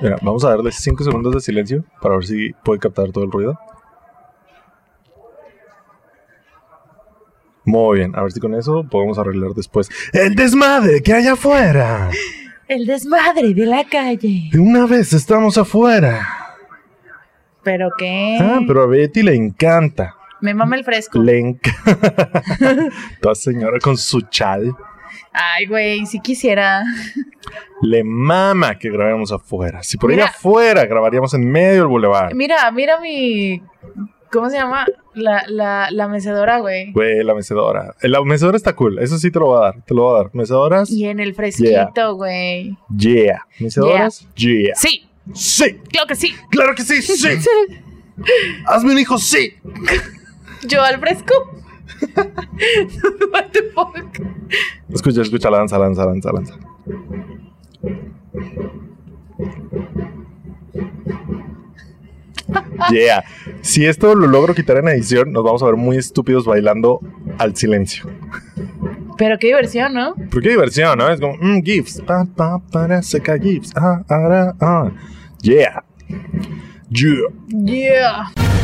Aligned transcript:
Mira, 0.00 0.16
vamos 0.22 0.44
a 0.44 0.50
darle 0.50 0.70
5 0.70 1.04
segundos 1.04 1.34
de 1.34 1.40
silencio 1.40 1.84
para 2.00 2.16
ver 2.16 2.24
si 2.24 2.52
puede 2.64 2.78
captar 2.78 3.10
todo 3.10 3.24
el 3.24 3.32
ruido. 3.32 3.58
Muy 7.64 7.98
bien, 7.98 8.16
a 8.16 8.22
ver 8.22 8.32
si 8.32 8.40
con 8.40 8.54
eso 8.54 8.86
podemos 8.90 9.18
arreglar 9.18 9.50
después. 9.52 9.90
¡El 10.12 10.34
desmadre 10.34 11.02
que 11.02 11.12
hay 11.12 11.26
afuera! 11.26 12.10
El 12.68 12.86
desmadre 12.86 13.54
de 13.54 13.66
la 13.66 13.84
calle. 13.84 14.50
Una 14.58 14.86
vez 14.86 15.14
estamos 15.14 15.56
afuera. 15.56 16.26
¿Pero 17.62 17.88
qué? 17.98 18.38
Ah, 18.40 18.60
pero 18.66 18.82
a 18.82 18.86
Betty 18.86 19.22
le 19.22 19.34
encanta. 19.34 20.14
Me 20.40 20.54
mama 20.54 20.76
el 20.76 20.84
fresco. 20.84 21.18
Le 21.18 21.38
encanta. 21.40 22.42
Toda 23.20 23.34
señora 23.34 23.78
con 23.80 23.96
su 23.96 24.20
chal. 24.22 24.74
Ay, 25.40 25.66
güey, 25.66 26.04
si 26.06 26.20
quisiera. 26.20 26.82
Le 27.80 28.02
mama 28.02 28.76
que 28.78 28.90
grabemos 28.90 29.30
afuera. 29.30 29.82
Si 29.84 29.96
por 29.96 30.10
ahí 30.10 30.16
Mira. 30.16 30.28
afuera 30.28 30.84
grabaríamos 30.86 31.32
en 31.34 31.48
medio 31.48 31.80
del 31.82 31.86
bulevar. 31.86 32.34
Mira, 32.34 32.70
mira 32.72 33.00
mi. 33.00 33.62
¿Cómo 34.32 34.50
se 34.50 34.56
llama? 34.56 34.84
La, 35.14 35.44
la, 35.46 35.88
la 35.90 36.08
mecedora, 36.08 36.58
güey. 36.58 36.92
Güey, 36.92 37.22
la 37.24 37.34
mecedora. 37.34 37.94
Eh, 38.02 38.08
La 38.08 38.22
mecedora 38.22 38.56
está 38.56 38.74
cool. 38.74 38.98
Eso 38.98 39.16
sí 39.18 39.30
te 39.30 39.38
lo 39.38 39.46
voy 39.46 39.58
a 39.58 39.60
dar. 39.66 39.82
Te 39.84 39.94
lo 39.94 40.02
voy 40.02 40.14
a 40.14 40.22
dar. 40.24 40.30
Mecedoras. 40.34 40.90
Y 40.90 41.06
en 41.06 41.18
el 41.20 41.34
fresquito, 41.34 42.14
güey. 42.16 42.76
Yeah. 42.96 43.46
Mecedoras. 43.60 44.26
Yeah. 44.34 44.74
Sí, 44.74 45.08
Sí. 45.34 45.78
claro 45.90 46.06
que 46.08 46.14
sí. 46.16 46.34
Claro 46.50 46.74
que 46.74 46.82
sí. 46.82 47.00
Sí. 47.00 47.28
Hazme 48.66 48.92
un 48.92 48.98
hijo. 48.98 49.18
Sí. 49.18 49.54
Yo 50.66 50.82
al 50.82 50.98
fresco. 51.00 51.34
What 53.32 53.50
the 53.52 53.62
fuck? 53.74 54.18
Escucha, 54.92 55.22
escucha. 55.22 55.50
Lanza, 55.50 55.78
lanza, 55.78 56.04
lanza, 56.04 56.32
lanza. 56.32 56.54
Yeah. 62.90 63.24
Si 63.60 63.84
esto 63.84 64.14
lo 64.14 64.26
logro 64.26 64.54
quitar 64.54 64.78
en 64.78 64.88
edición, 64.88 65.32
nos 65.32 65.44
vamos 65.44 65.62
a 65.62 65.66
ver 65.66 65.76
muy 65.76 65.96
estúpidos 65.96 66.44
bailando 66.46 67.00
al 67.38 67.56
silencio. 67.56 68.08
Pero 69.16 69.36
qué 69.38 69.48
diversión, 69.48 69.94
¿no? 69.94 70.14
Pero 70.14 70.42
qué 70.42 70.50
diversión, 70.50 70.96
¿no? 70.98 71.08
Es 71.08 71.20
como, 71.20 71.36
mm, 71.38 71.62
GIFs. 71.62 72.00
Pa, 72.02 72.24
pa, 72.24 72.60
para, 72.70 73.02
seca 73.02 73.36
GIFs. 73.36 73.72
Ah, 73.76 74.04
ah, 74.08 74.54
ah. 74.60 74.90
Yeah. 75.42 75.82
Yeah. 76.88 77.28
Yeah. 77.48 78.57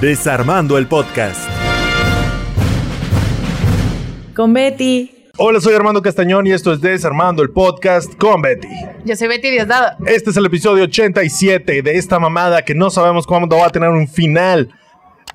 Desarmando 0.00 0.78
el 0.78 0.86
podcast. 0.86 1.50
Con 4.32 4.52
Betty. 4.52 5.10
Hola, 5.38 5.60
soy 5.60 5.74
Armando 5.74 6.00
Castañón 6.02 6.46
y 6.46 6.52
esto 6.52 6.72
es 6.72 6.80
Desarmando 6.80 7.42
el 7.42 7.50
Podcast 7.50 8.14
con 8.14 8.40
Betty. 8.40 8.68
Yo 9.04 9.16
soy 9.16 9.26
Betty 9.26 9.50
Diosdado. 9.50 9.96
Este 10.06 10.30
es 10.30 10.36
el 10.36 10.46
episodio 10.46 10.84
87 10.84 11.82
de 11.82 11.96
esta 11.96 12.20
mamada 12.20 12.62
que 12.62 12.76
no 12.76 12.90
sabemos 12.90 13.26
cuándo 13.26 13.56
va 13.56 13.66
a 13.66 13.70
tener 13.70 13.88
un 13.88 14.06
final. 14.06 14.72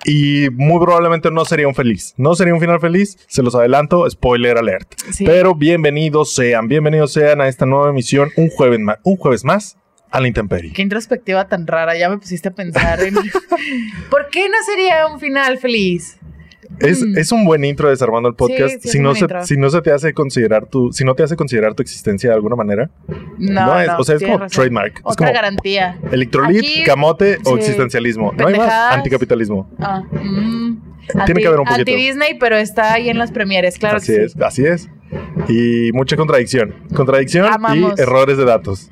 Y 0.05 0.49
muy 0.51 0.79
probablemente 0.79 1.29
no 1.29 1.43
sería 1.43 1.67
un 1.67 1.75
feliz. 1.75 2.13
No 2.15 2.33
sería 2.33 2.53
un 2.53 2.61
final 2.61 2.79
feliz, 2.79 3.17
se 3.27 3.43
los 3.43 3.55
adelanto, 3.55 4.09
spoiler 4.09 4.57
alert. 4.57 4.93
Sí. 5.11 5.25
Pero 5.25 5.55
bienvenidos 5.55 6.33
sean, 6.33 6.69
bienvenidos 6.69 7.11
sean 7.11 7.41
a 7.41 7.49
esta 7.49 7.65
nueva 7.65 7.89
emisión, 7.89 8.29
un 8.37 8.49
jueves 8.49 8.79
más, 8.79 8.99
un 9.03 9.17
jueves 9.17 9.43
más 9.43 9.75
a 10.13 10.21
la 10.21 10.27
intemperie. 10.27 10.71
Qué 10.73 10.81
introspectiva 10.81 11.47
tan 11.47 11.65
rara. 11.67 11.97
Ya 11.97 12.07
me 12.09 12.17
pusiste 12.19 12.47
a 12.49 12.51
pensar 12.53 13.01
en. 13.01 13.15
¿Por 14.09 14.29
qué 14.29 14.47
no 14.47 14.55
sería 14.65 15.07
un 15.07 15.19
final 15.19 15.57
feliz? 15.57 16.17
Es, 16.79 17.01
es 17.03 17.31
un 17.31 17.45
buen 17.45 17.63
intro 17.65 17.89
desarmando 17.89 18.27
el 18.29 18.35
podcast. 18.35 18.75
Mm. 18.75 18.79
Sí, 18.79 18.79
sí, 18.81 18.87
es 18.87 18.91
si, 18.93 18.99
no 18.99 19.13
se, 19.13 19.21
intro. 19.21 19.45
si 19.45 19.57
no 19.57 19.69
se 19.69 19.81
te 19.81 19.91
hace 19.91 20.13
considerar 20.13 20.65
tu, 20.67 20.91
si 20.91 21.03
no 21.05 21.13
te 21.13 21.21
hace 21.23 21.35
considerar 21.35 21.75
tu 21.75 21.83
existencia 21.83 22.29
de 22.31 22.35
alguna 22.35 22.55
manera, 22.55 22.89
No, 23.37 23.65
No 23.65 23.79
es- 23.79 23.87
no, 23.87 23.97
o 23.97 24.03
sea, 24.03 24.15
es 24.15 24.23
como 24.23 24.37
razón. 24.39 24.49
trademark. 24.55 24.95
Es 24.97 25.01
Otra 25.03 25.27
como- 25.27 25.33
garantía. 25.33 25.99
electrolit, 26.11 26.59
Aquí, 26.59 26.83
camote 26.83 27.37
o 27.45 27.57
existencialismo. 27.57 28.33
No 28.33 28.47
hay 28.47 28.55
más. 28.57 28.93
Anticapitalismo. 28.95 29.69
Ah, 29.79 30.01
mm. 30.11 30.81
Tiene 31.25 31.41
que 31.41 31.47
haber 31.47 31.59
un 31.59 31.65
poquito. 31.65 31.91
Anti-Disney, 31.91 32.37
pero 32.39 32.55
está 32.55 32.93
ahí 32.93 33.09
en 33.09 33.17
los 33.17 33.31
premieres, 33.31 33.77
claro 33.77 33.97
así 33.97 34.13
que 34.13 34.23
es, 34.25 34.31
sí. 34.33 34.39
así 34.43 34.65
es. 34.65 34.89
Y 35.49 35.91
mucha 35.93 36.15
contradicción. 36.15 36.73
Contradicción 36.95 37.45
Amamos. 37.51 37.93
y 37.97 38.01
errores 38.01 38.37
de 38.37 38.45
datos. 38.45 38.89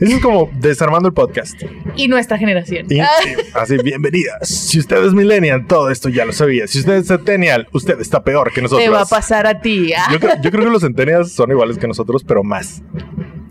Eso 0.00 0.16
es 0.16 0.22
como 0.22 0.50
desarmando 0.60 1.08
el 1.08 1.14
podcast. 1.14 1.60
Y 1.96 2.08
nuestra 2.08 2.38
generación. 2.38 2.86
Y- 2.90 3.00
Ah, 3.00 3.08
así, 3.54 3.76
bienvenidas. 3.82 4.48
Si 4.48 4.78
usted 4.78 5.04
es 5.04 5.12
millennial, 5.14 5.66
todo 5.66 5.90
esto 5.90 6.08
ya 6.08 6.24
lo 6.24 6.32
sabía. 6.32 6.66
Si 6.66 6.78
usted 6.80 6.94
es 6.94 7.06
centennial, 7.08 7.68
usted 7.72 8.00
está 8.00 8.22
peor 8.22 8.52
que 8.52 8.62
nosotros. 8.62 8.84
te 8.84 8.90
va 8.90 9.02
a 9.02 9.06
pasar 9.06 9.46
a 9.46 9.60
ti. 9.60 9.92
Ah. 9.92 10.08
Yo 10.12 10.20
creo, 10.20 10.34
yo 10.42 10.50
creo 10.50 10.64
que 10.64 10.70
los 10.70 10.82
centennials 10.82 11.32
son 11.32 11.50
iguales 11.50 11.78
que 11.78 11.86
nosotros, 11.88 12.22
pero 12.24 12.42
más. 12.44 12.82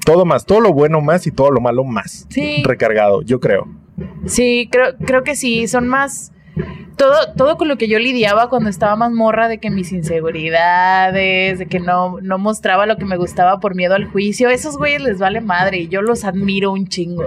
Todo 0.05 0.25
más. 0.25 0.45
Todo 0.45 0.61
lo 0.61 0.73
bueno 0.73 1.01
más 1.01 1.27
y 1.27 1.31
todo 1.31 1.51
lo 1.51 1.59
malo 1.59 1.83
más. 1.83 2.25
Sí. 2.29 2.63
Recargado, 2.65 3.21
yo 3.23 3.39
creo. 3.39 3.67
Sí, 4.25 4.69
creo, 4.71 4.95
creo 5.05 5.23
que 5.23 5.35
sí. 5.35 5.67
Son 5.67 5.87
más. 5.87 6.31
Todo, 6.95 7.13
todo 7.35 7.57
con 7.57 7.67
lo 7.67 7.77
que 7.77 7.87
yo 7.87 7.99
lidiaba 7.99 8.49
cuando 8.49 8.69
estaba 8.69 8.95
más 8.95 9.11
morra 9.11 9.47
de 9.47 9.59
que 9.59 9.69
mis 9.69 9.91
inseguridades, 9.91 11.59
de 11.59 11.65
que 11.67 11.79
no, 11.79 12.19
no 12.21 12.37
mostraba 12.37 12.85
lo 12.85 12.97
que 12.97 13.05
me 13.05 13.17
gustaba 13.17 13.59
por 13.59 13.75
miedo 13.75 13.95
al 13.95 14.05
juicio. 14.05 14.49
Esos 14.49 14.77
güeyes 14.77 15.01
les 15.01 15.19
vale 15.19 15.41
madre 15.41 15.77
y 15.79 15.87
yo 15.87 16.01
los 16.01 16.23
admiro 16.25 16.71
un 16.71 16.87
chingo. 16.87 17.23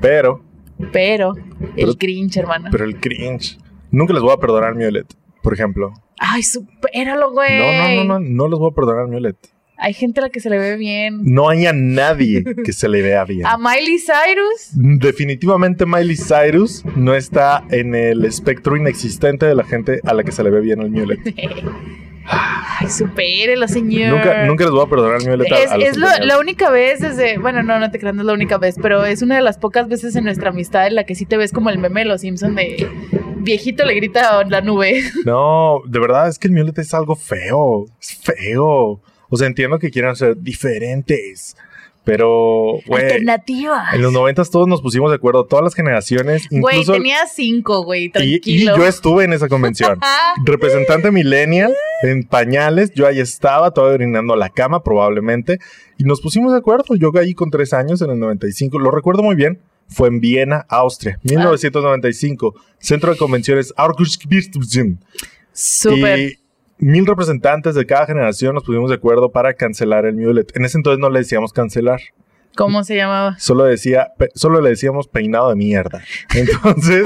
Pero, 0.00 0.42
Pero, 0.92 1.34
Pero- 1.76 1.90
el 1.90 1.96
cringe, 1.98 2.36
hermano. 2.38 2.68
pero 2.70 2.84
el 2.84 2.98
cringe. 3.00 3.58
Nunca 3.90 4.12
les 4.14 4.22
voy 4.22 4.32
a 4.32 4.36
perdonar 4.38 4.74
Miolet, 4.74 5.06
por 5.42 5.52
ejemplo. 5.54 5.92
Ay, 6.18 6.42
supéralo, 6.42 7.32
güey. 7.32 7.58
No, 7.58 7.72
no, 7.72 8.04
no, 8.04 8.18
no, 8.20 8.28
no 8.28 8.48
les 8.48 8.58
voy 8.58 8.70
a 8.70 8.74
perdonar 8.74 9.06
Miolet. 9.08 9.36
Hay 9.84 9.94
gente 9.94 10.20
a 10.20 10.22
la 10.22 10.30
que 10.30 10.38
se 10.40 10.48
le 10.48 10.58
ve 10.58 10.76
bien. 10.76 11.20
No 11.24 11.48
hay 11.48 11.66
a 11.66 11.72
nadie 11.72 12.44
que 12.64 12.72
se 12.72 12.88
le 12.88 13.02
vea 13.02 13.24
bien. 13.24 13.44
A 13.46 13.58
Miley 13.58 13.98
Cyrus. 13.98 14.70
Definitivamente 14.74 15.86
Miley 15.86 16.16
Cyrus 16.16 16.84
no 16.96 17.14
está 17.14 17.64
en 17.70 17.94
el 17.96 18.24
espectro 18.24 18.76
inexistente 18.76 19.44
de 19.46 19.54
la 19.56 19.64
gente 19.64 20.00
a 20.04 20.14
la 20.14 20.22
que 20.22 20.30
se 20.32 20.44
le 20.44 20.50
ve 20.50 20.60
bien 20.60 20.80
el 20.80 20.90
Miolet. 20.90 21.18
Ay, 22.24 22.88
supérelo, 22.88 23.66
señor. 23.66 24.10
Nunca, 24.14 24.44
nunca 24.46 24.64
les 24.64 24.72
voy 24.72 24.84
a 24.84 24.88
perdonar 24.88 25.16
al 25.16 25.26
Miolet. 25.26 25.50
a- 25.52 25.58
Es, 25.58 25.70
a 25.72 25.76
los 25.76 25.88
es 25.88 25.96
lo- 25.96 26.06
centennials. 26.06 26.26
la 26.26 26.38
única 26.38 26.70
vez 26.70 27.00
desde, 27.00 27.38
bueno, 27.38 27.64
no, 27.64 27.80
no 27.80 27.90
te 27.90 27.98
creas, 27.98 28.14
no 28.14 28.22
es 28.22 28.26
la 28.26 28.32
única 28.32 28.58
vez, 28.58 28.76
pero 28.80 29.04
es 29.04 29.22
una 29.22 29.34
de 29.34 29.42
las 29.42 29.58
pocas 29.58 29.88
veces 29.88 30.14
en 30.14 30.22
nuestra 30.24 30.50
amistad 30.50 30.86
en 30.86 30.94
la 30.94 31.04
que 31.04 31.16
sí 31.16 31.26
te 31.26 31.36
ves 31.36 31.50
como 31.52 31.70
el 31.70 31.78
meme 31.78 32.00
de 32.02 32.06
los 32.06 32.20
Simpson 32.20 32.54
de 32.54 32.88
viejito 33.38 33.84
le 33.84 33.94
grita 33.94 34.38
a 34.38 34.44
la 34.44 34.60
nube. 34.60 35.02
No, 35.24 35.80
de 35.88 35.98
verdad 35.98 36.28
es 36.28 36.38
que 36.38 36.46
el 36.46 36.54
Miolet 36.54 36.78
es 36.78 36.94
algo 36.94 37.16
feo. 37.16 37.86
Es 38.00 38.16
feo. 38.22 39.00
O 39.32 39.36
sea, 39.38 39.46
entiendo 39.46 39.78
que 39.78 39.90
quieran 39.90 40.14
ser 40.14 40.36
diferentes. 40.36 41.56
Pero, 42.04 42.80
güey, 42.86 43.04
Alternativa. 43.04 43.86
en 43.94 44.02
los 44.02 44.12
noventas 44.12 44.50
todos 44.50 44.68
nos 44.68 44.82
pusimos 44.82 45.10
de 45.10 45.16
acuerdo, 45.16 45.46
todas 45.46 45.62
las 45.62 45.74
generaciones, 45.74 46.48
Güey, 46.50 46.84
tenía 46.84 47.26
cinco, 47.32 47.82
güey, 47.82 48.12
y, 48.20 48.64
yo 48.64 48.84
estuve 48.86 49.24
en 49.24 49.32
esa 49.32 49.48
convención. 49.48 49.98
Representante 50.44 51.10
millennial, 51.10 51.72
en 52.02 52.24
pañales, 52.24 52.92
yo 52.92 53.06
ahí 53.06 53.20
estaba, 53.20 53.70
todavía 53.70 53.94
orinando 53.94 54.36
la 54.36 54.50
cama 54.50 54.82
probablemente, 54.82 55.60
y 55.96 56.04
nos 56.04 56.20
pusimos 56.20 56.52
de 56.52 56.58
acuerdo. 56.58 56.94
Yo 56.96 57.10
caí 57.10 57.32
con 57.32 57.50
tres 57.50 57.72
años 57.72 58.02
en 58.02 58.10
el 58.10 58.18
95, 58.18 58.78
lo 58.78 58.90
recuerdo 58.90 59.22
muy 59.22 59.34
bien. 59.34 59.60
Fue 59.88 60.08
en 60.08 60.20
Viena, 60.20 60.66
Austria, 60.68 61.18
1995, 61.22 62.54
Centro 62.78 63.12
de 63.12 63.18
Convenciones 63.18 63.72
Augustbirthmuseum. 63.76 64.98
Súper. 65.52 66.18
Y 66.18 66.41
mil 66.78 67.06
representantes 67.06 67.74
de 67.74 67.86
cada 67.86 68.06
generación 68.06 68.54
nos 68.54 68.64
pusimos 68.64 68.90
de 68.90 68.96
acuerdo 68.96 69.30
para 69.30 69.54
cancelar 69.54 70.06
el 70.06 70.16
Mulet. 70.16 70.56
En 70.56 70.64
ese 70.64 70.78
entonces 70.78 70.98
no 70.98 71.10
le 71.10 71.20
decíamos 71.20 71.52
cancelar, 71.52 72.00
¿Cómo 72.56 72.84
se 72.84 72.96
llamaba? 72.96 73.36
solo, 73.38 73.64
decía, 73.64 74.12
solo 74.34 74.60
le 74.60 74.70
decíamos 74.70 75.08
peinado 75.08 75.48
de 75.48 75.56
mierda. 75.56 76.02
Entonces, 76.34 77.04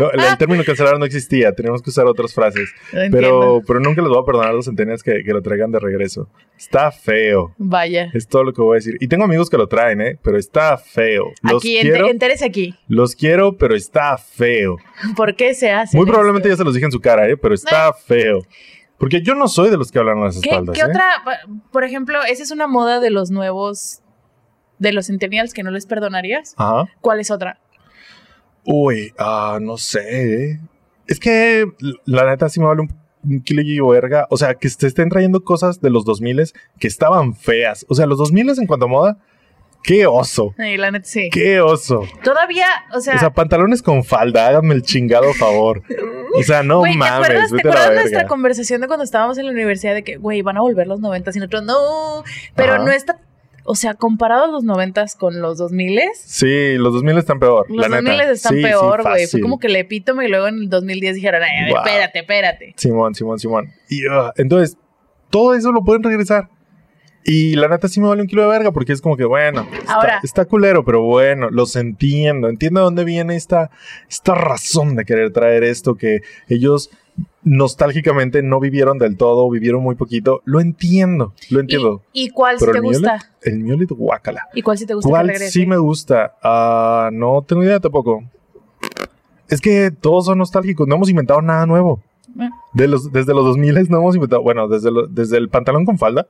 no, 0.00 0.10
el, 0.10 0.36
término 0.38 0.64
cancelar 0.64 0.98
no 0.98 1.04
existía, 1.04 1.52
teníamos 1.52 1.82
que 1.82 1.90
usar 1.90 2.06
otras 2.06 2.34
frases. 2.34 2.70
Pero, 2.90 3.62
pero 3.66 3.78
nunca 3.80 4.02
les 4.02 4.10
voy 4.10 4.18
a 4.20 4.24
perdonar 4.24 4.50
a 4.50 4.52
los 4.54 4.64
centenias 4.64 5.02
que, 5.02 5.22
que 5.24 5.32
lo 5.32 5.40
traigan 5.40 5.70
de 5.70 5.78
regreso. 5.78 6.28
Está 6.58 6.90
feo. 6.90 7.54
Vaya. 7.58 8.10
Es 8.12 8.26
todo 8.26 8.44
lo 8.44 8.52
que 8.52 8.60
voy 8.60 8.74
a 8.74 8.78
decir. 8.78 8.96
Y 9.00 9.06
tengo 9.06 9.24
amigos 9.24 9.48
que 9.48 9.56
lo 9.56 9.68
traen, 9.68 10.00
¿eh? 10.00 10.18
Pero 10.20 10.36
está 10.36 10.76
feo. 10.76 11.32
Los 11.42 11.62
Aquí, 11.62 11.78
quiero, 11.80 12.08
entérese 12.08 12.44
aquí. 12.44 12.74
los 12.88 13.14
quiero, 13.14 13.56
pero 13.56 13.76
está 13.76 14.16
feo. 14.18 14.78
¿Por 15.16 15.36
qué 15.36 15.54
se 15.54 15.70
hace? 15.70 15.96
Muy 15.96 16.06
probablemente 16.06 16.48
ya 16.48 16.56
se 16.56 16.64
los 16.64 16.74
dije 16.74 16.86
en 16.86 16.92
su 16.92 17.00
cara, 17.00 17.28
¿eh? 17.28 17.36
Pero 17.36 17.54
está 17.54 17.92
feo. 17.92 18.42
Porque 19.02 19.20
yo 19.20 19.34
no 19.34 19.48
soy 19.48 19.68
de 19.68 19.76
los 19.76 19.90
que 19.90 19.98
hablan 19.98 20.18
a 20.18 20.26
las 20.26 20.40
¿Qué, 20.40 20.50
espaldas. 20.50 20.76
qué 20.76 20.82
¿eh? 20.82 20.84
otra? 20.84 21.10
Por 21.72 21.82
ejemplo, 21.82 22.22
esa 22.22 22.44
es 22.44 22.52
una 22.52 22.68
moda 22.68 23.00
de 23.00 23.10
los 23.10 23.32
nuevos, 23.32 24.00
de 24.78 24.92
los 24.92 25.08
centennials 25.08 25.52
que 25.52 25.64
no 25.64 25.72
les 25.72 25.86
perdonarías. 25.86 26.54
Ajá. 26.56 26.84
¿Cuál 27.00 27.18
es 27.18 27.32
otra? 27.32 27.58
Uy, 28.64 29.12
ah, 29.18 29.58
no 29.60 29.76
sé. 29.76 30.52
¿eh? 30.52 30.60
Es 31.08 31.18
que 31.18 31.66
la 32.04 32.30
neta 32.30 32.48
sí 32.48 32.60
me 32.60 32.66
vale 32.66 32.82
un, 32.82 32.94
un 33.24 33.40
kilo 33.40 33.62
y 33.62 33.80
verga. 33.80 34.28
O 34.30 34.36
sea, 34.36 34.54
que 34.54 34.70
te 34.70 34.86
estén 34.86 35.08
trayendo 35.08 35.42
cosas 35.42 35.80
de 35.80 35.90
los 35.90 36.04
2000 36.04 36.52
que 36.78 36.86
estaban 36.86 37.34
feas. 37.34 37.84
O 37.88 37.96
sea, 37.96 38.06
los 38.06 38.18
2000 38.18 38.50
en 38.56 38.66
cuanto 38.68 38.86
a 38.86 38.88
moda, 38.88 39.18
qué 39.82 40.06
oso. 40.06 40.54
Ay, 40.58 40.76
la 40.76 40.90
neta, 40.90 41.04
sí. 41.06 41.28
Qué 41.30 41.60
oso. 41.60 42.02
Todavía, 42.24 42.66
o 42.94 43.00
sea, 43.00 43.16
O 43.16 43.18
sea, 43.18 43.30
pantalones 43.30 43.82
con 43.82 44.04
falda, 44.04 44.46
háganme 44.48 44.74
el 44.74 44.82
chingado 44.82 45.32
favor. 45.34 45.82
O 46.34 46.42
sea, 46.42 46.62
no 46.62 46.78
Güey, 46.78 46.92
¿te 46.92 46.98
mames. 46.98 47.12
acuerdas, 47.28 47.50
¿te 47.50 47.58
acuerdas 47.58 47.90
nuestra 47.94 48.18
verga. 48.20 48.28
conversación 48.28 48.80
de 48.80 48.86
cuando 48.86 49.04
estábamos 49.04 49.36
en 49.36 49.44
la 49.44 49.52
universidad 49.52 49.92
de 49.92 50.02
que, 50.02 50.16
güey, 50.16 50.40
van 50.40 50.56
a 50.56 50.62
volver 50.62 50.86
los 50.86 50.98
noventas 50.98 51.36
y 51.36 51.40
nosotros 51.40 51.62
no? 51.64 52.24
Pero 52.56 52.76
Ajá. 52.76 52.84
no 52.84 52.90
está, 52.90 53.18
o 53.64 53.74
sea, 53.74 53.92
comparado 53.92 54.50
los 54.50 54.64
noventas 54.64 55.14
con 55.14 55.42
los 55.42 55.58
dos 55.58 55.72
miles, 55.72 56.08
Sí, 56.24 56.76
los 56.78 56.94
2000 56.94 57.18
están 57.18 57.38
peor. 57.38 57.66
los 57.68 57.76
la 57.86 57.94
dos 57.94 58.02
neta. 58.02 58.16
miles 58.16 58.28
están 58.30 58.56
Sí, 58.56 58.62
peor, 58.62 59.02
güey. 59.02 59.26
Fue 59.26 59.40
como 59.42 59.58
que 59.58 59.66
el 59.66 59.76
epítome 59.76 60.24
y 60.24 60.28
luego 60.28 60.48
en 60.48 60.54
el 60.54 60.70
2010 60.70 61.16
dijeron, 61.16 61.42
ay, 61.42 61.50
a 61.50 61.64
ver, 61.66 61.72
Wow. 61.74 61.82
espérate, 61.84 62.18
espérate. 62.20 62.74
Simón, 62.78 63.14
Simón, 63.14 63.38
Simón. 63.38 63.70
Y 63.90 64.00
ah, 64.10 64.32
entonces, 64.36 64.78
todo 65.28 65.52
eso 65.52 65.70
lo 65.70 65.84
pueden 65.84 66.02
regresar. 66.02 66.48
Y 67.24 67.54
la 67.54 67.68
neta 67.68 67.86
sí 67.88 68.00
me 68.00 68.08
vale 68.08 68.22
un 68.22 68.26
kilo 68.28 68.42
de 68.42 68.48
verga 68.48 68.72
porque 68.72 68.92
es 68.92 69.00
como 69.00 69.16
que, 69.16 69.24
bueno, 69.24 69.66
está, 69.72 69.94
Ahora- 69.94 70.20
está 70.24 70.44
culero, 70.44 70.84
pero 70.84 71.02
bueno, 71.02 71.50
los 71.50 71.76
entiendo. 71.76 72.48
Entiendo 72.48 72.80
de 72.80 72.84
dónde 72.84 73.04
viene 73.04 73.36
esta, 73.36 73.70
esta 74.08 74.34
razón 74.34 74.96
de 74.96 75.04
querer 75.04 75.32
traer 75.32 75.62
esto 75.62 75.94
que 75.94 76.20
ellos 76.48 76.90
nostálgicamente 77.44 78.42
no 78.42 78.60
vivieron 78.60 78.98
del 78.98 79.16
todo, 79.16 79.48
vivieron 79.50 79.82
muy 79.82 79.94
poquito. 79.94 80.42
Lo 80.44 80.60
entiendo, 80.60 81.34
lo 81.50 81.60
entiendo. 81.60 82.02
¿Y, 82.12 82.24
y 82.26 82.28
cuál 82.30 82.56
pero 82.58 82.72
te 82.72 82.80
gusta? 82.80 83.00
Miolet, 83.12 83.22
el 83.42 83.58
Miolet, 83.60 83.88
guácala. 83.90 84.48
¿Y 84.54 84.62
cuál 84.62 84.78
sí 84.78 84.86
te 84.86 84.94
gusta 84.94 85.06
que 85.08 85.10
¿Cuál 85.10 85.28
regrese? 85.28 85.50
sí 85.50 85.66
me 85.66 85.76
gusta? 85.76 86.34
Ah, 86.42 87.10
no 87.12 87.44
tengo 87.46 87.62
idea 87.62 87.80
tampoco. 87.80 88.24
Es 89.48 89.60
que 89.60 89.90
todos 89.90 90.26
son 90.26 90.38
nostálgicos, 90.38 90.88
no 90.88 90.94
hemos 90.96 91.10
inventado 91.10 91.42
nada 91.42 91.66
nuevo. 91.66 92.02
Eh. 92.40 92.48
De 92.72 92.88
los, 92.88 93.12
desde 93.12 93.34
los 93.34 93.44
2000 93.44 93.90
no 93.90 93.98
hemos 93.98 94.14
inventado, 94.14 94.42
bueno, 94.42 94.66
desde, 94.68 94.90
lo- 94.90 95.06
desde 95.06 95.36
el 95.36 95.48
pantalón 95.50 95.84
con 95.84 95.98
falda. 95.98 96.26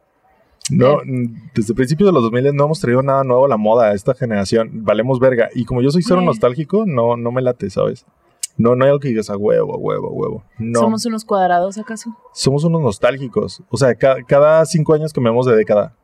No, 0.70 1.00
Eh. 1.02 1.28
desde 1.54 1.74
principios 1.74 2.08
de 2.08 2.12
los 2.12 2.22
2000 2.22 2.54
no 2.54 2.64
hemos 2.66 2.80
traído 2.80 3.02
nada 3.02 3.24
nuevo 3.24 3.44
a 3.44 3.48
la 3.48 3.56
moda 3.56 3.88
a 3.90 3.94
esta 3.94 4.14
generación. 4.14 4.70
Valemos 4.84 5.18
verga. 5.18 5.48
Y 5.54 5.64
como 5.64 5.82
yo 5.82 5.90
soy 5.90 6.02
cero 6.02 6.20
Eh. 6.20 6.24
nostálgico, 6.24 6.84
no, 6.86 7.16
no 7.16 7.32
me 7.32 7.42
late, 7.42 7.68
¿sabes? 7.70 8.06
No, 8.58 8.76
no 8.76 8.84
hay 8.84 8.90
algo 8.90 9.00
que 9.00 9.08
digas 9.08 9.30
a 9.30 9.36
huevo, 9.36 9.74
a 9.74 9.78
huevo, 9.78 10.08
a 10.08 10.12
huevo. 10.12 10.44
No. 10.58 10.78
¿Somos 10.80 11.04
unos 11.06 11.24
cuadrados 11.24 11.78
acaso? 11.78 12.14
Somos 12.34 12.64
unos 12.64 12.82
nostálgicos. 12.82 13.62
O 13.70 13.76
sea, 13.76 13.94
ca- 13.94 14.22
cada 14.26 14.64
cinco 14.66 14.94
años 14.94 15.12
cambiamos 15.12 15.46
de 15.46 15.56
década. 15.56 15.94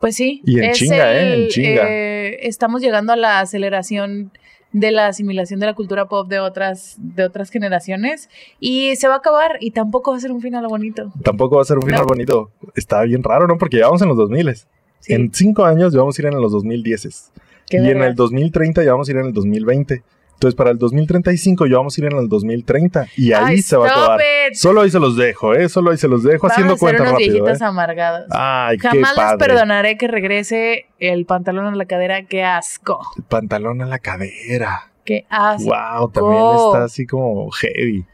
Pues 0.00 0.16
sí. 0.16 0.40
Y 0.46 0.58
en 0.58 0.72
chinga, 0.72 1.14
¿eh? 1.14 1.44
En 1.44 1.48
chinga. 1.50 1.82
eh, 1.88 2.46
estamos 2.48 2.80
llegando 2.80 3.12
a 3.12 3.16
la 3.16 3.40
aceleración 3.40 4.32
de 4.72 4.92
la 4.92 5.08
asimilación 5.08 5.58
de 5.60 5.66
la 5.66 5.74
cultura 5.74 6.06
pop 6.06 6.28
de 6.28 6.38
otras, 6.38 6.94
de 6.98 7.24
otras 7.24 7.50
generaciones 7.50 8.28
y 8.60 8.94
se 8.96 9.08
va 9.08 9.14
a 9.14 9.16
acabar 9.18 9.56
y 9.60 9.72
tampoco 9.72 10.12
va 10.12 10.16
a 10.16 10.20
ser 10.20 10.30
un 10.32 10.40
final 10.40 10.66
bonito. 10.68 11.12
Tampoco 11.24 11.56
va 11.56 11.62
a 11.62 11.64
ser 11.64 11.76
un 11.78 11.82
final 11.82 12.00
No. 12.02 12.06
bonito. 12.06 12.50
Está 12.76 13.02
bien 13.02 13.22
raro, 13.22 13.46
¿no? 13.48 13.58
Porque 13.58 13.78
ya 13.78 13.86
vamos 13.86 14.02
en 14.02 14.08
los 14.08 14.16
2000. 14.16 14.54
Sí, 15.00 15.12
En 15.14 15.32
cinco 15.34 15.64
años 15.64 15.92
ya 15.92 15.98
vamos 16.00 16.18
a 16.18 16.22
ir 16.22 16.26
en 16.28 16.40
los 16.40 16.52
2010. 16.52 17.32
qué 17.68 17.78
Y 17.78 17.88
en 17.90 18.02
el 18.02 18.14
2030 18.14 18.84
ya 18.84 18.92
vamos 18.92 19.08
a 19.08 19.12
ir 19.12 19.18
en 19.18 19.26
el 19.26 19.32
2020. 19.32 20.02
Entonces, 20.40 20.56
para 20.56 20.70
el 20.70 20.78
2035 20.78 21.66
ya 21.66 21.76
vamos 21.76 21.98
a 21.98 22.00
ir 22.00 22.06
en 22.10 22.18
el 22.18 22.26
2030. 22.26 23.08
Y 23.14 23.34
ahí 23.34 23.44
Ay, 23.56 23.58
se 23.62 23.76
va 23.76 23.86
a 23.86 23.90
acabar. 23.90 24.20
it. 24.48 24.54
Solo 24.54 24.80
ahí 24.80 24.90
se 24.90 24.98
los 24.98 25.14
dejo, 25.14 25.52
¿eh? 25.54 25.68
Solo 25.68 25.90
ahí 25.90 25.98
se 25.98 26.08
los 26.08 26.22
dejo 26.22 26.46
Vamos 26.48 26.52
haciendo 26.52 26.72
a 26.72 26.76
ser 26.78 26.80
cuenta 26.80 27.02
unos 27.02 27.12
rápido, 27.12 27.32
viejitos 27.34 27.60
¿eh? 27.60 27.64
amargados. 27.66 28.26
Ay, 28.30 28.78
qué 28.78 28.88
Jamás 28.88 29.10
les 29.10 29.16
padre. 29.22 29.46
perdonaré 29.46 29.98
que 29.98 30.08
regrese 30.08 30.86
el 30.98 31.26
pantalón 31.26 31.66
a 31.66 31.76
la 31.76 31.84
cadera. 31.84 32.24
Qué 32.24 32.42
asco. 32.42 33.00
El 33.18 33.22
pantalón 33.24 33.82
a 33.82 33.84
la 33.86 33.98
cadera. 33.98 34.90
Qué 35.04 35.26
asco. 35.28 35.68
Wow, 35.68 36.10
también 36.10 36.42
está 36.42 36.84
así 36.84 37.06
como 37.06 37.50
heavy. 37.50 38.06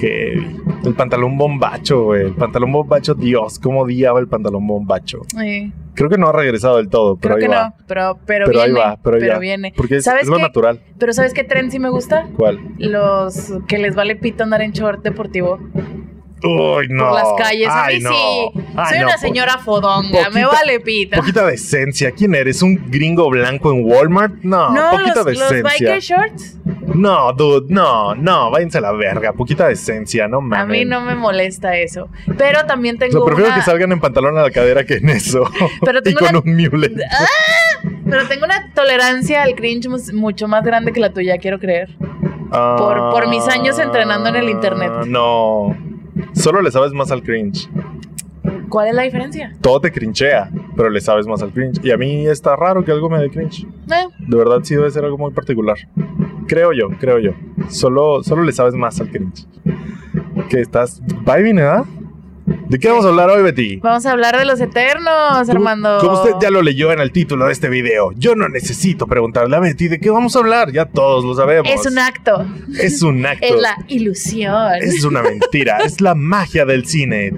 Heavy. 0.00 0.46
El 0.84 0.94
pantalón 0.94 1.38
bombacho, 1.38 2.04
güey. 2.04 2.26
El 2.26 2.34
pantalón 2.34 2.72
bombacho, 2.72 3.14
Dios, 3.14 3.58
cómo 3.58 3.80
odiaba 3.82 4.20
el 4.20 4.28
pantalón 4.28 4.66
bombacho. 4.66 5.22
Creo 5.94 6.10
que 6.10 6.18
no 6.18 6.28
ha 6.28 6.32
regresado 6.32 6.76
del 6.76 6.88
todo, 6.90 7.16
pero 7.16 7.36
creo 7.36 7.48
que 7.48 7.54
ahí 7.54 7.60
va. 7.62 7.68
no, 7.70 7.84
pero, 7.86 8.18
pero, 8.26 8.46
Pero 8.46 8.60
ahí 8.60 8.70
viene. 8.70 8.80
va, 8.86 8.96
pero 9.02 9.16
ahí 9.16 9.28
va. 9.28 9.38
viene. 9.38 9.72
Porque 9.76 9.96
es, 9.96 10.04
¿Sabes 10.04 10.24
es 10.24 10.28
lo 10.28 10.36
qué? 10.36 10.42
natural. 10.42 10.80
Pero 10.98 11.12
¿sabes 11.14 11.32
qué 11.32 11.42
tren 11.44 11.70
sí 11.70 11.78
me 11.78 11.88
gusta? 11.88 12.26
¿Cuál? 12.36 12.60
Los 12.78 13.54
que 13.66 13.78
les 13.78 13.94
vale 13.94 14.16
pito 14.16 14.44
andar 14.44 14.60
en 14.60 14.72
short 14.72 15.02
deportivo 15.02 15.58
Uy, 16.42 16.86
no. 16.90 17.04
por 17.08 17.14
las 17.14 17.28
calles. 17.38 17.68
A 17.68 17.84
Ay, 17.86 17.96
mí 17.98 18.02
no. 18.04 18.10
sí. 18.10 18.50
Ay, 18.76 18.86
Soy 18.90 18.98
no, 19.00 19.06
una 19.06 19.18
señora 19.18 19.58
fodonga. 19.58 20.30
me 20.30 20.44
vale 20.44 20.80
pito. 20.80 21.16
Poquita 21.16 21.46
decencia. 21.46 22.10
¿Quién 22.12 22.34
eres? 22.34 22.62
¿Un 22.62 22.90
gringo 22.90 23.28
blanco 23.30 23.72
en 23.72 23.84
Walmart? 23.84 24.34
No, 24.42 24.70
no, 24.70 24.90
poquita 24.90 25.14
los, 25.24 25.26
los 25.26 25.50
decencia. 25.50 25.62
biker 25.62 26.00
shorts. 26.00 26.58
No, 26.94 27.32
dude, 27.32 27.66
no, 27.68 28.14
no, 28.14 28.50
váyanse 28.50 28.78
a 28.78 28.80
la 28.82 28.92
verga. 28.92 29.32
Poquita 29.32 29.66
decencia, 29.68 30.28
no 30.28 30.40
mames. 30.40 30.58
A 30.60 30.66
mí 30.66 30.84
no 30.84 31.00
me 31.00 31.14
molesta 31.14 31.76
eso. 31.76 32.08
Pero 32.38 32.64
también 32.64 32.96
tengo 32.96 33.24
prefiero 33.24 33.48
una... 33.50 33.56
que 33.58 33.62
salgan 33.64 33.92
en 33.92 34.00
pantalón 34.00 34.38
a 34.38 34.42
la 34.42 34.50
cadera 34.50 34.84
que 34.84 34.94
en 34.94 35.08
eso. 35.10 35.42
Pero 35.84 35.98
y 36.00 36.02
tengo 36.02 36.18
con 36.20 36.28
una- 36.30 36.38
un 36.40 36.54
mule. 36.56 36.92
Pero 38.08 38.28
tengo 38.28 38.44
una 38.44 38.72
tolerancia 38.72 39.42
al 39.42 39.54
cringe 39.56 39.88
mucho 40.12 40.46
más 40.48 40.64
grande 40.64 40.92
que 40.92 41.00
la 41.00 41.12
tuya, 41.12 41.38
quiero 41.38 41.58
creer. 41.58 41.88
por- 42.50 43.10
por 43.10 43.28
mis 43.28 43.46
años 43.48 43.78
entrenando 43.78 44.28
en 44.28 44.36
el 44.36 44.48
internet. 44.48 44.92
Ah, 44.94 45.02
No. 45.06 45.76
Solo 46.32 46.62
le 46.62 46.70
sabes 46.70 46.92
más 46.92 47.10
al 47.10 47.22
cringe. 47.22 47.68
¿Cuál 48.68 48.88
es 48.88 48.94
la 48.94 49.02
diferencia? 49.02 49.54
Todo 49.60 49.80
te 49.80 49.92
crinchea, 49.92 50.50
pero 50.76 50.90
le 50.90 51.00
sabes 51.00 51.26
más 51.26 51.42
al 51.42 51.52
cringe. 51.52 51.80
Y 51.84 51.90
a 51.92 51.96
mí 51.96 52.26
está 52.26 52.56
raro 52.56 52.84
que 52.84 52.90
algo 52.92 53.08
me 53.08 53.18
dé 53.18 53.30
cringe. 53.30 53.64
Eh, 53.64 54.06
De 54.18 54.36
verdad 54.36 54.60
sí 54.62 54.74
debe 54.74 54.90
ser 54.90 55.04
algo 55.04 55.16
muy 55.18 55.30
particular. 55.32 55.76
Creo 56.46 56.72
yo, 56.72 56.88
creo 56.98 57.18
yo. 57.18 57.32
Solo, 57.68 58.22
solo 58.22 58.42
le 58.42 58.52
sabes 58.52 58.74
más 58.74 59.00
al 59.00 59.08
cringe. 59.10 59.46
Que 60.48 60.60
estás 60.60 61.00
vibing, 61.24 61.56
¿verdad? 61.56 61.84
¿De 62.46 62.78
qué 62.78 62.88
vamos 62.88 63.04
a 63.04 63.08
hablar 63.08 63.28
hoy, 63.30 63.42
Betty? 63.42 63.76
vamos 63.78 64.06
a 64.06 64.12
hablar 64.12 64.38
de 64.38 64.44
los 64.44 64.60
eternos, 64.60 65.48
Armando. 65.48 65.98
Como 66.00 66.12
usted 66.22 66.32
ya 66.40 66.50
lo 66.50 66.62
leyó 66.62 66.92
en 66.92 67.00
el 67.00 67.10
título 67.10 67.46
de 67.46 67.52
este 67.52 67.68
video, 67.68 68.12
yo 68.12 68.36
no 68.36 68.48
necesito 68.48 69.06
preguntarle 69.08 69.56
a 69.56 69.60
Betty 69.60 69.88
de 69.88 69.98
qué 69.98 70.10
vamos 70.10 70.36
a 70.36 70.38
hablar, 70.38 70.70
ya 70.72 70.84
todos 70.86 71.24
lo 71.24 71.34
sabemos. 71.34 71.68
Es 71.72 71.86
un 71.86 71.98
acto. 71.98 72.46
Es 72.80 73.02
un 73.02 73.26
acto. 73.26 73.44
Es 73.46 73.60
la 73.60 73.76
ilusión. 73.88 74.74
Es 74.80 75.02
una 75.04 75.22
mentira, 75.22 75.78
es 75.84 76.00
la 76.00 76.14
magia 76.14 76.64
del 76.64 76.86
cine. 76.86 77.32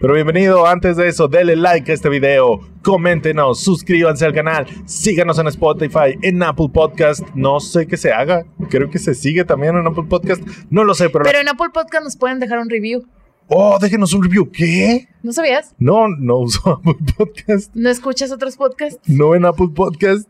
Pero 0.00 0.14
bienvenido, 0.14 0.66
antes 0.66 0.96
de 0.96 1.08
eso, 1.08 1.28
denle 1.28 1.54
like 1.56 1.90
a 1.90 1.94
este 1.94 2.08
video, 2.08 2.60
coméntenos, 2.82 3.60
suscríbanse 3.62 4.24
al 4.24 4.32
canal, 4.32 4.66
síganos 4.86 5.38
en 5.38 5.48
Spotify, 5.48 6.16
en 6.22 6.42
Apple 6.42 6.68
Podcast, 6.72 7.22
no 7.34 7.58
sé 7.60 7.86
qué 7.86 7.96
se 7.96 8.12
haga, 8.12 8.44
creo 8.70 8.90
que 8.90 8.98
se 8.98 9.14
sigue 9.14 9.44
también 9.44 9.76
en 9.76 9.86
Apple 9.86 10.04
Podcast, 10.08 10.42
no 10.70 10.84
lo 10.84 10.94
sé, 10.94 11.10
pero... 11.10 11.24
Pero 11.24 11.40
en 11.40 11.48
Apple 11.48 11.70
Podcast 11.72 12.04
nos 12.04 12.16
pueden 12.16 12.38
dejar 12.38 12.55
un 12.60 12.70
review. 12.70 13.04
Oh, 13.48 13.78
déjenos 13.80 14.12
un 14.12 14.22
review, 14.24 14.50
¿qué? 14.50 15.08
¿No 15.22 15.32
sabías? 15.32 15.72
No, 15.78 16.08
no 16.08 16.38
uso 16.38 16.68
Apple 16.84 16.96
Podcast. 17.16 17.72
¿No 17.74 17.88
escuchas 17.90 18.32
otros 18.32 18.56
podcasts? 18.56 19.00
No 19.08 19.34
en 19.36 19.44
Apple 19.44 19.68
Podcast. 19.74 20.28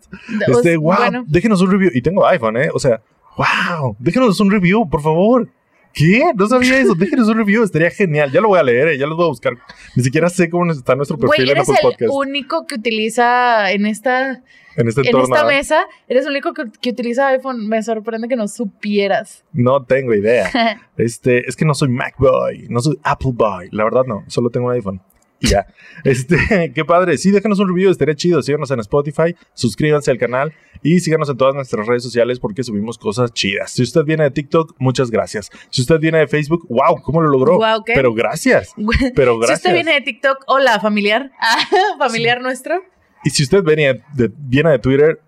O- 0.48 0.52
Este, 0.58 0.76
wow, 0.76 0.96
Bueno, 0.96 1.24
déjenos 1.26 1.60
un 1.62 1.70
review. 1.70 1.90
Y 1.94 2.02
tengo 2.02 2.26
iPhone, 2.26 2.58
¿eh? 2.58 2.68
O 2.74 2.78
sea, 2.78 3.00
wow, 3.38 3.96
déjenos 3.98 4.38
un 4.40 4.50
review, 4.50 4.88
por 4.88 5.00
favor. 5.00 5.48
¿Qué? 5.96 6.22
No 6.36 6.46
sabía 6.46 6.78
eso. 6.78 6.94
Déjenos 6.94 7.26
un 7.28 7.38
review, 7.38 7.64
estaría 7.64 7.90
genial. 7.90 8.30
Ya 8.30 8.42
lo 8.42 8.48
voy 8.48 8.58
a 8.58 8.62
leer, 8.62 8.88
¿eh? 8.88 8.98
ya 8.98 9.06
lo 9.06 9.16
voy 9.16 9.24
a 9.24 9.28
buscar. 9.28 9.54
Ni 9.94 10.02
siquiera 10.02 10.28
sé 10.28 10.50
cómo 10.50 10.70
está 10.70 10.94
nuestro 10.94 11.16
güey, 11.16 11.30
perfil 11.30 11.50
en 11.50 11.56
eres 11.56 11.70
Apple 11.70 11.80
el 11.80 11.90
Podcast. 11.90 12.12
único 12.12 12.66
que 12.66 12.74
utiliza 12.74 13.72
en 13.72 13.86
esta, 13.86 14.42
En 14.76 14.88
este 14.88 15.08
en 15.08 15.16
esta 15.16 15.40
¿eh? 15.40 15.46
mesa, 15.46 15.86
eres 16.06 16.26
el 16.26 16.32
único 16.32 16.52
que, 16.52 16.64
que 16.82 16.90
utiliza 16.90 17.28
iPhone. 17.28 17.66
Me 17.66 17.82
sorprende 17.82 18.28
que 18.28 18.36
no 18.36 18.46
supieras. 18.46 19.42
No 19.54 19.84
tengo 19.84 20.12
idea. 20.14 20.50
Este, 20.98 21.46
es 21.46 21.56
que 21.56 21.66
no 21.66 21.74
soy 21.74 21.88
Mac 21.90 22.14
Boy, 22.18 22.68
no 22.70 22.80
soy 22.80 22.98
Apple 23.02 23.32
Boy. 23.34 23.68
La 23.70 23.84
verdad, 23.84 24.04
no. 24.06 24.24
Solo 24.28 24.48
tengo 24.48 24.68
un 24.68 24.72
iPhone. 24.72 25.02
Y 25.40 25.48
ya. 25.48 25.66
Este, 26.04 26.36
qué 26.74 26.84
padre. 26.84 27.18
Sí, 27.18 27.30
déjenos 27.30 27.58
un 27.58 27.68
review, 27.68 27.90
estaría 27.90 28.14
chido. 28.14 28.42
Síganos 28.42 28.70
en 28.70 28.80
Spotify, 28.80 29.34
suscríbanse 29.54 30.10
al 30.10 30.18
canal 30.18 30.52
y 30.82 31.00
síganos 31.00 31.28
en 31.30 31.36
todas 31.36 31.54
nuestras 31.54 31.86
redes 31.86 32.02
sociales 32.02 32.38
porque 32.38 32.62
subimos 32.62 32.98
cosas 32.98 33.32
chidas. 33.32 33.72
Si 33.72 33.82
usted 33.82 34.02
viene 34.04 34.24
de 34.24 34.30
TikTok, 34.30 34.76
muchas 34.78 35.10
gracias. 35.10 35.50
Si 35.70 35.80
usted 35.80 35.98
viene 35.98 36.18
de 36.18 36.28
Facebook, 36.28 36.66
wow, 36.68 37.00
¿cómo 37.02 37.22
lo 37.22 37.30
logró? 37.30 37.56
Guau, 37.56 37.82
¿qué? 37.82 37.94
Pero 37.94 38.14
gracias. 38.14 38.72
Pero 39.16 39.38
gracias. 39.38 39.60
Si 39.60 39.66
usted 39.66 39.74
viene 39.74 39.94
de 39.94 40.00
TikTok, 40.02 40.44
hola, 40.46 40.78
familiar. 40.80 41.32
Ah, 41.40 41.58
familiar 41.98 42.40
nuestro. 42.40 42.82
Y 43.24 43.30
si 43.30 43.42
usted 43.42 43.64
viene 43.64 44.04
de, 44.14 44.30
viene 44.36 44.70
de 44.70 44.78
Twitter, 44.78 45.20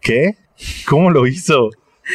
¿qué? 0.00 0.36
¿Cómo 0.86 1.10
lo 1.10 1.26
hizo? 1.26 1.70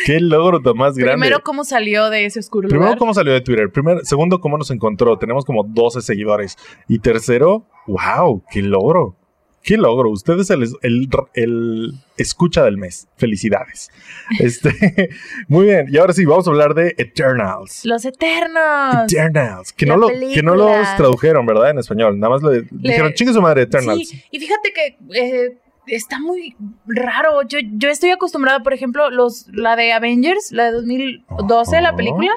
¿Qué 0.05 0.19
logro 0.19 0.61
tan 0.61 0.77
más 0.77 0.95
grande? 0.95 1.13
Primero, 1.13 1.41
¿cómo 1.43 1.63
salió 1.63 2.09
de 2.09 2.25
ese 2.25 2.39
oscuro 2.39 2.67
Primero, 2.69 2.87
lugar? 2.87 2.99
¿cómo 2.99 3.13
salió 3.13 3.33
de 3.33 3.41
Twitter? 3.41 3.71
Primero, 3.71 3.99
segundo, 4.03 4.39
¿cómo 4.39 4.57
nos 4.57 4.71
encontró? 4.71 5.17
Tenemos 5.17 5.45
como 5.45 5.63
12 5.63 6.01
seguidores. 6.01 6.57
Y 6.87 6.99
tercero, 6.99 7.65
wow, 7.87 8.43
qué 8.51 8.61
logro. 8.61 9.15
Qué 9.61 9.75
logro. 9.75 10.09
Usted 10.09 10.39
es 10.39 10.49
el, 10.51 10.63
el- 10.83 11.09
el 11.33 11.93
escucha 12.17 12.63
del 12.63 12.77
mes. 12.77 13.07
Felicidades. 13.17 13.89
Este, 14.39 15.09
muy 15.49 15.65
bien. 15.65 15.87
Y 15.91 15.97
ahora 15.97 16.13
sí, 16.13 16.23
vamos 16.23 16.47
a 16.47 16.51
hablar 16.51 16.73
de 16.75 16.93
Eternals. 16.97 17.83
Los 17.83 18.05
Eternos. 18.05 19.11
Eternals. 19.11 19.73
Que 19.73 19.85
La 19.85 19.95
no, 19.97 20.01
lo, 20.01 20.07
que 20.07 20.41
no 20.43 20.55
los 20.55 20.95
tradujeron, 20.95 21.45
¿verdad? 21.45 21.71
En 21.71 21.79
español. 21.79 22.17
Nada 22.19 22.35
más 22.35 22.43
le, 22.43 22.67
dijeron, 22.71 23.11
chingue 23.13 23.33
su 23.33 23.41
madre, 23.41 23.63
Eternals. 23.63 24.07
Sí, 24.07 24.23
y 24.31 24.39
fíjate 24.39 24.71
que 24.71 24.97
eh, 25.19 25.57
está 25.89 26.19
muy 26.19 26.55
raro. 26.85 27.41
Yo, 27.47 27.59
yo 27.73 27.89
estoy 27.89 28.11
acostumbrada, 28.11 28.61
por 28.63 28.73
ejemplo, 28.73 29.09
los, 29.09 29.47
la 29.53 29.75
de 29.75 29.93
Avengers, 29.93 30.51
la 30.51 30.65
de 30.65 30.71
2012, 30.71 31.81
la 31.81 31.89
Ajá. 31.89 31.97
película. 31.97 32.31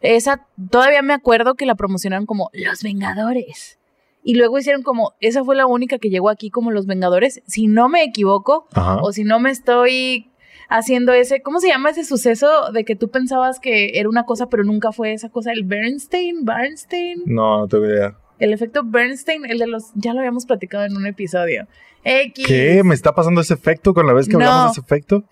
Esa 0.00 0.46
todavía 0.70 1.02
me 1.02 1.14
acuerdo 1.14 1.54
que 1.54 1.66
la 1.66 1.74
promocionaron 1.74 2.26
como 2.26 2.50
Los 2.52 2.82
Vengadores. 2.82 3.78
Y 4.22 4.34
luego 4.36 4.58
hicieron 4.58 4.82
como, 4.82 5.12
esa 5.20 5.44
fue 5.44 5.54
la 5.56 5.66
única 5.66 5.98
que 5.98 6.08
llegó 6.10 6.30
aquí 6.30 6.50
como 6.50 6.70
Los 6.70 6.86
Vengadores. 6.86 7.42
Si 7.46 7.66
no 7.66 7.88
me 7.88 8.02
equivoco, 8.02 8.66
Ajá. 8.74 8.96
o 9.02 9.12
si 9.12 9.24
no 9.24 9.38
me 9.38 9.50
estoy 9.50 10.30
haciendo 10.70 11.12
ese, 11.12 11.42
¿cómo 11.42 11.60
se 11.60 11.68
llama 11.68 11.90
ese 11.90 12.04
suceso 12.04 12.72
de 12.72 12.84
que 12.84 12.96
tú 12.96 13.10
pensabas 13.10 13.60
que 13.60 13.98
era 13.98 14.08
una 14.08 14.24
cosa 14.24 14.48
pero 14.48 14.64
nunca 14.64 14.92
fue 14.92 15.12
esa 15.12 15.28
cosa? 15.28 15.52
El 15.52 15.64
Bernstein, 15.64 16.44
Bernstein. 16.44 17.22
No, 17.26 17.60
no 17.60 17.68
tengo 17.68 17.84
idea. 17.86 18.16
El 18.44 18.52
efecto 18.52 18.82
Bernstein, 18.84 19.44
el 19.46 19.58
de 19.58 19.66
los, 19.66 19.92
ya 19.94 20.12
lo 20.12 20.18
habíamos 20.20 20.44
platicado 20.44 20.84
en 20.84 20.96
un 20.96 21.06
episodio. 21.06 21.66
X. 22.04 22.46
¿Qué? 22.46 22.82
¿Me 22.84 22.94
está 22.94 23.14
pasando 23.14 23.40
ese 23.40 23.54
efecto 23.54 23.94
con 23.94 24.06
la 24.06 24.12
vez 24.12 24.26
que 24.28 24.34
No. 24.34 24.40
hablamos 24.40 24.64
de 24.66 24.70
ese 24.72 24.80
efecto? 24.82 25.24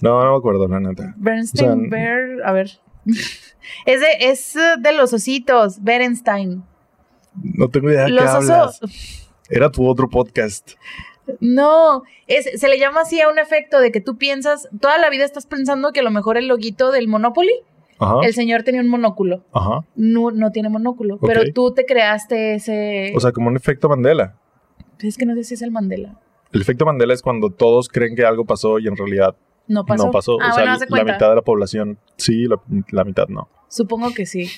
No, 0.00 0.24
no 0.24 0.30
me 0.32 0.38
acuerdo, 0.38 0.68
la 0.68 0.78
neta. 0.78 1.12
Bernstein, 1.16 1.70
O 1.70 1.74
sea, 1.74 1.88
Ber- 1.90 2.44
a 2.44 2.52
ver. 2.52 2.70
es, 3.86 4.00
de, 4.00 4.06
es 4.20 4.54
de 4.78 4.92
los 4.92 5.12
ositos, 5.12 5.82
Berenstein. 5.82 6.62
No 7.34 7.68
tengo 7.68 7.90
idea 7.90 8.02
de 8.02 8.06
qué 8.06 8.12
Los 8.12 8.26
hablas. 8.30 8.80
osos. 8.82 9.30
Era 9.50 9.70
tu 9.70 9.84
otro 9.88 10.08
podcast. 10.08 10.72
No, 11.40 12.02
es, 12.26 12.60
se 12.60 12.68
le 12.68 12.78
llama 12.78 13.00
así 13.00 13.20
a 13.20 13.28
un 13.28 13.38
efecto 13.40 13.80
de 13.80 13.90
que 13.90 14.00
tú 14.00 14.18
piensas, 14.18 14.68
toda 14.80 14.98
la 14.98 15.10
vida 15.10 15.24
estás 15.24 15.46
pensando 15.46 15.92
que 15.92 16.00
a 16.00 16.02
lo 16.04 16.10
mejor 16.10 16.36
el 16.36 16.46
loguito 16.48 16.92
del 16.92 17.08
Monopoly, 17.08 17.54
Ajá. 18.04 18.16
el 18.24 18.34
señor 18.34 18.62
tenía 18.62 18.80
un 18.80 18.88
monóculo. 18.88 19.44
Ajá. 19.52 19.84
No, 19.96 20.30
no 20.30 20.50
tiene 20.50 20.68
monóculo, 20.68 21.18
pero 21.18 21.42
tú 21.54 21.72
te 21.72 21.84
creaste 21.84 22.54
ese... 22.54 23.12
O 23.16 23.20
sea, 23.20 23.32
como 23.32 23.48
un 23.48 23.56
efecto 23.56 23.88
Mandela. 23.88 24.36
es 25.00 25.16
que 25.16 25.26
no 25.26 25.34
sé 25.34 25.44
si 25.44 25.54
es 25.54 25.62
el 25.62 25.70
Mandela. 25.70 26.18
El 26.52 26.60
efecto 26.60 26.84
Mandela 26.84 27.14
es 27.14 27.22
cuando 27.22 27.50
todos 27.50 27.88
creen 27.88 28.14
que 28.14 28.24
algo 28.24 28.44
pasó 28.44 28.78
y 28.78 28.86
en 28.88 28.96
realidad 28.96 29.34
No 29.68 29.84
pasó. 29.84 30.06
no 30.06 30.10
pasó. 30.10 30.38
Ah, 30.40 30.50
o 30.50 30.54
sea, 30.54 30.76
bueno, 30.88 31.06
la 31.06 31.12
mitad 31.14 31.28
de 31.30 31.36
la 31.36 31.42
población 31.42 31.98
sí, 32.16 32.44
la, 32.46 32.60
la 32.90 33.04
mitad 33.04 33.28
no. 33.28 33.48
Supongo 33.68 34.12
que 34.12 34.26
sí. 34.26 34.48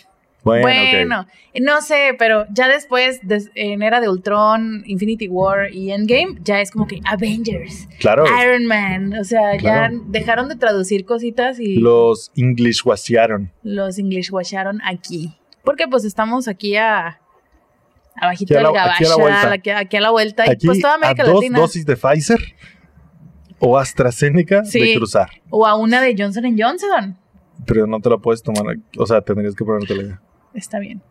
Bueno, 0.45 1.27
no 1.61 1.81
sé, 1.81 2.15
pero 2.19 2.45
ya 2.51 2.69
después, 2.69 3.21
des- 3.23 3.51
en 3.55 3.83
Era 3.83 4.01
de 4.01 4.09
Ultron, 4.09 4.83
Infinity 4.87 5.27
War 5.29 5.73
y 5.73 5.91
Endgame, 5.91 6.39
ya 6.43 6.61
es 6.61 6.71
como 6.71 6.87
que 6.87 7.01
Avengers, 7.05 7.89
Claro, 7.99 8.25
Iron 8.43 8.67
Man, 8.67 9.15
o 9.19 9.25
sea, 9.25 9.57
Claro. 9.57 9.95
ya 9.97 10.01
dejaron 10.09 10.49
de 10.49 10.57
traducir 10.57 11.05
cositas 11.07 11.59
y 11.59 11.77
los 11.77 12.31
English 12.37 12.83
washearon. 12.85 13.51
los 13.63 13.99
English 13.99 14.31
washaron 14.31 14.81
aquí. 14.85 15.35
Porque 15.65 15.89
pues 15.89 16.05
estamos 16.05 16.47
aquí 16.47 16.77
a 16.77 17.19
abajito 18.17 18.55
Aquí 18.55 18.65
a 18.65 18.69
del 18.69 18.73
la- 18.75 18.85
aquí 18.95 19.05
a 19.05 19.09
la 19.09 19.17
gabacha, 19.17 19.17
vuelta. 19.17 19.53
aquí, 19.53 19.71
aquí 19.71 19.97
a 19.97 20.01
la 20.01 20.11
vuelta, 20.11 20.45
y 20.53 20.67
pues 20.67 20.81
toda 20.81 20.93
a 20.93 20.97
América 20.97 21.25
dos 21.25 21.35
Latina. 21.37 21.59
dosis 21.59 21.87
de 21.87 21.97
Pfizer 21.97 22.41
o 23.59 23.79
AstraZeneca 23.79 24.65
Sí. 24.65 24.81
de 24.81 24.95
cruzar. 24.97 25.31
O 25.51 25.67
a 25.67 25.75
una 25.77 26.01
de 26.03 26.15
Johnson 26.19 26.45
Johnson. 26.59 27.17
Pero 27.67 27.87
no 27.87 27.99
te 28.01 28.11
la 28.11 28.19
puedes 28.19 28.43
tomar. 28.43 28.77
O 28.99 29.07
sea, 29.07 29.23
tendrías 29.23 29.55
que 29.55 29.65
ponértela. 29.65 30.21
Está 30.55 30.79
bien. 30.79 31.03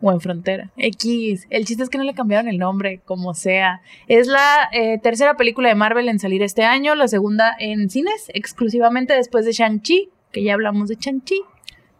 O 0.00 0.10
en 0.10 0.20
frontera. 0.20 0.70
X. 0.76 1.46
El 1.48 1.64
chiste 1.64 1.84
es 1.84 1.88
que 1.88 1.98
no 1.98 2.04
le 2.04 2.14
cambiaron 2.14 2.48
el 2.48 2.58
nombre, 2.58 3.00
como 3.04 3.34
sea. 3.34 3.82
Es 4.08 4.26
la 4.26 4.68
eh, 4.72 4.98
tercera 4.98 5.36
película 5.36 5.68
de 5.68 5.74
Marvel 5.76 6.08
en 6.08 6.18
salir 6.18 6.42
este 6.42 6.64
año, 6.64 6.94
la 6.94 7.06
segunda 7.08 7.54
en 7.58 7.88
cines, 7.88 8.30
exclusivamente 8.34 9.14
después 9.14 9.44
de 9.44 9.52
Shang-Chi, 9.52 10.10
que 10.32 10.42
ya 10.42 10.54
hablamos 10.54 10.88
de 10.88 10.96
Shang-Chi. 10.96 11.42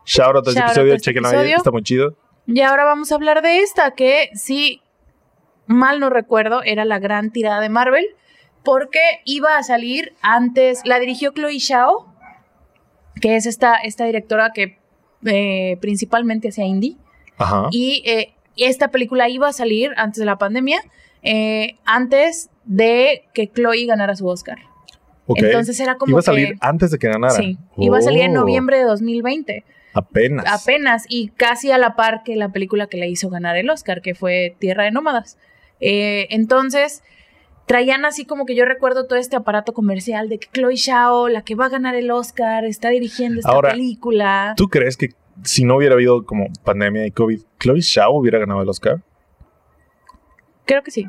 Shout 0.05 0.35
out 0.35 0.49
a 0.49 0.51
out 0.51 0.59
episodio, 0.59 0.95
este 0.95 1.11
chequenlo 1.11 1.29
ahí, 1.29 1.53
está 1.53 1.71
muy 1.71 1.83
chido. 1.83 2.17
Y 2.47 2.61
ahora 2.63 2.85
vamos 2.85 3.13
a 3.13 3.15
hablar 3.15 3.41
de 3.41 3.61
esta, 3.61 3.93
que 3.93 4.31
si 4.35 4.83
mal 5.67 6.01
no 6.01 6.11
recuerdo, 6.11 6.63
era 6.65 6.85
la 6.85 6.99
gran 6.99 7.31
tirada 7.31 7.61
de 7.61 7.69
Marvel, 7.69 8.07
porque 8.65 9.01
iba 9.25 9.57
a 9.57 9.63
salir 9.63 10.15
antes, 10.23 10.83
la 10.85 10.99
dirigió 10.99 11.33
Chloe 11.33 11.61
Zhao, 11.61 12.13
que 13.21 13.37
es 13.37 13.47
esta, 13.47 13.77
esta 13.77 14.05
directora 14.05 14.51
que 14.53 14.82
eh, 15.25 15.77
principalmente 15.81 16.49
hacía 16.49 16.65
indie. 16.65 16.97
Ajá. 17.39 17.69
Y 17.71 18.03
eh, 18.07 18.33
esta 18.57 18.89
película 18.89 19.29
iba 19.29 19.49
a 19.49 19.53
salir 19.53 19.91
antes 19.97 20.19
de 20.19 20.27
la 20.27 20.37
pandemia, 20.39 20.81
eh, 21.23 21.77
antes 21.85 22.51
de 22.65 23.25
que 23.35 23.49
Chloe 23.51 23.87
ganara 23.87 24.15
su 24.17 24.27
Oscar. 24.27 24.59
ok. 25.27 25.39
Entonces 25.43 25.79
era 25.81 25.97
como 25.97 26.11
Iba 26.11 26.19
a 26.19 26.23
que- 26.23 26.27
salir 26.27 26.55
antes 26.61 26.91
de 26.91 26.99
que 26.99 27.09
ganara. 27.09 27.35
Sí, 27.35 27.57
iba 27.79 27.99
a 27.99 28.03
salir 28.03 28.23
en 28.23 28.37
Oh, 28.37 28.41
noviembre 28.41 28.79
de 28.79 28.85
2020, 28.85 29.65
Apenas. 29.95 30.45
apenas, 30.47 31.05
y 31.09 31.29
casi 31.29 31.71
a 31.71 31.79
la 31.79 31.95
par 31.97 32.23
que 32.25 32.35
la 32.37 32.51
película 32.51 32.87
que 32.89 32.97
le 32.97 33.09
hizo 33.09 33.31
ganar 33.31 33.57
el 33.57 33.71
Oscar, 33.71 34.03
que 34.03 34.15
fue 34.15 34.57
Tierra 34.59 34.85
de 34.85 34.91
Nómadas. 34.91 35.39
Entonces, 35.81 37.03
traían 37.67 38.05
así 38.05 38.25
como 38.25 38.47
que 38.47 38.55
yo 38.55 38.65
recuerdo 38.65 39.07
todo 39.07 39.19
este 39.19 39.37
aparato 39.37 39.73
comercial 39.73 40.29
de 40.29 40.39
que 40.39 40.49
Chloe 40.53 40.77
Zhao, 40.77 41.29
la 41.29 41.43
que 41.43 41.55
va 41.55 41.67
a 41.67 41.69
ganar 41.69 41.95
el 41.95 42.11
Oscar, 42.11 42.65
está 42.65 42.89
dirigiendo 42.91 43.41
esta 43.41 43.53
Ahora, 43.53 43.71
película. 43.71 44.55
¿Tú 44.57 44.69
crees 44.69 44.97
que 44.97 45.11
si 45.45 45.65
no 45.65 45.77
hubiera 45.77 45.95
habido 45.95 46.25
como 46.25 46.49
pandemia 46.65 47.07
y 47.07 47.11
COVID, 47.11 47.41
Chloe 47.59 47.83
Zhao 47.83 48.13
hubiera 48.13 48.39
ganado 48.39 48.63
el 48.63 48.69
Oscar? 48.69 49.03
Creo 50.65 50.83
que 50.83 50.91
sí. 50.91 51.07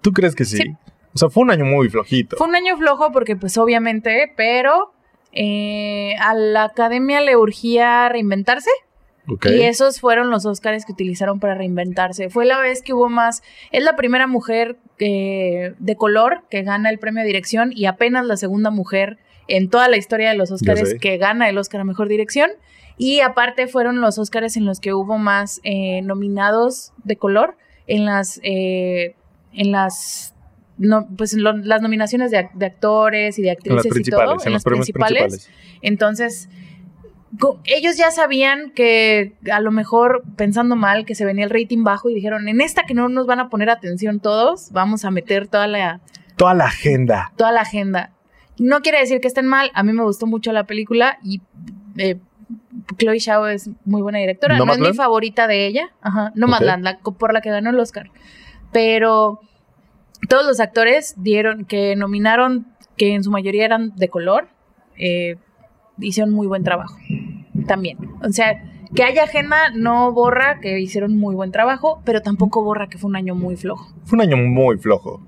¿Tú 0.00 0.12
crees 0.12 0.34
que 0.34 0.44
sí? 0.44 0.58
Sí. 0.58 0.76
O 1.14 1.18
sea, 1.18 1.30
fue 1.30 1.44
un 1.44 1.50
año 1.50 1.64
muy 1.64 1.88
flojito. 1.88 2.36
Fue 2.36 2.46
un 2.46 2.56
año 2.56 2.76
flojo 2.76 3.10
porque 3.10 3.36
pues 3.36 3.56
obviamente, 3.56 4.32
pero 4.36 4.92
eh, 5.32 6.14
a 6.20 6.34
la 6.34 6.64
academia 6.64 7.20
le 7.20 7.36
urgía 7.36 8.08
reinventarse 8.08 8.70
Y 9.56 9.62
esos 9.62 10.00
fueron 10.00 10.30
los 10.30 10.46
Oscars 10.46 10.84
que 10.84 10.92
utilizaron 10.92 11.40
para 11.40 11.54
reinventarse. 11.54 12.30
Fue 12.30 12.44
la 12.46 12.58
vez 12.60 12.82
que 12.82 12.92
hubo 12.94 13.08
más, 13.08 13.42
es 13.72 13.82
la 13.82 13.96
primera 13.96 14.26
mujer 14.26 14.76
eh, 14.98 15.74
de 15.78 15.96
color 15.96 16.44
que 16.50 16.62
gana 16.62 16.90
el 16.90 16.98
premio 16.98 17.22
de 17.22 17.26
dirección 17.26 17.72
y 17.74 17.86
apenas 17.86 18.24
la 18.26 18.36
segunda 18.36 18.70
mujer 18.70 19.18
en 19.48 19.68
toda 19.70 19.88
la 19.88 19.96
historia 19.96 20.28
de 20.30 20.36
los 20.36 20.50
Oscars 20.50 20.88
sé. 20.90 20.98
que 20.98 21.18
gana 21.18 21.48
el 21.48 21.58
Oscar 21.58 21.80
a 21.80 21.84
Mejor 21.84 22.08
Dirección. 22.08 22.50
Y 22.98 23.20
aparte 23.20 23.66
fueron 23.66 24.00
los 24.00 24.18
Oscars 24.18 24.56
en 24.56 24.64
los 24.64 24.80
que 24.80 24.94
hubo 24.94 25.18
más 25.18 25.60
eh, 25.64 26.00
nominados 26.02 26.92
de 27.04 27.16
color 27.16 27.56
en 27.86 28.04
las, 28.06 28.40
eh, 28.42 29.14
en 29.52 29.70
las, 29.70 30.34
no, 30.78 31.06
pues 31.16 31.34
lo- 31.34 31.56
las 31.56 31.82
nominaciones 31.82 32.30
de, 32.30 32.38
ac- 32.38 32.52
de 32.54 32.66
actores 32.66 33.38
y 33.38 33.42
de 33.42 33.50
actrices 33.50 33.84
y 33.84 33.88
todo, 34.34 34.36
en, 34.46 34.52
los 34.54 34.62
principales. 34.64 35.50
entonces, 35.82 36.48
ellos 37.64 37.96
ya 37.96 38.10
sabían 38.10 38.70
que 38.70 39.34
a 39.52 39.60
lo 39.60 39.70
mejor 39.70 40.22
pensando 40.36 40.76
mal 40.76 41.04
que 41.04 41.14
se 41.14 41.24
venía 41.24 41.44
el 41.44 41.50
rating 41.50 41.82
bajo 41.84 42.08
y 42.10 42.14
dijeron, 42.14 42.48
en 42.48 42.60
esta 42.60 42.84
que 42.84 42.94
no 42.94 43.08
nos 43.08 43.26
van 43.26 43.40
a 43.40 43.48
poner 43.48 43.70
atención 43.70 44.20
todos, 44.20 44.70
vamos 44.72 45.04
a 45.04 45.10
meter 45.10 45.48
toda 45.48 45.66
la, 45.66 46.00
Toda 46.36 46.54
la 46.54 46.64
agenda. 46.66 47.32
toda 47.36 47.52
la 47.52 47.62
agenda. 47.62 48.10
No 48.58 48.80
quiere 48.80 49.00
decir 49.00 49.20
que 49.20 49.28
estén 49.28 49.46
mal, 49.46 49.70
a 49.74 49.82
mí 49.82 49.92
me 49.92 50.02
gustó 50.02 50.26
mucho 50.26 50.52
la 50.52 50.64
película 50.64 51.18
y 51.22 51.40
eh, 51.98 52.18
Chloe 52.98 53.20
Zhao 53.20 53.48
es 53.48 53.68
muy 53.84 54.02
buena 54.02 54.18
directora. 54.18 54.56
No 54.56 54.64
es 54.72 54.78
mi 54.78 54.94
favorita 54.94 55.46
de 55.46 55.66
ella, 55.66 55.90
ajá, 56.00 56.32
Nomadland, 56.34 56.84
la 56.84 56.98
co- 56.98 57.12
por 57.12 57.32
la 57.34 57.40
que 57.40 57.50
ganó 57.50 57.70
el 57.70 57.78
Oscar. 57.80 58.10
Pero 58.72 59.40
todos 60.28 60.46
los 60.46 60.60
actores 60.60 61.14
dieron, 61.18 61.64
que 61.64 61.96
nominaron, 61.96 62.66
que 62.96 63.14
en 63.14 63.24
su 63.24 63.30
mayoría 63.30 63.64
eran 63.64 63.94
de 63.96 64.08
color, 64.08 64.48
eh, 64.98 65.36
hicieron 65.98 66.32
muy 66.32 66.46
buen 66.46 66.62
trabajo. 66.64 66.96
También. 67.66 67.98
O 68.22 68.30
sea, 68.32 68.62
que 68.94 69.02
haya 69.02 69.24
agenda 69.24 69.70
no 69.74 70.12
borra 70.12 70.60
que 70.60 70.78
hicieron 70.80 71.16
muy 71.16 71.34
buen 71.34 71.52
trabajo, 71.52 72.00
pero 72.04 72.22
tampoco 72.22 72.62
borra 72.62 72.88
que 72.88 72.98
fue 72.98 73.08
un 73.08 73.16
año 73.16 73.34
muy 73.34 73.56
flojo. 73.56 73.92
Fue 74.04 74.16
un 74.16 74.22
año 74.22 74.36
muy 74.36 74.78
flojo. 74.78 75.20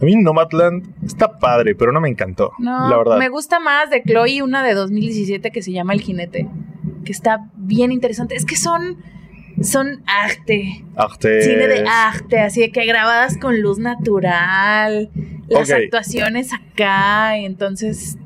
A 0.00 0.04
mí 0.04 0.16
Nomadland 0.16 0.94
está 1.04 1.38
padre, 1.38 1.74
pero 1.74 1.92
no 1.92 2.00
me 2.00 2.08
encantó. 2.08 2.52
No, 2.58 2.88
la 2.88 2.96
verdad. 2.96 3.18
me 3.18 3.28
gusta 3.28 3.60
más 3.60 3.90
de 3.90 4.02
Chloe 4.02 4.42
una 4.42 4.64
de 4.64 4.74
2017 4.74 5.50
que 5.50 5.62
se 5.62 5.72
llama 5.72 5.92
El 5.92 6.00
Jinete, 6.00 6.48
que 7.04 7.12
está 7.12 7.50
bien 7.56 7.92
interesante. 7.92 8.34
Es 8.34 8.44
que 8.44 8.56
son 8.56 8.98
son 9.60 10.02
arte, 10.06 10.84
Arte. 10.96 11.42
cine 11.42 11.68
de 11.68 11.84
arte, 11.86 12.40
así 12.40 12.60
de 12.60 12.72
que 12.72 12.84
grabadas 12.86 13.36
con 13.36 13.60
luz 13.60 13.78
natural, 13.78 15.10
las 15.48 15.70
actuaciones 15.70 16.52
acá, 16.52 17.38
y 17.38 17.44
entonces 17.44 18.16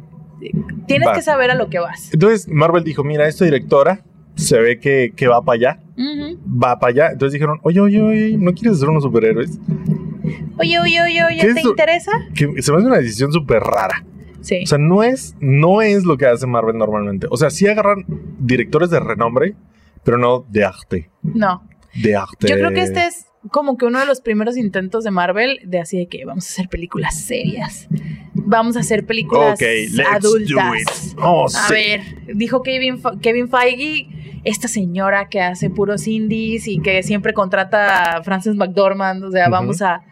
tienes 0.86 1.08
Va. 1.08 1.14
que 1.14 1.22
saber 1.22 1.50
a 1.50 1.54
lo 1.54 1.68
que 1.68 1.78
vas. 1.78 2.12
Entonces 2.12 2.48
Marvel 2.48 2.84
dijo, 2.84 3.04
mira, 3.04 3.26
esta 3.28 3.44
directora 3.44 4.02
se 4.34 4.58
ve 4.60 4.78
que, 4.78 5.12
que 5.16 5.28
va 5.28 5.42
para 5.42 5.56
allá. 5.56 5.80
Va 5.98 6.78
para 6.78 6.90
allá. 6.90 7.12
Entonces 7.12 7.32
dijeron, 7.34 7.58
oye, 7.62 7.80
oye, 7.80 8.02
oye, 8.02 8.36
¿no 8.38 8.52
quieres 8.52 8.78
ser 8.78 8.88
unos 8.88 9.02
superhéroes? 9.02 9.58
Oye, 10.58 10.78
oye, 10.80 11.02
oye, 11.02 11.24
oye, 11.24 11.40
¿Qué 11.40 11.54
¿te 11.54 11.60
interesa? 11.62 12.12
Que 12.34 12.62
se 12.62 12.72
me 12.72 12.78
hace 12.78 12.86
una 12.86 12.98
decisión 12.98 13.32
súper 13.32 13.62
rara. 13.62 14.04
Sí. 14.40 14.60
O 14.62 14.66
sea, 14.66 14.78
no 14.78 15.02
es, 15.02 15.34
no 15.40 15.82
es 15.82 16.04
lo 16.04 16.16
que 16.16 16.26
hace 16.26 16.46
Marvel 16.46 16.78
normalmente. 16.78 17.26
O 17.30 17.36
sea, 17.36 17.50
sí 17.50 17.66
agarran 17.66 18.04
directores 18.38 18.90
de 18.90 19.00
renombre, 19.00 19.54
pero 20.04 20.18
no 20.18 20.44
de 20.48 20.64
arte. 20.64 21.10
no. 21.22 21.62
De 21.94 22.14
arte. 22.14 22.46
Yo 22.48 22.56
creo 22.56 22.72
que 22.72 22.82
este 22.82 23.06
es 23.06 23.24
como 23.50 23.76
que 23.76 23.86
uno 23.86 23.98
de 24.00 24.06
los 24.06 24.20
primeros 24.20 24.56
intentos 24.56 25.04
de 25.04 25.10
Marvel 25.10 25.60
de 25.64 25.80
así 25.80 25.98
de 25.98 26.06
que 26.08 26.24
vamos 26.24 26.46
a 26.46 26.48
hacer 26.48 26.68
películas 26.68 27.18
serias. 27.20 27.88
Vamos 28.34 28.76
a 28.76 28.80
hacer 28.80 29.06
películas 29.06 29.54
Ok, 29.54 29.66
let's 29.92 30.08
adultas. 30.10 30.48
do 30.48 30.74
it. 30.76 31.18
Oh, 31.22 31.46
A 31.46 31.48
sí. 31.48 31.72
ver, 31.74 32.00
dijo 32.34 32.62
Kevin, 32.62 33.00
Kevin 33.22 33.48
Feige, 33.48 34.08
esta 34.44 34.68
señora 34.68 35.28
que 35.28 35.40
hace 35.40 35.70
puros 35.70 36.06
indies 36.06 36.68
y 36.68 36.80
que 36.80 37.02
siempre 37.02 37.32
contrata 37.32 38.16
a 38.18 38.22
Frances 38.22 38.54
McDormand, 38.54 39.24
o 39.24 39.30
sea, 39.32 39.48
vamos 39.48 39.82
a 39.82 40.02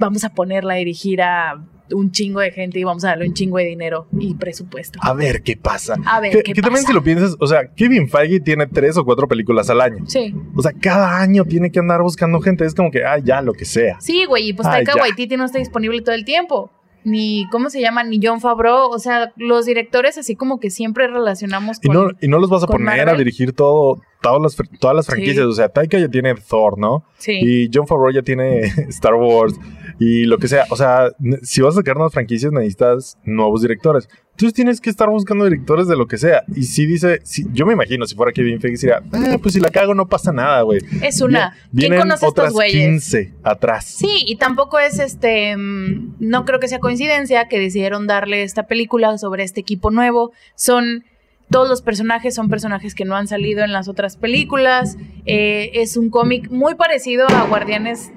vamos 0.00 0.24
a 0.24 0.30
ponerla 0.30 0.74
a 0.74 0.76
dirigir 0.78 1.20
a 1.22 1.64
un 1.92 2.10
chingo 2.10 2.40
de 2.40 2.50
gente 2.50 2.78
y 2.78 2.84
vamos 2.84 3.04
a 3.04 3.08
darle 3.08 3.26
un 3.28 3.34
chingo 3.34 3.58
de 3.58 3.64
dinero 3.64 4.06
y 4.18 4.34
presupuesto. 4.34 4.98
A 5.02 5.12
ver 5.14 5.42
qué 5.42 5.56
pasa. 5.56 5.96
A 6.06 6.20
ver, 6.20 6.32
Que, 6.32 6.42
¿qué 6.42 6.52
que 6.54 6.62
también 6.62 6.82
pasa? 6.82 6.88
si 6.88 6.94
lo 6.94 7.02
piensas, 7.02 7.36
o 7.38 7.46
sea, 7.46 7.66
Kevin 7.74 8.08
Feige 8.08 8.40
tiene 8.40 8.66
tres 8.66 8.96
o 8.96 9.04
cuatro 9.04 9.28
películas 9.28 9.68
al 9.70 9.80
año. 9.80 10.04
Sí. 10.06 10.34
O 10.56 10.62
sea, 10.62 10.72
cada 10.72 11.18
año 11.20 11.44
tiene 11.44 11.70
que 11.70 11.78
andar 11.78 12.02
buscando 12.02 12.40
gente. 12.40 12.64
Es 12.64 12.74
como 12.74 12.90
que, 12.90 13.04
ah, 13.04 13.18
ya, 13.18 13.40
lo 13.42 13.52
que 13.52 13.64
sea. 13.64 14.00
Sí, 14.00 14.24
güey, 14.26 14.48
y 14.48 14.52
pues 14.52 14.66
Ah, 14.68 14.72
Taika. 14.72 14.96
Waititi 14.96 15.36
no 15.36 15.44
está 15.44 15.58
disponible 15.58 16.00
todo 16.02 16.14
el 16.14 16.24
tiempo. 16.24 16.70
ni 17.04 17.48
¿cómo 17.50 17.68
se 17.68 17.80
llama? 17.80 18.04
Ni 18.04 18.20
John 18.22 18.40
Favreau, 18.40 18.88
o 18.88 18.98
sea, 19.00 19.32
los 19.36 19.66
directores 19.66 20.18
así 20.18 20.36
como 20.36 20.60
que 20.60 20.70
siempre 20.70 21.08
relacionamos 21.08 21.78
Y 21.82 21.88
con 21.88 21.96
no, 21.96 22.10
y 22.20 22.28
no 22.28 22.38
los 22.38 22.48
vas 22.48 22.62
a 22.62 22.68
poner 22.68 23.08
a 23.08 23.14
dirigir 23.16 23.52
todo, 23.54 24.00
todas 24.20 24.40
las, 24.40 24.68
todas 24.78 24.94
las 24.94 25.06
franquicias. 25.06 25.38
Sí. 25.38 25.42
O 25.42 25.52
sea, 25.52 25.68
Taika 25.68 25.98
ya 25.98 26.08
tiene 26.08 26.32
Thor, 26.36 26.78
¿no? 26.78 27.04
Sí. 27.18 27.32
Y 27.42 27.70
John 27.74 27.88
Favreau 27.88 28.12
ya 28.12 28.22
tiene 28.22 28.60
Star 28.90 29.14
Wars 29.14 29.54
y 29.98 30.24
lo 30.24 30.38
que 30.38 30.48
sea. 30.48 30.64
O 30.70 30.76
sea, 30.76 31.10
si 31.42 31.60
vas 31.60 31.74
a 31.74 31.78
sacar 31.78 31.96
nuevas 31.96 32.12
franquicias, 32.12 32.52
necesitas 32.52 33.18
nuevos 33.24 33.62
directores. 33.62 34.08
Entonces 34.32 34.54
tienes 34.54 34.80
que 34.80 34.88
estar 34.88 35.08
buscando 35.10 35.44
directores 35.44 35.86
de 35.88 35.96
lo 35.96 36.06
que 36.06 36.16
sea. 36.16 36.42
Y 36.56 36.64
si 36.64 36.86
dice, 36.86 37.20
si, 37.22 37.44
yo 37.52 37.66
me 37.66 37.74
imagino, 37.74 38.06
si 38.06 38.14
fuera 38.14 38.32
Kevin 38.32 38.60
Feige, 38.60 38.76
diría, 38.78 39.02
"Ah, 39.12 39.36
pues 39.40 39.54
si 39.54 39.60
la 39.60 39.68
cago 39.70 39.94
no 39.94 40.08
pasa 40.08 40.32
nada, 40.32 40.62
güey. 40.62 40.80
es 41.02 41.20
una. 41.20 41.54
¿Quién 41.76 41.96
conoce 41.96 42.26
otras 42.26 42.46
estos 42.48 42.54
güeyes? 42.54 42.86
15 42.86 43.34
atrás. 43.42 43.84
Sí, 43.84 44.24
y 44.26 44.36
tampoco 44.36 44.78
es 44.78 44.98
este, 44.98 45.56
mm, 45.56 46.16
no 46.18 46.44
creo 46.44 46.60
que 46.60 46.68
sea 46.68 46.78
coincidencia 46.78 47.46
que 47.48 47.60
decidieron 47.60 48.06
darle 48.06 48.42
esta 48.42 48.66
película 48.66 49.16
sobre 49.18 49.44
este 49.44 49.60
equipo 49.60 49.90
nuevo. 49.90 50.32
Son 50.56 51.04
todos 51.50 51.68
los 51.68 51.82
personajes 51.82 52.34
son 52.34 52.48
personajes 52.48 52.94
que 52.94 53.04
no 53.04 53.14
han 53.14 53.28
salido 53.28 53.62
en 53.62 53.72
las 53.72 53.86
otras 53.86 54.16
películas. 54.16 54.96
Eh, 55.26 55.70
es 55.74 55.98
un 55.98 56.08
cómic 56.08 56.50
muy 56.50 56.74
parecido 56.76 57.28
a 57.28 57.46
Guardianes 57.46 58.10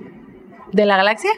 de 0.72 0.86
la 0.86 0.96
Galaxia 0.96 1.32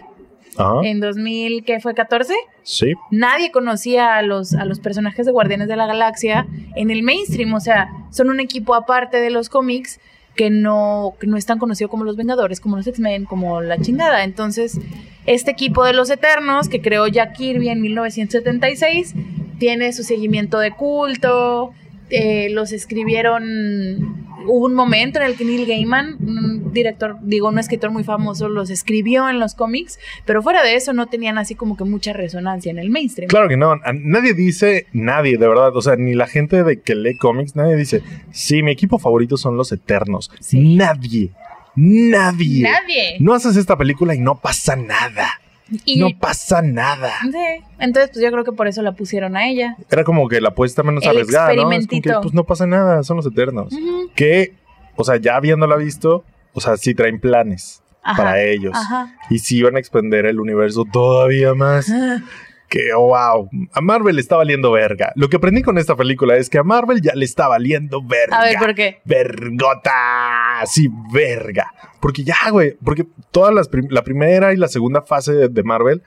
Ajá. 0.57 0.81
en 0.83 0.99
2000, 0.99 1.63
¿qué 1.63 1.79
fue? 1.79 1.93
14. 1.93 2.33
Sí. 2.63 2.93
Nadie 3.11 3.51
conocía 3.51 4.15
a 4.17 4.21
los, 4.21 4.53
a 4.53 4.65
los 4.65 4.79
personajes 4.79 5.25
de 5.25 5.31
Guardianes 5.31 5.67
de 5.67 5.75
la 5.75 5.87
Galaxia 5.87 6.47
en 6.75 6.91
el 6.91 7.03
mainstream, 7.03 7.53
o 7.53 7.59
sea, 7.59 7.89
son 8.11 8.29
un 8.29 8.39
equipo 8.39 8.75
aparte 8.75 9.17
de 9.17 9.29
los 9.29 9.49
cómics 9.49 9.99
que 10.35 10.49
no, 10.49 11.15
que 11.19 11.27
no 11.27 11.35
es 11.35 11.45
tan 11.45 11.57
conocido 11.57 11.89
como 11.89 12.05
los 12.05 12.15
Vengadores, 12.15 12.61
como 12.61 12.77
los 12.77 12.87
X-Men, 12.87 13.25
como 13.25 13.59
la 13.59 13.79
chingada. 13.79 14.23
Entonces, 14.23 14.79
este 15.25 15.51
equipo 15.51 15.83
de 15.83 15.93
los 15.93 16.09
Eternos, 16.09 16.69
que 16.69 16.81
creó 16.81 17.07
Jack 17.07 17.35
Kirby 17.35 17.69
en 17.69 17.81
1976, 17.81 19.15
tiene 19.57 19.91
su 19.91 20.03
seguimiento 20.03 20.59
de 20.59 20.71
culto, 20.71 21.73
eh, 22.09 22.49
los 22.49 22.71
escribieron... 22.71 24.27
Hubo 24.49 24.65
un 24.65 24.75
momento 24.75 25.19
en 25.19 25.25
el 25.25 25.35
que 25.35 25.43
Neil 25.43 25.65
Gaiman, 25.65 26.15
un 26.21 26.71
director, 26.71 27.17
digo, 27.21 27.49
un 27.49 27.59
escritor 27.59 27.91
muy 27.91 28.05
famoso, 28.05 28.47
los 28.47 28.69
escribió 28.69 29.29
en 29.29 29.39
los 29.39 29.55
cómics, 29.55 29.99
pero 30.25 30.41
fuera 30.41 30.63
de 30.63 30.75
eso 30.75 30.93
no 30.93 31.07
tenían 31.07 31.37
así 31.37 31.53
como 31.53 31.75
que 31.75 31.83
mucha 31.83 32.13
resonancia 32.13 32.69
en 32.69 32.79
el 32.79 32.89
mainstream. 32.89 33.27
Claro 33.27 33.49
que 33.49 33.57
no. 33.57 33.75
Nadie 33.93 34.33
dice, 34.33 34.87
nadie, 34.93 35.37
de 35.37 35.47
verdad. 35.49 35.75
O 35.75 35.81
sea, 35.81 35.97
ni 35.97 36.13
la 36.13 36.27
gente 36.27 36.63
de 36.63 36.79
que 36.79 36.95
lee 36.95 37.17
cómics, 37.17 37.57
nadie 37.57 37.75
dice, 37.75 38.03
sí, 38.31 38.63
mi 38.63 38.71
equipo 38.71 38.99
favorito 38.99 39.35
son 39.35 39.57
los 39.57 39.73
Eternos. 39.73 40.31
Sí. 40.39 40.77
Nadie. 40.77 41.31
Nadie. 41.75 42.63
Nadie. 42.63 43.17
No 43.19 43.33
haces 43.33 43.57
esta 43.57 43.77
película 43.77 44.15
y 44.15 44.19
no 44.19 44.39
pasa 44.39 44.77
nada. 44.77 45.27
Y, 45.85 45.99
No 45.99 46.09
pasa 46.19 46.61
nada. 46.61 47.11
Sí, 47.23 47.63
Entonces, 47.79 48.11
pues 48.11 48.23
yo 48.23 48.31
creo 48.31 48.43
que 48.43 48.51
por 48.51 48.67
eso 48.67 48.81
la 48.81 48.93
pusieron 48.93 49.35
a 49.35 49.47
ella. 49.47 49.75
Era 49.89 50.03
como 50.03 50.27
que 50.27 50.39
la 50.39 50.49
apuesta 50.49 50.83
menos 50.83 51.03
El 51.03 51.09
arriesgada, 51.09 51.53
¿no? 51.53 51.71
Es 51.71 51.87
como 51.87 52.01
que, 52.01 52.13
pues 52.21 52.33
no 52.33 52.43
pasa 52.45 52.65
nada, 52.65 53.03
son 53.03 53.17
los 53.17 53.25
Eternos. 53.25 53.73
Que, 54.15 54.53
o 54.95 55.03
sea, 55.03 55.17
ya 55.17 55.35
habiéndola 55.35 55.75
visto, 55.75 56.23
o 56.53 56.61
sea, 56.61 56.77
sí 56.77 56.93
traen 56.95 57.19
planes 57.19 57.81
Ajá, 58.01 58.17
para 58.17 58.41
ellos. 58.41 58.73
Ajá. 58.75 59.15
Y 59.29 59.39
sí 59.39 59.61
van 59.61 59.75
a 59.75 59.79
expandir 59.79 60.25
el 60.25 60.39
universo 60.39 60.85
todavía 60.91 61.53
más. 61.53 61.91
Que, 62.69 62.93
oh, 62.93 63.07
wow, 63.07 63.49
a 63.71 63.79
Marvel 63.81 64.15
le 64.15 64.21
está 64.21 64.35
valiendo 64.35 64.71
verga. 64.73 65.13
Lo 65.15 65.29
que 65.29 65.37
aprendí 65.37 65.61
con 65.61 65.77
esta 65.77 65.95
película 65.95 66.35
es 66.35 66.49
que 66.49 66.57
a 66.57 66.63
Marvel 66.63 67.01
ya 67.01 67.13
le 67.15 67.23
está 67.23 67.47
valiendo 67.47 68.01
verga. 68.03 68.39
A 68.39 68.43
ver, 68.43 68.57
¿por 68.57 68.75
qué? 68.75 68.99
Vergota. 69.05 69.91
Sí, 70.65 70.89
verga. 71.13 71.71
Porque 71.99 72.23
ya, 72.23 72.35
güey, 72.51 72.75
porque 72.83 73.05
todas 73.31 73.53
las 73.53 73.67
prim- 73.69 73.87
la 73.89 74.03
primera 74.03 74.53
y 74.53 74.57
la 74.57 74.67
segunda 74.67 75.01
fase 75.01 75.33
de, 75.33 75.49
de 75.49 75.63
Marvel 75.63 76.03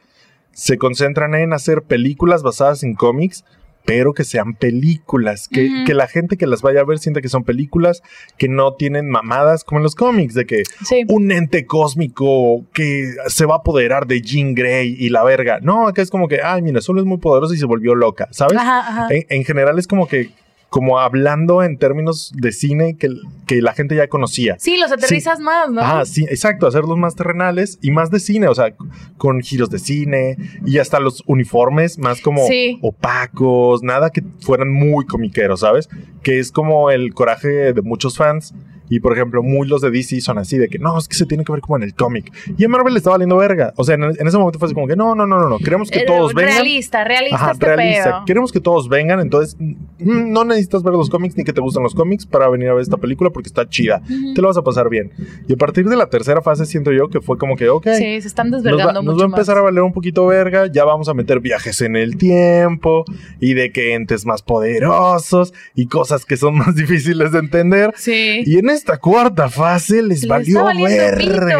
se 0.52 0.78
concentran 0.78 1.34
en 1.34 1.52
hacer 1.52 1.82
películas 1.82 2.42
basadas 2.42 2.82
en 2.82 2.94
cómics, 2.94 3.44
pero 3.84 4.12
que 4.14 4.24
sean 4.24 4.54
películas, 4.54 5.48
que, 5.48 5.84
que 5.86 5.94
la 5.94 6.06
gente 6.06 6.36
que 6.36 6.46
las 6.46 6.62
vaya 6.62 6.80
a 6.80 6.84
ver 6.84 6.98
sienta 6.98 7.20
que 7.20 7.28
son 7.28 7.44
películas, 7.44 8.02
que 8.38 8.48
no 8.48 8.74
tienen 8.74 9.08
mamadas 9.08 9.64
como 9.64 9.78
en 9.80 9.82
los 9.84 9.94
cómics, 9.94 10.34
de 10.34 10.46
que 10.46 10.62
Sí. 10.84 11.02
un 11.08 11.32
ente 11.32 11.66
cósmico 11.66 12.64
que 12.72 13.12
se 13.28 13.46
va 13.46 13.54
a 13.54 13.58
apoderar 13.58 14.06
de 14.06 14.20
Jean 14.20 14.54
Grey 14.54 14.94
y 14.98 15.08
la 15.08 15.24
verga. 15.24 15.58
No, 15.60 15.88
acá 15.88 16.02
es 16.02 16.10
como 16.10 16.28
que, 16.28 16.40
ay, 16.42 16.62
mira, 16.62 16.80
solo 16.80 17.00
es 17.00 17.06
muy 17.06 17.18
poderosa 17.18 17.54
y 17.54 17.58
se 17.58 17.66
volvió 17.66 17.94
loca, 17.94 18.28
¿sabes? 18.30 18.56
Ajá, 18.58 18.78
ajá. 18.80 19.06
En, 19.10 19.24
en 19.28 19.44
general 19.44 19.78
es 19.78 19.86
como 19.86 20.06
que, 20.06 20.30
como 20.70 21.00
hablando 21.00 21.62
en 21.64 21.76
términos 21.78 22.32
de 22.34 22.52
cine 22.52 22.96
que, 22.96 23.08
que 23.46 23.60
la 23.60 23.72
gente 23.74 23.96
ya 23.96 24.08
conocía. 24.08 24.56
Sí, 24.60 24.76
los 24.78 24.90
aterrizas 24.92 25.40
más, 25.40 25.68
¿no? 25.70 25.80
Ah, 25.82 26.04
sí, 26.06 26.24
exacto, 26.30 26.66
hacerlos 26.68 26.96
más 26.96 27.16
terrenales 27.16 27.78
y 27.82 27.90
más 27.90 28.10
de 28.12 28.20
cine, 28.20 28.46
o 28.46 28.54
sea, 28.54 28.74
con 29.18 29.40
giros 29.42 29.68
de 29.68 29.80
cine 29.80 30.36
y 30.64 30.78
hasta 30.78 31.00
los 31.00 31.24
uniformes 31.26 31.98
más 31.98 32.20
como 32.20 32.46
Sí. 32.46 32.78
opacos, 32.82 33.82
nada 33.82 34.10
que 34.10 34.22
fueran 34.40 34.70
muy 34.72 35.04
comiqueros, 35.06 35.60
¿sabes? 35.60 35.88
Que 36.22 36.38
es 36.38 36.52
como 36.52 36.90
el 36.90 37.14
coraje 37.14 37.72
de 37.72 37.82
muchos 37.82 38.16
fans 38.16 38.54
y 38.90 39.00
por 39.00 39.14
ejemplo, 39.14 39.42
muy 39.42 39.66
los 39.66 39.80
de 39.80 39.90
DC 39.90 40.20
son 40.20 40.36
así 40.36 40.58
de 40.58 40.68
que 40.68 40.78
no, 40.78 40.98
es 40.98 41.08
que 41.08 41.14
se 41.16 41.24
tiene 41.24 41.42
que 41.44 41.52
ver 41.52 41.62
como 41.62 41.76
en 41.78 41.84
el 41.84 41.94
cómic. 41.94 42.30
Y 42.58 42.64
a 42.64 42.68
Marvel 42.68 42.92
le 42.92 42.98
está 42.98 43.08
valiendo 43.10 43.36
verga. 43.38 43.72
O 43.76 43.84
sea, 43.84 43.94
en, 43.94 44.02
en 44.04 44.26
ese 44.26 44.36
momento 44.36 44.58
fue 44.58 44.66
así 44.66 44.74
como 44.74 44.86
que 44.86 44.96
no, 44.96 45.14
no, 45.14 45.26
no, 45.26 45.38
no, 45.38 45.48
no, 45.48 45.58
queremos 45.58 45.90
que 45.90 46.00
todos 46.04 46.34
vengan. 46.34 46.54
Realista, 46.56 47.04
realista 47.04 47.36
Ajá, 47.36 47.52
este 47.52 47.66
realista. 47.66 48.04
pedo. 48.10 48.24
Queremos 48.26 48.52
que 48.52 48.60
todos 48.60 48.88
vengan, 48.90 49.20
entonces 49.20 49.56
mm, 49.58 50.32
no 50.32 50.44
necesitas 50.44 50.82
ver 50.82 50.92
los 50.94 51.08
cómics 51.08 51.36
ni 51.36 51.44
que 51.44 51.52
te 51.52 51.60
gusten 51.60 51.82
los 51.82 51.94
cómics 51.94 52.26
para 52.26 52.48
venir 52.50 52.68
a 52.68 52.74
ver 52.74 52.82
esta 52.82 52.96
película 52.98 53.30
porque 53.30 53.46
está 53.48 53.66
chida. 53.68 54.02
Ujú. 54.04 54.34
Te 54.34 54.42
lo 54.42 54.48
vas 54.48 54.56
a 54.56 54.62
pasar 54.62 54.88
bien. 54.90 55.12
Y 55.48 55.52
a 55.54 55.56
partir 55.56 55.86
de 55.88 55.96
la 55.96 56.08
tercera 56.10 56.42
fase 56.42 56.66
siento 56.66 56.90
yo 56.92 57.08
que 57.08 57.20
fue 57.20 57.38
como 57.38 57.56
que, 57.56 57.68
ok, 57.68 57.86
Sí, 57.96 58.20
se 58.20 58.26
están 58.28 58.50
nos 58.50 58.60
va, 58.60 58.70
desvergando 58.70 59.02
nos 59.02 59.14
mucho 59.14 59.18
va 59.18 59.24
a 59.24 59.26
empezar 59.38 59.54
más. 59.54 59.60
a 59.62 59.64
valer 59.64 59.82
un 59.82 59.92
poquito 59.92 60.26
verga, 60.26 60.66
ya 60.66 60.84
vamos 60.84 61.08
a 61.08 61.14
meter 61.14 61.38
viajes 61.40 61.80
en 61.80 61.94
el 61.96 62.16
tiempo 62.16 63.04
y 63.40 63.54
de 63.54 63.70
que 63.70 63.94
entes 63.94 64.26
más 64.26 64.42
poderosos 64.42 65.52
y 65.74 65.86
cosas 65.86 66.24
que 66.24 66.36
son 66.36 66.54
más 66.58 66.74
difíciles 66.74 67.32
de 67.32 67.38
entender. 67.38 67.92
Sí. 67.96 68.42
Y 68.44 68.58
en 68.58 68.70
esta 68.80 68.98
cuarta 68.98 69.48
fase 69.48 70.02
les 70.02 70.22
Les 70.22 70.26
valió 70.28 70.64
verga. 70.84 71.16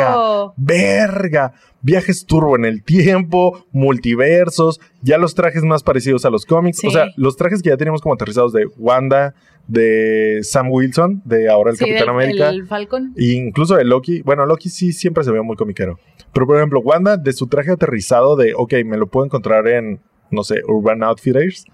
pito. 0.08 0.54
Verga. 0.56 1.52
Viajes 1.82 2.26
turbo 2.26 2.56
en 2.56 2.64
el 2.66 2.82
tiempo, 2.82 3.64
multiversos, 3.72 4.80
ya 5.02 5.16
los 5.18 5.34
trajes 5.34 5.62
más 5.62 5.82
parecidos 5.82 6.24
a 6.24 6.30
los 6.30 6.44
cómics. 6.44 6.78
Sí. 6.78 6.88
O 6.88 6.90
sea, 6.90 7.06
los 7.16 7.36
trajes 7.36 7.62
que 7.62 7.70
ya 7.70 7.76
teníamos 7.76 8.02
como 8.02 8.14
aterrizados 8.14 8.52
de 8.52 8.66
Wanda, 8.76 9.34
de 9.66 10.40
Sam 10.42 10.68
Wilson, 10.70 11.22
de 11.24 11.48
ahora 11.48 11.70
el 11.70 11.76
Sí, 11.76 11.84
Capitán 11.84 12.00
del- 12.00 12.08
América. 12.10 12.48
el 12.50 12.66
Falcon. 12.66 13.14
E 13.16 13.32
incluso 13.32 13.76
de 13.76 13.84
Loki. 13.84 14.20
Bueno, 14.22 14.44
Loki 14.44 14.68
sí 14.68 14.92
siempre 14.92 15.24
se 15.24 15.30
ve 15.30 15.40
muy 15.42 15.56
comiquero. 15.56 15.98
Pero 16.32 16.46
por 16.46 16.56
ejemplo, 16.56 16.80
Wanda, 16.80 17.16
de 17.16 17.32
su 17.32 17.46
traje 17.46 17.70
aterrizado 17.72 18.36
de, 18.36 18.52
ok, 18.54 18.74
me 18.84 18.96
lo 18.98 19.06
puedo 19.06 19.24
encontrar 19.26 19.66
en, 19.68 20.00
no 20.30 20.44
sé, 20.44 20.62
Urban 20.66 21.02
Outfitters, 21.02 21.64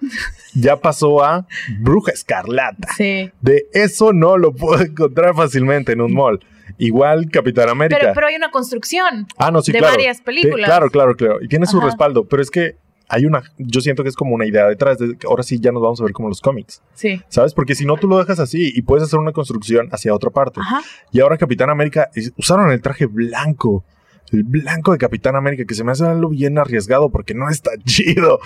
ya 0.55 0.77
pasó 0.77 1.25
a 1.25 1.47
Bruja 1.81 2.13
Escarlata. 2.13 2.89
Sí. 2.97 3.31
De 3.41 3.67
eso 3.73 4.13
no 4.13 4.37
lo 4.39 4.53
puedo 4.53 4.83
encontrar 4.83 5.35
fácilmente 5.35 5.93
en 5.93 6.01
un 6.01 6.15
mall. 6.15 6.41
Igual 6.79 7.31
Capitán 7.31 7.69
América. 7.69 7.99
Pero, 8.01 8.13
pero 8.15 8.27
hay 8.27 8.37
una 8.37 8.51
construcción. 8.51 9.27
ah, 9.39 9.51
no, 9.51 9.63
sí, 9.63 9.73
de 9.73 9.79
claro. 9.79 9.95
varias 9.95 10.21
películas. 10.21 10.59
Sí, 10.59 10.65
claro, 10.65 10.91
claro, 10.91 11.15
claro. 11.17 11.39
Y 11.41 11.49
tiene 11.49 11.67
su 11.67 11.81
respaldo. 11.81 12.25
Pero 12.25 12.43
es 12.43 12.51
que 12.51 12.77
hay 13.09 13.25
una, 13.25 13.43
yo 13.59 13.81
siento 13.81 14.03
que 14.03 14.09
es 14.09 14.17
como 14.17 14.35
una 14.35 14.47
idea 14.47 14.67
detrás 14.67 14.99
de 14.99 15.17
ahora 15.27 15.43
sí 15.43 15.59
ya 15.61 15.71
nos 15.71 15.83
vamos 15.83 16.01
a 16.01 16.05
ver 16.05 16.13
como 16.13 16.29
los 16.29 16.41
cómics. 16.41 16.83
Sí. 16.95 17.23
¿Sabes? 17.29 17.55
Porque 17.55 17.75
si 17.75 17.85
no, 17.85 17.97
tú 17.97 18.09
lo 18.09 18.19
dejas 18.19 18.41
así 18.41 18.73
y 18.75 18.83
puedes 18.83 19.05
hacer 19.05 19.19
una 19.19 19.33
construcción 19.33 19.89
hacia 19.93 20.15
otra 20.15 20.31
parte. 20.31 20.61
Ajá. 20.61 20.83
Y 21.13 21.21
ahora 21.21 21.39
Capitán 21.39 21.71
América 21.71 22.11
usaron 22.37 22.71
el 22.71 22.81
traje 22.81 23.07
blanco. 23.07 23.85
El 24.33 24.43
blanco 24.43 24.93
de 24.93 24.99
Capitán 24.99 25.37
América, 25.37 25.65
que 25.65 25.75
se 25.75 25.85
me 25.85 25.93
hace 25.93 26.05
algo 26.05 26.31
bien 26.31 26.59
arriesgado 26.59 27.11
porque 27.11 27.35
no 27.35 27.49
está 27.49 27.71
chido. 27.85 28.41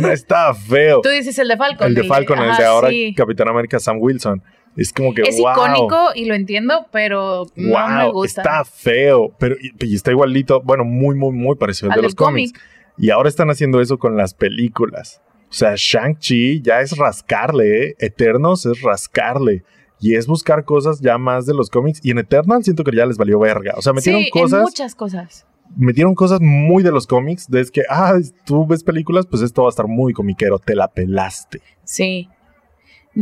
No 0.00 0.10
está 0.10 0.54
feo. 0.54 1.00
Tú 1.02 1.08
dices 1.08 1.38
el 1.38 1.48
de 1.48 1.56
Falcon. 1.56 1.86
el 1.86 1.94
de 1.94 2.04
Falcon, 2.04 2.38
el 2.38 2.56
de 2.56 2.64
ahora 2.64 2.90
sí. 2.90 3.14
Capitán 3.16 3.48
América 3.48 3.78
Sam 3.78 3.96
Wilson. 4.00 4.42
Es 4.76 4.92
como 4.92 5.12
que 5.12 5.22
Es 5.22 5.38
wow. 5.38 5.52
icónico 5.52 5.98
y 6.14 6.24
lo 6.24 6.34
entiendo, 6.34 6.86
pero 6.92 7.46
no 7.56 7.78
wow, 7.78 7.88
me 7.88 8.12
gusta. 8.12 8.40
está 8.40 8.64
feo, 8.64 9.34
pero 9.38 9.54
y, 9.60 9.72
y 9.84 9.94
está 9.94 10.10
igualito, 10.10 10.62
bueno, 10.62 10.84
muy, 10.84 11.14
muy, 11.14 11.32
muy 11.32 11.56
parecido 11.56 11.90
al 11.90 11.96
de 11.96 12.02
los 12.02 12.14
cómics. 12.14 12.52
Y 12.96 13.10
ahora 13.10 13.28
están 13.28 13.50
haciendo 13.50 13.80
eso 13.80 13.98
con 13.98 14.16
las 14.16 14.34
películas. 14.34 15.20
O 15.50 15.54
sea, 15.54 15.74
Shang-Chi 15.76 16.62
ya 16.62 16.80
es 16.80 16.96
rascarle, 16.96 17.84
¿eh? 17.84 17.96
Eternos 17.98 18.64
es 18.64 18.80
rascarle. 18.80 19.64
Y 20.02 20.16
es 20.16 20.26
buscar 20.26 20.64
cosas 20.64 21.00
ya 21.00 21.16
más 21.16 21.46
de 21.46 21.54
los 21.54 21.70
cómics. 21.70 22.00
Y 22.02 22.10
en 22.10 22.18
Eternal 22.18 22.62
siento 22.64 22.84
que 22.84 22.94
ya 22.94 23.06
les 23.06 23.16
valió 23.16 23.38
verga. 23.38 23.72
O 23.76 23.82
sea, 23.82 23.92
metieron 23.94 24.22
sí, 24.22 24.30
cosas 24.30 24.58
en 24.58 24.64
muchas 24.64 24.94
cosas. 24.94 25.46
metieron 25.76 26.14
cosas 26.14 26.40
muy 26.42 26.82
de 26.82 26.90
los 26.90 27.06
cómics, 27.06 27.48
de 27.48 27.60
es 27.60 27.70
que, 27.70 27.82
ah, 27.88 28.18
tú 28.44 28.66
ves 28.66 28.82
películas, 28.84 29.26
pues 29.26 29.40
esto 29.42 29.62
va 29.62 29.68
a 29.68 29.70
estar 29.70 29.86
muy 29.86 30.12
comiquero, 30.12 30.58
te 30.58 30.74
la 30.74 30.88
pelaste. 30.88 31.62
Sí. 31.84 32.28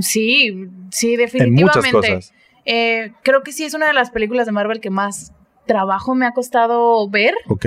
Sí, 0.00 0.68
sí, 0.90 1.12
En 1.14 1.18
definitivamente. 1.18 1.62
muchas 1.64 1.92
cosas. 1.92 2.34
Eh, 2.64 3.12
creo 3.22 3.42
que 3.42 3.52
sí 3.52 3.64
es 3.64 3.74
una 3.74 3.86
de 3.86 3.92
las 3.94 4.10
películas 4.10 4.46
de 4.46 4.52
Marvel 4.52 4.80
que 4.80 4.90
más 4.90 5.32
trabajo 5.66 6.14
me 6.14 6.26
ha 6.26 6.32
costado 6.32 7.08
ver 7.08 7.34
Ok. 7.48 7.66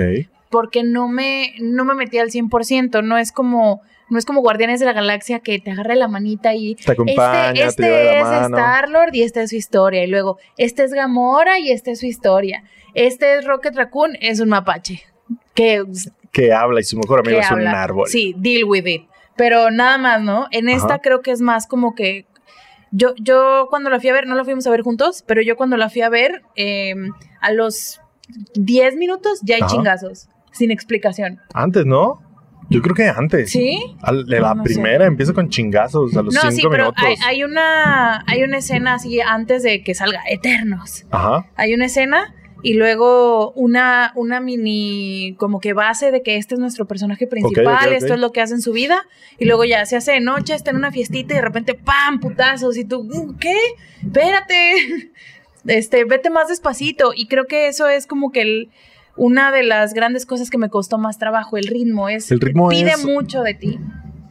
porque 0.50 0.82
no 0.84 1.08
me, 1.08 1.54
no 1.60 1.84
me 1.84 1.94
metí 1.94 2.18
al 2.18 2.30
100%. 2.30 3.02
No 3.04 3.18
es 3.18 3.32
como, 3.32 3.82
no 4.10 4.18
es 4.18 4.24
como 4.24 4.40
Guardianes 4.40 4.80
de 4.80 4.86
la 4.86 4.92
Galaxia 4.92 5.40
que 5.40 5.58
te 5.58 5.70
agarra 5.70 5.94
la 5.94 6.08
manita 6.08 6.54
y 6.54 6.74
Te 6.74 6.92
acompaña, 6.92 7.50
este, 7.50 7.64
este 7.64 7.82
te 7.82 8.18
es. 8.20 8.26
Star-Lord 8.26 9.14
y 9.14 9.22
esta 9.22 9.42
es 9.42 9.50
su 9.50 9.56
historia. 9.56 10.04
Y 10.04 10.06
luego, 10.06 10.38
este 10.56 10.84
es 10.84 10.92
Gamora 10.92 11.58
y 11.58 11.70
esta 11.70 11.90
es 11.90 12.00
su 12.00 12.06
historia. 12.06 12.64
Este 12.94 13.38
es 13.38 13.44
Rocket 13.44 13.74
Raccoon, 13.74 14.16
es 14.20 14.40
un 14.40 14.50
mapache. 14.50 15.02
Que, 15.54 15.84
que 16.32 16.52
habla 16.52 16.80
y 16.80 16.84
su 16.84 16.98
mejor 16.98 17.20
amigo 17.20 17.40
es 17.40 17.50
un 17.50 17.66
árbol. 17.66 18.08
Sí, 18.08 18.34
deal 18.36 18.64
with 18.64 18.86
it. 18.86 19.04
Pero 19.36 19.70
nada 19.70 19.98
más, 19.98 20.22
¿no? 20.22 20.46
En 20.50 20.68
esta 20.68 20.94
Ajá. 20.94 20.98
creo 21.00 21.22
que 21.22 21.30
es 21.30 21.40
más 21.40 21.66
como 21.66 21.94
que. 21.94 22.26
Yo, 22.92 23.14
yo 23.16 23.66
cuando 23.70 23.90
la 23.90 23.98
fui 23.98 24.10
a 24.10 24.12
ver, 24.12 24.28
no 24.28 24.36
la 24.36 24.44
fuimos 24.44 24.66
a 24.68 24.70
ver 24.70 24.82
juntos, 24.82 25.24
pero 25.26 25.42
yo 25.42 25.56
cuando 25.56 25.76
la 25.76 25.90
fui 25.90 26.02
a 26.02 26.08
ver, 26.08 26.42
eh, 26.54 26.94
a 27.40 27.50
los 27.50 28.00
10 28.54 28.94
minutos 28.96 29.40
ya 29.42 29.56
hay 29.56 29.62
Ajá. 29.62 29.72
chingazos, 29.72 30.28
sin 30.52 30.70
explicación. 30.70 31.40
Antes, 31.52 31.86
¿no? 31.86 32.22
Yo 32.70 32.80
creo 32.82 32.94
que 32.94 33.04
antes. 33.08 33.50
¿Sí? 33.50 33.78
Al- 34.02 34.24
de 34.26 34.40
la 34.40 34.48
No, 34.50 34.54
no 34.56 34.64
sé. 34.64 34.74
primera 34.74 35.06
empieza 35.06 35.32
con 35.32 35.48
chingazos 35.50 36.16
a 36.16 36.22
los 36.22 36.34
No, 36.34 36.40
cinco 36.40 36.54
sí, 36.54 36.62
pero 36.70 36.84
minutos. 36.84 37.04
hay, 37.04 37.16
hay 37.26 37.44
una, 37.44 38.24
hay 38.26 38.42
una 38.42 38.58
escena 38.58 38.94
así 38.94 39.20
antes 39.20 39.62
de 39.62 39.82
que 39.82 39.94
salga 39.94 40.22
Eternos. 40.28 41.04
Ajá. 41.10 41.46
Hay 41.56 41.74
una 41.74 41.86
escena 41.86 42.34
y 42.62 42.72
luego 42.74 43.52
una, 43.52 44.12
una 44.16 44.40
mini 44.40 45.34
como 45.38 45.60
que 45.60 45.74
base 45.74 46.10
de 46.10 46.22
que 46.22 46.36
este 46.38 46.54
es 46.54 46.58
nuestro 46.60 46.86
personaje 46.86 47.26
principal, 47.26 47.92
esto 47.92 48.14
es 48.14 48.20
lo 48.20 48.32
que 48.32 48.40
hace 48.40 48.54
en 48.54 48.62
su 48.62 48.72
vida, 48.72 49.06
y 49.38 49.44
luego 49.44 49.66
ya 49.66 49.84
se 49.84 49.96
hace 49.96 50.12
de 50.12 50.20
noche, 50.20 50.54
está 50.54 50.70
en 50.70 50.76
una 50.78 50.90
fiestita 50.90 51.34
y 51.34 51.36
de 51.36 51.42
repente 51.42 51.74
¡pam! 51.74 52.20
putazos, 52.20 52.78
y 52.78 52.86
tú, 52.86 53.04
"Mm, 53.04 53.36
¿qué? 53.36 53.54
Espérate, 54.02 54.54
este, 55.66 56.04
vete 56.04 56.30
más 56.30 56.48
despacito. 56.48 57.12
Y 57.14 57.26
creo 57.26 57.46
que 57.46 57.68
eso 57.68 57.86
es 57.88 58.06
como 58.06 58.32
que 58.32 58.40
el- 58.40 58.70
una 59.16 59.52
de 59.52 59.62
las 59.62 59.94
grandes 59.94 60.26
cosas 60.26 60.50
que 60.50 60.58
me 60.58 60.68
costó 60.70 60.98
más 60.98 61.18
trabajo, 61.18 61.56
el 61.56 61.66
ritmo, 61.66 62.08
es 62.08 62.30
El 62.32 62.40
ritmo 62.40 62.68
pide 62.68 62.90
es- 62.92 63.04
mucho 63.04 63.42
de 63.42 63.54
ti. 63.54 63.78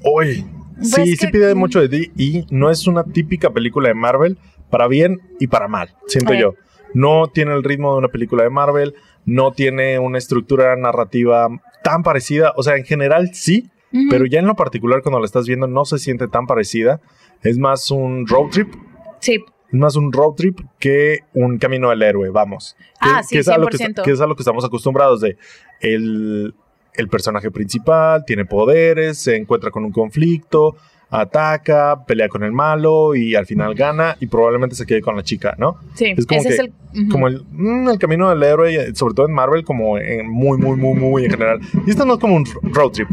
Oye, 0.03 0.45
Pues 0.75 0.91
sí, 0.91 1.01
es 1.01 1.09
sí 1.19 1.25
que- 1.25 1.31
pide 1.31 1.55
mucho 1.55 1.79
de 1.79 1.89
ti 1.89 2.11
y 2.17 2.45
no 2.49 2.69
es 2.69 2.87
una 2.87 3.03
típica 3.03 3.51
película 3.51 3.87
de 3.89 3.93
Marvel 3.95 4.37
para 4.69 4.87
bien 4.87 5.21
y 5.39 5.47
para 5.47 5.67
mal, 5.67 5.95
siento 6.07 6.33
Eh. 6.33 6.39
yo. 6.39 6.55
No 6.93 7.27
tiene 7.27 7.53
el 7.53 7.63
ritmo 7.63 7.93
de 7.93 7.97
una 7.99 8.07
película 8.09 8.43
de 8.43 8.49
Marvel, 8.49 8.93
no 9.25 9.51
tiene 9.51 9.97
una 9.99 10.17
estructura 10.17 10.75
narrativa 10.75 11.47
tan 11.83 12.03
parecida, 12.03 12.53
o 12.55 12.63
sea, 12.63 12.75
en 12.75 12.83
general 12.85 13.31
sí, 13.33 13.69
pero 14.09 14.25
ya 14.25 14.39
en 14.39 14.47
lo 14.47 14.55
particular 14.55 15.01
cuando 15.03 15.19
la 15.19 15.25
estás 15.25 15.45
viendo 15.47 15.67
no 15.67 15.85
se 15.85 15.99
siente 15.99 16.27
tan 16.27 16.45
parecida. 16.47 16.99
Es 17.43 17.57
más 17.59 17.89
un 17.91 18.25
road 18.27 18.49
trip, 18.49 18.73
Sí, 19.19 19.43
es 19.73 19.79
más 19.79 19.95
un 19.95 20.13
road 20.13 20.35
trip 20.35 20.59
que 20.79 21.19
un 21.33 21.57
camino 21.57 21.89
del 21.89 22.01
héroe, 22.03 22.29
vamos. 22.29 22.75
Que, 22.79 23.09
Ah, 23.09 23.23
sí, 23.23 23.35
que 23.35 23.39
es 23.41 23.47
a 23.49 23.57
lo 23.57 23.67
que, 23.67 23.77
100%. 23.77 24.03
que 24.03 24.11
es 24.11 24.21
a 24.21 24.27
lo 24.27 24.35
que 24.35 24.41
estamos 24.43 24.63
acostumbrados 24.63 25.19
de 25.21 25.35
el, 25.81 26.53
el 26.93 27.07
personaje 27.09 27.49
principal 27.51 28.23
tiene 28.25 28.45
poderes, 28.45 29.17
se 29.17 29.35
encuentra 29.35 29.71
con 29.71 29.83
un 29.83 29.91
conflicto, 29.91 30.75
ataca, 31.09 32.05
pelea 32.07 32.27
con 32.27 32.43
el 32.43 32.51
malo 32.51 33.13
y 33.15 33.35
al 33.35 33.45
final 33.45 33.75
gana 33.75 34.15
y 34.19 34.27
probablemente 34.27 34.75
se 34.75 34.85
quede 34.85 35.01
con 35.01 35.15
la 35.15 35.23
chica, 35.23 35.55
¿no? 35.59 35.77
sí, 35.95 36.13
Es 36.17 36.25
como 36.25 36.39
ese 36.39 36.49
es 36.49 36.55
que- 36.55 36.61
el... 36.61 36.73
ujú. 37.03 37.11
Como 37.11 37.27
el, 37.27 37.43
mm, 37.51 37.89
el 37.89 37.99
camino 37.99 38.29
del 38.29 38.41
héroe, 38.43 38.95
sobre 38.95 39.13
todo 39.13 39.27
en 39.27 39.33
Marvel, 39.33 39.63
como 39.63 39.97
en 39.97 40.29
muy, 40.29 40.57
muy, 40.57 40.75
muy, 40.77 40.95
muy 40.99 41.25
en 41.25 41.31
general. 41.31 41.59
Y 41.85 41.89
esto 41.91 42.05
no 42.05 42.13
es 42.15 42.19
como 42.19 42.35
un 42.35 42.45
road 42.63 42.91
trip. 42.91 43.07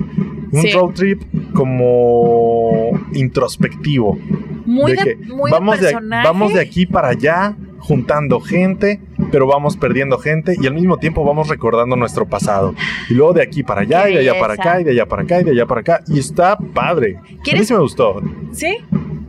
Un 0.53 0.63
Sí. 0.63 0.73
road 0.73 0.95
trip 0.95 1.23
como 1.55 2.91
introspectivo 3.13 4.19
muy 4.67 4.93
de 4.93 4.97
de, 5.05 5.05
que 5.05 5.27
muy 5.33 5.51
vamos, 5.51 5.81
de 5.81 5.95
vamos 6.25 6.55
aquí 6.57 6.87
para 6.87 7.09
allá 7.09 7.57
juntando 7.79 8.41
gente, 8.41 9.01
pero 9.33 9.47
vamos 9.47 9.77
perdiendo 9.77 10.19
gente 10.19 10.55
y 10.61 10.67
al 10.67 10.75
mismo 10.75 10.99
tiempo 10.99 11.25
vamos 11.25 11.49
recordando 11.49 11.97
nuestro 11.97 12.27
pasado. 12.27 12.75
Y 13.09 13.15
luego 13.15 13.33
de 13.33 13.43
aquí 13.43 13.63
para 13.63 13.83
allá 13.83 14.05
Qué 14.05 14.11
y 14.11 14.15
de 14.15 14.21
allá 14.21 14.39
para 14.39 14.55
acá 14.55 14.81
y 14.81 14.85
de 14.85 14.91
allá 14.91 15.07
para 15.07 15.23
acá 15.23 15.41
y 15.41 15.45
de 15.45 15.51
allá 15.53 15.67
para 15.67 15.81
acá. 15.81 16.01
Y 16.07 16.19
está 16.19 16.57
padre. 16.57 17.17
A 17.17 17.23
mí 17.23 17.39
¿Quieres- 17.43 17.69
sí 17.69 17.73
me 17.75 17.81
gustó. 17.81 18.21
¿Sí? 18.53 18.77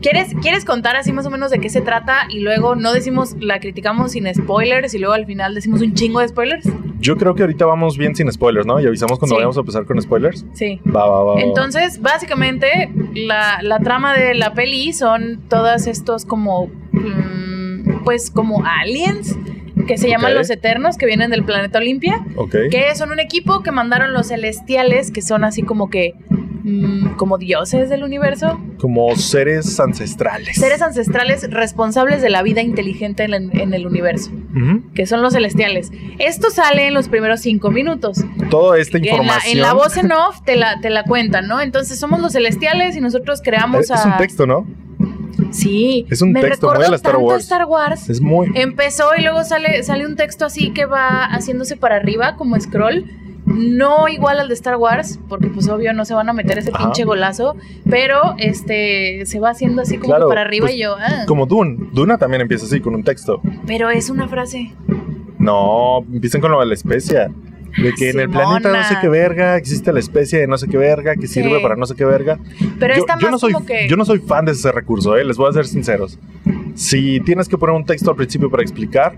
¿Quieres, 0.01 0.33
¿Quieres 0.41 0.65
contar 0.65 0.95
así 0.95 1.11
más 1.13 1.25
o 1.25 1.29
menos 1.29 1.51
de 1.51 1.59
qué 1.59 1.69
se 1.69 1.81
trata 1.81 2.21
y 2.29 2.39
luego 2.39 2.75
no 2.75 2.91
decimos, 2.93 3.35
la 3.39 3.59
criticamos 3.59 4.13
sin 4.13 4.31
spoilers 4.33 4.93
y 4.93 4.99
luego 4.99 5.13
al 5.13 5.25
final 5.25 5.53
decimos 5.53 5.81
un 5.81 5.93
chingo 5.93 6.19
de 6.19 6.27
spoilers? 6.27 6.67
Yo 6.99 7.17
creo 7.17 7.35
que 7.35 7.43
ahorita 7.43 7.65
vamos 7.65 7.97
bien 7.97 8.15
sin 8.15 8.31
spoilers, 8.31 8.65
¿no? 8.65 8.79
Y 8.79 8.85
avisamos 8.87 9.19
cuando 9.19 9.35
Sí. 9.35 9.39
vayamos 9.39 9.57
a 9.57 9.59
empezar 9.61 9.85
con 9.85 10.01
spoilers. 10.01 10.45
Sí. 10.53 10.79
Va, 10.87 11.05
va, 11.07 11.23
va. 11.23 11.33
va. 11.35 11.41
Entonces, 11.41 12.01
básicamente, 12.01 12.91
la, 13.13 13.59
la 13.61 13.79
trama 13.79 14.15
de 14.15 14.33
la 14.35 14.53
peli 14.53 14.91
son 14.93 15.39
todos 15.49 15.87
estos 15.87 16.25
como, 16.25 16.69
mm, 16.91 18.03
pues 18.03 18.31
como 18.31 18.63
aliens 18.65 19.35
que 19.87 19.97
se 19.97 20.09
llaman 20.09 20.35
los 20.35 20.49
Eternos, 20.49 20.95
que 20.97 21.05
vienen 21.07 21.31
del 21.31 21.43
planeta 21.43 21.79
Olimpia, 21.79 22.23
Ok. 22.35 22.55
que 22.69 22.95
son 22.95 23.11
un 23.11 23.19
equipo 23.19 23.61
que 23.63 23.71
mandaron 23.71 24.13
los 24.13 24.27
celestiales, 24.27 25.11
que 25.11 25.21
son 25.23 25.43
así 25.43 25.63
como 25.63 25.89
que, 25.89 26.13
como 27.17 27.37
dioses 27.37 27.89
del 27.89 28.03
universo, 28.03 28.59
Como 28.77 29.15
seres 29.15 29.79
ancestrales. 29.79 30.55
seres 30.55 30.81
ancestrales 30.81 31.49
responsables 31.51 32.21
de 32.21 32.29
la 32.29 32.43
vida 32.43 32.61
inteligente 32.61 33.23
en, 33.23 33.33
el- 33.33 33.59
en 33.59 33.73
el 33.73 33.87
universo, 33.87 34.31
que 34.93 35.05
son 35.05 35.21
los 35.21 35.33
celestiales. 35.33 35.91
Esto 36.19 36.49
sale 36.49 36.87
en 36.87 36.93
los 36.93 37.07
primeros 37.09 37.39
cinco 37.41 37.71
minutos. 37.71 38.23
Toda 38.49 38.77
esta 38.79 38.97
En 38.97 39.05
la, 39.05 39.09
información. 39.11 39.55
en 39.57 39.61
la 39.61 39.73
voz 39.73 39.97
en 39.97 40.11
off 40.11 40.41
te 40.45 40.55
la, 40.55 40.79
te 40.81 40.89
la 40.89 41.03
cuentan, 41.03 41.47
¿no? 41.47 41.61
Entonces 41.61 41.99
somos 41.99 42.19
los 42.19 42.33
celestiales 42.33 42.95
y 42.95 43.01
nosotros 43.01 43.41
creamos 43.43 43.81
es, 43.81 43.91
es 43.91 44.05
a... 44.05 44.09
un 44.09 44.17
texto, 44.17 44.45
¿no? 44.45 44.67
Sí. 45.51 46.05
Es 46.09 46.21
un 46.21 46.31
me 46.31 46.41
texto 46.41 46.67
muy 46.73 46.83
a 46.85 46.89
la 46.89 46.95
Star 46.95 47.13
tanto 47.13 47.25
Wars. 47.27 47.43
Star 47.43 47.65
Wars. 47.65 48.09
Es 48.09 48.21
muy. 48.21 48.51
Empezó 48.55 49.09
y 49.17 49.21
luego 49.21 49.43
sale, 49.43 49.83
sale 49.83 50.05
un 50.05 50.15
texto 50.15 50.45
así 50.45 50.71
que 50.71 50.85
va 50.85 51.25
haciéndose 51.25 51.75
para 51.77 51.95
arriba 51.97 52.35
como 52.35 52.59
scroll. 52.59 53.05
No 53.53 54.07
igual 54.07 54.39
al 54.39 54.47
de 54.47 54.53
Star 54.53 54.77
Wars, 54.77 55.19
porque 55.29 55.47
pues 55.47 55.67
obvio 55.69 55.93
no 55.93 56.05
se 56.05 56.13
van 56.13 56.29
a 56.29 56.33
meter 56.33 56.57
ese 56.57 56.71
Ajá. 56.73 56.83
pinche 56.85 57.03
golazo, 57.03 57.55
pero 57.89 58.35
este 58.37 59.25
se 59.25 59.39
va 59.39 59.49
haciendo 59.51 59.81
así 59.81 59.97
como 59.97 60.09
Claro, 60.13 60.27
para 60.27 60.41
arriba 60.41 60.65
pues, 60.67 60.75
y 60.75 60.79
yo, 60.81 60.95
ah, 60.99 61.25
Como 61.27 61.45
Dune. 61.45 61.77
Duna 61.93 62.17
también 62.17 62.41
empieza 62.41 62.65
así, 62.65 62.79
con 62.79 62.95
un 62.95 63.03
texto. 63.03 63.41
pero 63.67 63.89
es 63.89 64.09
una 64.09 64.27
frase. 64.27 64.71
No, 65.37 65.99
empiezan 66.11 66.39
con 66.41 66.51
lo 66.51 66.59
de 66.59 66.67
la 66.67 66.73
especia. 66.73 67.31
De 67.77 67.93
que 67.93 68.09
en 68.09 68.19
el 68.19 68.29
planeta 68.29 68.69
no 68.69 68.75
sé 68.75 68.83
Simona. 68.89 69.01
qué 69.01 69.07
verga 69.09 69.57
existe 69.57 69.93
la 69.93 69.99
especie 69.99 70.39
de 70.39 70.47
no 70.47 70.57
sé 70.57 70.67
qué 70.67 70.77
verga 70.77 71.15
que 71.15 71.27
sirve 71.27 71.57
Sí. 71.57 71.61
para 71.63 71.75
no 71.75 71.85
sé 71.85 71.95
qué 71.95 72.05
verga. 72.05 72.37
Pero 72.79 72.95
yo, 72.95 72.99
está 73.01 73.17
yo 73.17 73.23
más 73.27 73.31
no 73.31 73.39
soy, 73.39 73.53
como 73.53 73.65
que 73.65 73.87
yo 73.87 73.95
no 73.95 74.05
soy 74.05 74.19
fan 74.19 74.45
de 74.45 74.51
ese 74.53 74.71
recurso, 74.71 75.15
eh, 75.17 75.23
les 75.23 75.37
voy 75.37 75.49
a 75.49 75.53
ser 75.53 75.65
sinceros. 75.67 76.19
Si 76.75 77.19
tienes 77.21 77.47
que 77.47 77.57
poner 77.57 77.75
un 77.75 77.85
texto 77.85 78.09
al 78.11 78.15
principio 78.15 78.49
para 78.49 78.63
explicar 78.63 79.15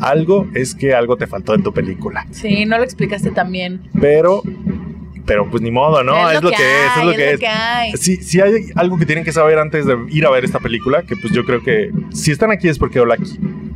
algo, 0.00 0.46
es 0.54 0.74
que 0.74 0.94
algo 0.94 1.16
te 1.16 1.26
faltó 1.26 1.54
en 1.54 1.62
tu 1.62 1.72
película. 1.72 2.26
Sí, 2.30 2.64
no 2.66 2.76
lo 2.78 2.84
explicaste 2.84 3.30
tan 3.30 3.52
bien. 3.52 3.82
Pero, 4.00 4.42
pero 5.26 5.50
pues 5.50 5.62
ni 5.62 5.70
modo, 5.70 6.02
¿no? 6.02 6.30
Es, 6.30 6.42
lo 6.42 6.50
que, 6.50 6.56
es, 6.56 6.96
es 6.98 7.04
lo 7.04 7.12
que 7.14 7.32
es. 7.32 7.40
hay. 7.46 7.92
Si, 7.96 8.16
si 8.16 8.40
hay 8.40 8.66
algo 8.74 8.98
que 8.98 9.06
tienen 9.06 9.24
que 9.24 9.32
saber 9.32 9.58
antes 9.58 9.86
de 9.86 9.96
ir 10.10 10.26
a 10.26 10.30
ver 10.30 10.44
esta 10.44 10.60
película, 10.60 11.02
que 11.02 11.16
pues 11.16 11.32
yo 11.32 11.44
creo 11.44 11.62
que 11.62 11.90
si 12.12 12.30
están 12.32 12.50
aquí 12.50 12.68
es 12.68 12.78
porque 12.78 13.00
hola, 13.00 13.16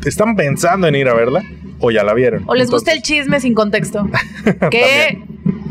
están 0.05 0.37
pensando 0.37 0.87
en 0.87 0.95
ir 0.95 1.09
a 1.09 1.15
verla 1.15 1.43
o 1.81 1.91
ya 1.91 2.03
la 2.05 2.15
vieron. 2.15 2.45
O 2.47 2.55
les 2.55 2.71
gusta 2.71 2.93
el 2.93 3.03
chisme 3.03 3.41
sin 3.41 3.55
contexto. 3.55 4.07
que 4.71 5.23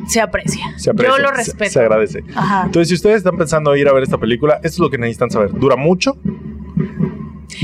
se 0.08 0.22
aprecia. 0.22 0.64
se 0.78 0.90
aprecia, 0.92 1.16
Yo 1.18 1.22
lo 1.22 1.30
se- 1.30 1.36
respeto. 1.36 1.72
se 1.72 1.80
agradece. 1.80 2.24
Ajá. 2.36 2.64
Entonces, 2.66 2.88
si 2.90 2.96
ustedes 2.96 3.18
están 3.18 3.38
pensando 3.38 3.76
ir 3.76 3.88
a 3.90 3.94
ver 3.94 4.04
esta 4.04 4.18
película, 4.18 4.56
esto 4.56 4.68
es 4.68 4.80
lo 4.80 4.90
que 4.90 4.98
necesitan 4.98 5.30
saber. 5.30 5.52
Dura 5.54 5.76
mucho. 5.76 6.18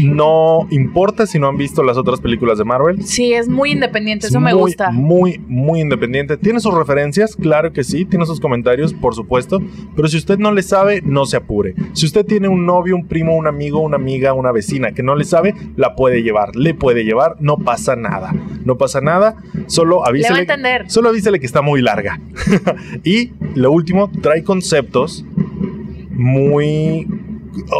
No 0.01 0.67
importa 0.71 1.25
si 1.27 1.39
no 1.39 1.47
han 1.47 1.57
visto 1.57 1.83
las 1.83 1.97
otras 1.97 2.19
películas 2.21 2.57
de 2.57 2.63
Marvel. 2.63 3.03
Sí, 3.03 3.33
es 3.33 3.47
muy 3.47 3.71
independiente, 3.71 4.27
Es 4.27 4.31
eso 4.31 4.39
me 4.39 4.53
muy, 4.53 4.61
gusta. 4.61 4.91
Muy, 4.91 5.39
muy 5.47 5.81
independiente. 5.81 6.37
Tiene 6.37 6.59
sus 6.59 6.73
referencias, 6.73 7.35
claro 7.35 7.73
que 7.73 7.83
sí. 7.83 8.05
Tiene 8.05 8.25
sus 8.25 8.39
comentarios, 8.39 8.93
por 8.93 9.15
supuesto. 9.15 9.61
Pero 9.95 10.07
si 10.07 10.17
usted 10.17 10.39
no 10.39 10.51
le 10.51 10.63
sabe, 10.63 11.01
no 11.05 11.25
se 11.25 11.37
apure. 11.37 11.75
Si 11.93 12.05
usted 12.05 12.25
tiene 12.25 12.47
un 12.47 12.65
novio, 12.65 12.95
un 12.95 13.07
primo, 13.07 13.35
un 13.35 13.47
amigo, 13.47 13.79
una 13.79 13.97
amiga, 13.97 14.33
una 14.33 14.51
vecina 14.51 14.91
que 14.93 15.03
no 15.03 15.15
le 15.15 15.25
sabe, 15.25 15.53
la 15.75 15.95
puede 15.95 16.23
llevar. 16.23 16.55
Le 16.55 16.73
puede 16.73 17.03
llevar. 17.03 17.35
No 17.39 17.57
pasa 17.57 17.95
nada. 17.95 18.33
No 18.65 18.77
pasa 18.77 19.01
nada. 19.01 19.35
Solo 19.67 19.97
Le 19.97 19.99
va 20.01 20.05
a 20.05 20.09
avísele. 20.09 20.39
entender. 20.41 20.89
Solo 20.89 21.09
avísele 21.09 21.39
que 21.39 21.45
está 21.45 21.61
muy 21.61 21.81
larga. 21.81 22.19
y 23.03 23.31
lo 23.55 23.71
último, 23.71 24.09
trae 24.21 24.43
conceptos 24.43 25.25
muy. 26.11 27.07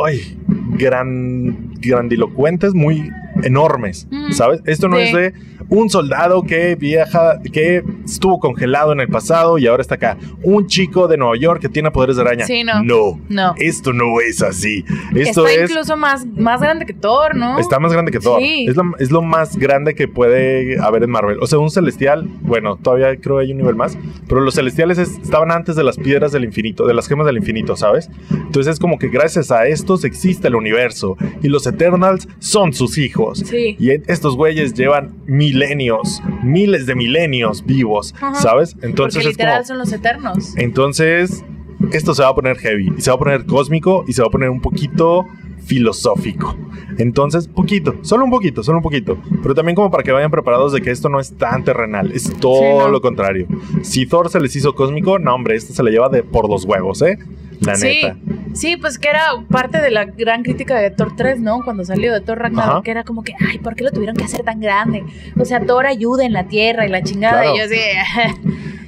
Ay, 0.06 0.38
gran, 0.78 1.74
grandilocuentes, 1.76 2.74
muy 2.74 3.10
enormes. 3.44 4.08
Mm, 4.12 4.32
¿Sabes? 4.32 4.62
Esto 4.66 4.88
no 4.88 4.98
sí. 4.98 5.04
es 5.04 5.14
de 5.14 5.34
un 5.70 5.90
soldado 5.90 6.44
que 6.44 6.76
viaja, 6.76 7.40
que 7.52 7.84
estuvo 8.06 8.40
congelado 8.40 8.92
en 8.94 9.00
el 9.00 9.08
pasado 9.08 9.58
y 9.58 9.68
ahora 9.68 9.82
está 9.82 9.96
acá. 9.96 10.18
Un 10.44 10.68
chico 10.68 11.08
de 11.08 11.18
Nueva 11.18 11.38
York 11.38 11.62
que 11.62 11.70
tiene 11.70 11.92
poderes 11.92 12.16
de 12.16 12.22
araña. 12.24 12.46
Sí, 12.46 12.64
no. 12.64 12.84
No. 12.84 13.20
No. 13.30 13.54
Esto 13.58 13.94
no 13.94 14.20
es 14.22 14.42
así. 14.42 14.84
Esto 15.16 15.46
Está 15.48 15.64
es. 15.64 15.70
incluso 15.70 15.98
más, 15.98 16.26
más 16.26 16.62
grande 16.62 16.86
que 16.86 16.94
Thor, 16.94 17.36
¿no? 17.36 17.60
Está 17.60 17.80
más 17.80 17.92
grande 17.94 18.12
que 18.12 18.20
Thor. 18.20 18.40
Sí. 18.42 18.66
Es, 18.68 18.76
lo, 18.76 18.84
es 19.00 19.12
lo 19.12 19.22
más 19.22 19.58
grande 19.58 19.96
que 19.96 20.08
puede 20.08 20.80
haber 20.82 21.04
en 21.04 21.10
Marvel. 21.12 21.38
O 21.42 21.48
sea, 21.48 21.60
un 21.60 21.70
celestial, 21.70 22.28
bueno, 22.42 22.78
todavía 22.82 23.16
creo 23.20 23.38
que 23.38 23.46
hay 23.46 23.52
un 23.52 23.58
nivel 23.58 23.76
más, 23.76 23.98
pero 24.28 24.42
los 24.42 24.56
celestiales 24.56 24.98
es- 24.98 25.18
estaban 25.24 25.52
antes 25.52 25.76
de 25.76 25.84
las 25.84 25.98
piedras 25.98 26.32
del 26.32 26.44
infinito, 26.44 26.86
de 26.88 26.94
las 26.94 27.08
gemas 27.08 27.26
del 27.26 27.38
infinito, 27.38 27.76
¿sabes? 27.76 28.10
Entonces 28.32 28.74
es 28.74 28.80
como 28.80 28.98
que 29.00 29.08
gracias 29.10 29.52
a 29.52 29.66
estos 29.68 30.04
existe 30.04 30.48
el 30.48 30.56
universo 30.56 31.18
y 31.42 31.48
los 31.50 31.66
Eternals 31.68 32.28
son 32.40 32.74
sus 32.74 32.98
hijos. 32.98 33.40
Sí. 33.46 33.76
Y 33.80 33.92
estos 33.92 34.36
güeyes 34.36 34.74
llevan 34.74 35.14
milenios, 35.54 36.22
miles 36.44 36.86
de 36.86 36.96
milenios 36.96 37.64
vivos, 37.66 38.14
Ajá. 38.20 38.36
¿sabes? 38.36 38.76
Entonces 38.82 39.16
Porque 39.16 39.20
es 39.20 39.26
literal 39.38 39.56
como... 39.58 39.66
son 39.68 39.78
los 39.78 39.92
eternos. 39.92 40.58
Entonces, 40.58 41.44
esto 41.92 42.14
se 42.16 42.24
va 42.24 42.30
a 42.30 42.36
poner 42.36 42.58
heavy 42.58 42.92
y 42.98 43.02
se 43.02 43.10
va 43.12 43.16
a 43.16 43.20
poner 43.20 43.46
cósmico 43.46 44.04
y 44.08 44.14
se 44.14 44.22
va 44.22 44.28
a 44.28 44.32
poner 44.32 44.50
un 44.50 44.62
poquito 44.62 45.26
filosófico. 45.66 46.56
Entonces, 46.98 47.48
poquito, 47.48 47.96
solo 48.02 48.26
un 48.26 48.32
poquito, 48.32 48.64
solo 48.64 48.78
un 48.80 48.84
poquito. 48.84 49.18
Pero 49.42 49.56
también 49.56 49.76
como 49.76 49.90
para 49.90 50.04
que 50.04 50.12
vayan 50.12 50.30
preparados 50.32 50.74
de 50.74 50.82
que 50.82 50.92
esto 50.92 51.10
no 51.10 51.20
es 51.20 51.34
tan 51.38 51.64
terrenal, 51.64 52.12
es 52.12 52.32
todo 52.40 52.60
Sí, 52.60 52.78
no. 52.80 52.88
lo 52.90 53.02
contrario. 53.02 53.48
Si 53.82 54.06
Thor 54.06 54.30
se 54.30 54.40
les 54.40 54.56
hizo 54.56 54.74
cósmico, 54.76 55.20
no 55.20 55.34
hombre, 55.34 55.56
esto 55.56 55.74
se 55.74 55.82
le 55.84 55.92
lleva 55.92 56.10
de 56.10 56.24
por 56.24 56.50
los 56.50 56.66
huevos, 56.66 57.02
¿eh? 57.02 57.18
La 57.62 57.76
Sí, 57.76 57.86
neta. 58.04 58.18
Sí, 58.54 58.78
pues 58.78 58.98
que 58.98 59.10
era 59.10 59.22
parte 59.50 59.82
de 59.82 59.92
la 59.92 60.06
gran 60.06 60.44
crítica 60.44 60.80
de 60.80 60.92
Thor 60.92 61.16
3, 61.16 61.40
¿no? 61.40 61.64
Cuando 61.64 61.84
salió 61.86 62.14
de 62.14 62.22
Thor 62.22 62.40
Ragnarok, 62.40 62.72
Ajá. 62.72 62.84
que 62.84 62.92
era 62.92 63.04
como 63.04 63.24
que, 63.24 63.34
ay, 63.40 63.58
¿por 63.60 63.76
qué 63.76 63.84
lo 63.84 63.92
tuvieron 63.92 64.16
que 64.16 64.24
hacer 64.24 64.44
tan 64.44 64.60
grande? 64.60 65.04
O 65.40 65.46
sea, 65.46 65.60
Thor 65.66 65.86
ayuda 65.86 66.26
en 66.26 66.34
la 66.34 66.46
tierra 66.46 66.86
y 66.86 66.90
la 66.90 67.04
chingada. 67.04 67.42
Claro. 67.42 67.56
Y 67.56 67.60
yo 67.60 67.66
así, 67.66 67.80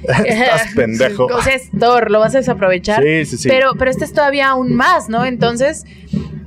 Estás 0.26 0.72
pendejo. 0.74 1.26
O 1.26 1.42
sea, 1.42 1.54
es 1.54 1.70
Thor, 1.78 2.10
lo 2.10 2.20
vas 2.20 2.34
a 2.34 2.38
desaprovechar. 2.38 3.02
Sí, 3.02 3.24
sí, 3.24 3.38
sí. 3.38 3.48
Pero, 3.48 3.72
pero 3.78 3.90
este 3.90 4.04
es 4.04 4.12
todavía 4.12 4.48
aún 4.48 4.74
más, 4.74 5.08
¿no? 5.08 5.24
Entonces, 5.24 5.84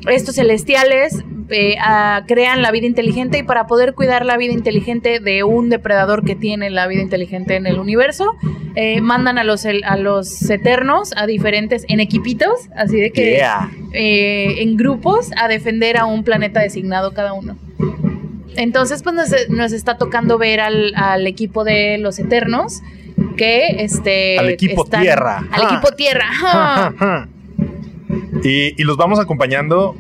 estos 0.08 0.36
celestiales 0.36 1.24
eh, 1.50 1.76
ah, 1.82 2.24
crean 2.28 2.62
la 2.62 2.72
vida 2.72 2.86
inteligente 2.88 3.40
y 3.40 3.44
para 3.44 3.68
poder 3.68 3.94
cuidar 3.94 4.26
la 4.26 4.38
vida 4.38 4.54
inteligente 4.54 5.20
de 5.20 5.44
un 5.44 5.70
depredador 5.70 6.24
que 6.24 6.36
tiene 6.36 6.70
la 6.70 6.88
vida 6.88 7.02
inteligente 7.02 7.56
en 7.56 7.66
el 7.68 7.80
universo, 7.80 8.36
eh, 8.76 9.02
mandan 9.02 9.38
a 9.38 9.44
los, 9.44 9.66
el- 9.66 9.84
a 9.84 9.98
los 9.98 10.50
eternos 10.50 11.12
a 11.18 11.26
diferentes, 11.26 11.86
en 11.90 12.00
equipitos, 12.00 12.70
así 12.76 12.98
de 13.00 13.12
que 13.12 13.32
Yeah. 13.38 13.70
eh, 13.94 14.62
en 14.62 14.78
grupos 14.78 15.32
a 15.38 15.48
defender 15.48 15.98
a 15.98 16.06
un 16.06 16.24
planeta 16.24 16.60
designado 16.62 17.14
cada 17.14 17.34
uno. 17.34 17.58
Entonces, 18.56 19.04
pues 19.04 19.16
nos, 19.16 19.30
nos 19.50 19.72
está 19.72 19.98
tocando 19.98 20.38
ver 20.38 20.60
al, 20.60 20.94
al 20.96 21.26
equipo 21.28 21.64
de 21.64 21.98
los 21.98 22.20
Eternos 22.20 22.82
que 23.38 23.84
este 23.84 24.38
Al 24.38 24.50
equipo 24.50 24.84
están- 24.84 25.02
Tierra. 25.02 25.44
Al 25.52 25.64
equipo 25.64 25.92
Tierra. 25.96 26.26
ja. 26.34 26.94
y, 28.44 28.82
y 28.82 28.84
los 28.84 28.98
vamos 28.98 29.20
acompañando 29.20 29.96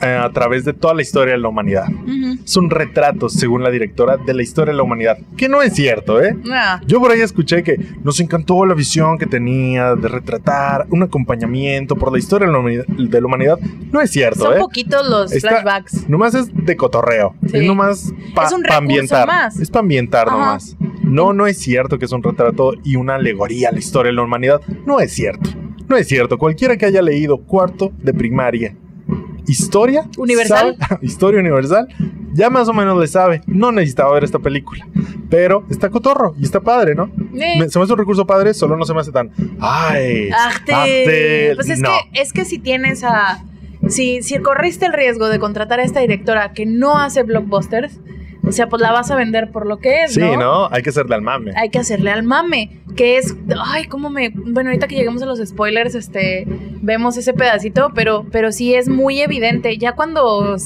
a 0.00 0.30
través 0.32 0.64
de 0.64 0.72
toda 0.72 0.94
la 0.94 1.02
historia 1.02 1.34
de 1.34 1.40
la 1.40 1.48
humanidad. 1.48 1.86
Ujú. 1.88 2.38
Son 2.44 2.70
retratos, 2.70 3.32
según 3.34 3.62
la 3.62 3.70
directora, 3.70 4.16
de 4.16 4.34
la 4.34 4.42
historia 4.42 4.72
de 4.72 4.76
la 4.76 4.82
humanidad. 4.82 5.18
Que 5.36 5.48
no 5.48 5.62
es 5.62 5.74
cierto, 5.74 6.22
¿eh? 6.22 6.36
Yo 6.86 7.00
por 7.00 7.10
ahí 7.12 7.20
escuché 7.20 7.62
que 7.62 7.76
nos 8.02 8.18
encantó 8.20 8.64
la 8.66 8.74
visión 8.74 9.18
que 9.18 9.26
tenía 9.26 9.94
de 9.94 10.08
retratar 10.08 10.86
un 10.90 11.02
acompañamiento 11.02 11.96
por 11.96 12.12
la 12.12 12.18
historia 12.18 12.46
de 12.46 12.52
la 12.52 12.58
humanidad. 12.58 12.86
de 12.86 13.20
la 13.20 13.26
humanidad. 13.26 13.58
No 13.92 14.00
es 14.00 14.10
cierto, 14.10 14.44
son 14.44 14.54
¿eh? 14.56 14.58
poquitos 14.60 15.08
los 15.08 15.32
Está- 15.32 15.48
flashbacks. 15.50 16.08
Nomás 16.08 16.34
es 16.34 16.48
de 16.54 16.76
cotorreo. 16.76 17.34
Sí. 17.50 17.58
Es 17.58 17.64
nomás 17.66 18.12
para 18.34 18.48
Es 18.48 18.52
un 18.54 18.70
ambientar. 18.70 19.26
más. 19.26 19.58
Es 19.60 19.70
para 19.70 19.80
ambientar 19.80 20.28
Ajá. 20.28 20.36
nomás. 20.36 20.76
No, 21.02 21.32
no 21.32 21.46
es 21.46 21.58
cierto 21.58 21.98
que 21.98 22.04
es 22.06 22.12
un 22.12 22.22
retrato 22.22 22.72
y 22.84 22.96
una 22.96 23.16
alegoría 23.16 23.68
a 23.68 23.72
la 23.72 23.78
historia 23.78 24.10
de 24.10 24.16
la 24.16 24.22
humanidad. 24.22 24.60
No 24.86 25.00
es 25.00 25.12
cierto. 25.12 25.50
No 25.88 25.96
es 25.96 26.06
cierto. 26.08 26.38
Cualquiera 26.38 26.76
que 26.76 26.86
haya 26.86 27.02
leído 27.02 27.38
cuarto 27.38 27.92
de 27.98 28.14
primaria, 28.14 28.74
historia 29.46 30.08
Universal. 30.16 30.76
sabe- 30.78 30.98
historia 31.06 31.40
universal, 31.40 31.88
ya 32.32 32.50
más 32.50 32.68
o 32.68 32.72
menos 32.72 32.98
le 33.00 33.06
sabe. 33.06 33.42
No 33.46 33.72
necesitaba 33.72 34.12
ver 34.14 34.24
esta 34.24 34.38
película. 34.38 34.86
Pero 35.30 35.64
está 35.70 35.88
cotorro 35.90 36.34
y 36.38 36.44
está 36.44 36.60
padre, 36.60 36.94
¿no? 36.94 37.04
Eh, 37.34 37.58
Me- 37.58 37.68
se 37.68 37.78
me 37.78 37.84
hace 37.84 37.92
un 37.92 37.98
recurso 37.98 38.26
padre, 38.26 38.52
solo 38.54 38.76
no 38.76 38.84
se 38.84 38.94
me 38.94 39.00
hace 39.00 39.12
tan. 39.12 39.30
¡Ay! 39.60 40.28
arte. 40.30 40.72
arte". 40.74 41.52
Pues 41.56 41.70
es 41.70 41.80
no. 41.80 41.88
que 42.12 42.20
es 42.20 42.32
que 42.32 42.44
si 42.44 42.58
tienes 42.58 43.02
a 43.04 43.42
si 43.88 44.22
si 44.22 44.38
corriste 44.38 44.86
el 44.86 44.92
riesgo 44.92 45.28
de 45.28 45.38
contratar 45.38 45.80
a 45.80 45.84
esta 45.84 46.00
directora 46.00 46.52
que 46.52 46.66
no 46.66 46.98
hace 46.98 47.22
blockbusters, 47.24 47.98
o 48.44 48.52
sea, 48.52 48.68
pues 48.68 48.82
la 48.82 48.90
vas 48.92 49.10
a 49.10 49.16
vender 49.16 49.50
por 49.50 49.66
lo 49.66 49.78
que 49.78 50.04
es, 50.04 50.14
Sí, 50.14 50.20
¿no? 50.20 50.36
¿no? 50.36 50.68
Hay 50.70 50.82
que 50.82 50.90
hacerle 50.90 51.14
al 51.14 51.22
mame. 51.22 51.52
Hay 51.56 51.70
que 51.70 51.78
hacerle 51.78 52.10
al 52.10 52.22
mame, 52.22 52.80
que 52.96 53.18
es, 53.18 53.36
ay, 53.64 53.84
cómo 53.86 54.10
me, 54.10 54.30
bueno, 54.34 54.70
ahorita 54.70 54.88
que 54.88 54.96
lleguemos 54.96 55.22
a 55.22 55.26
los 55.26 55.38
spoilers, 55.38 55.94
este, 55.94 56.44
vemos 56.80 57.16
ese 57.16 57.32
pedacito, 57.32 57.92
pero, 57.94 58.26
pero 58.30 58.52
sí 58.52 58.74
es 58.74 58.88
muy 58.88 59.20
evidente, 59.20 59.78
ya 59.78 59.92
cuando 59.92 60.56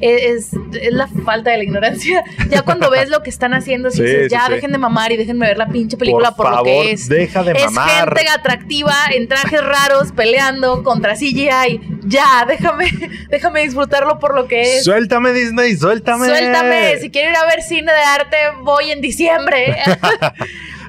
es, 0.00 0.50
es, 0.80 0.92
la 0.92 1.06
falta 1.08 1.50
de 1.50 1.58
la 1.58 1.64
ignorancia, 1.64 2.24
ya 2.50 2.62
cuando 2.62 2.90
ves 2.90 3.08
lo 3.08 3.22
que 3.22 3.30
están 3.30 3.54
haciendo, 3.54 3.90
si 3.90 3.98
Sí, 3.98 4.02
dices, 4.04 4.30
ya 4.32 4.46
sí. 4.46 4.52
dejen 4.54 4.72
de 4.72 4.78
mamar 4.78 5.12
y 5.12 5.16
déjenme 5.16 5.46
ver 5.46 5.58
la 5.58 5.68
pinche 5.68 5.96
película 5.96 6.34
por, 6.34 6.46
favor, 6.46 6.58
lo 6.60 6.64
que 6.64 6.92
es. 6.92 7.08
deja 7.08 7.42
de 7.42 7.52
Es 7.52 7.66
gente 7.66 8.28
atractiva 8.28 8.94
en 9.12 9.28
trajes 9.28 9.62
raros 9.64 10.12
peleando 10.12 10.82
contra 10.82 11.14
CGI. 11.14 11.80
Ya, 12.04 12.44
déjame, 12.46 12.86
déjame 13.30 13.62
disfrutarlo 13.62 14.18
por 14.18 14.34
lo 14.34 14.48
que 14.48 14.78
es. 14.78 14.84
Suéltame 14.84 15.32
Disney, 15.32 15.76
suéltame. 15.76 16.26
Suéltame, 16.26 16.98
si 17.00 17.10
quiero 17.10 17.30
ir 17.30 17.36
a 17.36 17.46
ver 17.46 17.62
cine 17.62 17.92
de 17.92 17.98
arte, 17.98 18.36
voy 18.62 18.90
en 18.90 19.00
diciembre. 19.00 19.76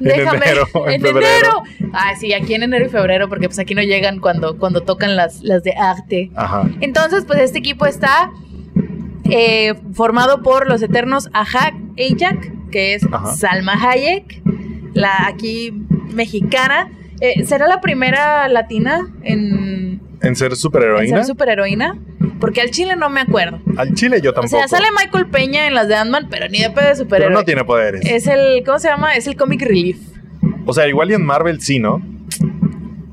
En 0.02 0.10
enero, 0.10 0.68
en 0.88 0.94
en 0.96 1.02
febrero. 1.02 1.64
enero. 1.78 1.90
Ah, 1.94 2.14
sí, 2.20 2.34
aquí 2.34 2.56
en 2.56 2.64
enero 2.64 2.86
y 2.86 2.90
febrero, 2.90 3.30
porque 3.30 3.48
pues 3.48 3.60
aquí 3.60 3.74
no 3.76 3.82
llegan 3.84 4.20
cuando, 4.20 4.58
cuando 4.58 4.82
tocan 4.82 5.16
las, 5.16 5.42
las 5.44 5.64
de 5.64 5.74
arte. 5.74 6.32
Ajá. 6.36 6.68
Entonces, 6.82 7.24
pues 7.26 7.40
este 7.40 7.60
equipo 7.60 7.86
está 7.86 8.32
eh, 9.26 9.74
formado 9.94 10.42
por 10.44 10.68
los 10.68 10.82
eternos 10.82 11.30
Ajak 11.34 11.74
Ajak, 11.98 12.70
que 12.72 12.96
es 12.96 13.04
Ajá. 13.12 13.28
Salma 13.36 13.74
Hayek, 13.74 14.42
la 14.94 15.28
aquí 15.28 15.72
mexicana. 16.14 16.90
Eh, 17.22 17.46
¿Será 17.46 17.68
la 17.68 17.80
primera 17.80 18.48
latina 18.50 19.08
en, 19.24 20.02
En 20.22 20.36
ser 20.36 20.52
en 20.52 20.56
superheroína. 20.58 21.18
ser 21.18 21.26
superheroína? 21.26 21.98
Porque 22.40 22.60
al 22.62 22.72
chile 22.72 22.96
no 22.98 23.10
me 23.10 23.22
acuerdo. 23.22 23.62
Al 23.78 23.94
chile 23.94 24.20
yo 24.22 24.32
O 24.32 24.34
tampoco. 24.34 24.58
sea, 24.58 24.68
sale 24.68 24.88
Michael 25.00 25.28
Peña 25.28 25.68
en 25.68 25.74
las 25.74 25.88
de 25.88 25.96
Ant-Man, 25.96 26.28
pero 26.30 26.50
ni 26.50 26.60
de 26.60 26.70
pedo 26.72 26.82
de 26.84 26.92
pero 26.92 26.96
superhéroe. 26.96 27.34
no 27.34 27.44
tiene 27.46 27.64
poderes. 27.64 28.02
Es 28.06 28.28
el, 28.28 28.64
¿cómo 28.66 28.80
se 28.80 28.90
llama? 28.90 29.16
Es 29.16 29.28
el 29.28 29.38
comic 29.38 29.62
relief. 29.62 29.98
O 30.66 30.74
sea, 30.74 30.88
igual 30.88 31.12
y 31.12 31.14
en 31.14 31.26
Marvel 31.26 31.62
sí, 31.62 31.80
¿no? 31.80 32.02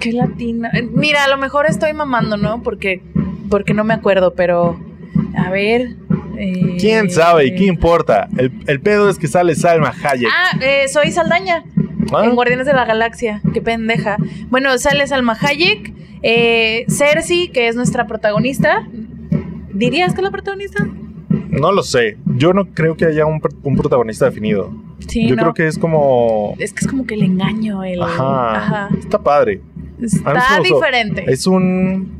Qué 0.00 0.12
latina. 0.12 0.70
Eh, 0.72 0.82
Mira, 0.92 1.24
a 1.24 1.28
lo 1.28 1.36
mejor 1.36 1.66
estoy 1.66 1.92
mamando, 1.92 2.36
¿no? 2.36 2.62
Porque, 2.62 3.02
porque 3.48 3.74
no 3.74 3.84
me 3.84 3.94
acuerdo, 3.94 4.34
pero 4.34 4.80
a 5.36 5.50
ver. 5.50 5.96
Eh, 6.40 6.76
¿Quién 6.78 7.10
sabe 7.10 7.46
y 7.46 7.54
qué 7.54 7.64
importa? 7.64 8.28
El, 8.36 8.50
el 8.66 8.80
pedo 8.80 9.08
es 9.08 9.18
que 9.18 9.28
sale 9.28 9.54
Salma 9.54 9.92
Hayek. 10.02 10.28
Ah, 10.32 10.56
eh, 10.60 10.88
soy 10.88 11.10
Saldaña. 11.10 11.64
¿Ah? 12.12 12.24
En 12.24 12.34
Guardianes 12.34 12.66
de 12.66 12.72
la 12.72 12.84
Galaxia. 12.84 13.40
Qué 13.52 13.60
pendeja. 13.62 14.16
Bueno, 14.48 14.76
sale 14.78 15.06
Salma 15.06 15.36
Hayek. 15.40 15.92
Eh, 16.22 16.84
Cersei, 16.88 17.48
que 17.52 17.68
es 17.68 17.76
nuestra 17.76 18.06
protagonista. 18.06 18.86
¿Dirías 19.72 20.12
que 20.12 20.20
es 20.20 20.24
la 20.24 20.30
protagonista? 20.30 20.86
No 21.48 21.72
lo 21.72 21.82
sé. 21.82 22.16
Yo 22.36 22.52
no 22.52 22.66
creo 22.74 22.96
que 22.96 23.06
haya 23.06 23.26
un, 23.26 23.40
pr- 23.40 23.54
un 23.62 23.76
protagonista 23.76 24.24
definido. 24.26 24.72
Sí, 25.06 25.26
yo 25.28 25.36
no. 25.36 25.42
creo 25.42 25.54
que 25.54 25.66
es 25.66 25.78
como. 25.78 26.54
Es 26.58 26.72
que 26.72 26.80
es 26.80 26.86
como 26.88 27.06
que 27.06 27.14
el 27.14 27.22
engaño. 27.22 27.82
El, 27.84 28.02
Ajá. 28.02 28.56
Ajá. 28.56 28.88
Está 28.98 29.18
padre. 29.22 29.60
Está 30.02 30.60
diferente. 30.62 31.24
Es 31.28 31.46
un. 31.46 32.19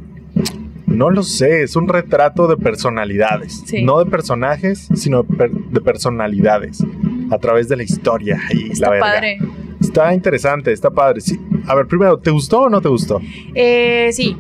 No 0.91 1.09
lo 1.11 1.23
sé, 1.23 1.63
es 1.63 1.77
un 1.77 1.89
retrato 1.89 2.47
de 2.49 2.57
personalidades. 2.57 3.63
Sí. 3.65 3.83
No 3.83 3.99
de 3.99 4.11
personajes, 4.11 4.89
sino 4.95 5.23
de 5.23 5.37
per- 5.37 5.51
de 5.53 5.81
personalidades. 5.81 6.85
A 7.31 7.39
través 7.39 7.69
de 7.69 7.77
la 7.77 7.83
historia 7.85 8.39
y 8.53 8.73
Está 8.73 8.87
la 8.87 8.91
verga. 8.91 9.07
padre. 9.07 9.39
Está 9.81 10.13
interesante, 10.13 10.73
está 10.73 10.91
padre. 10.91 11.21
Sí. 11.21 11.39
A 11.67 11.75
ver, 11.75 11.87
primero, 11.87 12.19
¿te 12.19 12.31
gustó 12.31 12.63
o 12.63 12.69
no 12.71 12.81
te 12.81 12.89
gustó? 12.89 13.21
Eh, 13.55 14.11
sí, 14.13 14.37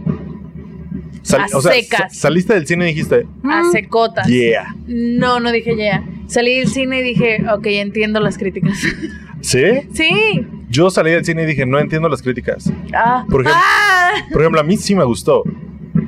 Sal- 1.23 1.43
A 1.53 1.57
o 1.57 1.61
sea, 1.61 1.73
secas. 1.73 2.15
sa- 2.17 2.21
saliste 2.29 2.55
del 2.55 2.67
cine 2.67 2.87
y 2.87 2.95
dijiste, 2.95 3.27
a 3.45 3.63
"Mm, 3.63 3.73
secotas. 3.73 4.27
yeah. 4.27 4.75
No, 4.87 5.39
no 5.39 5.53
dije 5.53 5.77
ya. 5.77 6.03
Salí 6.27 6.59
del 6.59 6.69
cine 6.69 7.01
y 7.01 7.03
dije, 7.03 7.45
ok, 7.53 7.67
entiendo 7.67 8.21
las 8.21 8.39
críticas. 8.39 8.79
¿Sí? 9.43 9.63
sí. 9.93 10.47
Yo 10.71 10.91
salí 10.91 11.11
del 11.11 11.25
cine 11.25 11.43
y 11.43 11.47
dije, 11.47 11.67
no 11.67 11.79
entiendo 11.79 12.09
las 12.09 12.23
críticas. 12.23 12.73
Ah. 12.95 13.25
Por 13.31 13.43
ejemplo- 13.43 13.63
Ah. 13.65 14.11
Por 14.33 14.41
ejemplo, 14.43 14.61
a 14.61 14.65
mí 14.65 14.77
sí 14.77 14.95
me 14.95 15.05
gustó. 15.05 15.43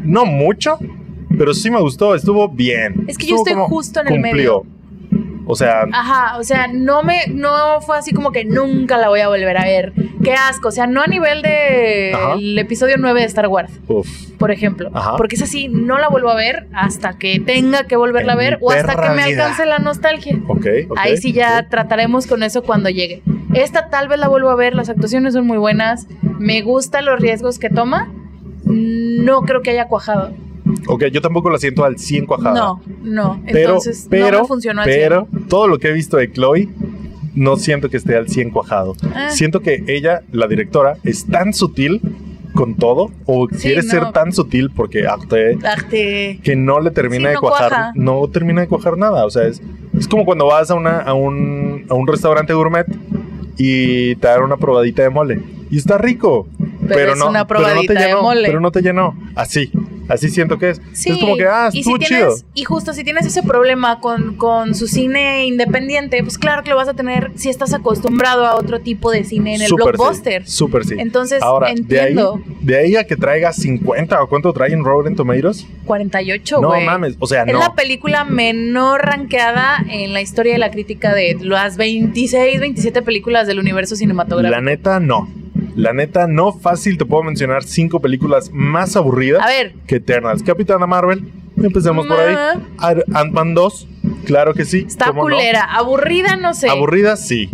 No 0.02 0.24
mucho, 0.24 0.78
pero 1.38 1.54
sí 1.54 1.70
me 1.70 1.80
gustó. 1.80 2.14
Estuvo 2.14 2.48
bien. 2.48 3.04
Es 3.08 3.18
que 3.18 3.26
yo 3.26 3.36
estoy 3.36 3.54
justo 3.54 4.00
en 4.00 4.08
el 4.08 4.20
cumplió. 4.22 4.64
O 5.44 5.56
sea, 5.56 5.86
Ajá, 5.92 6.38
o 6.38 6.44
sea, 6.44 6.68
no 6.72 7.02
me, 7.02 7.26
no 7.28 7.80
fue 7.80 7.98
así 7.98 8.12
como 8.12 8.30
que 8.30 8.44
nunca 8.44 8.96
la 8.96 9.08
voy 9.08 9.20
a 9.20 9.28
volver 9.28 9.58
a 9.58 9.64
ver. 9.64 9.92
Qué 10.22 10.34
asco, 10.34 10.68
o 10.68 10.70
sea, 10.70 10.86
no 10.86 11.02
a 11.02 11.08
nivel 11.08 11.42
de 11.42 12.12
Ajá. 12.14 12.34
el 12.34 12.56
episodio 12.60 12.94
9 12.96 13.20
de 13.20 13.26
Star 13.26 13.48
Wars, 13.48 13.72
uf. 13.88 14.08
por 14.38 14.52
ejemplo. 14.52 14.90
Ajá. 14.94 15.16
Porque 15.16 15.34
es 15.34 15.42
así, 15.42 15.66
no 15.66 15.98
la 15.98 16.08
vuelvo 16.08 16.30
a 16.30 16.36
ver 16.36 16.68
hasta 16.72 17.18
que 17.18 17.40
tenga 17.40 17.88
que 17.88 17.96
volverla 17.96 18.34
En 18.34 18.38
a 18.38 18.40
ver 18.40 18.58
o 18.60 18.70
hasta 18.70 18.94
que 18.94 19.08
me 19.16 19.26
vida. 19.28 19.42
alcance 19.46 19.66
la 19.66 19.80
nostalgia. 19.80 20.38
Ok, 20.46 20.66
ok. 20.90 20.96
Ahí 20.98 21.16
sí 21.16 21.32
ya 21.32 21.68
trataremos 21.68 22.28
con 22.28 22.44
eso 22.44 22.62
cuando 22.62 22.88
llegue. 22.88 23.22
Esta 23.52 23.90
tal 23.90 24.06
vez 24.06 24.20
la 24.20 24.28
vuelvo 24.28 24.48
a 24.50 24.54
ver, 24.54 24.76
las 24.76 24.88
actuaciones 24.88 25.34
son 25.34 25.44
muy 25.48 25.58
buenas, 25.58 26.06
me 26.38 26.62
gustan 26.62 27.04
los 27.04 27.18
riesgos 27.18 27.58
que 27.58 27.68
toma. 27.68 28.12
No 28.72 29.42
creo 29.42 29.62
que 29.62 29.70
haya 29.70 29.86
cuajado. 29.88 30.32
Ok, 30.86 31.04
yo 31.06 31.20
tampoco 31.20 31.50
la 31.50 31.58
siento 31.58 31.84
al 31.84 31.98
100 31.98 32.26
cuajada. 32.26 32.54
No, 32.58 32.80
no. 33.02 33.42
Pero, 33.46 33.58
Entonces 33.70 34.06
pero, 34.08 34.30
no 34.38 34.42
me 34.42 34.48
funcionó 34.48 34.80
al 34.82 34.86
pero 34.86 35.28
todo 35.48 35.66
lo 35.68 35.78
que 35.78 35.88
he 35.88 35.92
visto 35.92 36.16
de 36.16 36.30
Chloe, 36.30 36.68
no 37.34 37.56
siento 37.56 37.88
que 37.88 37.96
esté 37.96 38.16
al 38.16 38.28
100 38.28 38.50
cuajado. 38.50 38.94
100. 38.94 39.12
Ah, 39.14 39.30
Siento 39.30 39.60
que 39.60 39.82
ella, 39.88 40.22
la 40.30 40.46
directora, 40.46 40.96
es 41.02 41.26
tan 41.26 41.52
sutil 41.52 42.00
con 42.54 42.74
todo, 42.76 43.10
o 43.24 43.48
Sí, 43.50 43.56
quiere 43.68 43.82
no. 43.82 43.88
ser 43.88 44.12
tan 44.12 44.32
sutil 44.32 44.70
porque 44.70 45.06
arte 45.06 45.56
arte. 45.64 46.38
que 46.44 46.54
no 46.54 46.80
le 46.80 46.90
termina 46.90 47.22
Sí, 47.22 47.28
de 47.28 47.34
no 47.34 47.40
cuajar, 47.40 47.68
cuaja. 47.70 47.92
no 47.96 48.28
termina 48.28 48.60
de 48.60 48.68
cuajar 48.68 48.98
nada. 48.98 49.24
O 49.24 49.30
sea, 49.30 49.44
es, 49.46 49.62
es 49.98 50.06
como 50.06 50.24
cuando 50.26 50.46
vas 50.46 50.70
a, 50.70 50.74
una, 50.74 50.98
a, 51.00 51.14
un, 51.14 51.86
a 51.88 51.94
un 51.94 52.06
restaurante 52.06 52.52
gourmet 52.52 52.86
y 53.56 54.14
te 54.16 54.28
dan 54.28 54.42
una 54.42 54.58
probadita 54.58 55.02
de 55.02 55.10
mole. 55.10 55.40
Y 55.72 55.78
está 55.78 55.98
rico. 55.98 56.46
Pero 56.86 57.14
es 57.14 57.18
no, 57.18 57.30
una 57.30 57.46
pero 57.46 57.60
no 57.60 57.66
te 57.66 57.72
probadita 57.72 57.94
de 57.94 58.06
llenó, 58.06 58.22
mole. 58.22 58.46
Pero 58.46 58.60
no 58.60 58.70
te 58.70 58.82
llenó. 58.82 59.16
Así, 59.34 59.70
Así 60.08 60.28
siento 60.28 60.58
que 60.58 60.70
es. 60.70 60.80
Sí, 60.92 61.10
es 61.10 61.18
como 61.18 61.36
que, 61.36 61.46
ah, 61.46 61.70
y 61.72 61.82
si 61.82 61.90
chido. 61.94 61.98
tienes, 61.98 62.44
y 62.54 62.64
justo 62.64 62.92
si 62.92 63.04
tienes 63.04 63.24
ese 63.24 63.42
problema 63.42 64.00
con, 64.00 64.36
con 64.36 64.74
su 64.74 64.86
cine 64.86 65.46
independiente, 65.46 66.22
pues 66.22 66.36
claro 66.36 66.62
que 66.62 66.70
lo 66.70 66.76
vas 66.76 66.88
a 66.88 66.94
tener 66.94 67.30
si 67.36 67.48
estás 67.48 67.72
acostumbrado 67.72 68.44
a 68.44 68.56
otro 68.56 68.80
tipo 68.80 69.10
de 69.10 69.24
cine 69.24 69.54
en 69.54 69.62
el 69.62 69.68
Súper 69.68 69.84
sí, 69.84 69.90
blockbuster. 69.92 70.46
Súper 70.48 70.84
sí. 70.84 70.94
Entonces, 70.98 71.42
Ahora, 71.42 71.70
entiendo. 71.70 72.40
De 72.60 72.76
ahí, 72.76 72.86
de 72.92 72.96
ahí 72.96 72.96
a 72.96 73.06
que 73.06 73.16
traiga 73.16 73.52
50 73.54 74.22
o 74.22 74.28
cuánto 74.28 74.52
trae 74.52 74.72
en 74.72 74.84
Rotten 74.84 75.16
Tomatoes. 75.16 75.66
48, 75.86 76.60
No 76.60 76.68
güey. 76.68 76.84
mames, 76.84 77.16
o 77.18 77.26
sea, 77.26 77.44
Es 77.44 77.52
no. 77.52 77.60
la 77.60 77.74
película 77.74 78.24
menor 78.24 79.02
rankeada 79.02 79.82
en 79.88 80.12
la 80.12 80.20
historia 80.20 80.52
de 80.52 80.58
la 80.58 80.70
crítica 80.70 81.14
de 81.14 81.38
las 81.40 81.76
26, 81.78 82.60
27 82.60 83.00
películas 83.02 83.46
del 83.46 83.58
universo 83.58 83.96
cinematográfico. 83.96 84.60
La 84.60 84.60
neta, 84.60 85.00
no. 85.00 85.28
La 85.74 85.92
neta, 85.92 86.26
no 86.26 86.52
fácil 86.52 86.98
te 86.98 87.04
puedo 87.04 87.22
mencionar 87.22 87.62
cinco 87.64 88.00
películas 88.00 88.50
más 88.52 88.96
aburridas 88.96 89.42
A 89.42 89.46
ver, 89.46 89.74
que 89.86 89.96
Eternals. 89.96 90.42
Capitana 90.42 90.86
Marvel, 90.86 91.30
empecemos 91.56 92.06
por 92.06 92.18
ahí. 92.20 92.36
Ant-Man 93.14 93.54
2, 93.54 93.88
claro 94.24 94.54
que 94.54 94.64
sí. 94.64 94.84
está 94.86 95.12
culera. 95.12 95.64
Aburrida, 95.64 96.36
no 96.36 96.54
sé. 96.54 96.68
Aburrida, 96.68 97.16
sí. 97.16 97.50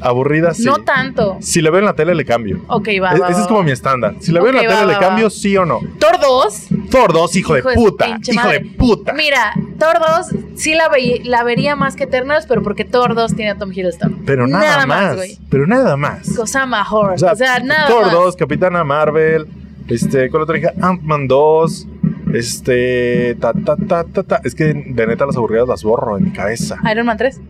Aburrida, 0.00 0.52
sí. 0.54 0.64
No 0.64 0.78
tanto. 0.78 1.38
Si 1.40 1.62
la 1.62 1.70
veo 1.70 1.80
en 1.80 1.86
la 1.86 1.94
tele, 1.94 2.14
le 2.14 2.24
cambio. 2.24 2.60
Ok, 2.68 2.88
va. 2.88 2.92
E- 2.92 3.00
va, 3.00 3.14
Ese 3.14 3.20
va, 3.22 3.40
es 3.40 3.46
como 3.46 3.60
va. 3.60 3.64
mi 3.64 3.70
estándar. 3.72 4.14
Si 4.20 4.30
la 4.30 4.40
veo 4.40 4.50
en 4.50 4.56
la 4.56 4.62
tele, 4.80 4.92
le 4.92 4.98
cambio, 4.98 5.30
sí 5.30 5.56
o 5.56 5.64
no. 5.64 5.80
Thor 5.98 6.20
2. 6.20 6.66
Thor 6.90 7.12
2, 7.12 7.36
hijo, 7.36 7.54
de 7.54 7.62
puta. 7.62 8.18
Hijo 8.22 8.34
madre. 8.34 8.58
de 8.58 8.64
puta. 8.76 9.12
Mira, 9.14 9.54
Thor 9.78 9.96
2 9.98 10.45
sí 10.56 10.74
la, 10.74 10.88
veí- 10.88 11.22
la 11.24 11.44
vería 11.44 11.76
más 11.76 11.96
que 11.96 12.04
Eternals, 12.04 12.46
pero 12.46 12.62
porque 12.62 12.84
Thor 12.84 13.14
2 13.14 13.34
tiene 13.36 13.50
a 13.52 13.54
Tom 13.58 13.72
Hiddleston. 13.72 14.22
Pero 14.26 14.46
nada, 14.46 14.86
más. 14.86 15.16
güey. 15.16 15.38
pero 15.50 15.66
nada 15.66 15.96
más. 15.96 16.34
Cosa 16.34 16.66
mejor. 16.66 17.12
O 17.12 17.18
sea, 17.18 17.32
O 17.32 17.36
sea, 17.36 17.58
nada 17.60 17.86
Thor 17.88 18.04
más. 18.06 18.12
2, 18.12 18.36
Capitana 18.36 18.82
Marvel, 18.84 19.46
este, 19.88 20.30
¿cuál 20.30 20.42
otra 20.44 20.58
hija? 20.58 20.72
Ant-Man 20.80 21.28
2, 21.28 21.86
este, 22.34 23.34
ta, 23.40 23.52
ta, 23.52 23.76
ta, 23.76 24.04
ta, 24.04 24.22
ta. 24.22 24.40
Es 24.44 24.54
que 24.54 24.64
de 24.74 25.06
neta 25.06 25.26
las 25.26 25.36
aburridas 25.36 25.68
las 25.68 25.82
borro 25.82 26.16
en 26.18 26.24
mi 26.24 26.30
cabeza. 26.32 26.76
Iron 26.90 27.06
Man 27.06 27.16
3. 27.16 27.40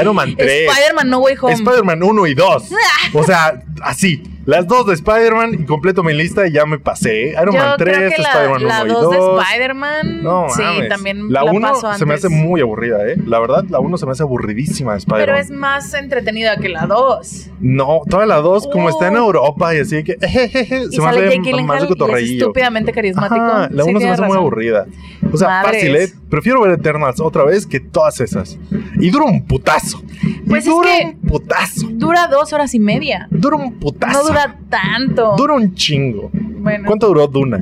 Iron 0.00 0.14
Man 0.16 0.34
3. 0.36 0.70
Spider-Man 0.70 1.08
No 1.10 1.18
Way 1.20 1.34
Home. 1.40 1.52
Spider-Man 1.54 2.02
1 2.02 2.26
y 2.26 2.34
2. 2.34 2.70
O 3.14 3.22
sea, 3.24 3.62
así. 3.82 4.22
Las 4.44 4.66
dos 4.66 4.86
de 4.86 4.94
Spider-Man 4.94 5.54
y 5.54 5.64
completo 5.66 6.02
mi 6.02 6.12
lista 6.14 6.46
y 6.48 6.52
ya 6.52 6.66
me 6.66 6.78
pasé. 6.78 7.30
Iron 7.30 7.54
Yo 7.54 7.60
Man 7.60 7.74
3, 7.78 7.96
creo 7.96 8.10
que 8.10 8.22
la, 8.22 8.28
Spider-Man 8.28 8.60
1 8.62 8.68
la 8.68 8.84
y 8.84 8.88
2 8.88 9.02
2. 9.02 9.10
de 9.36 9.42
Spider-Man. 9.42 10.22
No, 10.22 10.46
sí, 10.50 10.62
mames. 10.62 10.88
también 10.88 11.32
la 11.32 11.44
la, 11.44 11.52
1 11.52 11.60
paso 11.68 11.86
antes. 11.86 11.98
se 12.00 12.06
me 12.06 12.14
hace 12.14 12.28
muy 12.28 12.60
aburrida, 12.60 13.06
¿eh? 13.08 13.16
La 13.26 13.38
verdad, 13.38 13.64
la 13.68 13.78
1 13.78 13.96
se 13.98 14.06
me 14.06 14.12
hace 14.12 14.22
aburridísima 14.24 14.92
de 14.92 14.98
Spider-Man. 14.98 15.26
Pero 15.26 15.38
es 15.38 15.50
más 15.50 15.94
entretenida 15.94 16.56
que 16.56 16.68
la 16.68 16.86
2. 16.86 17.50
No, 17.60 18.00
toda 18.10 18.26
la 18.26 18.36
2, 18.38 18.68
como 18.72 18.88
está 18.88 19.08
en 19.08 19.14
Uh. 19.14 19.18
Europa 19.18 19.74
y 19.76 19.78
así 19.80 20.02
que. 20.02 20.16
jejeje, 20.20 20.80
Y 20.90 20.94
se 20.94 21.00
me 21.00 21.04
sale 21.06 21.26
hace 21.28 21.36
Jake 21.38 21.62
más 21.62 21.80
de 21.88 22.22
es 22.22 22.30
estúpidamente 22.32 22.92
carismático. 22.92 23.34
Ajá, 23.44 23.68
la 23.70 23.84
Sí, 23.84 23.90
1 23.90 24.00
se 24.00 24.06
me 24.06 24.12
hace 24.12 24.22
muy 24.22 24.36
aburrida. 24.36 24.86
O 25.32 25.36
sea, 25.36 25.48
Madres. 25.48 25.74
fácil, 25.82 25.96
¿eh? 25.96 26.08
Prefiero 26.28 26.62
ver 26.62 26.72
Eternals 26.72 27.20
otra 27.20 27.44
vez 27.44 27.66
que 27.66 27.78
todas 27.78 28.20
esas. 28.20 28.58
Y 28.98 29.10
dura 29.10 29.26
un 29.26 29.44
putazo. 29.46 30.02
Pues 30.48 30.64
y 30.66 30.68
es 30.68 30.74
dura 30.74 30.88
que- 30.98 31.04
un 31.04 31.20
putazo. 31.28 31.86
Dura 31.92 32.26
dos 32.26 32.52
horas 32.52 32.74
y 32.74 32.80
media. 32.80 33.28
Dura 33.30 33.56
un 33.56 33.74
putazo. 33.78 34.18
No 34.18 34.31
dura 34.32 34.56
tanto. 34.70 35.34
Dura 35.36 35.54
un 35.54 35.74
chingo. 35.74 36.30
Bueno, 36.32 36.84
¿Cuánto 36.86 37.08
duró 37.08 37.26
Duna? 37.26 37.58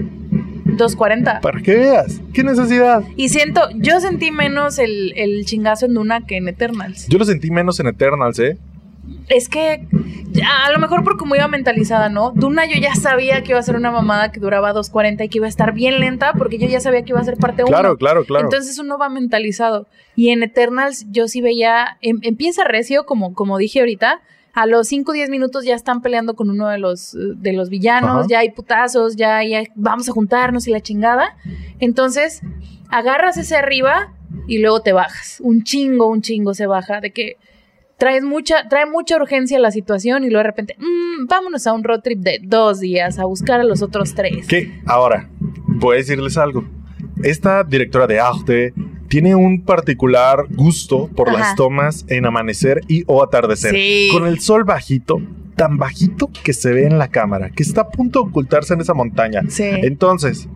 2.40. 0.77 1.41
Para 1.41 1.61
que 1.61 1.75
veas. 1.75 2.21
¿Qué 2.33 2.43
necesidad? 2.43 3.03
Y 3.17 3.29
siento, 3.29 3.63
yo 3.75 4.01
sentí 4.01 4.31
menos 4.31 4.79
el, 4.79 5.13
el 5.17 5.45
chingazo 5.45 5.87
en 5.87 5.95
Duna 5.95 6.27
que 6.27 6.37
en 6.37 6.49
Eternals. 6.49 7.07
Yo 7.09 7.19
lo 7.19 7.25
sentí 7.25 7.51
menos 7.51 7.81
en 7.81 7.89
Eternals, 7.89 8.39
¿eh? 8.39 8.57
Es 9.29 9.49
que 9.49 9.87
a 10.45 10.71
lo 10.71 10.79
mejor 10.79 11.03
por 11.03 11.17
como 11.17 11.35
iba 11.35 11.49
mentalizada, 11.49 12.09
¿no? 12.09 12.31
Duna 12.35 12.67
yo 12.67 12.81
ya 12.81 12.95
sabía 12.95 13.43
que 13.43 13.51
iba 13.51 13.59
a 13.59 13.63
ser 13.63 13.77
una 13.77 13.91
mamada 13.91 14.31
que 14.31 14.41
duraba 14.41 14.73
2.40 14.73 15.25
y 15.25 15.29
que 15.29 15.39
iba 15.39 15.47
a 15.47 15.49
estar 15.49 15.73
bien 15.73 15.99
lenta 16.01 16.33
porque 16.35 16.59
yo 16.59 16.69
ya 16.69 16.81
sabía 16.81 17.03
que 17.03 17.11
iba 17.11 17.21
a 17.21 17.25
ser 17.25 17.37
parte 17.37 17.63
1. 17.65 17.71
Claro, 17.71 17.97
claro, 17.97 18.25
claro. 18.25 18.45
Entonces 18.47 18.79
uno 18.79 18.99
va 18.99 19.09
mentalizado. 19.09 19.87
Y 20.17 20.31
en 20.31 20.43
Eternals 20.43 21.07
yo 21.11 21.27
sí 21.29 21.41
veía, 21.41 21.99
em- 22.01 22.21
empieza 22.23 22.65
recio, 22.65 23.05
como, 23.05 23.35
como 23.35 23.59
dije 23.59 23.81
ahorita. 23.81 24.21
A 24.55 24.67
los 24.67 24.89
5 24.89 25.11
o 25.11 25.15
10 25.15 25.31
minutos 25.31 25.65
ya 25.65 25.75
están 25.75 26.03
peleando 26.03 26.35
con 26.35 26.51
uno 26.51 26.69
de 26.69 26.79
los, 26.79 27.15
eh, 27.15 27.19
de 27.37 27.53
los 27.53 27.69
villanos, 27.69 28.11
Ajá. 28.11 28.27
ya 28.29 28.39
hay 28.41 28.51
putazos, 28.51 29.17
ya, 29.17 29.43
ya 29.45 29.63
vamos 29.75 30.09
a 30.09 30.13
juntarnos 30.13 30.67
y 30.67 30.71
la 30.73 30.81
chingada. 30.81 31.37
Entonces, 31.79 32.41
agarras 32.91 33.37
ese 33.37 33.57
arriba 33.57 34.13
y 34.47 34.59
luego 34.59 34.81
te 34.83 34.93
bajas. 34.93 35.39
Un 35.41 35.63
chingo, 35.63 36.09
un 36.09 36.23
chingo 36.23 36.55
se 36.55 36.67
baja. 36.67 37.01
De 37.01 37.13
que 37.13 37.37
traes 37.97 38.25
mucha, 38.25 38.69
trae 38.69 38.87
mucha 38.87 39.17
urgencia 39.17 39.59
la 39.59 39.71
situación 39.71 40.25
y 40.25 40.29
luego 40.31 40.39
de 40.39 40.45
repente, 40.51 40.77
"Mm, 40.79 41.27
vámonos 41.27 41.67
a 41.67 41.73
un 41.73 41.85
road 41.85 42.01
trip 42.01 42.21
de 42.21 42.41
dos 42.43 42.81
días 42.81 43.19
a 43.19 43.25
buscar 43.27 43.61
a 43.61 43.65
los 43.65 43.83
otros 43.83 44.15
tres. 44.15 44.47
Que 44.49 44.81
ahora, 44.87 45.29
voy 45.67 45.95
a 45.95 45.99
decirles 45.99 46.37
algo. 46.37 46.65
Esta 47.23 47.63
directora 47.63 48.07
de 48.07 48.19
arte 48.19 48.75
tiene 49.11 49.35
un 49.35 49.64
particular 49.64 50.46
gusto 50.51 51.09
por 51.09 51.29
Ajá. 51.29 51.38
las 51.38 51.57
tomas 51.57 52.07
en 52.09 52.27
amanecer 52.27 52.83
y 52.87 53.03
o 53.09 53.25
atardecer. 53.25 53.75
Sí. 53.75 54.09
Con 54.12 54.25
el 54.25 54.38
sol 54.38 54.62
bajito, 54.62 55.20
tan 55.57 55.79
bajito 55.79 56.31
que 56.44 56.53
se 56.53 56.73
ve 56.73 56.87
en 56.87 56.96
la 56.96 57.09
cámara, 57.09 57.51
que 57.51 57.64
está 57.64 57.81
a 57.83 57.88
punto 57.88 58.23
de 58.23 58.29
ocultarse 58.29 58.73
en 58.73 58.81
esa 58.81 58.94
montaña. 58.94 59.42
Sí. 59.49 59.64
Entonces, 59.64 60.49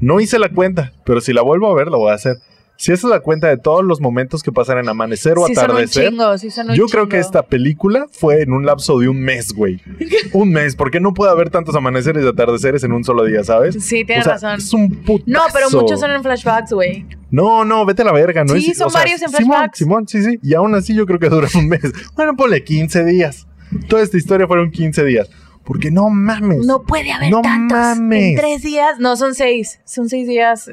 no 0.00 0.20
hice 0.20 0.38
la 0.38 0.48
cuenta, 0.48 0.94
pero 1.04 1.20
si 1.20 1.34
la 1.34 1.42
vuelvo 1.42 1.70
a 1.70 1.74
ver, 1.74 1.88
lo 1.88 1.98
voy 1.98 2.10
a 2.10 2.14
hacer. 2.14 2.38
Si 2.80 2.92
esa 2.92 3.08
es 3.08 3.10
la 3.10 3.18
cuenta 3.20 3.48
de 3.48 3.56
todos 3.56 3.84
los 3.84 4.00
momentos 4.00 4.42
que 4.44 4.52
pasan 4.52 4.78
en 4.78 4.88
amanecer 4.88 5.36
o 5.36 5.46
Sí 5.48 5.54
son 5.56 5.64
un 5.64 5.70
atardecer, 5.72 6.10
chingo, 6.10 6.38
sí 6.38 6.48
son 6.50 6.70
un 6.70 6.76
yo 6.76 6.86
creo 6.86 7.08
que 7.08 7.16
chingo. 7.16 7.26
esta 7.26 7.42
película 7.42 8.06
fue 8.12 8.42
en 8.42 8.52
un 8.52 8.64
lapso 8.64 9.00
de 9.00 9.08
un 9.08 9.20
mes, 9.20 9.52
güey. 9.52 9.80
un 10.32 10.50
mes, 10.52 10.76
porque 10.76 11.00
no 11.00 11.12
puede 11.12 11.32
haber 11.32 11.50
tantos 11.50 11.74
amaneceres 11.74 12.24
y 12.24 12.28
atardeceres 12.28 12.84
en 12.84 12.92
un 12.92 13.02
solo 13.02 13.24
día, 13.24 13.42
¿sabes? 13.42 13.74
Sí, 13.84 14.04
tienes 14.04 14.26
O 14.26 14.30
sea, 14.30 14.34
razón. 14.34 14.58
Es 14.58 14.72
un 14.72 14.90
putazo. 15.04 15.24
No, 15.30 15.40
pero 15.52 15.70
muchos 15.70 15.98
son 15.98 16.12
en 16.12 16.22
flashbacks, 16.22 16.72
güey. 16.72 17.04
No, 17.32 17.64
no, 17.64 17.84
vete 17.84 18.02
a 18.02 18.04
la 18.04 18.12
verga, 18.12 18.44
¿no? 18.44 18.54
Sí, 18.54 18.70
es- 18.70 18.78
son 18.78 18.92
varios 18.92 19.20
en 19.22 19.30
flashbacks. 19.32 19.78
Simón, 19.78 20.06
sí, 20.06 20.22
sí. 20.22 20.38
Y 20.42 20.54
aún 20.54 20.72
así 20.76 20.94
yo 20.94 21.04
creo 21.04 21.18
que 21.18 21.28
dura 21.30 21.48
un 21.56 21.66
mes. 21.68 21.82
Bueno, 22.14 22.36
ponle 22.36 22.62
15 22.62 23.04
días. 23.04 23.48
Toda 23.88 24.02
esta 24.02 24.16
historia 24.16 24.46
fueron 24.46 24.70
15 24.70 25.04
días. 25.04 25.28
Porque 25.64 25.90
no 25.90 26.08
mames. 26.10 26.64
No 26.64 26.84
puede 26.84 27.10
haber 27.12 27.30
No 27.30 27.42
tantos. 27.42 27.76
mames. 27.76 28.24
En 28.24 28.36
tres 28.36 28.62
días. 28.62 29.00
No, 29.00 29.16
son 29.16 29.34
seis. 29.34 29.80
Son 29.84 30.08
seis 30.08 30.26
días, 30.28 30.70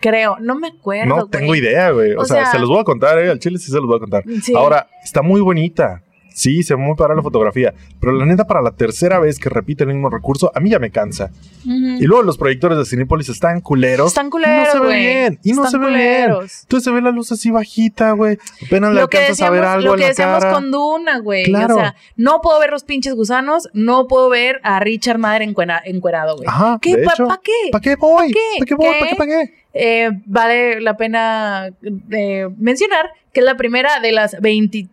creo. 0.00 0.36
No 0.40 0.54
me 0.58 0.68
acuerdo. 0.68 1.06
No 1.06 1.14
güey. 1.26 1.28
tengo 1.30 1.54
idea, 1.54 1.90
güey. 1.90 2.12
O, 2.12 2.20
O 2.20 2.24
sea, 2.24 2.42
sea- 2.44 2.52
se 2.52 2.58
los 2.58 2.68
voy 2.68 2.80
a 2.80 2.84
contar, 2.84 3.18
¿eh? 3.18 3.30
Al 3.30 3.38
chile 3.38 3.58
sí 3.58 3.70
se 3.70 3.76
los 3.76 3.86
voy 3.86 3.96
a 3.96 4.00
contar. 4.00 4.24
Sí. 4.42 4.54
Ahora, 4.56 4.88
está 5.04 5.22
muy 5.22 5.40
bonita. 5.40 6.02
Sí, 6.36 6.62
se 6.62 6.74
ve 6.74 6.80
muy 6.82 6.96
para 6.96 7.14
la 7.14 7.22
fotografía. 7.22 7.72
Pero 7.98 8.12
la 8.12 8.26
neta, 8.26 8.46
para 8.46 8.60
la 8.60 8.72
tercera 8.72 9.18
vez 9.18 9.38
que 9.38 9.48
repite 9.48 9.84
el 9.84 9.88
mismo 9.94 10.10
recurso, 10.10 10.52
a 10.54 10.60
mí 10.60 10.68
ya 10.68 10.78
me 10.78 10.90
cansa. 10.90 11.30
Y 11.64 12.04
luego 12.04 12.22
los 12.22 12.36
proyectores 12.36 12.76
de 12.76 12.84
Cinépolis 12.84 13.30
están 13.30 13.62
culeros. 13.62 14.08
Están 14.08 14.26
y 14.26 14.30
culeros, 14.30 14.74
no 14.74 14.82
se 14.82 14.86
ve 14.86 14.98
bien. 14.98 15.38
Y 15.42 15.52
no 15.54 15.64
Están 15.64 15.80
se 15.80 15.86
ve 15.86 15.96
bien. 15.96 16.30
Entonces 16.30 16.84
se 16.84 16.90
ve 16.90 17.00
la 17.00 17.10
luz 17.10 17.32
así 17.32 17.50
bajita, 17.50 18.12
güey. 18.12 18.36
Apenas 18.66 18.90
le 18.90 18.96
Lo 18.96 19.02
alcanzas 19.04 19.40
a 19.40 19.48
ver 19.50 19.64
algo 19.64 19.86
lo 19.86 19.92
en 19.94 19.96
que 19.96 20.02
la 20.02 20.08
decíamos 20.08 20.40
cara. 20.40 20.52
con 20.52 20.70
Duna, 20.70 21.18
güey. 21.20 21.44
Claro. 21.44 21.76
O 21.76 21.78
sea, 21.78 21.94
no 22.16 22.42
puedo 22.42 22.60
ver 22.60 22.70
los 22.70 22.84
pinches 22.84 23.14
gusanos, 23.14 23.70
no 23.72 24.06
puedo 24.06 24.28
ver 24.28 24.60
a 24.62 24.78
Richard 24.78 25.16
Madre 25.18 25.44
encuera- 25.46 25.80
encuerado, 25.86 26.36
güey. 26.36 26.46
Ajá, 26.46 26.78
¿Qué? 26.82 26.96
de 26.98 27.02
¿Pa- 27.04 27.12
hecho. 27.14 27.26
pa' 27.28 27.40
qué? 27.42 27.52
¿Para 27.72 27.80
qué 27.82 27.96
voy? 27.96 28.30
qué? 28.30 28.38
¿Para 28.58 28.66
qué 28.66 28.74
voy? 28.74 28.86
¿Para 28.98 29.08
qué? 29.10 29.16
¿Para 29.16 29.30
qué? 29.30 29.54
Eh, 29.72 30.10
vale 30.26 30.80
la 30.82 30.96
pena 30.98 31.70
eh, 32.10 32.46
mencionar 32.58 33.10
que 33.32 33.40
es 33.40 33.46
la 33.46 33.56
primera 33.56 34.00
de 34.00 34.12
las 34.12 34.36
20 34.40 34.88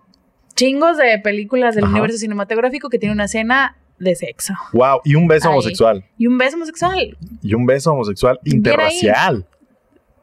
chingos 0.56 0.98
de 0.98 1.20
películas 1.20 1.76
del 1.76 1.86
Ajá. 1.86 1.92
universo 1.94 2.18
cinematográfico 2.18 2.90
que 2.90 3.00
tiene 3.00 3.14
una 3.14 3.26
escena 3.26 3.78
de 4.00 4.16
sexo. 4.16 4.54
Wow, 4.74 5.02
y 5.06 5.16
un 5.16 5.28
beso 5.28 5.48
Ahí. 5.48 5.54
homosexual. 5.54 6.04
Y 6.18 6.28
un 6.28 6.38
beso 6.38 6.56
homosexual. 6.58 7.18
Y 7.42 7.54
un 7.54 7.66
beso 7.66 7.92
homosexual 7.94 8.40
Bien 8.44 8.58
interracial. 8.58 9.46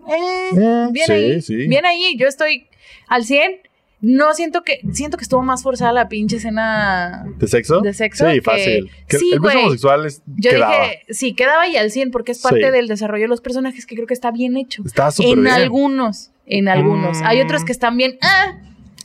Eh, 0.08 0.12
Eh, 0.56 0.86
bien 0.90 1.06
sí, 1.06 1.12
ahí. 1.12 1.42
sí. 1.42 1.56
Bien 1.68 1.84
ahí. 1.86 2.16
Yo 2.18 2.26
estoy 2.26 2.68
al 3.08 3.24
100. 3.24 3.60
No 4.02 4.32
siento 4.32 4.62
que 4.64 4.80
siento 4.92 5.18
que 5.18 5.22
estuvo 5.24 5.42
más 5.42 5.62
forzada 5.62 5.92
la 5.92 6.08
pinche 6.08 6.36
escena. 6.36 7.26
¿De 7.36 7.46
sexo? 7.46 7.80
¿De 7.82 7.92
sexo? 7.92 8.26
Sí, 8.28 8.36
Que- 8.36 8.42
fácil. 8.42 8.90
Que 9.06 9.18
Sí, 9.18 9.30
el 9.32 9.40
beso 9.40 9.58
homosexual 9.58 10.06
es, 10.06 10.22
Yo 10.36 10.50
quedaba. 10.52 10.72
dije, 10.72 11.02
sí, 11.10 11.34
quedaba 11.34 11.62
ahí 11.62 11.76
al 11.76 11.90
100 11.90 12.10
porque 12.10 12.32
es 12.32 12.40
parte 12.40 12.64
Sí. 12.64 12.70
del 12.72 12.88
desarrollo 12.88 13.24
de 13.24 13.28
los 13.28 13.42
personajes 13.42 13.84
que 13.84 13.94
creo 13.96 14.06
que 14.06 14.14
está 14.14 14.30
bien 14.30 14.56
hecho. 14.56 14.82
Estaba 14.86 15.10
súper 15.10 15.32
En 15.32 15.42
bien. 15.42 15.54
algunos, 15.54 16.30
en 16.46 16.68
algunos. 16.68 17.18
Mm. 17.20 17.26
Hay 17.26 17.40
otros 17.42 17.62
que 17.64 17.72
están 17.72 17.98
bien. 17.98 18.16
Ah, 18.22 18.56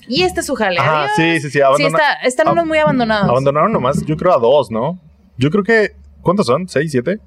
y 0.08 0.24
este 0.24 0.40
es 0.42 0.46
su 0.46 0.56
jale. 0.56 0.80
Adiós. 0.80 1.12
sí, 1.16 1.40
sí, 1.40 1.50
sí. 1.50 1.60
Está, 1.80 2.14
están 2.24 2.48
unos 2.50 2.66
muy 2.66 2.78
abandonados. 2.78 3.30
Abandonaron 3.30 3.72
nomás, 3.72 4.04
yo 4.06 4.16
creo 4.18 4.34
a 4.34 4.38
dos, 4.40 4.72
¿no? 4.72 5.00
Yo 5.38 5.50
creo 5.50 5.64
que. 5.64 5.92
¿Cuántos 6.22 6.48
son? 6.48 6.68
¿Seis, 6.68 6.92
siete? 6.92 7.20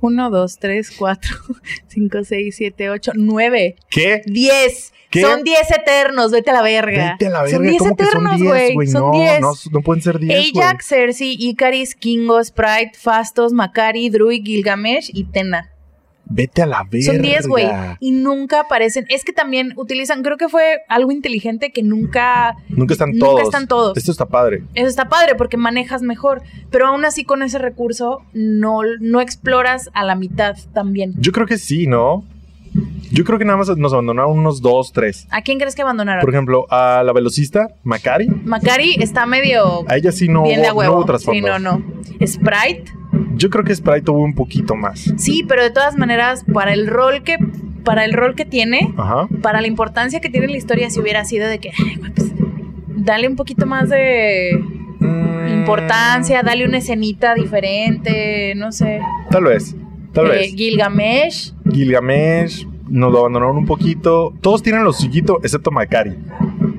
Uno, 0.00 0.28
dos, 0.30 0.58
tres, 0.58 0.90
cuatro, 0.96 1.34
cinco, 1.88 2.18
seis, 2.22 2.56
siete, 2.56 2.90
ocho, 2.90 3.12
nueve, 3.14 3.76
¿Qué? 3.88 4.20
diez. 4.26 4.92
¿Qué? 5.10 5.22
Son 5.22 5.42
diez 5.42 5.70
eternos, 5.70 6.32
vete 6.32 6.50
a 6.50 6.54
la 6.54 6.62
verga. 6.62 7.12
Vete 7.12 7.28
a 7.28 7.30
la 7.30 7.42
verga. 7.42 7.56
Son 7.56 7.66
diez 7.66 7.78
¿Cómo 7.78 7.96
que 7.96 8.02
eternos, 8.04 8.42
güey. 8.42 8.86
Son 8.88 9.02
No, 9.02 9.10
diez. 9.12 9.40
no, 9.40 9.52
no 9.72 9.80
pueden 9.80 10.02
ser 10.02 10.18
diez. 10.18 10.50
Ajax, 10.54 10.86
Cersei, 10.88 11.34
Icaris, 11.38 11.94
Kingo, 11.94 12.42
Sprite, 12.44 12.92
Fastos, 12.98 13.52
Macari, 13.52 14.10
Druid, 14.10 14.44
Gilgamesh 14.44 15.10
y 15.14 15.24
Tena. 15.24 15.70
Vete 16.28 16.62
a 16.62 16.66
la 16.66 16.84
verga. 16.90 17.12
Son 17.12 17.22
10, 17.22 17.46
güey. 17.46 17.68
Y 18.00 18.10
nunca 18.10 18.60
aparecen. 18.60 19.06
Es 19.08 19.24
que 19.24 19.32
también 19.32 19.72
utilizan, 19.76 20.22
creo 20.22 20.36
que 20.36 20.48
fue 20.48 20.80
algo 20.88 21.12
inteligente 21.12 21.70
que 21.70 21.82
nunca. 21.82 22.56
Nunca 22.68 22.94
están 22.94 23.10
Nunca 23.12 23.26
todos. 23.26 23.42
están 23.42 23.68
todos. 23.68 23.96
Esto 23.96 24.10
está 24.10 24.26
padre. 24.26 24.64
Eso 24.74 24.88
está 24.88 25.08
padre 25.08 25.36
porque 25.36 25.56
manejas 25.56 26.02
mejor. 26.02 26.42
Pero 26.70 26.88
aún 26.88 27.04
así, 27.04 27.24
con 27.24 27.42
ese 27.42 27.58
recurso, 27.58 28.22
no, 28.32 28.80
no 29.00 29.20
exploras 29.20 29.88
a 29.94 30.04
la 30.04 30.16
mitad 30.16 30.56
también. 30.74 31.14
Yo 31.18 31.32
creo 31.32 31.46
que 31.46 31.58
sí, 31.58 31.86
¿no? 31.86 32.24
Yo 33.10 33.24
creo 33.24 33.38
que 33.38 33.44
nada 33.44 33.56
más 33.56 33.68
nos 33.76 33.92
abandonaron 33.92 34.38
unos 34.38 34.60
dos, 34.60 34.92
tres. 34.92 35.26
¿A 35.30 35.42
quién 35.42 35.58
crees 35.58 35.74
que 35.74 35.82
abandonaron? 35.82 36.20
Por 36.20 36.30
ejemplo, 36.30 36.66
a 36.70 37.02
la 37.04 37.12
velocista, 37.12 37.68
Macari. 37.84 38.28
Macari 38.28 38.96
está 39.00 39.26
medio. 39.26 39.88
A 39.88 39.96
ella 39.96 40.12
sí 40.12 40.28
no, 40.28 40.42
bien 40.42 40.60
de 40.60 40.72
hubo, 40.72 40.82
no 40.82 40.90
huevo. 40.90 41.04
hubo 41.04 41.18
sí, 41.18 41.40
no, 41.40 41.58
no. 41.58 41.82
Sprite. 42.26 42.92
Yo 43.36 43.50
creo 43.50 43.64
que 43.64 43.74
Sprite 43.74 44.02
tuvo 44.02 44.22
un 44.24 44.34
poquito 44.34 44.74
más. 44.74 45.12
Sí, 45.16 45.44
pero 45.46 45.62
de 45.62 45.70
todas 45.70 45.96
maneras, 45.96 46.44
para 46.52 46.72
el 46.72 46.86
rol 46.86 47.22
que. 47.22 47.36
Para 47.84 48.04
el 48.04 48.14
rol 48.14 48.34
que 48.34 48.44
tiene, 48.44 48.92
Ajá. 48.96 49.28
para 49.42 49.60
la 49.60 49.68
importancia 49.68 50.20
que 50.20 50.28
tiene 50.28 50.48
la 50.48 50.56
historia, 50.56 50.90
si 50.90 50.98
hubiera 50.98 51.24
sido 51.24 51.46
de 51.46 51.60
que, 51.60 51.70
pues, 52.16 52.32
dale 52.96 53.28
un 53.28 53.36
poquito 53.36 53.64
más 53.66 53.88
de 53.88 54.60
Mm, 54.98 55.48
importancia, 55.58 56.42
dale 56.42 56.64
una 56.66 56.78
escenita 56.78 57.34
diferente, 57.34 58.54
no 58.56 58.72
sé. 58.72 58.98
Tal 59.30 59.44
vez. 59.44 59.76
Tal 60.12 60.26
Eh, 60.26 60.30
vez. 60.30 60.54
Gilgamesh, 60.56 61.52
Gilgamesh, 61.70 62.66
nos 62.88 63.12
lo 63.12 63.18
abandonaron 63.20 63.56
un 63.58 63.66
poquito. 63.66 64.32
Todos 64.40 64.62
tienen 64.62 64.82
lo 64.82 64.92
suyito, 64.92 65.38
excepto 65.42 65.70
Macari. 65.70 66.14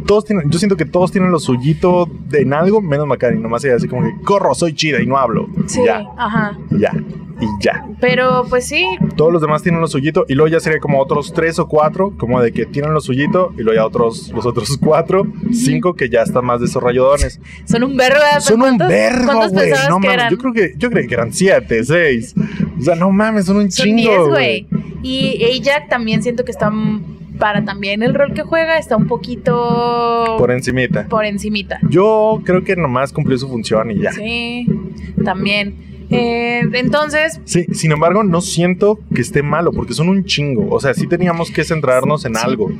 Todos 0.08 0.26
tienen, 0.26 0.49
yo 0.49 0.58
siento 0.58 0.76
que 0.78 0.86
todos 0.86 1.12
tienen 1.12 1.32
lo 1.32 1.39
suyito 1.39 2.10
de- 2.30 2.41
en 2.41 2.53
algo, 2.53 2.82
menos 2.82 3.05
Macari. 3.08 3.38
Nomás 3.38 3.64
ella 3.66 3.76
así 3.76 3.88
como 3.88 4.03
que, 4.03 4.16
corro, 4.24 4.55
soy 4.55 4.74
chida 4.74 5.01
y 5.01 5.05
no 5.05 5.18
hablo. 5.18 5.47
sí, 5.68 5.82
Ya, 5.86 6.03
ajá. 6.18 6.58
y 6.72 6.80
ya, 6.80 6.91
y 7.39 7.45
ya. 7.64 7.86
Pero 7.99 8.45
pues 8.49 8.66
sí, 8.68 8.86
Todos 9.16 9.32
los 9.34 9.41
demás 9.41 9.62
tienen 9.64 9.82
lo 9.82 9.88
suyito 9.88 10.26
y 10.28 10.34
luego 10.36 10.47
ya 10.47 10.60
sería 10.60 10.80
como 10.80 10.99
otros 11.01 11.34
tres 11.34 11.60
o 11.60 11.68
cuatro, 11.68 12.14
como 12.18 12.41
de 12.41 12.51
que 12.51 12.66
tienen 12.66 12.93
lo 12.93 13.01
suyito 13.01 13.51
y 13.58 13.64
luego 13.64 13.74
ya 13.76 13.86
otros, 13.86 14.32
los 14.34 14.45
otros 14.45 14.78
cuatro, 14.82 15.24
cinco 15.51 15.93
que 15.93 16.10
ya 16.10 16.22
están 16.22 16.45
más 16.45 16.62
desarrolladones. 16.62 17.39
son 17.66 17.84
un. 17.84 17.97
¿verdad? 17.97 18.39
Son 18.39 18.55
un 18.55 18.62
¿Cuántos- 18.62 18.88
vergo, 18.88 19.26
¿Cuántos 19.26 19.51
güey. 19.53 19.72
No 19.89 19.99
mames, 19.99 20.14
eran? 20.14 20.32
yo 20.32 20.38
creo 20.38 20.53
que, 20.53 20.74
yo 20.78 20.89
creí 20.89 21.08
que 21.08 21.14
eran 21.16 21.34
siete, 21.34 21.84
seis. 21.84 22.34
O 22.80 22.82
sea, 22.82 22.95
no 22.95 23.12
mames, 23.12 23.45
son 23.45 23.58
un 23.58 23.70
Son 23.72 23.86
chingo. 23.86 24.01
10, 24.01 24.28
güey. 24.30 24.68
Y 25.03 25.43
Ajax 25.62 25.89
también 25.89 26.24
siento 26.24 26.43
que 26.45 26.51
está 26.51 26.72
para 27.39 27.63
también 27.65 28.03
el 28.03 28.13
rol 28.13 28.33
que 28.33 28.41
juega 28.43 28.77
está 28.77 28.95
un 28.97 29.07
poquito 29.07 30.35
Por 30.38 30.51
encimita. 30.51 31.07
por 31.07 31.25
encimita. 31.25 31.79
Yo 31.89 32.41
creo 32.43 32.63
que 32.63 32.75
nomás 32.75 33.11
cumplió 33.13 33.38
su 33.38 33.47
función 33.47 33.91
y 33.91 33.99
ya. 34.01 34.11
Sí, 34.11 34.65
también. 35.23 35.75
Eh, 36.09 36.61
entonces, 36.73 37.41
Sí, 37.43 37.65
sin 37.73 37.91
embargo, 37.91 38.23
no 38.23 38.39
siento 38.41 38.99
que 39.13 39.21
esté 39.21 39.43
malo 39.43 39.71
porque 39.71 39.93
son 39.93 40.09
un 40.09 40.23
chingo. 40.25 40.67
O 40.73 40.79
sea, 40.79 40.93
sí 40.93 41.05
teníamos 41.07 41.51
que 41.51 41.63
centrarnos 41.63 42.23
en 42.25 42.35
Sí. 42.35 42.41
algo. 42.43 42.71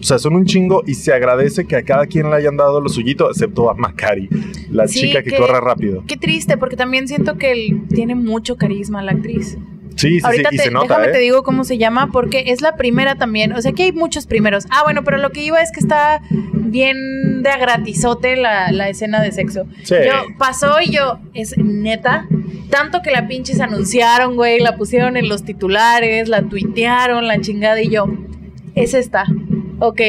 O 0.00 0.02
sea, 0.04 0.18
son 0.20 0.36
un 0.36 0.44
chingo 0.44 0.82
y 0.86 0.94
se 0.94 1.12
agradece 1.12 1.64
que 1.66 1.74
a 1.74 1.82
cada 1.82 2.06
quien 2.06 2.30
le 2.30 2.36
hayan 2.36 2.56
dado 2.56 2.80
lo 2.80 2.88
suyito, 2.88 3.28
excepto 3.30 3.68
a 3.68 3.74
Macari, 3.74 4.28
la 4.70 4.86
Sí, 4.86 5.00
chica 5.00 5.24
que, 5.24 5.30
que- 5.30 5.36
corre 5.38 5.60
rápido. 5.60 6.04
qué 6.06 6.16
triste, 6.16 6.56
porque 6.56 6.76
también 6.76 7.08
siento 7.08 7.36
que 7.36 7.50
él 7.50 7.82
tiene 7.88 8.14
mucho 8.14 8.56
carisma 8.56 9.02
la 9.02 9.10
actriz. 9.12 9.58
Sí, 9.98 10.20
sí, 10.20 10.24
Ahorita 10.24 10.50
sí, 10.50 10.54
y 10.54 10.58
te, 10.58 10.64
se 10.64 10.70
nota, 10.70 10.86
déjame 10.86 11.08
¿eh? 11.08 11.12
te 11.12 11.18
digo 11.18 11.42
cómo 11.42 11.64
se 11.64 11.76
llama, 11.76 12.10
porque 12.12 12.44
es 12.46 12.60
la 12.60 12.76
primera 12.76 13.16
también. 13.16 13.52
O 13.52 13.60
sea, 13.60 13.72
que 13.72 13.82
hay 13.82 13.92
muchos 13.92 14.26
primeros. 14.26 14.66
Ah, 14.70 14.82
bueno, 14.84 15.02
pero 15.02 15.18
lo 15.18 15.30
que 15.30 15.42
iba 15.42 15.60
es 15.60 15.72
que 15.72 15.80
está 15.80 16.22
bien 16.30 17.42
de 17.42 17.50
a 17.50 17.58
gratizote 17.58 18.36
la, 18.36 18.70
la 18.70 18.88
escena 18.88 19.20
de 19.20 19.32
sexo. 19.32 19.66
Sí. 19.82 19.96
Yo 20.06 20.36
pasó 20.38 20.80
y 20.80 20.92
yo, 20.92 21.18
es 21.34 21.58
neta. 21.58 22.28
Tanto 22.70 23.02
que 23.02 23.10
la 23.10 23.26
pinches 23.26 23.60
anunciaron, 23.60 24.36
güey, 24.36 24.60
la 24.60 24.76
pusieron 24.76 25.16
en 25.16 25.28
los 25.28 25.42
titulares, 25.42 26.28
la 26.28 26.42
tuitearon, 26.42 27.26
la 27.26 27.40
chingada, 27.40 27.82
y 27.82 27.88
yo, 27.88 28.06
es 28.76 28.94
esta. 28.94 29.24
Ok, 29.80 30.00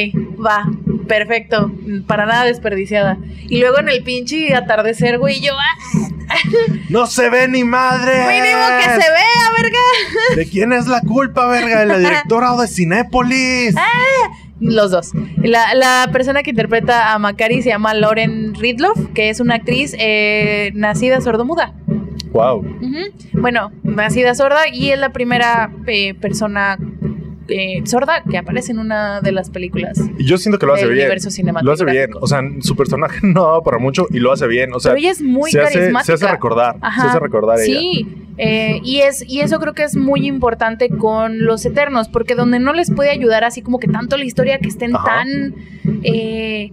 va, 0.44 0.70
perfecto, 1.08 1.72
para 2.08 2.26
nada 2.26 2.46
desperdiciada. 2.46 3.18
Y 3.48 3.60
luego 3.60 3.80
en 3.80 3.90
el 3.90 4.04
pinche 4.04 4.56
atardecer, 4.56 5.20
güey, 5.20 5.42
yo, 5.42 5.54
ah, 5.54 6.10
¡No 6.90 7.08
se 7.08 7.30
ve 7.30 7.48
ni 7.48 7.64
madre! 7.64 8.14
mínimo 8.28 8.62
que 8.78 8.90
se 8.90 9.10
vea, 9.10 9.62
verga. 9.62 9.80
¿De 10.36 10.46
quién 10.48 10.74
es 10.74 10.88
la 10.88 11.02
culpa, 11.02 11.48
verga? 11.48 11.80
¿De 11.80 11.86
la 11.86 11.98
directora 12.00 12.54
o 12.54 12.62
de 12.62 12.68
Cinépolis? 12.68 13.76
Ah. 13.78 14.36
Los 14.60 14.92
dos. 14.92 15.12
La, 15.38 15.74
la 15.74 16.10
persona 16.12 16.44
que 16.44 16.50
interpreta 16.50 17.14
a 17.14 17.20
Macari 17.20 17.62
se 17.62 17.70
llama 17.70 17.94
Lauren 17.94 18.54
Ridloff, 18.56 18.98
que 19.14 19.30
es 19.30 19.40
una 19.40 19.56
actriz 19.56 19.96
eh, 19.98 20.72
nacida 20.74 21.22
sordomuda. 21.22 21.74
Wow. 22.34 22.60
Ujú. 22.60 23.40
Bueno, 23.40 23.72
nacida 23.84 24.36
sorda 24.36 24.68
y 24.68 24.92
es 24.92 25.00
la 25.00 25.14
primera 25.14 25.72
eh, 25.88 26.14
persona 26.14 26.78
eh, 27.50 27.82
sorda 27.86 28.24
que 28.30 28.38
aparece 28.38 28.72
en 28.72 28.80
una 28.80 29.22
de 29.22 29.32
las 29.32 29.50
películas. 29.50 30.00
Yo 30.18 30.38
siento 30.38 30.60
que 30.60 30.66
lo 30.66 30.74
hace 30.74 30.86
del 30.86 30.94
bien. 30.94 31.06
universo 31.06 31.30
Lo 31.62 31.72
hace 31.72 31.86
bien. 31.86 32.12
O 32.20 32.28
sea, 32.28 32.42
su 32.62 32.76
personaje 32.76 33.20
no 33.24 33.44
daba 33.44 33.62
para 33.62 33.78
mucho 33.78 34.08
y 34.12 34.20
lo 34.20 34.32
hace 34.32 34.48
bien. 34.48 34.74
O 34.74 34.80
sea, 34.80 34.92
Pero 34.92 35.00
ella 35.00 35.12
es 35.12 35.22
muy 35.22 35.52
se, 35.52 35.62
hace, 35.62 35.80
carismática. 35.80 36.06
se 36.06 36.14
hace 36.26 36.32
recordar. 36.32 36.76
Ajá. 36.82 37.02
Se 37.02 37.08
hace 37.10 37.20
recordar 37.20 37.60
ella. 37.60 37.80
Sí, 37.80 38.08
eh, 38.38 38.80
y, 38.84 39.00
es, 39.00 39.24
y 39.28 39.42
eso 39.42 39.60
creo 39.60 39.74
que 39.74 39.84
es 39.84 39.96
muy 39.96 40.26
importante 40.26 40.90
con 40.90 41.44
los 41.46 41.66
Eternos, 41.66 42.08
porque 42.08 42.36
donde 42.36 42.60
no 42.60 42.74
les 42.74 42.92
puede 42.92 43.10
ayudar 43.10 43.44
así 43.44 43.62
como 43.62 43.80
que 43.80 43.88
tanto 43.88 44.18
la 44.18 44.26
historia 44.26 44.60
que 44.60 44.70
estén 44.70 44.96
Ajá. 44.96 45.06
tan 45.06 45.56
eh, 46.04 46.72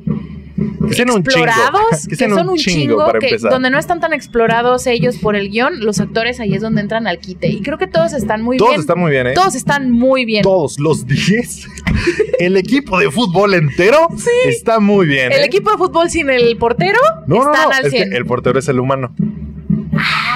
Que 0.89 0.95
sean 0.95 1.11
un 1.11 1.23
chingo. 1.25 1.45
explorados, 1.47 2.07
Que 2.09 2.17
son 2.17 2.49
un 2.49 2.57
chingo, 2.57 2.81
chingo, 2.81 3.07
para 3.07 3.19
que 3.19 3.27
empezar. 3.29 3.51
donde 3.51 3.71
no 3.71 3.79
están 3.79 4.01
tan 4.01 4.13
explorados 4.13 4.87
ellos 4.87 5.17
por 5.19 5.37
el 5.37 5.51
guion, 5.51 5.81
los 5.81 6.01
actores 6.01 6.41
ahí 6.41 6.55
es 6.55 6.63
donde 6.63 6.81
entran 6.81 7.07
al 7.07 7.19
quite. 7.19 7.49
Y 7.49 7.61
creo 7.63 7.79
que 7.79 7.87
todos 7.87 8.13
están 8.13 8.43
muy 8.43 8.57
Todos 8.57 8.71
bien. 8.71 8.81
están 8.81 8.99
muy 8.99 9.11
bien, 9.11 9.27
¿eh? 9.29 9.33
Todos 9.35 9.55
están 9.55 9.91
muy 9.91 10.25
bien. 10.25 10.43
Todos 10.43 10.79
los 10.79 11.07
10. 11.07 11.67
el 12.39 12.57
equipo 12.57 12.99
de 12.99 13.11
fútbol 13.11 13.55
entero 13.55 14.09
está 14.47 14.81
muy 14.81 15.07
bien. 15.07 15.33
El 15.33 15.41
¿eh? 15.43 15.45
equipo 15.47 15.71
de 15.71 15.77
fútbol 15.79 16.11
sin 16.11 16.31
el 16.31 16.57
portero 16.57 16.99
no, 17.27 17.37
no, 17.45 17.53
están 17.53 17.69
no, 17.71 17.75
al 17.75 17.87
es 17.87 17.93
que 17.93 17.99
100. 17.99 18.13
el 18.15 18.27
portero 18.27 18.59
es 18.59 18.69
el 18.69 18.79
humano. 18.81 19.15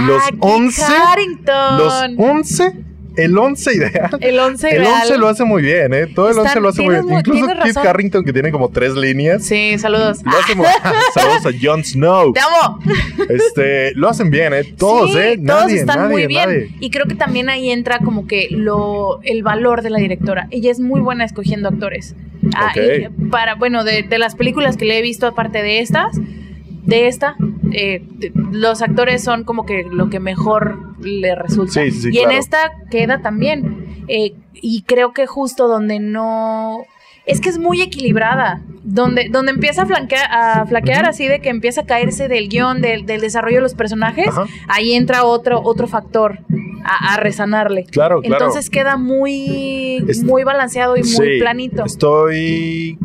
Los 0.06 0.22
Ah, 0.22 0.30
Kit 0.30 0.38
11. 0.40 0.82
Harington. 0.82 1.78
Los 1.78 1.92
11. 2.18 2.74
El 3.16 3.36
11 3.36 3.74
ideal. 3.74 4.10
el 4.20 4.38
11 4.38 4.68
El 4.70 4.82
ideal. 4.82 4.94
11 5.02 5.18
lo 5.18 5.28
hace 5.28 5.44
muy 5.44 5.62
bien, 5.62 5.92
¿eh? 5.94 6.06
Todo 6.06 6.28
el 6.30 6.36
11 6.38 6.48
Están- 6.48 6.62
lo 6.62 6.68
hace 6.70 6.82
muy 6.82 6.94
bien. 6.94 7.10
Incluso 7.18 7.46
Kit 7.46 7.56
razón. 7.56 7.86
Harrington, 7.86 8.24
que 8.24 8.32
tiene 8.32 8.50
como 8.50 8.68
tres 8.70 8.94
líneas. 8.94 9.44
Sí, 9.44 9.78
saludos. 9.78 10.20
Lo 10.24 10.30
hace 10.38 10.54
muy 10.54 10.66
Saludos 11.14 11.46
a 11.46 11.50
Jon 11.60 11.84
Snow. 11.84 12.32
Te 12.32 12.40
amo. 12.40 12.78
Este, 13.28 13.94
lo 13.94 14.08
hacen 14.08 14.30
bien, 14.30 14.52
¿eh? 14.54 14.64
Todos, 14.76 15.12
Sí, 15.12 15.18
¿eh? 15.18 15.38
todos 15.46 15.70
están 15.72 15.98
nadie, 15.98 16.10
muy 16.10 16.26
bien. 16.26 16.48
nadie. 16.48 16.70
Y 16.80 16.90
creo 16.90 17.06
que 17.06 17.14
también 17.14 17.48
ahí 17.48 17.70
entra 17.70 17.98
como 17.98 18.26
que 18.26 18.48
lo 18.50 19.20
el 19.22 19.42
valor 19.42 19.82
de 19.82 19.90
la 19.90 19.98
directora. 19.98 20.48
Ella 20.50 20.70
es 20.70 20.80
muy 20.80 21.00
buena 21.00 21.24
escogiendo 21.24 21.68
actores. 21.68 22.14
Ah, 22.54 22.72
Ok. 22.74 22.82
y 23.22 23.28
para, 23.28 23.54
bueno, 23.56 23.84
de, 23.84 24.02
de 24.02 24.18
las 24.18 24.34
películas 24.34 24.76
que 24.76 24.84
le 24.86 24.98
he 24.98 25.02
visto 25.02 25.26
aparte 25.26 25.62
de 25.62 25.80
estas, 25.80 26.16
de 26.90 27.06
esta, 27.06 27.36
eh, 27.72 28.04
los 28.50 28.82
actores 28.82 29.22
son 29.22 29.44
como 29.44 29.64
que 29.64 29.84
lo 29.90 30.10
que 30.10 30.20
mejor 30.20 30.96
le 31.00 31.34
resulta. 31.34 31.72
Sí, 31.72 31.90
sí, 31.90 32.10
y 32.12 32.18
en 32.18 32.32
esta 32.32 32.72
queda 32.90 33.22
también. 33.22 34.04
Eh, 34.08 34.34
y 34.52 34.82
creo 34.82 35.12
que 35.12 35.26
justo 35.26 35.68
donde 35.68 36.00
no... 36.00 36.84
Es 37.30 37.40
que 37.40 37.48
es 37.48 37.58
muy 37.58 37.80
equilibrada. 37.82 38.62
Donde, 38.82 39.28
donde 39.30 39.52
empieza 39.52 39.82
a, 39.82 39.86
flanquear, 39.86 40.26
a 40.32 40.66
flaquear 40.66 41.04
así 41.04 41.28
de 41.28 41.40
que 41.40 41.50
empieza 41.50 41.82
a 41.82 41.86
caerse 41.86 42.28
del 42.28 42.48
guion, 42.48 42.80
del, 42.80 43.04
del 43.04 43.20
desarrollo 43.20 43.56
de 43.56 43.62
los 43.62 43.74
personajes, 43.74 44.28
Ajá. 44.28 44.46
ahí 44.68 44.94
entra 44.94 45.24
otro, 45.24 45.60
otro 45.62 45.86
factor 45.86 46.38
a, 46.82 47.12
a 47.12 47.16
resanarle. 47.18 47.84
Claro, 47.84 48.20
claro. 48.22 48.34
Entonces 48.46 48.70
queda 48.70 48.96
muy, 48.96 50.02
Es- 50.08 50.24
muy 50.24 50.44
balanceado 50.44 50.96
y 50.96 51.02
muy 51.02 51.38
planito. 51.38 51.84
Estoy 51.84 52.96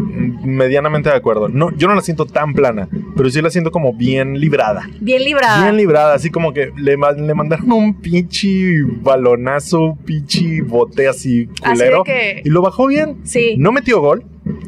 medianamente 0.43 1.09
de 1.09 1.15
acuerdo. 1.15 1.49
No, 1.49 1.75
yo 1.75 1.87
no 1.89 1.93
la 1.95 2.01
siento 2.01 2.25
tan 2.25 2.53
plana, 2.53 2.87
pero 3.15 3.29
sí 3.29 3.41
la 3.41 3.49
siento 3.49 3.69
como 3.69 3.93
bien 3.93 4.39
librada. 4.39 4.87
Bien 5.01 5.23
librada. 5.23 5.61
Bien 5.63 5.75
librada, 5.77 6.13
así 6.15 6.29
como 6.31 6.53
que 6.53 6.71
le, 6.77 6.95
le 7.17 7.33
mandaron 7.35 7.71
un 7.73 7.93
pinche 7.99 8.81
balonazo, 9.01 9.97
pinche 10.05 10.61
bote 10.61 11.07
así 11.07 11.49
Así 11.61 11.73
culero. 11.79 12.03
de 12.05 12.11
que- 12.11 12.41
Y 12.45 12.49
lo 12.49 12.61
bajó 12.61 12.87
bien. 12.87 13.17
Sí. 13.23 13.55
No 13.57 13.71
metió 13.71 13.99
gol, 13.99 14.14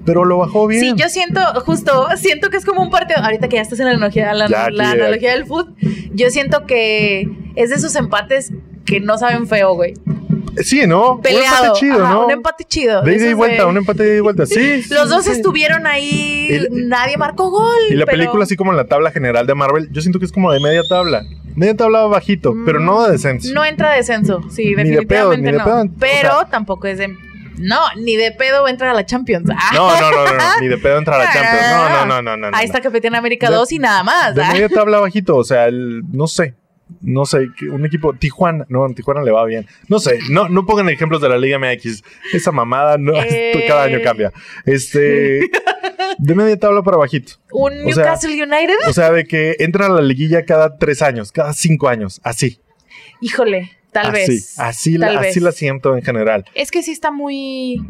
pero 0.07 0.25
lo 0.25 0.37
bajó 0.39 0.65
bien. 0.65 0.81
Sí, 0.81 0.93
yo 0.95 1.07
siento, 1.09 1.39
justo, 1.65 2.07
siento 2.15 2.49
que 2.49 2.57
es 2.57 2.65
como 2.65 2.81
un 2.81 2.89
partido. 2.89 3.19
Ahorita 3.21 3.47
que 3.49 3.57
ya 3.57 3.61
estás 3.61 3.79
en 3.79 3.85
la 3.85 3.91
analogía, 3.91 4.33
la, 4.33 4.45
analogía 4.45 5.33
del 5.33 5.45
fútbol, 5.45 5.75
yo 6.13 6.29
siento 6.31 6.65
que 6.65 7.29
es 7.55 7.69
de 7.69 7.75
esos 7.75 7.93
empates 7.95 8.51
que 8.85 8.99
no 9.01 9.17
saben 9.19 9.47
feo, 9.47 9.75
güey. 9.75 9.93
Sí, 10.63 10.87
¿no? 10.87 11.19
Peleado. 11.21 11.45
Un 11.45 11.65
empate 11.67 11.79
chido, 11.79 12.03
Ajá, 12.03 12.13
¿no? 12.13 12.25
Un 12.25 12.31
empate 12.31 12.63
chido. 12.63 13.01
De 13.03 13.15
ida 13.15 13.29
y 13.29 13.33
vuelta, 13.33 13.63
de- 13.63 13.69
un 13.69 13.77
empate 13.77 14.01
de 14.03 14.09
ida 14.09 14.17
y 14.17 14.21
vuelta. 14.21 14.45
Sí. 14.47 14.81
sí, 14.81 14.91
Los 14.93 15.09
dos 15.09 15.25
sí. 15.25 15.31
estuvieron 15.31 15.85
ahí, 15.85 16.65
nadie 16.71 17.15
marcó 17.17 17.51
gol. 17.51 17.75
Y 17.91 17.93
la 17.93 18.05
pero- 18.05 18.17
película, 18.17 18.43
así 18.45 18.55
como 18.55 18.71
en 18.71 18.77
la 18.77 18.85
tabla 18.87 19.11
general 19.11 19.45
de 19.45 19.53
Marvel, 19.53 19.89
yo 19.91 20.01
siento 20.01 20.17
que 20.17 20.25
es 20.25 20.31
como 20.31 20.51
de 20.51 20.59
media 20.59 20.81
tabla. 20.89 21.23
Media 21.55 21.75
tabla 21.75 22.03
bajito, 22.05 22.53
Mm, 22.53 22.65
pero 22.65 22.79
no 22.79 23.03
de 23.05 23.11
descenso. 23.11 23.53
No 23.53 23.65
entra 23.65 23.91
de 23.91 23.97
descenso, 23.97 24.41
sí, 24.49 24.73
Ni 24.75 24.89
de 24.91 25.01
pedo, 25.05 25.29
definitivamente 25.31 25.37
ni 25.37 25.51
de 25.51 25.57
no. 25.57 25.91
o 25.95 25.99
Pero 25.99 26.29
sea- 26.39 26.49
tampoco 26.49 26.87
es 26.87 26.97
de. 26.97 27.15
No, 27.57 27.79
ni 27.95 28.15
de 28.15 28.31
pedo 28.31 28.63
va 28.63 28.69
a 28.69 28.93
la 28.93 29.05
Champions. 29.05 29.45
No, 29.73 29.99
no, 29.99 30.11
no, 30.11 30.25
no, 30.25 30.33
no, 30.33 30.59
ni 30.61 30.67
de 30.67 30.77
pedo 30.77 30.97
entrar 30.97 31.19
a 31.19 31.25
la 31.25 31.31
Champions. 31.33 31.67
No, 31.71 32.05
no, 32.05 32.21
no, 32.21 32.37
no, 32.37 32.51
no. 32.51 32.57
Ahí 32.57 32.65
está 32.65 32.81
Capitán 32.81 33.15
América 33.15 33.49
De- 33.49 33.55
2 33.55 33.71
y 33.73 33.79
nada 33.79 34.03
más. 34.03 34.35
De 34.35 34.43
ah. 34.43 34.51
media 34.53 34.69
tabla 34.69 34.99
bajito, 34.99 35.35
o 35.35 35.43
sea, 35.43 35.65
el, 35.65 36.01
no 36.11 36.27
sé. 36.27 36.55
no 37.01 37.25
sé, 37.25 37.47
un 37.71 37.85
equipo, 37.85 38.13
Tijuana, 38.13 38.65
no, 38.69 38.85
en 38.85 38.95
Tijuana 38.95 39.21
le 39.21 39.31
va 39.31 39.43
bien. 39.45 39.65
No 39.89 39.99
sé, 39.99 40.19
no, 40.29 40.47
no 40.49 40.65
pongan 40.65 40.89
ejemplos 40.89 41.21
de 41.21 41.29
la 41.29 41.37
Liga 41.37 41.59
MX. 41.59 42.03
Esa 42.33 42.51
mamada 42.51 42.97
no, 42.97 43.13
Eh. 43.23 43.65
cada 43.67 43.83
año 43.83 43.99
cambia. 44.03 44.31
Este, 44.65 45.41
de 46.17 46.35
media 46.35 46.57
tabla 46.57 46.81
para 46.83 46.97
bajito. 46.97 47.33
Un 47.51 47.73
O 47.73 47.75
sea- 47.93 48.03
Newcastle 48.03 48.31
United. 48.43 48.75
O 48.87 48.93
sea, 48.93 49.11
de 49.11 49.25
que 49.25 49.55
entra 49.59 49.87
a 49.87 49.89
la 49.89 50.01
liguilla 50.01 50.45
cada 50.45 50.77
tres 50.77 51.01
años, 51.01 51.31
cada 51.31 51.53
cinco 51.53 51.89
años, 51.89 52.21
así. 52.23 52.61
Híjole, 53.19 53.71
tal 54.01 54.15
así, 54.15 54.31
vez. 54.31 54.59
Así, 54.59 54.97
tal 54.99 55.15
la, 55.15 55.21
vez. 55.21 55.31
así 55.31 55.39
la 55.39 55.51
siento 55.51 55.95
en 55.95 56.03
general. 56.03 56.45
Es 56.53 56.71
que 56.71 56.83
sí 56.83 56.91
está 56.91 57.11
muy. 57.11 57.81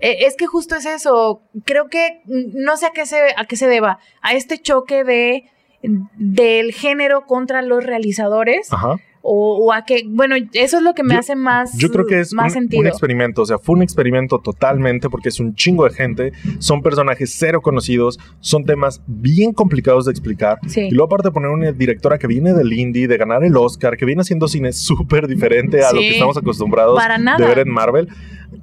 eh, 0.00 0.18
Es 0.26 0.36
que 0.36 0.46
justo 0.46 0.74
es 0.76 0.86
eso. 0.86 1.42
Creo 1.64 1.88
que 1.88 2.20
no 2.26 2.76
sé 2.76 2.86
a 2.86 2.90
qué 2.90 3.06
se 3.06 3.16
a 3.36 3.44
qué 3.46 3.56
se 3.56 3.66
deba. 3.68 3.98
A 4.20 4.34
este 4.34 4.58
choque 4.58 5.04
de 5.04 5.44
del 5.82 6.72
género 6.72 7.26
contra 7.26 7.60
los 7.62 7.82
realizadores 7.84 8.72
Ajá. 8.72 8.98
O, 9.22 9.66
o 9.66 9.72
a 9.72 9.84
que 9.84 10.04
bueno 10.08 10.34
eso 10.52 10.76
es 10.78 10.82
lo 10.82 10.94
que 10.94 11.02
me 11.04 11.14
Yo- 11.14 11.20
hace 11.20 11.36
más 11.36 11.78
Yo 11.78 11.90
creo 11.90 12.06
que 12.06 12.20
es 12.20 12.34
más 12.34 12.46
un, 12.46 12.50
sentido 12.62 12.80
un 12.80 12.88
experimento, 12.88 13.42
o 13.42 13.46
sea, 13.46 13.58
fue 13.58 13.76
un 13.76 13.82
experimento 13.82 14.38
totalmente 14.38 15.08
porque 15.08 15.28
es 15.28 15.38
un 15.40 15.54
chingo 15.54 15.84
de 15.84 15.94
gente, 15.94 16.32
son 16.58 16.82
personajes 16.82 17.34
cero 17.38 17.60
conocidos, 17.62 18.18
son 18.40 18.64
temas 18.64 19.00
bien 19.06 19.52
complicados 19.52 20.06
de 20.06 20.10
explicar. 20.10 20.58
Sí. 20.66 20.82
Y 20.82 20.90
luego 20.90 21.06
aparte 21.06 21.30
poner 21.30 21.50
una 21.50 21.72
directora 21.72 22.18
que 22.18 22.26
viene 22.26 22.52
del 22.52 22.72
indie, 22.72 23.06
de 23.08 23.16
ganar 23.16 23.44
el 23.44 23.56
Oscar, 23.56 23.96
que 23.96 24.04
viene 24.04 24.22
haciendo 24.22 24.48
cine 24.48 24.72
súper 24.72 25.26
diferente 25.28 25.84
a 25.84 25.92
lo 25.92 26.00
que 26.00 26.10
estamos 26.10 26.36
acostumbrados 26.36 27.00
de 27.38 27.44
ver 27.46 27.60
en 27.60 27.70
Marvel. 27.70 28.08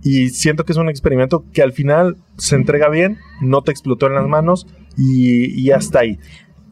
Y 0.03 0.30
siento 0.30 0.66
que 0.66 0.72
es 0.74 0.78
un 0.78 0.89
experimento 0.89 1.45
que 1.51 1.62
al 1.62 1.74
final 1.74 2.18
se 2.38 2.55
entrega 2.55 2.89
bien, 2.89 3.18
no 3.41 3.64
te 3.64 3.72
explotó 3.72 4.07
en 4.07 4.14
las 4.14 4.28
manos 4.28 4.68
y, 4.97 5.60
y 5.60 5.72
hasta 5.72 5.99
ahí. 5.99 6.20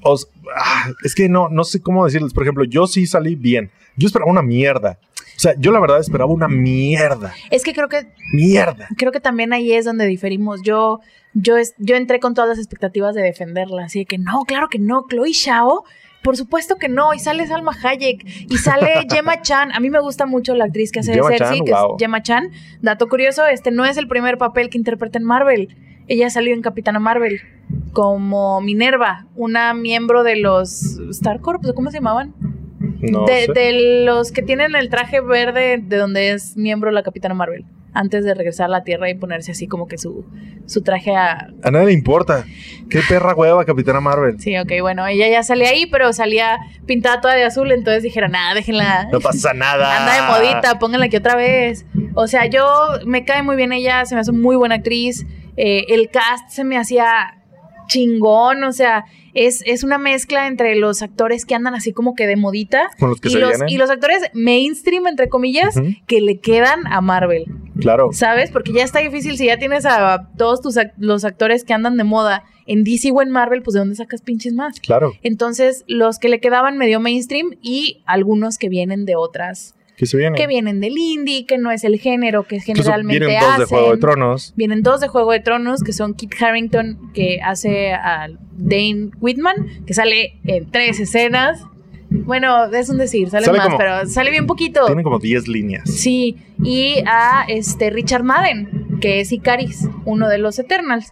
Os- 0.09 0.29
ah, 0.55 0.89
es 1.03 1.13
que 1.15 1.29
no, 1.29 1.49
no 1.49 1.63
sé 1.63 1.81
cómo 1.81 2.05
decirles. 2.05 2.33
Por 2.33 2.43
ejemplo, 2.43 2.63
yo 2.63 2.87
sí 2.87 3.05
salí 3.07 3.35
bien. 3.35 3.69
Yo 3.95 4.07
esperaba 4.07 4.29
una 4.31 4.41
mierda. 4.41 4.99
O 5.35 5.39
sea, 5.39 5.53
yo 5.59 5.71
la 5.71 5.79
verdad 5.79 5.99
esperaba 5.99 6.31
una 6.31 6.47
mierda. 6.47 7.33
es 7.51 7.63
que 7.63 7.73
creo 7.73 7.89
que 7.89 8.07
Mierda. 8.33 8.87
creo 8.97 9.11
que 9.11 9.19
también 9.19 9.53
ahí 9.53 9.71
es 9.73 9.85
donde 9.85 10.05
diferimos 10.07 10.61
yo 10.63 10.99
yo 11.33 11.57
es- 11.57 11.75
yo 11.77 11.95
entré 11.95 12.19
con 12.19 12.33
todas 12.33 12.49
las 12.49 12.57
expectativas 12.57 13.13
de 13.13 13.21
defenderla 13.21 13.85
así 13.85 13.99
de 13.99 14.05
que 14.05 14.17
no 14.17 14.43
claro 14.47 14.67
que 14.69 14.79
no 14.79 15.05
Chloe 15.07 15.31
Shao 15.33 15.83
por 16.23 16.35
supuesto 16.35 16.75
que 16.77 16.89
no, 16.89 17.13
y 17.13 17.19
sale 17.19 17.47
Salma 17.47 17.71
Hayek, 17.81 18.25
y 18.49 18.57
sale 18.57 18.89
Gemma 19.09 19.41
Chan. 19.41 19.71
A 19.71 19.79
mí 19.79 19.89
me 19.89 20.01
gusta 20.01 20.25
mucho 20.25 20.55
la 20.55 20.65
actriz 20.65 20.91
que 20.91 20.99
hace 20.99 21.13
Gemma 21.13 21.29
Cersei, 21.29 21.57
Chan, 21.59 21.65
que 21.65 21.71
wow. 21.71 21.95
es 21.95 21.99
Gemma 21.99 22.21
Chan. 22.21 22.49
Dato 22.81 23.07
curioso, 23.07 23.45
este 23.45 23.71
no 23.71 23.85
es 23.85 23.95
el 23.95 24.07
primer 24.09 24.37
papel 24.37 24.69
que 24.69 24.77
interpreta 24.77 25.19
en 25.19 25.23
Marvel. 25.23 25.77
Ella 26.07 26.29
salió 26.29 26.53
en 26.53 26.61
Capitana 26.61 26.99
Marvel 26.99 27.41
como 27.93 28.61
Minerva, 28.61 29.25
una 29.35 29.73
miembro 29.73 30.23
de 30.23 30.37
los 30.37 30.99
Star 31.09 31.41
Corps, 31.41 31.59
¿cómo 31.75 31.91
se 31.91 31.97
llamaban? 31.97 32.33
No 33.01 33.25
de, 33.25 33.45
sé. 33.45 33.53
de 33.53 34.03
los 34.05 34.31
que 34.31 34.41
tienen 34.41 34.75
el 34.75 34.89
traje 34.89 35.19
verde 35.21 35.79
de 35.81 35.97
donde 35.97 36.31
es 36.31 36.55
miembro 36.55 36.91
la 36.91 37.03
Capitana 37.03 37.33
Marvel. 37.33 37.65
Antes 37.93 38.23
de 38.23 38.35
regresar 38.35 38.65
a 38.65 38.69
la 38.69 38.83
Tierra 38.83 39.09
y 39.09 39.15
ponerse 39.15 39.51
así 39.51 39.67
como 39.67 39.87
que 39.87 39.97
su, 39.97 40.25
su 40.67 40.83
traje 40.83 41.15
a... 41.15 41.49
A 41.63 41.71
nadie 41.71 41.87
le 41.87 41.93
importa. 41.93 42.45
Qué 42.89 43.01
perra 43.09 43.33
hueva, 43.33 43.65
Capitana 43.65 43.99
Marvel. 43.99 44.39
Sí, 44.39 44.55
ok, 44.57 44.71
bueno, 44.81 45.07
ella 45.07 45.27
ya 45.27 45.41
salía 45.41 45.69
ahí, 45.69 45.87
pero 45.87 46.13
salía 46.13 46.59
pintada 46.85 47.21
toda 47.21 47.33
de 47.33 47.43
azul, 47.43 47.71
entonces 47.71 48.03
dijeron, 48.03 48.31
nada, 48.31 48.53
déjenla. 48.53 49.09
No 49.11 49.19
pasa 49.19 49.53
nada. 49.53 49.97
Anda 49.99 50.13
de 50.13 50.45
modita, 50.45 50.79
pónganla 50.79 51.07
aquí 51.07 51.17
otra 51.17 51.35
vez. 51.35 51.87
O 52.13 52.27
sea, 52.27 52.45
yo 52.45 52.67
me 53.05 53.25
cae 53.25 53.41
muy 53.41 53.55
bien 53.55 53.71
ella, 53.71 54.05
se 54.05 54.13
me 54.13 54.21
hace 54.21 54.31
muy 54.31 54.55
buena 54.55 54.75
actriz. 54.75 55.25
Eh, 55.57 55.85
el 55.89 56.09
cast 56.09 56.49
se 56.49 56.63
me 56.63 56.77
hacía 56.77 57.33
chingón, 57.87 58.63
o 58.63 58.71
sea, 58.73 59.05
es, 59.33 59.63
es 59.65 59.83
una 59.83 59.97
mezcla 59.97 60.47
entre 60.47 60.75
los 60.75 61.01
actores 61.01 61.45
que 61.45 61.55
andan 61.55 61.73
así 61.73 61.93
como 61.93 62.15
que 62.15 62.27
de 62.27 62.35
modita 62.35 62.89
Con 62.99 63.09
los 63.11 63.21
que 63.21 63.29
y 63.29 63.31
se 63.31 63.39
los, 63.39 63.49
vienen. 63.51 63.69
y 63.69 63.77
los 63.77 63.89
actores 63.89 64.23
mainstream, 64.33 65.07
entre 65.07 65.29
comillas, 65.29 65.79
que 66.05 66.19
le 66.21 66.39
quedan 66.39 66.85
a 66.87 67.01
Marvel, 67.01 67.45
Claro. 67.79 68.09
¿sabes? 68.11 68.51
Porque 68.51 68.73
ya 68.73 68.83
está 68.83 68.99
difícil, 68.99 69.37
si 69.37 69.45
ya 69.45 69.57
tienes 69.57 69.85
a 69.85 70.29
todos 70.37 70.61
tus 70.61 70.75
los 70.97 71.23
actores 71.23 71.63
que 71.63 71.73
andan 71.73 71.95
de 71.97 72.03
moda 72.03 72.43
en 72.65 72.83
DC 72.83 73.11
o 73.11 73.21
en 73.21 73.29
Marvel, 73.31 73.61
pues 73.61 73.73
¿de 73.75 73.79
dónde 73.79 73.95
sacas 73.95 74.21
pinches 74.21 74.53
más? 74.53 74.79
Claro. 74.81 75.13
Entonces, 75.23 75.85
los 75.87 76.19
que 76.19 76.27
le 76.27 76.41
quedaban 76.41 76.77
medio 76.77 76.99
mainstream 76.99 77.51
y 77.61 78.03
algunos 78.05 78.57
que 78.57 78.67
vienen 78.67 79.05
de 79.05 79.15
otras 79.15 79.75
Que 79.97 80.05
se 80.05 80.15
viene. 80.15 80.37
que 80.37 80.47
vienen 80.47 80.79
del 80.79 80.97
indie, 80.97 81.45
que 81.45 81.57
no 81.57 81.71
es 81.71 81.83
el 81.83 81.99
género 81.99 82.43
que 82.47 82.59
generalmente 82.61 83.19
vienen 83.25 83.39
dos 83.41 83.49
hacen. 83.49 83.59
de 83.61 83.65
Juego 83.65 83.91
de 83.91 83.97
Tronos. 83.97 84.53
Vienen 84.55 84.83
dos 84.83 85.01
de 85.01 85.07
Juego 85.09 85.31
de 85.31 85.39
Tronos, 85.41 85.83
que 85.83 85.91
son 85.91 86.13
Kit 86.13 86.33
Harrington, 86.41 87.11
que 87.13 87.39
hace 87.43 87.91
a 87.93 88.27
Dane 88.57 89.09
Whitman, 89.19 89.83
que 89.85 89.93
sale 89.93 90.37
en 90.45 90.69
tres 90.71 90.99
escenas. 90.99 91.61
Bueno, 92.09 92.65
es 92.71 92.89
un 92.89 92.97
decir, 92.99 93.29
sale, 93.29 93.47
Sale 93.47 93.57
más, 93.57 93.67
como- 93.67 93.77
pero 93.79 94.05
sale 94.05 94.31
bien 94.31 94.45
poquito. 94.47 94.85
Tienen 94.85 95.03
como 95.03 95.19
10 95.19 95.47
líneas. 95.49 95.89
Sí, 95.89 96.37
y 96.63 97.03
a 97.05 97.43
este 97.49 97.89
Richard 97.89 98.23
Madden, 98.23 98.99
que 99.01 99.19
es 99.19 99.31
Icaris, 99.33 99.89
uno 100.05 100.29
de 100.29 100.37
los 100.37 100.57
Eternals, 100.59 101.11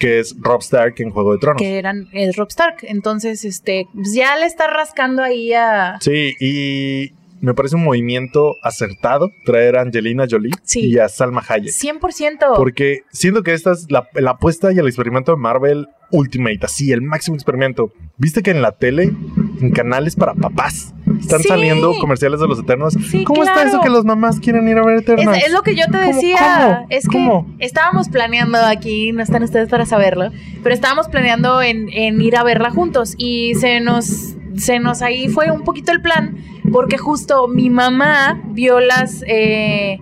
Que 0.00 0.18
es 0.18 0.34
Rob 0.40 0.60
Stark 0.62 0.94
en 0.98 1.10
Juego 1.10 1.32
de 1.34 1.38
Tronos. 1.38 1.60
que 1.60 1.76
eran 1.78 2.08
es 2.12 2.36
Rob 2.36 2.48
Stark. 2.48 2.78
Entonces, 2.82 3.44
este, 3.44 3.86
pues 3.92 4.14
ya 4.14 4.34
le 4.38 4.46
está 4.46 4.66
rascando 4.66 5.22
ahí 5.22 5.52
a 5.52 5.98
Sí, 6.00 6.32
y 6.40 7.12
me 7.44 7.54
parece 7.54 7.76
un 7.76 7.84
movimiento 7.84 8.54
acertado 8.62 9.30
traer 9.44 9.76
a 9.76 9.82
Angelina 9.82 10.24
Jolie 10.28 10.52
Sí. 10.62 10.80
y 10.86 10.98
a 10.98 11.08
Salma 11.08 11.42
Hayek. 11.46 11.72
100%. 11.72 12.54
Porque 12.56 13.00
siento 13.12 13.42
que 13.42 13.52
esta 13.52 13.72
es 13.72 13.90
la, 13.90 14.08
la 14.14 14.32
apuesta 14.32 14.72
y 14.72 14.78
el 14.78 14.86
experimento 14.86 15.32
de 15.32 15.38
Marvel 15.38 15.88
Ultimate, 16.10 16.60
así, 16.62 16.92
el 16.92 17.02
máximo 17.02 17.34
experimento. 17.34 17.90
Viste 18.18 18.42
que 18.42 18.52
en 18.52 18.62
la 18.62 18.72
tele, 18.72 19.10
en 19.60 19.70
canales 19.72 20.14
para 20.14 20.34
papás, 20.34 20.94
están 21.18 21.40
Sí. 21.42 21.48
saliendo 21.48 21.92
comerciales 21.98 22.38
de 22.40 22.46
los 22.46 22.60
Eternos. 22.60 22.94
Sí, 23.10 23.24
¿Cómo 23.24 23.42
está 23.42 23.64
eso 23.64 23.80
que 23.80 23.88
las 23.88 24.04
mamás 24.04 24.38
quieren 24.38 24.68
ir 24.68 24.78
a 24.78 24.84
ver 24.84 24.98
Eternos? 24.98 25.36
Es, 25.36 25.46
es 25.46 25.52
lo 25.52 25.62
que 25.62 25.74
yo 25.74 25.84
te 25.86 25.92
¿Cómo? 25.98 26.06
decía. 26.14 26.38
¿Cómo? 26.76 26.86
Es 26.90 27.08
que 27.08 27.12
¿Cómo? 27.18 27.56
estábamos 27.58 28.08
planeando 28.10 28.58
aquí, 28.58 29.10
no 29.12 29.22
están 29.22 29.42
ustedes 29.42 29.68
para 29.68 29.86
saberlo, 29.86 30.30
pero 30.62 30.74
estábamos 30.74 31.08
planeando 31.08 31.60
en, 31.62 31.88
en 31.92 32.20
ir 32.20 32.36
a 32.36 32.44
verla 32.44 32.70
juntos 32.70 33.14
y 33.18 33.54
se 33.56 33.80
nos, 33.80 34.36
se 34.56 34.78
nos 34.78 35.02
ahí 35.02 35.28
fue 35.28 35.50
un 35.50 35.62
poquito 35.62 35.92
el 35.92 36.00
plan 36.00 36.36
porque 36.72 36.98
justo 36.98 37.48
mi 37.48 37.70
mamá 37.70 38.40
vio 38.46 38.80
las... 38.80 39.24
eh, 39.26 39.98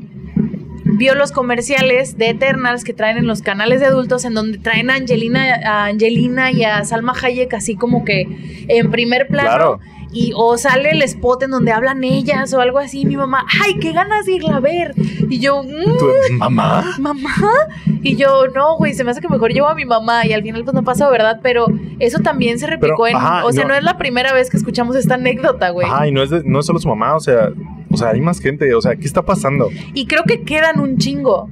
vio 0.84 1.14
los 1.14 1.32
comerciales 1.32 2.18
de 2.18 2.30
Eternals 2.30 2.84
que 2.84 2.92
traen 2.92 3.16
en 3.16 3.26
los 3.26 3.40
canales 3.40 3.80
de 3.80 3.86
adultos 3.86 4.24
en 4.24 4.34
donde 4.34 4.58
traen 4.58 4.90
a 4.90 4.94
Angelina, 4.94 5.60
a 5.64 5.86
Angelina 5.86 6.52
y 6.52 6.64
a 6.64 6.84
Salma 6.84 7.14
Hayek 7.20 7.54
así 7.54 7.76
como 7.76 8.04
que 8.04 8.26
en 8.68 8.90
primer 8.90 9.26
plano 9.28 9.48
Claro. 9.48 9.80
Y 10.12 10.32
o 10.36 10.56
sale 10.58 10.90
el 10.90 11.02
spot 11.02 11.42
en 11.44 11.50
donde 11.50 11.72
hablan 11.72 12.04
ellas 12.04 12.52
o 12.54 12.60
algo 12.60 12.78
así, 12.78 13.04
mi 13.06 13.16
mamá, 13.16 13.44
ay, 13.64 13.78
qué 13.80 13.92
ganas 13.92 14.26
de 14.26 14.32
irla 14.32 14.56
a 14.56 14.60
ver. 14.60 14.94
Y 15.30 15.38
yo, 15.40 15.62
"Mm, 15.62 16.36
¿Mamá? 16.38 16.84
mamá. 16.98 17.30
Y 18.02 18.16
yo, 18.16 18.46
no, 18.54 18.76
güey, 18.76 18.94
se 18.94 19.04
me 19.04 19.10
hace 19.12 19.20
que 19.20 19.28
mejor 19.28 19.52
llevo 19.52 19.68
a 19.68 19.74
mi 19.74 19.84
mamá 19.84 20.26
y 20.26 20.32
al 20.32 20.42
final 20.42 20.64
pues 20.64 20.74
no 20.74 20.82
pasó, 20.84 21.10
¿verdad? 21.10 21.40
Pero 21.42 21.66
eso 21.98 22.18
también 22.18 22.58
se 22.58 22.66
replicó 22.66 23.04
Pero, 23.04 23.06
en, 23.08 23.16
ajá, 23.16 23.44
o 23.44 23.52
sea, 23.52 23.62
no. 23.64 23.68
no. 23.70 23.74
es 23.74 23.82
la 23.84 23.96
primera 23.98 24.32
vez 24.32 24.50
que 24.50 24.56
escuchamos 24.56 24.96
esta 24.96 25.14
anécdota, 25.14 25.70
güey. 25.70 25.86
Ajá, 25.86 26.06
y 26.08 26.12
no 26.12 26.22
es, 26.22 26.30
de- 26.30 26.42
no 26.44 26.60
es 26.60 26.66
solo 26.66 26.78
su 26.78 26.88
mamá, 26.88 27.14
o 27.16 27.20
sea, 27.20 27.50
o 27.90 27.96
sea, 27.96 28.10
hay 28.10 28.20
más 28.20 28.40
gente, 28.40 28.74
o 28.74 28.80
sea, 28.80 28.96
¿qué 28.96 29.06
está 29.06 29.22
pasando? 29.22 29.68
Y 29.94 30.06
creo 30.06 30.24
que 30.24 30.42
quedan 30.42 30.80
un 30.80 30.98
chingo. 30.98 31.48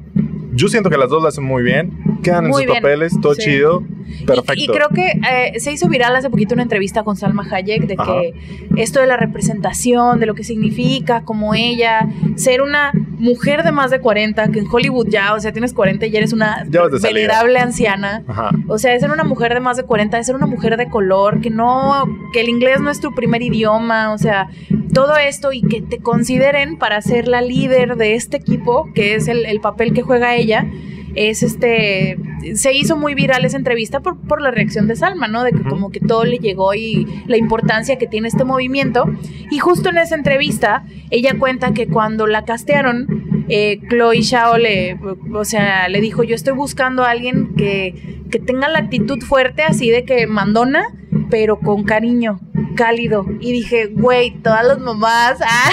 Yo 0.52 0.68
siento 0.68 0.90
que 0.90 0.96
las 0.98 1.08
dos 1.08 1.22
lo 1.22 1.28
hacen 1.28 1.44
muy 1.44 1.62
bien, 1.62 1.92
quedan 2.20 2.44
en 2.44 2.50
Muy 2.50 2.62
sus 2.64 2.72
bien, 2.72 2.82
papeles, 2.82 3.20
todo 3.20 3.34
sí. 3.34 3.42
chido, 3.42 3.82
Y- 4.06 4.24
perfecto. 4.24 4.54
Y, 4.62 4.66
creo 4.66 4.88
que 4.88 5.12
eh, 5.30 5.60
se 5.60 5.72
hizo 5.72 5.88
viral 5.88 6.14
hace 6.16 6.30
poquito 6.30 6.54
una 6.54 6.62
entrevista 6.62 7.02
con 7.04 7.16
Salma 7.16 7.46
Hayek 7.50 7.86
de 7.86 7.94
Ajá. 7.98 8.12
que 8.20 8.34
esto 8.76 9.00
de 9.00 9.06
la 9.06 9.16
representación, 9.16 10.20
de 10.20 10.26
lo 10.26 10.34
que 10.34 10.44
significa, 10.44 11.22
como 11.24 11.54
ella, 11.54 12.08
ser 12.36 12.62
una 12.62 12.92
mujer 13.18 13.62
de 13.62 13.72
más 13.72 13.90
de 13.90 14.00
40, 14.00 14.48
que 14.50 14.58
en 14.60 14.66
Hollywood 14.70 15.08
ya, 15.08 15.34
o 15.34 15.40
sea, 15.40 15.52
tienes 15.52 15.72
40 15.74 16.06
y 16.06 16.10
ya 16.10 16.18
eres 16.18 16.32
una 16.32 16.64
Ya 16.68 16.82
venerable 17.02 17.58
anciana. 17.58 18.22
Ajá. 18.26 18.50
O 18.68 18.78
sea, 18.78 18.98
ser 18.98 19.10
una 19.10 19.24
mujer 19.24 19.54
de 19.54 19.60
más 19.60 19.76
de 19.76 19.84
40, 19.84 20.18
es 20.18 20.26
ser 20.26 20.34
una 20.36 20.46
mujer 20.46 20.76
de 20.76 20.88
color, 20.88 21.40
que 21.40 21.50
no, 21.50 22.04
que 22.32 22.40
el 22.40 22.48
inglés 22.48 22.80
no 22.80 22.90
es 22.90 23.00
tu 23.00 23.14
primer 23.14 23.42
idioma, 23.42 24.12
o 24.12 24.18
sea, 24.18 24.48
todo 24.92 25.16
esto 25.16 25.52
y 25.52 25.62
que 25.62 25.82
te 25.82 25.98
consideren 25.98 26.76
para 26.78 27.00
ser 27.00 27.28
la 27.28 27.40
líder 27.42 27.96
de 27.96 28.14
este 28.14 28.36
equipo, 28.38 28.88
que 28.94 29.14
es 29.14 29.28
el, 29.28 29.46
el 29.46 29.60
papel 29.60 29.92
que 29.92 30.02
juega 30.02 30.34
ella, 30.34 30.66
es 31.14 31.42
este, 31.42 32.18
se 32.54 32.72
hizo 32.72 32.96
muy 32.96 33.14
viral 33.14 33.44
esa 33.44 33.56
entrevista 33.56 34.00
por, 34.00 34.18
por 34.18 34.40
la 34.40 34.50
reacción 34.50 34.86
de 34.86 34.96
Salma, 34.96 35.28
¿no? 35.28 35.44
De 35.44 35.52
que 35.52 35.62
como 35.62 35.90
que 35.90 36.00
todo 36.00 36.24
le 36.24 36.38
llegó 36.38 36.74
y 36.74 37.06
la 37.26 37.36
importancia 37.36 37.96
que 37.96 38.06
tiene 38.06 38.28
este 38.28 38.44
movimiento. 38.44 39.04
Y 39.50 39.58
justo 39.58 39.90
en 39.90 39.98
esa 39.98 40.14
entrevista, 40.14 40.84
ella 41.10 41.38
cuenta 41.38 41.72
que 41.72 41.86
cuando 41.86 42.26
la 42.26 42.44
castearon, 42.44 43.46
eh, 43.48 43.80
Chloe 43.88 44.22
Shao 44.22 44.58
le, 44.58 44.98
o 45.32 45.44
sea, 45.44 45.88
le 45.88 46.00
dijo, 46.00 46.22
yo 46.22 46.34
estoy 46.34 46.54
buscando 46.54 47.04
a 47.04 47.10
alguien 47.10 47.54
que, 47.56 48.19
que 48.30 48.38
tenga 48.38 48.68
la 48.68 48.78
actitud 48.80 49.20
fuerte, 49.22 49.62
así 49.62 49.90
de 49.90 50.04
que 50.04 50.26
mandona, 50.26 50.84
pero 51.30 51.58
con 51.58 51.84
cariño, 51.84 52.40
cálido. 52.76 53.26
Y 53.40 53.52
dije, 53.52 53.86
güey, 53.86 54.30
todas 54.42 54.64
las 54.66 54.78
mamás, 54.78 55.38
ah, 55.46 55.70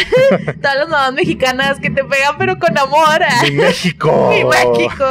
todas 0.62 0.78
las 0.78 0.89
mamás 0.89 1.14
mexicanas 1.14 1.80
que 1.80 1.89
te 1.89 2.03
pegan, 2.03 2.36
pero 2.38 2.58
con 2.60 2.78
amor. 2.78 3.22
ah. 3.28 3.41
¡Mi 3.43 3.51
México! 3.51 4.30
Mi 4.34 4.43
México. 4.43 5.05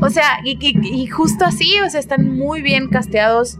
o 0.00 0.10
sea, 0.10 0.40
y, 0.44 0.58
y- 0.60 1.02
y 1.02 1.06
justo 1.06 1.44
así, 1.44 1.74
o 1.84 1.90
sea, 1.90 2.00
están 2.00 2.36
muy 2.36 2.62
bien 2.62 2.88
casteados 2.88 3.58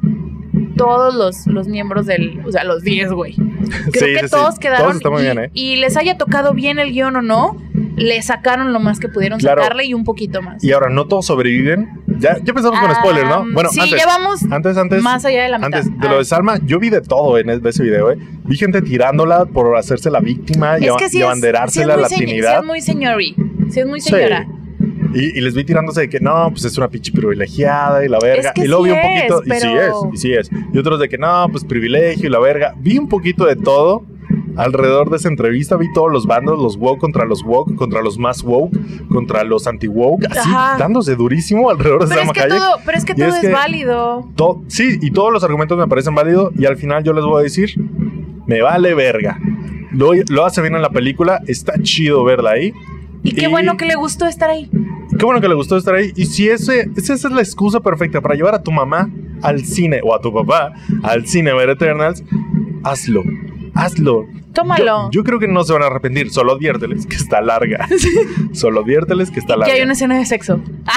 todos 0.76 1.14
los, 1.14 1.46
los 1.46 1.68
miembros 1.68 2.06
del, 2.06 2.40
o 2.44 2.50
sea, 2.52 2.64
los 2.64 2.82
10, 2.82 3.12
güey. 3.12 3.34
Creo 3.34 3.92
Sí, 3.92 4.12
que 4.14 4.18
sí, 4.20 4.24
sí. 4.24 4.30
todos 4.30 4.58
quedaron 4.58 4.98
Todos 5.00 5.20
y, 5.20 5.24
bien, 5.24 5.38
¿eh? 5.38 5.50
y 5.54 5.76
les 5.76 5.96
haya 5.96 6.18
tocado 6.18 6.52
bien 6.52 6.78
el 6.78 6.92
guion 6.92 7.14
o 7.16 7.22
no, 7.22 7.56
le 7.96 8.20
sacaron 8.22 8.72
lo 8.72 8.80
más 8.80 8.98
que 8.98 9.08
pudieron 9.08 9.38
Claro. 9.38 9.62
sacarle 9.62 9.84
y 9.86 9.94
un 9.94 10.02
poquito 10.04 10.42
más. 10.42 10.62
Y 10.64 10.72
ahora, 10.72 10.90
no 10.90 11.06
todos 11.06 11.26
sobreviven. 11.26 12.02
Ya, 12.18 12.34
ya 12.36 12.44
empezamos 12.48 12.78
con 12.80 12.90
Ah, 12.90 12.94
spoilers, 13.00 13.28
¿no? 13.28 13.44
Bueno, 13.52 13.68
sí, 13.70 13.80
antes, 13.80 13.98
ya 13.98 14.06
vamos 14.06 14.42
antes, 14.50 14.76
antes, 14.76 15.02
más 15.02 15.24
allá 15.24 15.42
de 15.44 15.48
la 15.48 15.58
mitad. 15.58 15.74
antes 15.80 15.98
de 16.00 16.06
Ah. 16.06 16.10
lo 16.12 16.18
de 16.18 16.24
Salma, 16.24 16.58
yo 16.64 16.78
vi 16.78 16.90
de 16.90 17.00
todo 17.00 17.38
en 17.38 17.50
ese 17.50 17.82
video, 17.82 18.10
¿eh? 18.12 18.18
Vi 18.44 18.56
gente 18.56 18.82
tirándola 18.82 19.44
por 19.46 19.76
hacerse 19.76 20.10
la 20.10 20.20
víctima 20.20 20.78
y, 20.78 20.84
es 20.86 20.92
que 20.98 21.06
y 21.06 21.08
sí 21.08 21.22
es, 21.22 21.40
sí 21.40 21.40
la 21.84 21.96
señ- 21.96 22.08
sí 22.08 22.14
latinidad. 22.16 22.60
es 22.60 22.64
muy 22.66 22.80
señori. 22.80 23.34
Sí 23.70 23.80
es 23.80 23.86
muy 23.86 24.00
Sí. 24.00 24.10
señora. 24.10 24.46
Y, 25.14 25.38
y 25.38 25.40
les 25.40 25.54
vi 25.54 25.64
tirándose 25.64 26.02
de 26.02 26.08
que 26.08 26.18
no, 26.20 26.48
pues 26.50 26.64
es 26.64 26.76
una 26.76 26.88
pinche 26.88 27.12
privilegiada 27.12 28.04
y 28.04 28.08
la 28.08 28.18
verga. 28.20 28.48
Es 28.48 28.54
que 28.54 28.64
y 28.64 28.68
luego 28.68 28.84
sí 28.84 28.90
vi 28.90 28.96
un 28.96 29.02
poquito, 29.02 29.42
es, 29.42 29.46
y 29.46 29.60
sí 29.60 29.72
es, 29.76 29.92
y 30.12 30.16
sí 30.16 30.32
es. 30.34 30.50
Y 30.72 30.78
otros 30.78 30.98
de 31.00 31.08
que 31.08 31.18
no, 31.18 31.46
pues 31.52 31.64
privilegio 31.64 32.26
y 32.26 32.30
la 32.32 32.40
verga. 32.40 32.74
Vi 32.78 32.98
un 32.98 33.08
poquito 33.08 33.44
de 33.46 33.54
todo 33.56 34.04
alrededor 34.56 35.10
de 35.10 35.16
esa 35.16 35.28
entrevista. 35.28 35.76
Vi 35.76 35.92
todos 35.92 36.10
los 36.12 36.26
bandos, 36.26 36.58
los 36.58 36.76
woke 36.76 37.00
contra 37.00 37.24
los 37.24 37.42
woke, 37.44 37.74
contra 37.76 38.02
los 38.02 38.18
más 38.18 38.42
woke, 38.42 38.76
contra 39.08 39.44
los 39.44 39.66
anti-woke, 39.66 40.26
así 40.30 40.48
Ajá. 40.50 40.76
dándose 40.78 41.16
durísimo 41.16 41.70
alrededor 41.70 42.02
de 42.08 42.14
Pero 42.14 42.22
es 42.22 42.32
que 42.32 42.40
Hayek. 42.40 42.58
todo, 42.58 42.76
pero 42.84 42.98
es 42.98 43.04
que 43.04 43.12
Y 43.12 43.16
todo 43.16 43.28
es 43.28 43.44
es, 43.44 43.52
válido. 43.52 44.28
To- 44.36 44.62
sí, 44.68 44.98
y 45.00 45.10
todos 45.10 45.32
los 45.32 45.42
argumentos 45.44 45.78
me 45.78 45.86
parecen 45.88 46.14
válidos. 46.14 46.52
Y 46.58 46.66
al 46.66 46.76
final 46.76 47.02
yo 47.04 47.12
les 47.12 47.24
voy 47.24 47.40
a 47.40 47.42
decir, 47.44 47.74
me 48.46 48.60
vale 48.62 48.94
verga. 48.94 49.38
Lo, 49.92 50.10
lo 50.28 50.44
hace 50.44 50.60
bien 50.60 50.74
en 50.74 50.82
la 50.82 50.90
película, 50.90 51.40
está 51.46 51.74
chido 51.82 52.24
verla 52.24 52.50
ahí. 52.52 52.72
Y 53.22 53.32
qué 53.34 53.44
y- 53.44 53.48
bueno 53.48 53.76
que 53.76 53.84
le 53.86 53.94
gustó 53.94 54.26
estar 54.26 54.50
ahí. 54.50 54.68
Qué 55.18 55.24
bueno 55.24 55.40
que 55.40 55.48
le 55.48 55.54
gustó 55.54 55.76
estar 55.76 55.94
ahí. 55.94 56.12
Y 56.16 56.26
si 56.26 56.48
ese, 56.48 56.90
esa 56.96 57.14
es 57.14 57.22
la 57.24 57.40
excusa 57.40 57.78
perfecta 57.80 58.20
para 58.20 58.34
llevar 58.34 58.54
a 58.54 58.62
tu 58.62 58.72
mamá 58.72 59.08
al 59.42 59.64
cine 59.64 60.00
o 60.02 60.12
a 60.14 60.20
tu 60.20 60.32
papá 60.32 60.72
al 61.04 61.26
cine 61.26 61.50
a 61.50 61.54
ver 61.54 61.70
Eternals, 61.70 62.24
hazlo. 62.82 63.22
Hazlo. 63.74 64.26
Tómalo. 64.54 65.10
Yo, 65.10 65.20
yo 65.20 65.24
creo 65.24 65.38
que 65.38 65.48
no 65.48 65.64
se 65.64 65.72
van 65.72 65.82
a 65.82 65.86
arrepentir. 65.86 66.30
Solo 66.30 66.52
adviérteles 66.52 67.06
que 67.06 67.16
está 67.16 67.40
larga. 67.40 67.86
Solo 68.52 68.80
adviérteles 68.80 69.30
que 69.30 69.40
está 69.40 69.54
que 69.54 69.58
larga. 69.60 69.74
hay 69.74 69.82
una 69.82 69.92
escena 69.94 70.16
de 70.18 70.24
sexo. 70.26 70.60
Ah, 70.86 70.92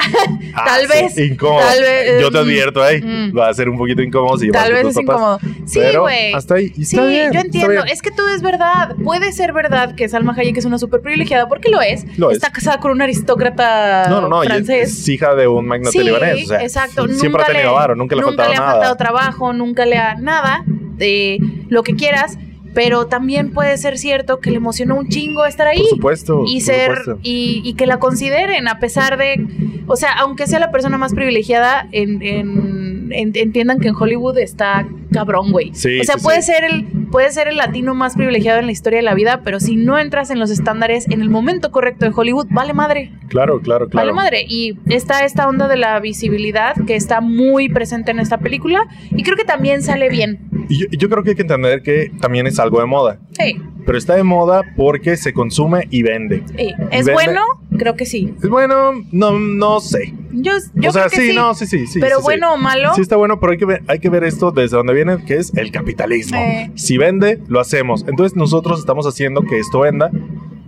tal 0.64 0.82
sí, 0.82 0.88
vez, 0.88 1.18
Incómodo. 1.18 1.60
tal 1.66 1.80
vez, 1.82 2.20
Yo 2.22 2.30
te 2.30 2.38
mm, 2.38 2.40
advierto 2.40 2.82
ahí. 2.82 3.02
mm. 3.02 3.36
Va 3.36 3.48
a 3.48 3.54
ser 3.54 3.68
un 3.68 3.76
poquito 3.76 4.00
incómodo 4.02 4.38
si 4.38 4.50
Tal 4.50 4.72
vez 4.72 4.86
es 4.86 4.96
incómodo. 4.96 5.38
Sí, 5.66 5.80
güey. 5.98 6.32
hasta 6.32 6.54
ahí. 6.54 6.72
Y 6.76 6.84
Sí, 6.84 6.98
bien, 7.00 7.32
yo 7.32 7.40
entiendo. 7.40 7.84
Es 7.84 8.00
que 8.02 8.10
todo 8.10 8.28
es 8.28 8.42
verdad. 8.42 8.94
Puede 9.02 9.32
ser 9.32 9.52
verdad 9.52 9.94
que 9.94 10.08
Salma 10.08 10.34
Hayek 10.36 10.56
es 10.56 10.64
una 10.64 10.78
súper 10.78 11.00
privilegiada, 11.00 11.48
porque 11.48 11.68
lo 11.70 11.80
es. 11.82 12.06
Lo 12.18 12.30
es. 12.30 12.36
Está 12.36 12.50
casada 12.52 12.78
con 12.80 12.92
un 12.92 13.02
aristócrata 13.02 14.08
No, 14.08 14.20
no, 14.20 14.28
no. 14.28 14.42
francés. 14.42 14.90
es 15.00 15.08
hija 15.08 15.34
de 15.34 15.48
un 15.48 15.66
magnate 15.66 15.98
Sí, 15.98 16.04
libanés. 16.04 16.44
O 16.44 16.48
sea, 16.48 16.62
exacto. 16.62 17.06
Siempre 17.08 17.28
Nunca 17.30 17.42
ha 17.42 17.46
tenido 17.46 17.70
le- 17.70 17.74
varo, 17.76 17.96
nunca 17.96 18.14
le 18.14 18.22
ha 18.22 18.24
nunca 18.24 18.36
faltado 18.44 18.50
le 18.50 18.56
ha 18.56 18.60
nada. 18.60 18.72
faltado 18.72 18.96
trabajo, 18.96 19.52
nunca 19.52 19.84
le 19.86 19.96
ha 19.98 20.14
nada 20.14 20.62
de 20.66 21.38
lo 21.68 21.82
que 21.82 21.94
quieras. 21.94 22.38
Pero 22.74 23.06
también 23.06 23.52
puede 23.52 23.76
ser 23.78 23.98
cierto 23.98 24.40
que 24.40 24.50
le 24.50 24.56
emocionó 24.58 24.96
un 24.96 25.08
chingo 25.08 25.44
estar 25.46 25.66
ahí. 25.66 25.78
Por 25.80 25.88
supuesto. 25.88 26.44
y 26.46 26.54
por 26.56 26.62
ser 26.62 26.88
supuesto. 26.98 27.18
y, 27.22 27.62
y 27.64 27.74
que 27.74 27.86
la 27.86 27.98
consideren 27.98 28.68
a 28.68 28.78
pesar 28.78 29.16
de 29.18 29.44
o 29.86 29.96
sea 29.96 30.12
aunque 30.18 30.46
sea 30.46 30.58
la 30.58 30.70
persona 30.70 30.98
más 30.98 31.14
privilegiada 31.14 31.88
en, 31.92 32.20
en- 32.22 33.08
en- 33.12 33.32
entiendan 33.34 33.80
que 33.80 33.88
en 33.88 33.94
Hollywood 33.96 34.38
está 34.38 34.86
cabrón 35.12 35.50
güey 35.50 35.70
Sí, 35.74 35.98
o 36.00 36.04
sea 36.04 36.16
sí, 36.18 36.22
puede 36.22 36.42
sí. 36.42 36.52
ser 36.52 36.64
el 36.64 36.86
puede 37.10 37.30
ser 37.30 37.48
el 37.48 37.56
latino 37.56 37.94
más 37.94 38.14
privilegiado 38.14 38.58
en 38.60 38.66
la 38.66 38.72
historia 38.72 38.98
de 38.98 39.02
la 39.02 39.14
vida 39.14 39.40
pero 39.44 39.60
si 39.60 39.76
no 39.76 39.98
entras 39.98 40.30
en 40.30 40.38
los 40.38 40.50
estándares 40.50 41.08
en 41.10 41.20
el 41.22 41.30
momento 41.30 41.70
correcto 41.70 42.04
de 42.06 42.12
Hollywood 42.14 42.46
vale 42.50 42.74
madre 42.74 43.12
Claro, 43.28 43.60
claro, 43.60 43.88
claro. 43.88 44.06
vale 44.06 44.12
madre 44.14 44.44
y 44.48 44.78
está 44.86 45.24
esta 45.24 45.48
onda 45.48 45.68
de 45.68 45.76
la 45.76 45.98
visibilidad 46.00 46.74
que 46.86 46.96
está 46.96 47.20
muy 47.20 47.68
presente 47.68 48.10
en 48.10 48.18
esta 48.20 48.38
película 48.38 48.86
y 49.10 49.22
creo 49.22 49.36
que 49.36 49.44
también 49.44 49.82
sale 49.82 50.08
bien 50.08 50.38
Y 50.68 50.78
yo, 50.80 50.86
yo 50.90 51.08
creo 51.10 51.22
que 51.22 51.30
hay 51.30 51.36
que 51.36 51.42
entender 51.42 51.82
que 51.82 52.10
también 52.20 52.46
es 52.46 52.58
algo 52.58 52.80
de 52.80 52.86
moda. 52.86 53.18
sí, 53.38 53.56
Pero 53.84 53.96
está 53.98 54.14
de 54.16 54.22
moda 54.22 54.62
porque 54.76 55.16
se 55.16 55.32
consume 55.32 55.86
y 55.90 56.02
vende. 56.02 56.42
sí. 56.56 56.74
es 56.90 57.06
Vende- 57.06 57.12
bueno 57.12 57.40
creo 57.78 57.96
que 57.96 58.04
sí 58.06 58.34
bueno, 58.48 58.92
no, 59.12 59.38
no 59.38 59.80
sé. 59.80 60.12
yo, 60.32 60.52
yo 60.74 60.90
o 60.90 60.92
sea, 60.92 61.06
creo 61.06 61.10
que 61.10 61.16
sí, 61.16 61.28
sí, 61.30 61.36
no, 61.36 61.54
sí, 61.54 61.66
sí, 61.66 61.86
sí. 61.86 62.00
pero 62.00 62.16
sí, 62.18 62.22
bueno 62.22 62.54
o 62.54 62.56
malo 62.56 62.94
Sí 62.94 63.00
está 63.00 63.16
bueno, 63.16 63.38
pero 63.40 63.52
hay 63.52 63.58
que, 63.58 63.64
ver, 63.64 63.82
hay 63.86 63.98
que 64.00 64.08
ver 64.08 64.24
esto 64.24 64.50
desde 64.50 64.76
donde 64.76 64.92
viene, 64.92 65.24
que 65.24 65.36
es 65.36 65.52
el 65.56 65.70
capitalismo. 65.70 66.38
Eh. 66.38 66.70
Si 66.74 66.98
vende, 66.98 67.40
lo 67.48 67.60
hacemos. 67.60 68.04
Entonces 68.08 68.36
nosotros 68.36 68.80
estamos 68.80 69.06
haciendo 69.06 69.42
que 69.42 69.58
esto 69.58 69.80
venda 69.80 70.10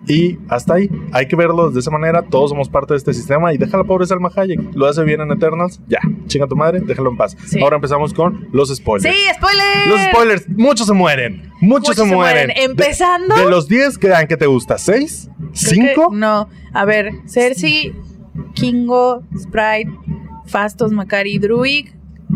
y 0.07 0.39
hasta 0.49 0.75
ahí. 0.75 0.91
Hay 1.13 1.29
que 1.29 1.37
verlo 1.37 1.71
de 1.71 1.81
esa 1.81 1.91
manera. 1.91 2.23
Todos 2.23 2.51
somos 2.51 2.69
parte 2.69 2.95
de 2.95 2.99
este 2.99 3.15
sistema 3.15 3.53
y 3.53 3.59
deja 3.59 3.77
a 3.77 3.81
la 3.81 3.85
pobre 3.85 4.07
Salma 4.07 4.31
Hayek. 4.35 4.61
Lo 4.75 4.87
hace 4.87 5.05
bien 5.05 5.21
en 5.21 5.31
Eternals. 5.31 5.81
Ya, 5.89 6.01
chinga 6.27 6.47
tu 6.47 6.57
madre, 6.57 6.81
déjalo 6.81 7.11
en 7.11 7.17
paz. 7.17 7.37
Sí. 7.47 7.61
Ahora 7.63 7.77
empezamos 7.77 8.13
con 8.13 8.49
los 8.53 8.75
spoilers. 8.75 9.15
Sí, 9.15 9.23
spoiler. 9.37 9.89
Los 9.89 10.01
spoilers, 10.01 10.49
muchos 10.49 10.87
se 10.87 10.93
mueren. 10.93 11.51
Muchos, 11.61 11.95
se, 11.95 12.05
mueren. 12.05 12.49
De- 12.49 12.65
Empezando. 12.65 13.37
De, 13.37 13.51
los 13.51 13.69
10 13.69 13.99
quedan, 13.99 14.27
¿qué 14.27 14.37
te 14.37 14.47
gusta? 14.47 14.77
¿6? 14.77 15.29
Que- 15.53 15.95
¿5? 15.95 16.13
No. 16.15 16.49
A 16.73 16.85
ver, 16.85 17.11
Cersei, 17.27 17.95
Kingo, 18.55 19.23
Sprite, 19.39 19.91
Fastos, 20.47 20.93
Macari, 20.93 21.39
Druid 21.39 21.89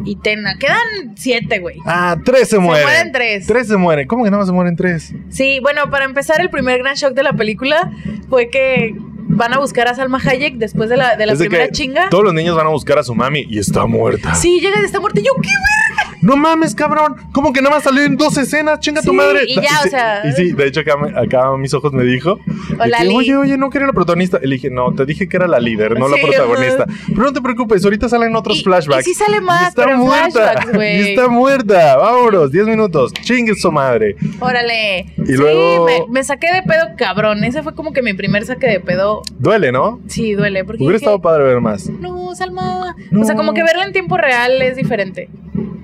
y 0.04 0.16
Tena. 0.16 0.56
Quedan 0.58 1.14
siete, 1.16 1.60
güey. 1.60 1.76
Ah, 1.86 2.16
3 2.24 2.48
se, 2.48 2.58
mueren. 2.58 2.84
mueren 2.86 3.12
tres. 3.12 3.46
3 3.46 3.66
se 3.68 3.76
mueren. 3.76 4.06
¿Cómo 4.08 4.24
que 4.24 4.30
nada 4.30 4.40
más 4.40 4.48
se 4.48 4.52
mueren 4.52 4.76
3? 4.76 5.14
Sí, 5.28 5.60
bueno, 5.62 5.88
para 5.90 6.04
empezar, 6.04 6.40
el 6.40 6.50
primer 6.50 6.78
gran 6.80 6.94
shock 6.96 7.14
de 7.14 7.22
la 7.22 7.32
película 7.32 7.92
fue 8.28 8.50
que 8.50 8.94
van 9.34 9.52
a 9.54 9.58
buscar 9.58 9.88
a 9.88 9.94
Salma 9.94 10.18
Hayek 10.24 10.54
después 10.56 10.88
de 10.88 10.96
la, 10.96 11.16
de 11.16 11.26
la 11.26 11.32
Es 11.34 11.38
primera 11.38 11.68
chinga. 11.70 12.08
Todos 12.10 12.24
los 12.24 12.34
niños 12.34 12.56
van 12.56 12.66
a 12.66 12.70
buscar 12.70 12.98
a 12.98 13.02
su 13.02 13.14
mami 13.14 13.46
y 13.48 13.58
está 13.58 13.86
muerta. 13.86 14.34
Sí, 14.34 14.60
llega 14.60 14.80
de 14.80 14.86
esta 14.86 15.00
muerte. 15.00 15.22
Yo, 15.22 15.32
¿qué, 15.42 15.48
güey? 15.48 16.14
No 16.22 16.36
mames, 16.36 16.74
cabrón. 16.74 17.16
¿Cómo 17.32 17.52
que 17.52 17.60
nada 17.60 17.74
más 17.76 17.84
salió 17.84 18.02
en 18.02 18.16
dos 18.16 18.36
escenas? 18.38 18.80
Chinga 18.80 19.02
tu 19.02 19.12
madre. 19.12 19.40
y 19.46 19.56
ya, 19.56 19.62
sí, 19.82 19.88
o 19.88 19.90
sea- 19.90 20.22
Y 20.26 20.32
sí, 20.32 20.52
de 20.52 20.66
hecho, 20.66 20.80
acá, 20.80 20.94
acá 21.20 21.48
a 21.48 21.56
mis 21.58 21.74
ojos 21.74 21.92
me 21.92 22.02
dijo: 22.04 22.38
Hola, 22.80 22.98
que. 23.00 23.08
Oye, 23.08 23.36
oye, 23.36 23.58
no 23.58 23.68
que 23.68 23.76
era 23.78 23.86
la 23.86 23.92
protagonista. 23.92 24.38
Y 24.42 24.46
le 24.46 24.54
dije: 24.56 24.70
No, 24.70 24.94
te 24.94 25.04
dije 25.04 25.28
que 25.28 25.36
era 25.36 25.46
la 25.46 25.60
líder, 25.60 25.98
no 25.98 26.08
la 26.08 26.16
protagonista. 26.16 26.86
Pero 27.08 27.22
no 27.24 27.32
te 27.32 27.42
preocupes, 27.42 27.84
ahorita 27.84 28.08
salen 28.08 28.34
otros 28.36 28.58
Y- 28.58 28.62
flashbacks. 28.64 29.06
y 29.06 29.12
sí 29.12 29.14
sale 29.14 29.40
más, 29.42 29.64
Y 29.64 29.68
está 29.68 29.84
pero 29.84 29.98
muerta. 29.98 30.30
flashbacks, 30.30 30.72
güey. 30.74 30.96
Y 30.96 31.08
está 31.10 31.28
muerta. 31.28 31.96
Vámonos, 31.98 32.50
10 32.50 32.66
minutos. 32.68 33.12
Chingue 33.22 33.54
su 33.54 33.70
madre. 33.70 34.16
Órale. 34.40 35.00
Y 35.18 35.26
sí, 35.26 35.32
luego- 35.34 35.84
me, 35.84 36.04
me 36.08 36.24
saqué 36.24 36.46
de 36.52 36.62
pedo 36.62 36.86
cabrón. 36.96 37.44
Ese 37.44 37.62
fue 37.62 37.74
como 37.74 37.92
que 37.92 38.00
mi 38.02 38.14
primer 38.14 38.46
saque 38.46 38.66
de 38.68 38.80
pedo. 38.80 39.20
Duele, 39.38 39.72
¿no? 39.72 40.00
Sí, 40.06 40.34
duele. 40.34 40.64
Porque 40.64 40.82
Hubiera 40.82 40.94
dije, 40.98 41.04
estado 41.04 41.20
padre 41.20 41.44
ver 41.44 41.60
más. 41.60 41.88
No, 41.88 42.34
Salma. 42.34 42.94
No. 43.10 43.22
O 43.22 43.24
sea, 43.24 43.34
como 43.34 43.52
que 43.54 43.62
verla 43.62 43.84
en 43.84 43.92
tiempo 43.92 44.16
real 44.16 44.60
es 44.62 44.76
diferente. 44.76 45.28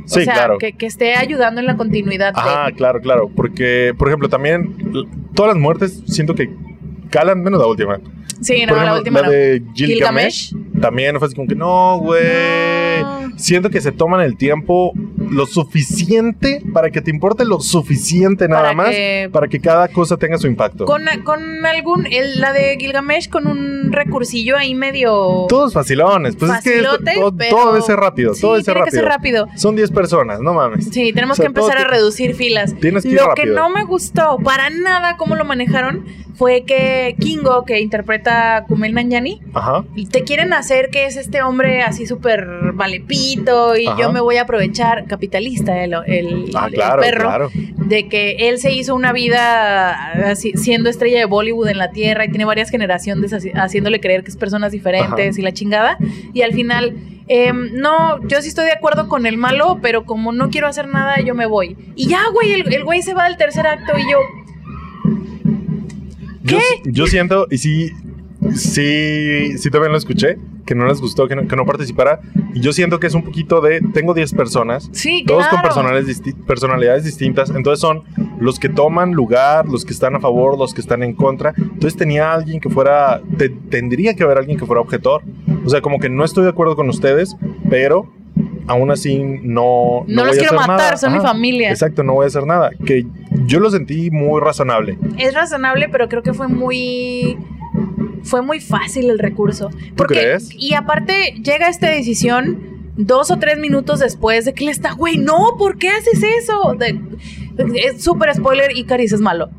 Sí, 0.06 0.20
o 0.20 0.22
sea, 0.24 0.34
claro. 0.34 0.58
que, 0.58 0.72
que 0.72 0.86
esté 0.86 1.14
ayudando 1.14 1.60
en 1.60 1.66
la 1.66 1.76
continuidad 1.76 2.32
Ah, 2.36 2.66
de. 2.68 2.74
claro, 2.74 3.00
claro. 3.00 3.30
Porque, 3.34 3.94
por 3.96 4.08
ejemplo, 4.08 4.28
también 4.28 4.74
todas 5.34 5.54
las 5.54 5.62
muertes 5.62 6.02
siento 6.06 6.34
que 6.34 6.50
calan 7.10 7.42
menos 7.42 7.60
la 7.60 7.66
última. 7.66 7.98
Sí, 8.40 8.64
no, 8.66 8.74
por 8.74 8.82
la 8.84 8.94
última 8.96 9.20
la 9.20 9.26
no. 9.26 9.32
de 9.32 9.62
Gilgamesh, 9.74 10.54
también 10.80 11.18
fue 11.18 11.26
así 11.26 11.34
como 11.36 11.46
que 11.48 11.54
no, 11.54 11.98
güey. 11.98 13.02
No. 13.02 13.20
Siento 13.36 13.70
que 13.70 13.80
se 13.80 13.92
toman 13.92 14.20
el 14.20 14.36
tiempo 14.36 14.92
lo 15.30 15.46
suficiente 15.46 16.62
para 16.72 16.90
que 16.90 17.00
te 17.00 17.10
importe 17.10 17.44
lo 17.44 17.60
suficiente 17.60 18.48
nada 18.48 18.62
Para 18.62 18.74
más 18.74 18.90
que- 18.90 19.28
para 19.32 19.48
que 19.48 19.60
cada 19.60 19.88
cosa 19.88 20.16
tenga 20.16 20.36
su 20.38 20.46
impacto. 20.46 20.84
Con, 20.84 21.02
con 21.24 21.64
algún. 21.66 22.06
el- 22.06 22.40
la 22.40 22.52
de 22.52 22.76
Gilgamesh 22.78 23.28
con 23.28 23.46
un 23.46 23.92
recursillo 23.92 24.56
ahí 24.56 24.74
medio. 24.74 25.46
Todos 25.48 25.72
facilones. 25.72 26.36
Pues 26.36 26.50
facilote, 26.50 27.10
es 27.10 27.14
que 27.16 27.20
todo, 27.20 27.36
pero- 27.36 27.50
todo 27.56 27.72
debe 27.72 27.84
ser 27.84 27.96
rápido. 27.96 28.34
Sí, 28.34 28.40
todo 28.42 28.52
debe 28.52 28.64
ser 28.64 28.74
tiene 28.74 28.84
que 28.86 28.90
ser 28.96 29.04
rápido. 29.04 29.44
rápido. 29.46 29.58
Son 29.60 29.76
10 29.76 29.90
personas, 29.90 30.40
no 30.40 30.54
mames. 30.54 30.86
Sí, 30.90 31.12
tenemos 31.12 31.38
O 31.38 31.42
sea, 31.42 31.44
que 31.44 31.46
empezar 31.48 31.78
a 31.78 31.84
reducir 31.84 32.34
filas. 32.34 32.74
Tienes 32.80 33.02
que 33.04 33.10
ir 33.10 33.16
Lo 33.16 33.28
rápido. 33.28 33.46
que 33.46 33.52
no 33.52 33.68
me 33.70 33.84
gustó 33.84 34.38
para 34.42 34.70
nada 34.70 35.16
cómo 35.16 35.34
lo 35.34 35.44
manejaron 35.44 36.04
fue 36.36 36.64
que 36.66 37.16
Kingo, 37.20 37.64
que 37.66 37.80
interpreta 37.80 38.29
a 38.30 38.64
Kumail 38.66 38.94
Nanjiani, 38.94 39.40
Ajá. 39.54 39.84
te 40.10 40.24
quieren 40.24 40.52
hacer 40.52 40.90
que 40.90 41.06
es 41.06 41.16
este 41.16 41.42
hombre 41.42 41.82
así 41.82 42.06
súper 42.06 42.46
valepito 42.74 43.76
y 43.76 43.86
Ajá. 43.86 44.00
yo 44.00 44.12
me 44.12 44.20
voy 44.20 44.36
a 44.36 44.42
aprovechar, 44.42 45.06
capitalista 45.06 45.82
el, 45.84 45.94
el- 46.06 46.50
Ah, 46.54 46.66
el 46.68 46.74
claro, 46.74 47.02
perro, 47.02 47.20
claro. 47.28 47.50
de 47.76 48.08
que 48.08 48.48
él 48.48 48.58
se 48.58 48.72
hizo 48.72 48.94
una 48.94 49.12
vida 49.12 50.12
así, 50.30 50.52
siendo 50.54 50.88
estrella 50.90 51.18
de 51.18 51.24
Bollywood 51.26 51.68
en 51.68 51.78
la 51.78 51.90
tierra 51.90 52.24
y 52.24 52.28
tiene 52.28 52.44
varias 52.44 52.70
generaciones 52.70 53.32
así- 53.32 53.50
haciéndole 53.54 54.00
creer 54.00 54.22
que 54.24 54.30
es 54.30 54.36
personas 54.36 54.72
diferentes 54.72 55.36
y 55.38 55.42
la 55.42 55.52
chingada. 55.52 55.98
Y 56.32 56.42
al 56.42 56.52
final, 56.52 56.94
em, 57.28 57.70
no, 57.74 58.26
yo 58.28 58.40
sí 58.42 58.48
estoy 58.48 58.66
de 58.66 58.72
acuerdo 58.72 59.08
con 59.08 59.26
el 59.26 59.36
malo, 59.36 59.78
pero 59.82 60.04
como 60.04 60.32
no 60.32 60.50
quiero 60.50 60.66
hacer 60.68 60.86
nada, 60.88 61.20
yo 61.20 61.34
me 61.34 61.46
voy. 61.46 61.76
Y 61.96 62.08
ya, 62.08 62.20
güey, 62.32 62.52
el, 62.52 62.72
el 62.72 62.84
güey 62.84 63.02
se 63.02 63.14
va 63.14 63.24
al 63.24 63.36
tercer 63.36 63.66
acto 63.66 63.92
y 63.98 64.02
yo, 64.10 64.18
Yo, 66.42 66.58
yo 66.84 67.06
siento, 67.06 67.46
y 67.50 67.58
sí, 67.58 67.90
sí, 68.54 69.58
sí 69.58 69.70
también 69.70 69.92
lo 69.92 69.98
escuché, 69.98 70.38
que 70.66 70.74
no 70.74 70.86
les 70.86 71.00
gustó, 71.00 71.28
que 71.28 71.36
no, 71.36 71.46
que 71.48 71.56
no 71.56 71.64
participara. 71.66 72.20
Y 72.54 72.60
yo 72.60 72.72
siento 72.72 73.00
que 73.00 73.06
es 73.06 73.14
un 73.14 73.22
poquito 73.22 73.60
de, 73.60 73.80
tengo 73.92 74.14
10 74.14 74.32
personas, 74.34 74.88
sí, 74.92 75.24
todos 75.26 75.46
con 75.48 75.60
claro. 75.60 75.68
personales 75.68 76.06
disti- 76.06 76.34
personalidades 76.46 77.04
distintas. 77.04 77.50
Entonces 77.50 77.80
son 77.80 78.02
los 78.40 78.58
que 78.58 78.68
toman 78.68 79.12
lugar, 79.12 79.66
los 79.66 79.84
que 79.84 79.92
están 79.92 80.14
a 80.16 80.20
favor, 80.20 80.58
los 80.58 80.74
que 80.74 80.80
están 80.80 81.02
en 81.02 81.14
contra. 81.14 81.52
Entonces 81.56 81.96
tenía 81.96 82.32
alguien 82.32 82.60
que 82.60 82.68
fuera, 82.70 83.20
te- 83.36 83.48
tendría 83.50 84.14
que 84.14 84.22
haber 84.22 84.38
alguien 84.38 84.58
que 84.58 84.66
fuera 84.66 84.80
objetor. 84.80 85.22
O 85.64 85.68
sea, 85.68 85.80
como 85.80 85.98
que 85.98 86.08
no 86.08 86.24
estoy 86.24 86.44
de 86.44 86.50
acuerdo 86.50 86.76
con 86.76 86.88
ustedes, 86.88 87.36
pero 87.68 88.10
aún 88.66 88.90
así 88.90 89.18
no... 89.18 90.04
No, 90.06 90.22
voy 90.22 90.26
los 90.28 90.36
quiero 90.38 90.56
hacer 90.56 90.68
matar, 90.68 90.76
nada. 90.78 90.96
son 90.96 91.12
mi 91.12 91.20
familia. 91.20 91.70
Exacto, 91.70 92.02
no 92.04 92.14
voy 92.14 92.24
a 92.24 92.28
hacer 92.28 92.46
nada. 92.46 92.70
Que 92.86 93.04
yo 93.46 93.58
lo 93.60 93.68
sentí 93.70 94.10
muy 94.10 94.40
razonable. 94.40 94.96
Es 95.18 95.34
razonable, 95.34 95.88
pero 95.90 96.08
creo 96.08 96.22
que 96.22 96.32
fue 96.32 96.46
muy. 96.48 97.36
Fue 98.22 98.42
muy 98.42 98.60
fácil 98.60 99.10
el 99.10 99.18
recurso. 99.18 99.70
Porque, 99.96 100.14
crees? 100.14 100.50
Y 100.56 100.74
aparte, 100.74 101.34
llega 101.42 101.68
esta 101.68 101.88
decisión 101.88 102.92
dos 102.96 103.30
o 103.30 103.38
tres 103.38 103.58
minutos 103.58 104.00
después 104.00 104.44
de 104.44 104.52
que 104.52 104.64
él 104.64 104.70
está, 104.70 104.92
güey, 104.92 105.16
no, 105.18 105.56
¿por 105.58 105.78
qué 105.78 105.88
haces 105.90 106.22
eso? 106.22 106.74
De- 106.78 107.00
es 107.76 108.02
súper 108.02 108.34
spoiler, 108.34 108.76
Icaris 108.76 109.12
es 109.12 109.20
malo. 109.20 109.50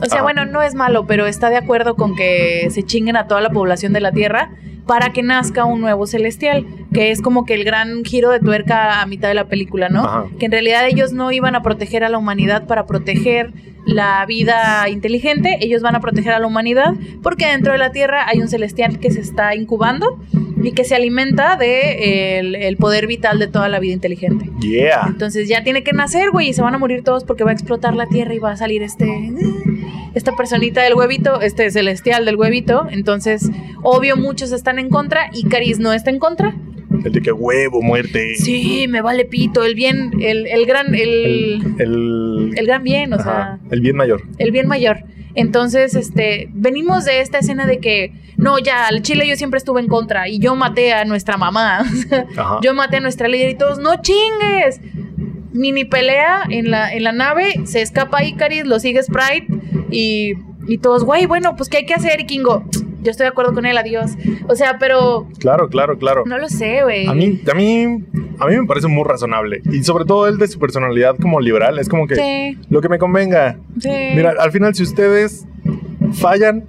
O 0.00 0.04
sea, 0.06 0.16
Ajá. 0.16 0.22
bueno, 0.22 0.44
no 0.44 0.60
es 0.62 0.74
malo, 0.74 1.06
pero 1.06 1.26
está 1.26 1.50
de 1.50 1.56
acuerdo 1.56 1.94
con 1.94 2.14
que 2.16 2.68
se 2.70 2.82
chinguen 2.82 3.16
a 3.16 3.26
toda 3.28 3.40
la 3.40 3.50
población 3.50 3.92
de 3.92 4.00
la 4.00 4.12
Tierra 4.12 4.50
para 4.86 5.12
que 5.12 5.22
nazca 5.22 5.64
un 5.64 5.80
nuevo 5.80 6.06
celestial, 6.06 6.66
que 6.92 7.10
es 7.10 7.22
como 7.22 7.44
que 7.46 7.54
el 7.54 7.64
gran 7.64 8.04
giro 8.04 8.30
de 8.30 8.40
tuerca 8.40 9.00
a 9.00 9.06
mitad 9.06 9.28
de 9.28 9.34
la 9.34 9.46
película, 9.46 9.88
¿no? 9.88 10.04
Ajá. 10.04 10.26
Que 10.38 10.46
en 10.46 10.52
realidad 10.52 10.86
ellos 10.86 11.12
no 11.12 11.32
iban 11.32 11.54
a 11.54 11.62
proteger 11.62 12.04
a 12.04 12.08
la 12.08 12.18
humanidad 12.18 12.66
para 12.66 12.84
proteger 12.86 13.52
la 13.84 14.24
vida 14.26 14.88
inteligente, 14.88 15.58
ellos 15.60 15.82
van 15.82 15.94
a 15.94 16.00
proteger 16.00 16.32
a 16.32 16.38
la 16.38 16.46
humanidad 16.46 16.94
porque 17.22 17.46
dentro 17.46 17.72
de 17.72 17.78
la 17.78 17.92
Tierra 17.92 18.26
hay 18.26 18.40
un 18.40 18.48
celestial 18.48 18.98
que 18.98 19.10
se 19.10 19.20
está 19.20 19.54
incubando 19.54 20.18
y 20.62 20.72
que 20.72 20.84
se 20.84 20.94
alimenta 20.94 21.56
de 21.56 22.38
el, 22.38 22.54
el 22.54 22.76
poder 22.76 23.06
vital 23.06 23.38
de 23.38 23.46
toda 23.46 23.68
la 23.68 23.78
vida 23.78 23.92
inteligente. 23.92 24.50
Yeah. 24.60 25.04
Entonces 25.06 25.48
ya 25.48 25.62
tiene 25.62 25.82
que 25.82 25.92
nacer, 25.92 26.30
güey, 26.30 26.48
y 26.48 26.52
se 26.54 26.62
van 26.62 26.74
a 26.74 26.78
morir 26.78 27.02
todos 27.04 27.24
porque 27.24 27.44
va 27.44 27.50
a 27.50 27.54
explotar 27.54 27.94
la 27.94 28.06
Tierra 28.06 28.34
y 28.34 28.38
va 28.38 28.52
a 28.52 28.56
salir 28.56 28.82
este 28.82 29.32
esta 30.14 30.36
personita 30.36 30.82
del 30.82 30.94
huevito, 30.94 31.40
este 31.40 31.70
celestial 31.70 32.24
del 32.24 32.36
huevito. 32.36 32.86
Entonces, 32.90 33.50
obvio 33.82 34.16
muchos 34.16 34.52
están 34.52 34.78
en 34.78 34.88
contra 34.88 35.28
y 35.32 35.44
Caris 35.48 35.78
no 35.78 35.92
está 35.92 36.10
en 36.10 36.18
contra. 36.18 36.54
El 37.04 37.12
de 37.12 37.20
que 37.20 37.32
huevo, 37.32 37.82
muerte. 37.82 38.34
Sí, 38.36 38.86
me 38.88 39.02
vale 39.02 39.24
pito, 39.24 39.64
el 39.64 39.74
bien, 39.74 40.10
el, 40.20 40.46
el 40.46 40.66
gran, 40.66 40.94
el, 40.94 41.62
El, 41.78 42.52
el, 42.56 42.66
gran 42.66 42.82
bien, 42.82 43.12
o 43.12 43.18
sea, 43.18 43.58
el 43.70 43.80
bien 43.80 43.96
mayor. 43.96 44.22
el 44.38 44.50
bien 44.50 44.66
mayor. 44.66 45.04
Entonces, 45.34 45.94
este, 45.96 46.48
venimos 46.52 47.04
de 47.04 47.20
esta 47.20 47.38
escena 47.38 47.66
de 47.66 47.78
que, 47.78 48.12
no, 48.36 48.58
ya, 48.58 48.86
al 48.86 49.02
Chile 49.02 49.26
yo 49.28 49.36
siempre 49.36 49.58
estuve 49.58 49.80
en 49.80 49.88
contra 49.88 50.28
y 50.28 50.38
yo 50.38 50.54
maté 50.54 50.92
a 50.92 51.04
nuestra 51.04 51.36
mamá. 51.36 51.84
Ajá. 52.36 52.58
yo 52.62 52.72
maté 52.72 52.98
a 52.98 53.00
nuestra 53.00 53.28
líder 53.28 53.50
y 53.50 53.54
todos, 53.56 53.78
no 53.78 54.00
chingues. 54.00 54.80
Mini 55.52 55.84
pelea 55.84 56.42
en 56.48 56.70
la, 56.70 56.92
en 56.92 57.04
la 57.04 57.12
nave, 57.12 57.60
se 57.64 57.80
escapa 57.82 58.24
Icaris, 58.24 58.64
lo 58.66 58.80
sigue 58.80 59.02
Sprite 59.02 59.46
y, 59.90 60.32
y 60.66 60.78
todos, 60.78 61.04
güey, 61.04 61.26
bueno, 61.26 61.54
pues 61.54 61.68
¿qué 61.68 61.78
hay 61.78 61.86
que 61.86 61.94
hacer? 61.94 62.20
Y 62.20 62.26
Kingo, 62.26 62.64
yo 63.04 63.10
estoy 63.12 63.24
de 63.24 63.28
acuerdo 63.28 63.54
con 63.54 63.64
él, 63.66 63.76
adiós. 63.78 64.12
O 64.48 64.56
sea, 64.56 64.78
pero 64.80 65.28
Claro, 65.38 65.68
claro, 65.68 65.96
claro. 65.98 66.24
no 66.26 66.38
lo 66.38 66.48
sé, 66.48 66.82
güey. 66.82 67.06
A 67.06 67.14
mí, 67.14 67.40
a 67.50 67.54
mí, 67.54 67.84
a 68.38 68.46
mí 68.46 68.56
me 68.58 68.66
parece 68.66 68.88
muy 68.88 69.04
razonable. 69.04 69.62
Y 69.70 69.84
sobre 69.84 70.04
todo 70.04 70.26
el 70.26 70.38
de 70.38 70.48
su 70.48 70.58
personalidad 70.58 71.16
como 71.20 71.40
liberal. 71.40 71.78
Es 71.78 71.88
como 71.88 72.06
que 72.08 72.16
Sí, 72.16 72.58
lo 72.70 72.80
que 72.80 72.88
me 72.88 72.98
convenga. 72.98 73.56
sí. 73.78 73.90
Mira, 74.16 74.34
al 74.38 74.50
final, 74.50 74.74
si 74.74 74.82
ustedes 74.82 75.46
fallan, 76.14 76.64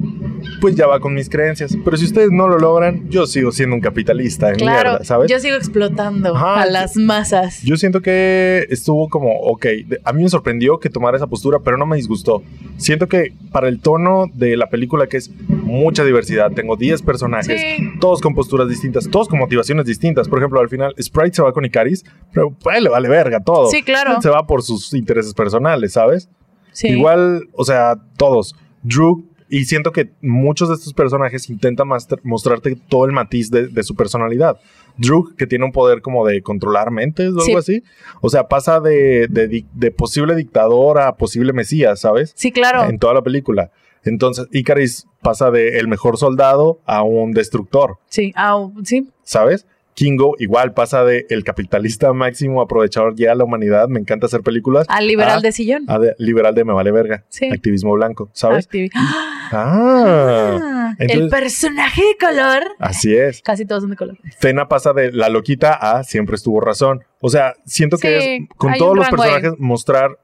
pues 0.65 0.75
ya 0.75 0.87
va 0.87 0.99
con 0.99 1.13
mis 1.13 1.29
creencias. 1.29 1.77
Pero 1.85 1.95
si 1.95 2.05
ustedes 2.05 2.31
no 2.31 2.47
lo 2.47 2.57
logran, 2.57 3.07
yo 3.07 3.27
sigo 3.27 3.51
siendo 3.51 3.75
un 3.75 3.81
capitalista 3.81 4.47
de 4.47 4.55
claro, 4.55 4.89
mierda, 4.89 5.05
¿sabes? 5.05 5.29
yo 5.29 5.39
sigo 5.39 5.55
explotando 5.57 6.35
Ajá, 6.35 6.63
a 6.63 6.65
las 6.65 6.97
masas. 6.97 7.61
Yo 7.61 7.77
siento 7.77 8.01
que 8.01 8.65
estuvo 8.71 9.07
como, 9.07 9.31
ok, 9.41 9.63
a 10.03 10.11
mí 10.11 10.23
me 10.23 10.29
sorprendió 10.29 10.79
que 10.79 10.89
tomara 10.89 11.17
esa 11.17 11.27
postura, 11.27 11.59
pero 11.63 11.77
no 11.77 11.85
me 11.85 11.97
disgustó. 11.97 12.41
Siento 12.77 13.07
que 13.07 13.31
para 13.51 13.67
el 13.67 13.79
tono 13.79 14.25
de 14.33 14.57
la 14.57 14.67
película, 14.71 15.05
que 15.05 15.17
es 15.17 15.29
mucha 15.49 16.03
diversidad, 16.03 16.51
tengo 16.53 16.75
10 16.77 17.03
personajes, 17.03 17.61
Sí. 17.61 17.87
todos 18.01 18.19
con 18.19 18.33
posturas 18.33 18.67
distintas, 18.67 19.07
todos 19.07 19.27
con 19.27 19.37
motivaciones 19.37 19.85
distintas. 19.85 20.27
Por 20.27 20.39
ejemplo, 20.39 20.59
al 20.61 20.69
final, 20.69 20.95
Sprite 20.99 21.35
se 21.35 21.43
va 21.43 21.53
con 21.53 21.63
Icaris, 21.63 22.03
pero 22.33 22.49
pues, 22.49 22.81
le 22.81 22.89
vale 22.89 23.07
verga 23.07 23.39
todo. 23.39 23.69
Sí, 23.69 23.83
claro. 23.83 24.19
Se 24.19 24.29
va 24.31 24.47
por 24.47 24.63
sus 24.63 24.95
intereses 24.95 25.35
personales, 25.35 25.93
¿sabes? 25.93 26.27
Sí. 26.71 26.87
Igual, 26.87 27.49
o 27.51 27.63
sea, 27.63 27.97
todos. 28.17 28.55
Drew, 28.81 29.25
y 29.59 29.65
siento 29.65 29.91
que 29.91 30.11
muchos 30.21 30.69
de 30.69 30.75
estos 30.75 30.93
personajes 30.93 31.49
intentan 31.49 31.87
mostrarte 32.23 32.75
todo 32.89 33.05
el 33.05 33.11
matiz 33.11 33.49
de, 33.51 33.67
de 33.67 33.83
su 33.83 33.95
personalidad. 33.95 34.57
Drew, 34.97 35.35
que 35.35 35.47
tiene 35.47 35.65
un 35.65 35.71
poder 35.71 36.01
como 36.01 36.25
de 36.25 36.41
controlar 36.41 36.91
mentes 36.91 37.31
o 37.33 37.39
Sí. 37.41 37.51
algo 37.51 37.59
así. 37.59 37.83
O 38.21 38.29
sea, 38.29 38.47
pasa 38.47 38.79
de, 38.79 39.27
de 39.29 39.65
de 39.73 39.91
posible 39.91 40.35
dictador 40.35 40.99
a 40.99 41.15
posible 41.15 41.53
mesías, 41.53 41.99
¿sabes? 42.01 42.33
Sí, 42.35 42.51
claro. 42.51 42.89
En 42.89 42.99
toda 42.99 43.13
la 43.13 43.21
película. 43.21 43.71
Entonces, 44.03 44.47
Icaris 44.51 45.07
pasa 45.21 45.51
de 45.51 45.79
el 45.79 45.87
mejor 45.87 46.17
soldado 46.17 46.79
a 46.85 47.01
un 47.03 47.31
destructor, 47.31 47.97
Sí, 48.07 48.33
ah, 48.35 48.69
sí. 48.83 49.09
¿sabes? 49.23 49.65
Kingo 49.95 50.35
igual 50.39 50.73
pasa 50.73 51.03
de 51.05 51.25
el 51.29 51.43
capitalista 51.45 52.11
máximo 52.13 52.61
aprovechador 52.61 53.15
ya 53.15 53.29
de 53.29 53.37
la 53.37 53.45
humanidad, 53.45 53.87
me 53.87 53.99
encanta 53.99 54.25
hacer 54.27 54.41
películas, 54.41 54.85
Al 54.89 55.07
liberal 55.07 55.37
Ah, 55.39 55.41
de 55.41 55.51
sillón. 55.53 55.85
a 55.87 55.97
de 55.97 56.13
liberal 56.19 56.53
de 56.53 56.65
me 56.65 56.73
vale 56.73 56.91
verga, 56.91 57.23
Sí. 57.29 57.49
activismo 57.51 57.93
blanco, 57.93 58.29
¿sabes? 58.33 58.69
Activi- 58.69 58.91
Ah, 58.93 59.49
Ah, 59.51 60.95
entonces- 60.99 61.23
el 61.23 61.29
personaje 61.29 62.01
de 62.03 62.17
color. 62.27 62.63
así 62.79 63.15
es. 63.15 63.41
Casi 63.41 63.65
todos 63.65 63.83
son 63.83 63.91
de 63.91 63.95
color. 63.95 64.17
Cena 64.39 64.67
pasa 64.67 64.91
de 64.93 65.11
la 65.11 65.29
loquita 65.29 65.73
a 65.73 66.03
siempre 66.03 66.35
estuvo 66.35 66.59
razón. 66.61 67.03
O 67.21 67.29
sea, 67.29 67.53
siento 67.65 67.97
que 67.97 68.17
es 68.37 68.49
con 68.57 68.73
todos 68.77 68.95
los 68.95 69.05
ahí. 69.05 69.11
personajes 69.11 69.53
mostrar 69.59 70.19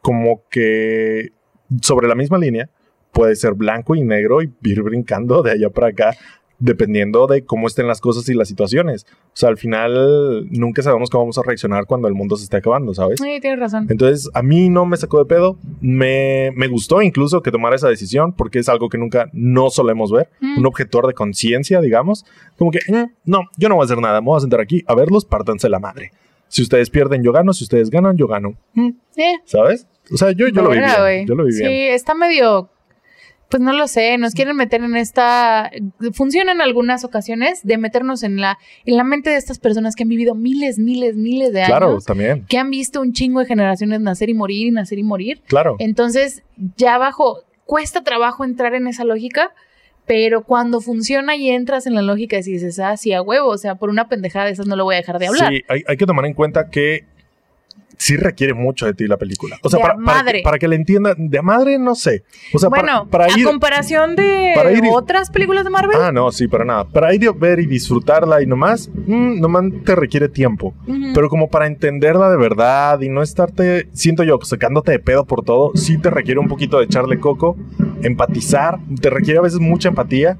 como 0.00 0.42
que 0.50 1.32
sobre 1.82 2.08
la 2.08 2.14
misma 2.14 2.38
línea 2.38 2.68
puede 3.12 3.36
ser 3.36 3.52
blanco 3.52 3.94
y 3.94 4.02
negro 4.02 4.42
y 4.42 4.50
ir 4.62 4.82
brincando 4.82 5.42
de 5.42 5.50
allá 5.52 5.68
para 5.70 5.88
acá 5.88 6.16
dependiendo 6.62 7.26
de 7.26 7.44
cómo 7.44 7.66
estén 7.66 7.86
las 7.88 8.00
cosas 8.00 8.28
y 8.28 8.34
las 8.34 8.48
situaciones. 8.48 9.04
O 9.26 9.30
sea, 9.34 9.48
al 9.48 9.58
final 9.58 10.46
nunca 10.50 10.82
sabemos 10.82 11.10
cómo 11.10 11.24
vamos 11.24 11.38
a 11.38 11.42
reaccionar 11.42 11.86
cuando 11.86 12.06
el 12.08 12.14
mundo 12.14 12.36
se 12.36 12.44
esté 12.44 12.58
acabando, 12.58 12.94
¿sabes? 12.94 13.20
Sí, 13.20 13.38
tienes 13.40 13.58
razón. 13.58 13.86
Entonces, 13.90 14.30
a 14.32 14.42
mí 14.42 14.68
no 14.68 14.86
me 14.86 14.96
sacó 14.96 15.18
de 15.18 15.24
pedo. 15.24 15.58
Me, 15.80 16.52
me 16.54 16.68
gustó 16.68 17.02
incluso 17.02 17.42
que 17.42 17.50
tomara 17.50 17.74
esa 17.76 17.88
decisión 17.88 18.32
porque 18.32 18.60
es 18.60 18.68
algo 18.68 18.88
que 18.88 18.98
nunca 18.98 19.28
no 19.32 19.70
solemos 19.70 20.12
ver. 20.12 20.28
Mm. 20.40 20.58
Un 20.58 20.66
objetor 20.66 21.06
de 21.08 21.14
conciencia, 21.14 21.80
digamos. 21.80 22.24
Como 22.56 22.70
que, 22.70 22.78
"Mm, 22.88 23.10
no, 23.24 23.40
yo 23.58 23.68
no 23.68 23.74
voy 23.74 23.82
a 23.82 23.86
hacer 23.86 23.98
nada. 23.98 24.20
Me 24.20 24.26
voy 24.26 24.36
a 24.36 24.40
sentar 24.40 24.60
aquí 24.60 24.84
a 24.86 24.94
verlos, 24.94 25.24
pártanse 25.24 25.68
la 25.68 25.80
madre. 25.80 26.12
Si 26.48 26.62
ustedes 26.62 26.90
pierden, 26.90 27.22
yo 27.24 27.32
gano. 27.32 27.52
Si 27.52 27.64
ustedes 27.64 27.90
ganan, 27.90 28.16
yo 28.16 28.26
gano. 28.28 28.54
Mm, 28.74 28.90
Eh, 29.16 29.34
¿Sabes? 29.44 29.86
O 30.12 30.16
sea, 30.16 30.32
yo, 30.32 30.48
yo 30.48 30.62
lo 30.62 30.70
vi 30.70 30.78
bien. 30.78 31.26
Yo 31.26 31.34
lo 31.34 31.44
vi 31.44 31.52
sí, 31.52 31.62
bien. 31.64 31.92
está 31.94 32.14
medio. 32.14 32.68
Pues 33.52 33.60
no 33.62 33.74
lo 33.74 33.86
sé, 33.86 34.16
nos 34.16 34.32
quieren 34.32 34.56
meter 34.56 34.82
en 34.82 34.96
esta. 34.96 35.70
Funciona 36.14 36.52
en 36.52 36.62
algunas 36.62 37.04
ocasiones 37.04 37.60
de 37.62 37.76
meternos 37.76 38.22
en 38.22 38.40
la, 38.40 38.58
en 38.86 38.96
la 38.96 39.04
mente 39.04 39.28
de 39.28 39.36
estas 39.36 39.58
personas 39.58 39.94
que 39.94 40.04
han 40.04 40.08
vivido 40.08 40.34
miles, 40.34 40.78
miles, 40.78 41.16
miles 41.16 41.52
de 41.52 41.62
Claro, 41.64 41.90
años. 41.90 42.06
también. 42.06 42.46
Que 42.48 42.56
han 42.56 42.70
visto 42.70 43.02
un 43.02 43.12
chingo 43.12 43.40
de 43.40 43.46
generaciones 43.46 44.00
nacer 44.00 44.30
y 44.30 44.34
morir 44.34 44.68
y 44.68 44.70
nacer 44.70 44.98
y 44.98 45.02
morir. 45.02 45.42
Claro. 45.48 45.76
Entonces, 45.80 46.42
ya 46.78 46.94
abajo, 46.94 47.40
cuesta 47.66 48.02
trabajo 48.02 48.42
entrar 48.42 48.74
en 48.74 48.86
esa 48.86 49.04
lógica, 49.04 49.52
pero 50.06 50.44
cuando 50.44 50.80
funciona 50.80 51.36
y 51.36 51.50
entras 51.50 51.86
en 51.86 51.94
la 51.94 52.00
lógica 52.00 52.38
y 52.38 52.42
dices, 52.42 52.78
ah, 52.78 52.96
sí, 52.96 53.12
a 53.12 53.20
huevo, 53.20 53.48
o 53.50 53.58
sea, 53.58 53.74
por 53.74 53.90
una 53.90 54.08
pendejada 54.08 54.46
de 54.46 54.52
esas 54.52 54.66
no 54.66 54.76
lo 54.76 54.84
voy 54.84 54.94
a 54.94 54.98
dejar 54.98 55.18
de 55.18 55.26
hablar. 55.26 55.50
Sí, 55.50 55.62
hay, 55.68 55.82
hay 55.86 55.96
que 55.98 56.06
tomar 56.06 56.24
en 56.24 56.32
cuenta 56.32 56.70
que 56.70 57.04
sí 57.96 58.16
requiere 58.16 58.52
mucho 58.54 58.86
de 58.86 58.94
ti 58.94 59.06
la 59.06 59.16
película. 59.16 59.58
O 59.62 59.70
sea, 59.70 59.78
De 59.78 59.82
para, 59.82 59.96
madre. 59.96 60.38
que, 60.38 60.42
para 60.42 60.58
que 60.58 60.66
la 60.66 60.74
entienda, 60.74 61.14
de 61.16 61.38
a 61.38 61.42
madre 61.42 61.78
no 61.78 61.94
sé. 61.94 62.24
O 62.52 62.58
sea, 62.58 62.68
para- 62.68 62.82
bueno, 62.82 63.08
para, 63.10 63.26
a 63.26 63.38
ir... 63.38 63.44
comparación 63.44 64.16
de 64.16 64.52
para 64.56 64.72
ir 64.72 64.84
y- 64.84 64.88
otras 64.90 65.30
películas 65.30 65.62
de 65.64 65.70
Marvel, 65.70 65.96
Ah, 66.00 66.10
no, 66.10 66.32
sí, 66.32 66.48
para 66.48 66.64
nada. 66.64 66.84
Para 66.84 67.14
ir 67.14 67.28
a 67.28 67.32
ver 67.32 67.60
y 67.60 67.66
disfrutarla 67.66 68.42
y 68.42 68.46
nomás, 68.46 68.90
mm, 69.06 69.40
nomás 69.40 69.64
te 69.84 69.94
requiere 69.94 70.28
tiempo. 70.28 70.74
Pero 71.14 71.28
como 71.28 71.48
para 71.48 71.66
entenderla 71.66 72.28
de 72.30 72.36
verdad 72.36 73.00
y 73.00 73.08
no 73.08 73.22
estarte, 73.22 73.88
siento 73.92 74.24
yo, 74.24 74.38
sacándote 74.42 74.90
de 74.92 74.98
pedo 74.98 75.24
por 75.24 75.44
todo, 75.44 75.70
sí 75.76 75.96
te 75.98 76.10
requiere 76.10 76.40
un 76.40 76.48
poquito 76.48 76.78
de 76.78 76.86
echarle 76.86 77.20
coco, 77.20 77.56
empatizar, 78.02 78.78
te 79.00 79.10
requiere 79.10 79.38
a 79.38 79.42
veces 79.42 79.60
mucha 79.60 79.88
empatía, 79.90 80.38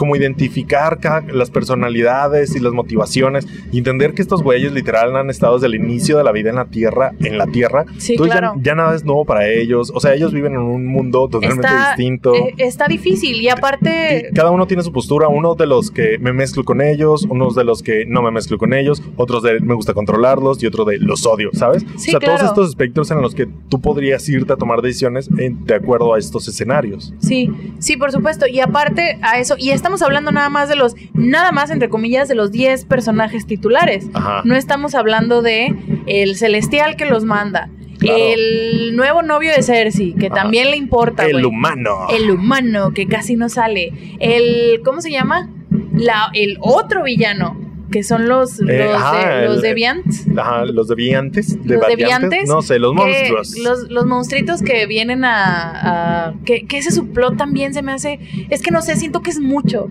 como 0.00 0.16
identificar 0.16 0.98
cada- 0.98 1.20
las 1.30 1.50
personalidades 1.50 2.56
y 2.56 2.58
las 2.60 2.72
motivaciones 2.72 3.46
y 3.70 3.78
entender 3.78 4.14
que 4.14 4.22
estos 4.22 4.42
güeyes 4.42 4.72
literal 4.72 5.14
han 5.14 5.28
estado 5.28 5.54
desde 5.54 5.66
el 5.66 5.74
inicio 5.74 6.16
de 6.16 6.24
la 6.24 6.32
vida 6.32 6.48
en 6.48 6.56
la 6.56 6.64
Tierra, 6.64 7.12
en 7.20 7.36
la 7.36 7.46
Tierra. 7.46 7.84
sí, 7.98 8.12
Entonces 8.12 8.38
claro. 8.38 8.54
ya, 8.56 8.62
ya 8.70 8.74
nada 8.74 8.94
es 8.96 9.04
nuevo 9.04 9.24
para 9.26 9.46
ellos. 9.48 9.92
O 9.94 10.00
sea, 10.00 10.14
ellos 10.14 10.32
viven 10.32 10.52
en 10.54 10.60
un 10.60 10.86
mundo 10.86 11.28
totalmente 11.28 11.66
Está- 11.66 11.88
distinto. 11.90 12.34
Eh, 12.34 12.54
está 12.58 12.86
difícil 12.88 13.36
y 13.42 13.48
aparte, 13.48 14.30
cada 14.34 14.50
uno 14.50 14.66
tiene 14.66 14.82
su 14.82 14.92
postura, 14.92 15.28
uno 15.28 15.54
de 15.54 15.66
los 15.66 15.90
que 15.90 16.16
me 16.18 16.32
mezclo 16.32 16.64
con 16.64 16.80
ellos, 16.80 17.26
unos 17.28 17.54
de 17.54 17.64
los 17.64 17.82
que 17.82 18.06
no 18.06 18.22
me 18.22 18.30
mezclo 18.30 18.56
con 18.56 18.72
ellos, 18.72 19.02
otros 19.16 19.42
de 19.42 19.60
me 19.60 19.74
gusta 19.74 19.92
controlarlos 19.92 20.62
y 20.62 20.66
otro 20.66 20.84
de 20.86 20.98
los 20.98 21.26
odio, 21.26 21.50
¿sabes? 21.52 21.84
Sí, 21.96 22.14
o 22.14 22.18
sea, 22.18 22.20
todos 22.20 22.42
estos 22.42 22.68
espectros 22.70 23.10
en 23.10 23.20
los 23.20 23.34
que 23.34 23.46
tú 23.68 23.80
podrías 23.80 24.26
irte 24.28 24.52
a 24.52 24.56
tomar 24.56 24.80
decisiones 24.80 25.28
en- 25.38 25.64
de 25.66 25.74
acuerdo 25.74 26.14
a 26.14 26.18
estos 26.18 26.48
escenarios. 26.48 27.12
sí, 27.18 27.50
sí, 27.78 27.96
por 27.96 28.12
supuesto. 28.12 28.46
Y 28.46 28.60
aparte 28.60 29.18
a 29.22 29.38
eso, 29.38 29.54
y 29.58 29.70
estamos 29.90 30.02
hablando 30.02 30.30
nada 30.30 30.50
más 30.50 30.68
de 30.68 30.76
los, 30.76 30.94
nada 31.14 31.50
más 31.50 31.68
entre 31.70 31.88
comillas, 31.88 32.28
de 32.28 32.36
los 32.36 32.52
10 32.52 32.84
personajes 32.84 33.44
titulares. 33.44 34.08
Ajá. 34.14 34.42
No 34.44 34.54
estamos 34.54 34.94
hablando 34.94 35.42
de 35.42 35.74
el 36.06 36.36
celestial 36.36 36.94
que 36.94 37.06
los 37.06 37.24
manda. 37.24 37.68
Claro. 37.98 38.16
El 38.16 38.94
nuevo 38.94 39.22
novio 39.22 39.50
de 39.52 39.64
Cersei, 39.64 40.14
que 40.14 40.26
Ajá. 40.28 40.36
también 40.42 40.70
le 40.70 40.76
importa. 40.76 41.26
El 41.26 41.44
humano. 41.44 42.06
El 42.08 42.30
humano, 42.30 42.92
que 42.94 43.08
casi 43.08 43.34
no 43.34 43.48
sale. 43.48 43.92
El. 44.20 44.80
¿Cómo 44.84 45.00
se 45.00 45.10
llama? 45.10 45.50
La, 45.92 46.30
el 46.34 46.58
otro 46.60 47.02
villano. 47.02 47.58
Que 47.90 48.02
son 48.02 48.28
los, 48.28 48.60
Eh, 48.60 48.64
los, 48.84 48.94
ajá, 48.94 49.40
de, 49.40 49.44
los 49.46 49.62
deviants. 49.62 50.26
Ajá, 50.36 50.64
los 50.64 50.88
deviantes. 50.88 51.56
Los 51.56 51.66
deviantes, 51.66 51.98
deviantes, 51.98 52.48
No 52.48 52.62
sé, 52.62 52.78
los 52.78 52.94
monstruos. 52.94 53.58
Los, 53.58 53.90
los 53.90 54.06
monstruitos 54.06 54.62
que 54.62 54.86
vienen 54.86 55.24
a. 55.24 56.28
a- 56.28 56.34
que, 56.44 56.66
que 56.66 56.78
ese 56.78 56.90
subplot 56.90 57.36
también 57.36 57.74
se 57.74 57.82
me 57.82 57.92
hace. 57.92 58.18
Es 58.50 58.62
que 58.62 58.70
no 58.70 58.82
sé, 58.82 58.96
siento 58.96 59.20
que 59.22 59.30
es 59.30 59.40
mucho. 59.40 59.88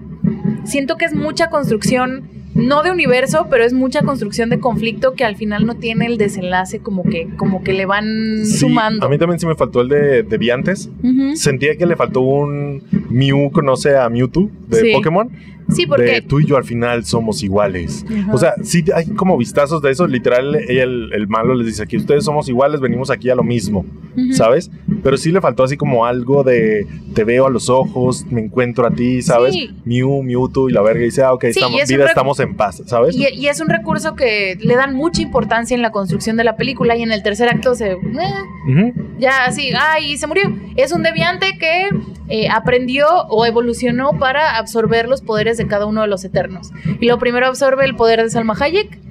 Siento 0.65 0.97
que 0.97 1.05
es 1.05 1.13
mucha 1.13 1.49
construcción. 1.49 2.37
No 2.55 2.81
de 2.81 2.91
universo, 2.91 3.45
pero 3.49 3.63
es 3.63 3.73
mucha 3.73 4.01
construcción 4.01 4.49
de 4.49 4.59
conflicto 4.59 5.13
que 5.13 5.23
al 5.23 5.35
final 5.37 5.65
no 5.67 5.75
tiene 5.75 6.07
el 6.07 6.17
desenlace 6.17 6.79
como 6.79 7.03
que, 7.03 7.29
como 7.37 7.63
que 7.63 7.73
le 7.73 7.85
van 7.85 8.43
Sí, 8.43 8.57
sumando. 8.57 9.05
a 9.05 9.09
mí 9.09 9.17
también 9.19 9.39
sí 9.39 9.45
me 9.45 9.55
faltó 9.55 9.81
el 9.81 9.87
de 9.87 10.23
deviantes. 10.23 10.89
Sentía 11.35 11.77
que 11.77 11.85
le 11.85 11.95
faltó 11.95 12.21
un 12.21 12.83
Mew 13.09 13.51
conoce 13.51 13.95
a 13.95 14.09
Mewtwo 14.09 14.49
de 14.67 14.81
Sí. 14.81 14.91
Pokémon. 14.93 15.29
Sí, 15.71 15.83
De 15.83 15.87
porque. 15.87 16.21
tú 16.21 16.39
y 16.39 16.45
yo 16.45 16.57
al 16.57 16.63
final 16.63 17.05
somos 17.05 17.43
iguales. 17.43 18.05
Ajá. 18.09 18.33
O 18.33 18.37
sea, 18.37 18.53
sí 18.63 18.83
hay 18.93 19.05
como 19.07 19.37
vistazos 19.37 19.81
de 19.81 19.91
eso. 19.91 20.07
Literal, 20.07 20.55
el, 20.55 21.11
el 21.13 21.27
malo 21.27 21.53
les 21.53 21.67
dice 21.67 21.85
que 21.87 21.97
ustedes 21.97 22.25
somos 22.25 22.47
iguales, 22.49 22.79
venimos 22.81 23.09
aquí 23.11 23.29
a 23.29 23.35
lo 23.35 23.43
mismo, 23.43 23.85
Ujú. 24.17 24.33
¿sabes? 24.33 24.71
Pero 25.03 25.17
sí 25.17 25.31
le 25.31 25.41
faltó 25.41 25.63
así 25.63 25.77
como 25.77 26.05
algo 26.05 26.43
de 26.43 26.87
te 27.13 27.23
veo 27.23 27.47
a 27.47 27.49
los 27.49 27.69
ojos, 27.69 28.25
me 28.29 28.41
encuentro 28.41 28.85
a 28.87 28.91
ti, 28.91 29.21
¿sabes? 29.21 29.53
Sí. 29.53 29.69
Mew, 29.85 30.23
Mewtwo 30.23 30.69
y 30.69 30.73
la 30.73 30.81
verga 30.81 31.01
y 31.01 31.05
dice, 31.05 31.23
ah, 31.23 31.33
ok, 31.33 31.43
Sí, 31.45 31.49
estamos, 31.59 31.87
vida, 31.87 32.05
estamos 32.05 32.39
en 32.39 32.55
paz, 32.55 32.81
¿sabes? 32.85 33.15
Y, 33.15 33.27
y 33.33 33.47
es 33.47 33.59
un 33.61 33.69
recurso 33.69 34.15
que 34.15 34.57
le 34.59 34.75
dan 34.75 34.95
mucha 34.95 35.21
importancia 35.21 35.75
en 35.75 35.81
la 35.81 35.91
construcción 35.91 36.37
de 36.37 36.43
la 36.43 36.55
película 36.55 36.95
y 36.95 37.01
en 37.03 37.11
el 37.11 37.23
tercer 37.23 37.49
acto 37.49 37.75
se... 37.75 37.91
eh, 37.91 38.93
ya 39.19 39.45
así, 39.45 39.71
ay, 39.77 40.17
se 40.17 40.27
murió. 40.27 40.43
Es 40.75 40.91
un 40.91 41.03
deviante 41.03 41.57
que 41.59 41.89
eh, 42.29 42.47
aprendió 42.49 43.07
o 43.29 43.45
evolucionó 43.45 44.11
para 44.19 44.57
absorber 44.57 45.07
los 45.07 45.21
poderes 45.21 45.58
de 45.59 45.67
cada 45.67 45.85
uno 45.85 46.01
de 46.01 46.07
los 46.07 46.25
eternos. 46.25 46.71
Y 46.99 47.07
lo 47.07 47.19
primero 47.19 47.45
absorbe 47.45 47.85
el 47.85 47.95
poder 47.95 48.23
de 48.23 48.29
Salma 48.29 48.55
Hayek. 48.59 49.08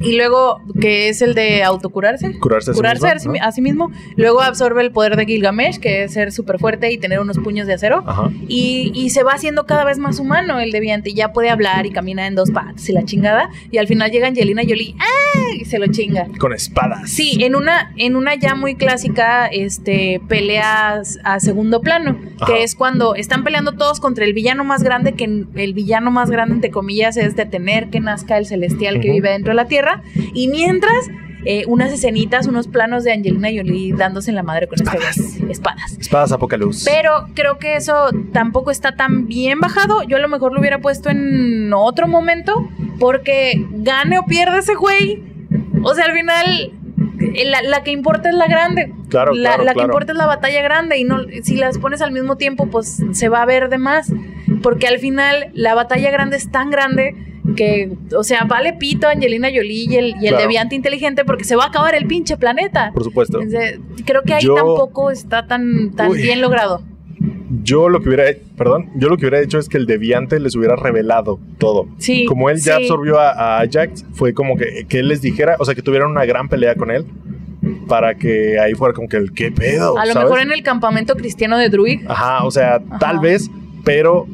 Y 0.00 0.16
luego, 0.16 0.60
que 0.80 1.08
es 1.08 1.22
el 1.22 1.34
de 1.34 1.62
autocurarse. 1.62 2.38
Curarse 2.38 2.70
a 2.70 2.74
sí 2.74 2.80
mismo, 2.80 3.06
a 3.08 3.18
sí- 3.18 3.28
¿no? 3.28 3.34
a 3.46 3.52
sí 3.52 3.62
mismo. 3.62 3.90
Luego 4.16 4.40
absorbe 4.42 4.82
el 4.82 4.90
poder 4.92 5.16
de 5.16 5.24
Gilgamesh, 5.26 5.78
que 5.78 6.04
es 6.04 6.12
ser 6.12 6.32
súper 6.32 6.58
fuerte 6.58 6.92
y 6.92 6.98
tener 6.98 7.20
unos 7.20 7.38
puños 7.38 7.66
de 7.66 7.74
acero. 7.74 8.02
Ajá. 8.06 8.30
Y, 8.48 8.92
y 8.94 9.10
se 9.10 9.22
va 9.22 9.32
haciendo 9.32 9.66
cada 9.66 9.84
vez 9.84 9.98
más 9.98 10.18
humano 10.18 10.60
el 10.60 10.70
deviante. 10.72 11.10
Y 11.10 11.14
ya 11.14 11.32
puede 11.32 11.50
hablar 11.50 11.86
y 11.86 11.90
camina 11.90 12.26
en 12.26 12.34
dos 12.34 12.50
patas 12.50 12.88
y 12.88 12.92
la 12.92 13.04
chingada. 13.04 13.50
Y 13.70 13.78
al 13.78 13.86
final 13.86 14.10
llega 14.10 14.26
Angelina 14.28 14.62
Jolie 14.66 14.94
¡ah! 14.98 15.54
y 15.58 15.64
se 15.64 15.78
lo 15.78 15.86
chinga. 15.88 16.26
Con 16.38 16.52
espadas. 16.52 17.10
Sí, 17.10 17.38
en 17.42 17.54
una, 17.56 17.92
en 17.96 18.16
una 18.16 18.34
ya 18.34 18.54
muy 18.54 18.74
clásica 18.74 19.46
este, 19.46 20.20
peleas 20.28 21.18
a 21.24 21.40
segundo 21.40 21.80
plano, 21.80 22.16
Ajá. 22.40 22.46
que 22.52 22.62
es 22.62 22.74
cuando 22.74 23.14
están 23.14 23.44
peleando 23.44 23.72
todos 23.72 24.00
contra 24.00 24.24
el 24.24 24.32
villano 24.32 24.64
más 24.64 24.82
grande, 24.82 25.12
que 25.14 25.24
el 25.24 25.74
villano 25.74 26.10
más 26.10 26.30
grande, 26.30 26.54
entre 26.54 26.70
comillas, 26.70 27.16
es 27.16 27.36
detener 27.36 27.88
que 27.90 28.00
nazca 28.00 28.38
el 28.38 28.46
celestial 28.46 29.00
que 29.00 29.10
vive 29.10 29.30
dentro 29.30 29.50
de 29.52 29.56
la 29.56 29.66
Tierra. 29.66 29.85
Y 30.34 30.48
mientras, 30.48 31.08
eh, 31.44 31.64
unas 31.66 31.92
escenitas, 31.92 32.46
unos 32.46 32.66
planos 32.68 33.04
de 33.04 33.12
Angelina 33.12 33.48
Jolie 33.54 33.92
dándose 33.94 34.30
en 34.30 34.34
la 34.36 34.42
madre 34.42 34.66
con 34.66 34.80
este 34.80 34.96
güey. 34.96 35.50
espadas. 35.52 35.96
Espadas 35.98 36.32
Apocalipsis. 36.32 36.84
Pero 36.84 37.28
creo 37.34 37.58
que 37.58 37.76
eso 37.76 38.10
tampoco 38.32 38.70
está 38.70 38.96
tan 38.96 39.26
bien 39.28 39.60
bajado. 39.60 40.02
Yo 40.04 40.16
a 40.16 40.20
lo 40.20 40.28
mejor 40.28 40.52
lo 40.52 40.60
hubiera 40.60 40.78
puesto 40.80 41.10
en 41.10 41.72
otro 41.72 42.08
momento. 42.08 42.68
Porque 42.98 43.52
gane 43.72 44.18
o 44.18 44.24
pierda 44.24 44.58
ese 44.58 44.74
güey. 44.74 45.22
O 45.82 45.94
sea, 45.94 46.06
al 46.06 46.12
final. 46.14 46.72
eh, 47.34 47.44
La, 47.44 47.62
la 47.62 47.82
que 47.82 47.90
importa 47.90 48.28
es 48.30 48.34
la 48.34 48.46
grande. 48.48 48.92
Claro, 49.10 49.32
la, 49.34 49.50
claro, 49.50 49.64
la 49.64 49.70
que 49.72 49.74
claro. 49.74 49.88
importa 49.92 50.12
es 50.12 50.18
la 50.18 50.26
batalla 50.26 50.62
grande. 50.62 50.96
Y 50.98 51.04
no, 51.04 51.18
si 51.42 51.56
las 51.56 51.78
pones 51.78 52.00
al 52.02 52.10
mismo 52.12 52.36
tiempo, 52.36 52.66
pues 52.68 53.02
se 53.12 53.28
va 53.28 53.42
a 53.42 53.46
ver 53.46 53.68
de 53.68 53.78
más. 53.78 54.12
Porque 54.62 54.88
al 54.88 54.98
final 54.98 55.50
la 55.52 55.74
batalla 55.74 56.10
grande 56.10 56.36
es 56.38 56.50
tan 56.50 56.70
grande 56.70 57.14
que, 57.54 57.92
o 58.16 58.24
sea, 58.24 58.44
vale 58.44 58.72
pito 58.72 59.06
Angelina 59.08 59.48
Jolie 59.54 59.86
y 59.88 59.96
el, 59.96 60.06
y 60.08 60.12
el 60.12 60.28
Claro. 60.30 60.38
deviante 60.38 60.74
inteligente 60.74 61.24
porque 61.24 61.44
se 61.44 61.54
va 61.56 61.64
a 61.64 61.68
acabar 61.68 61.94
el 61.94 62.06
pinche 62.06 62.36
planeta. 62.36 62.90
Por 62.92 63.04
supuesto. 63.04 63.40
Entonces, 63.40 63.78
creo 64.04 64.22
que 64.22 64.34
ahí 64.34 64.42
Yo- 64.42 64.54
tampoco 64.54 65.10
está 65.10 65.46
tan, 65.46 65.92
tan 65.92 66.10
Uy. 66.10 66.22
bien 66.22 66.40
logrado. 66.40 66.82
Yo 67.62 67.88
lo 67.88 68.00
que 68.00 68.08
hubiera 68.08 68.24
perdón, 68.56 68.90
yo 68.96 69.08
lo 69.08 69.16
que 69.16 69.22
hubiera 69.26 69.40
hecho 69.40 69.58
es 69.58 69.68
que 69.68 69.76
el 69.78 69.86
deviante 69.86 70.40
les 70.40 70.56
hubiera 70.56 70.74
revelado 70.76 71.38
todo. 71.58 71.86
Sí. 71.98 72.24
Como 72.26 72.50
él 72.50 72.56
ya 72.58 72.76
sí. 72.76 72.82
absorbió 72.82 73.20
a, 73.20 73.30
a 73.30 73.60
Ajax, 73.60 74.04
fue 74.12 74.34
como 74.34 74.56
que, 74.56 74.84
que 74.88 74.98
él 74.98 75.08
les 75.08 75.22
dijera, 75.22 75.56
o 75.58 75.64
sea, 75.64 75.74
que 75.74 75.82
tuvieran 75.82 76.10
una 76.10 76.24
gran 76.24 76.48
pelea 76.48 76.74
con 76.74 76.90
él 76.90 77.06
para 77.88 78.14
que 78.16 78.58
ahí 78.58 78.74
fuera 78.74 78.94
como 78.94 79.08
que 79.08 79.16
el 79.16 79.32
qué 79.32 79.50
pedo. 79.52 79.96
A 79.98 80.04
lo 80.06 80.12
¿sabes? 80.12 80.28
mejor 80.28 80.40
en 80.44 80.52
el 80.52 80.62
campamento 80.62 81.14
cristiano 81.14 81.56
de 81.56 81.68
Druid. 81.68 82.00
Ajá, 82.08 82.44
o 82.44 82.50
sea, 82.50 82.80
tal 83.00 83.20
vez, 83.20 83.48
pero. 83.84 84.26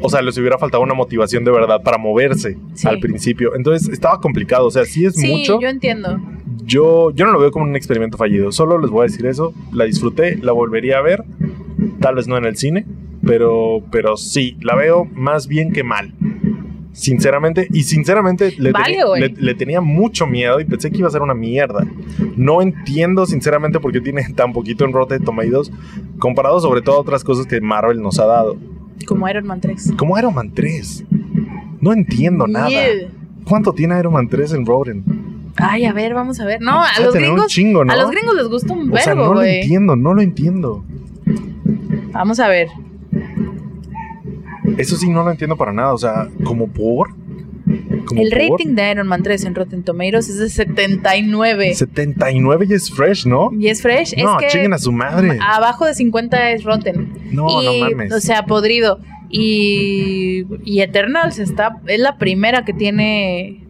O 0.00 0.08
sea, 0.08 0.22
les 0.22 0.36
hubiera 0.38 0.58
faltado 0.58 0.82
una 0.82 0.94
motivación 0.94 1.44
de 1.44 1.50
verdad 1.50 1.82
para 1.82 1.98
moverse 1.98 2.56
Sí. 2.74 2.88
al 2.88 2.98
principio. 3.00 3.54
Entonces 3.54 3.88
estaba 3.88 4.20
complicado. 4.20 4.66
O 4.66 4.70
sea, 4.70 4.84
sí 4.84 5.04
es 5.04 5.14
Sí, 5.14 5.30
mucho. 5.30 5.60
yo 5.60 5.68
entiendo. 5.68 6.18
Yo, 6.64 7.10
yo 7.10 7.26
no 7.26 7.32
lo 7.32 7.40
veo 7.40 7.50
como 7.50 7.64
un 7.66 7.76
experimento 7.76 8.16
fallido. 8.16 8.50
Solo 8.52 8.78
les 8.78 8.90
voy 8.90 9.00
a 9.00 9.10
decir 9.10 9.26
eso. 9.26 9.52
La 9.72 9.84
disfruté, 9.84 10.36
la 10.40 10.52
volvería 10.52 10.98
a 10.98 11.02
ver. 11.02 11.24
Tal 12.00 12.14
vez 12.14 12.26
no 12.26 12.36
en 12.38 12.44
el 12.46 12.56
cine, 12.56 12.86
pero, 13.26 13.82
pero 13.90 14.16
sí, 14.16 14.56
la 14.62 14.74
veo 14.74 15.06
más 15.14 15.46
bien 15.48 15.72
que 15.72 15.82
mal. 15.84 16.14
Sinceramente, 16.92 17.66
y 17.72 17.82
sinceramente 17.82 18.54
le, 18.56 18.70
Vale, 18.70 18.84
tenía, 18.86 19.04
güey. 19.04 19.20
le- 19.20 19.28
le 19.36 19.54
tenía 19.56 19.80
mucho 19.80 20.28
miedo 20.28 20.60
y 20.60 20.64
pensé 20.64 20.92
que 20.92 20.98
iba 20.98 21.08
a 21.08 21.10
ser 21.10 21.22
una 21.22 21.34
mierda. 21.34 21.84
No 22.36 22.62
entiendo 22.62 23.26
sinceramente 23.26 23.80
por 23.80 23.90
qué 23.92 24.00
tiene 24.00 24.22
tan 24.36 24.52
poquito 24.52 24.84
en 24.84 24.92
Rotten 24.92 25.24
Tomatoes 25.24 25.72
comparado 26.20 26.60
sobre 26.60 26.82
todo 26.82 26.96
a 26.96 27.00
otras 27.00 27.24
cosas 27.24 27.46
que 27.46 27.60
Marvel 27.60 28.00
nos 28.00 28.20
ha 28.20 28.26
dado. 28.26 28.56
Como 29.06 29.28
Iron 29.28 29.46
Man 29.46 29.60
3. 29.60 29.94
Como 29.96 30.18
Iron 30.18 30.34
Man 30.34 30.52
3. 30.54 31.04
No 31.80 31.92
entiendo 31.92 32.46
nada. 32.46 32.68
Yeah. 32.68 33.08
¿Cuánto 33.44 33.72
tiene 33.72 33.98
Iron 33.98 34.12
Man 34.12 34.28
3 34.28 34.52
en 34.54 34.66
Rotten? 34.66 35.04
Ay, 35.56 35.84
a 35.84 35.92
ver, 35.92 36.14
vamos 36.14 36.40
a 36.40 36.44
ver. 36.44 36.60
No, 36.60 36.82
a 36.82 37.00
los 37.00 37.14
gringos. 37.14 37.46
chingo, 37.46 37.84
¿no? 37.84 37.92
A 37.92 37.96
los 37.96 38.10
gringos 38.10 38.34
les 38.34 38.48
gusta 38.48 38.72
un 38.72 38.92
O 38.92 38.96
sea, 38.96 39.14
verbo, 39.14 39.28
no 39.28 39.34
lo 39.34 39.42
entiendo, 39.42 39.96
no 39.96 40.14
lo 40.14 40.22
entiendo. 40.22 40.84
Vamos 42.12 42.40
a 42.40 42.48
ver. 42.48 42.68
Eso 44.78 44.96
sí, 44.96 45.10
no 45.10 45.22
lo 45.22 45.30
entiendo 45.30 45.56
para 45.56 45.72
nada. 45.72 45.92
O 45.92 45.98
sea, 45.98 46.28
como 46.42 46.68
por. 46.68 47.10
El 48.16 48.30
rating 48.30 48.74
de 48.74 48.90
Iron 48.90 49.06
Man 49.06 49.22
3 49.22 49.44
en 49.44 49.54
Rotten 49.54 49.82
Tomatoes 49.82 50.28
es 50.28 50.38
de 50.38 50.48
79. 50.48 51.74
79 51.74 52.66
y 52.68 52.74
es 52.74 52.90
fresh, 52.90 53.26
¿no? 53.26 53.50
Y 53.58 53.68
es 53.68 53.82
fresh. 53.82 54.16
no, 54.16 54.38
es 54.40 54.52
que 54.52 54.66
a 54.66 54.78
su 54.78 54.92
madre. 54.92 55.38
abajo 55.40 55.86
de 55.86 55.94
50 55.94 56.50
es 56.50 56.64
Rotten. 56.64 57.12
No, 57.30 57.62
y, 57.62 57.80
no 57.80 57.88
mames. 57.90 58.12
O 58.12 58.20
sea, 58.20 58.46
podrido. 58.46 59.00
Y, 59.30 60.46
y 60.64 60.80
Eternals 60.80 61.38
está, 61.38 61.80
es 61.86 61.98
la 61.98 62.18
primera 62.18 62.64
que 62.64 62.72
tiene 62.72 63.64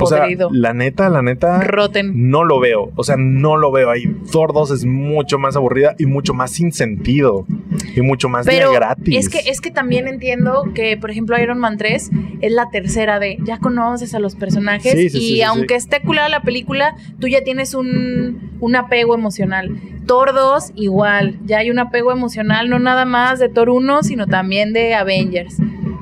o 0.00 0.06
sea, 0.06 0.26
la 0.50 0.72
neta, 0.74 1.08
la 1.08 1.22
neta. 1.22 1.60
Rotten. 1.62 2.30
No 2.30 2.44
lo 2.44 2.60
veo, 2.60 2.92
o 2.94 3.04
sea, 3.04 3.16
no 3.18 3.56
lo 3.56 3.70
veo 3.70 3.90
ahí. 3.90 4.06
Thor 4.30 4.52
2 4.52 4.70
es 4.70 4.84
mucho 4.84 5.38
más 5.38 5.56
aburrida 5.56 5.94
y 5.98 6.06
mucho 6.06 6.34
más 6.34 6.50
sin 6.50 6.72
sentido. 6.72 7.46
Y 7.94 8.02
mucho 8.02 8.28
más 8.28 8.46
Pero 8.46 8.70
de 8.70 8.76
gratis. 8.76 9.16
es 9.18 9.28
que, 9.28 9.50
es 9.50 9.60
que 9.60 9.70
también 9.70 10.08
entiendo 10.08 10.64
que, 10.74 10.96
por 10.96 11.10
ejemplo, 11.10 11.38
Iron 11.38 11.58
Man 11.58 11.76
3 11.78 12.10
es 12.40 12.52
la 12.52 12.70
tercera 12.70 13.18
de 13.18 13.38
ya 13.44 13.58
conoces 13.58 14.14
a 14.14 14.18
los 14.18 14.34
personajes 14.34 14.92
Sí, 14.92 15.10
sí, 15.10 15.18
y 15.18 15.20
sí, 15.36 15.42
aunque 15.42 15.74
esté 15.74 16.00
culada 16.00 16.28
la 16.28 16.42
película, 16.42 16.94
tú 17.20 17.28
ya 17.28 17.42
tienes 17.42 17.74
un, 17.74 18.50
un 18.60 18.76
apego 18.76 19.14
emocional. 19.14 19.70
Thor 20.06 20.32
2 20.34 20.72
igual, 20.76 21.38
ya 21.44 21.58
hay 21.58 21.70
un 21.70 21.78
apego 21.78 22.12
emocional 22.12 22.68
no 22.68 22.78
nada 22.78 23.04
más 23.04 23.38
de 23.38 23.48
Thor 23.48 23.70
1, 23.70 24.02
sino 24.02 24.26
también 24.26 24.72
de 24.72 24.94
Avengers. 24.94 25.56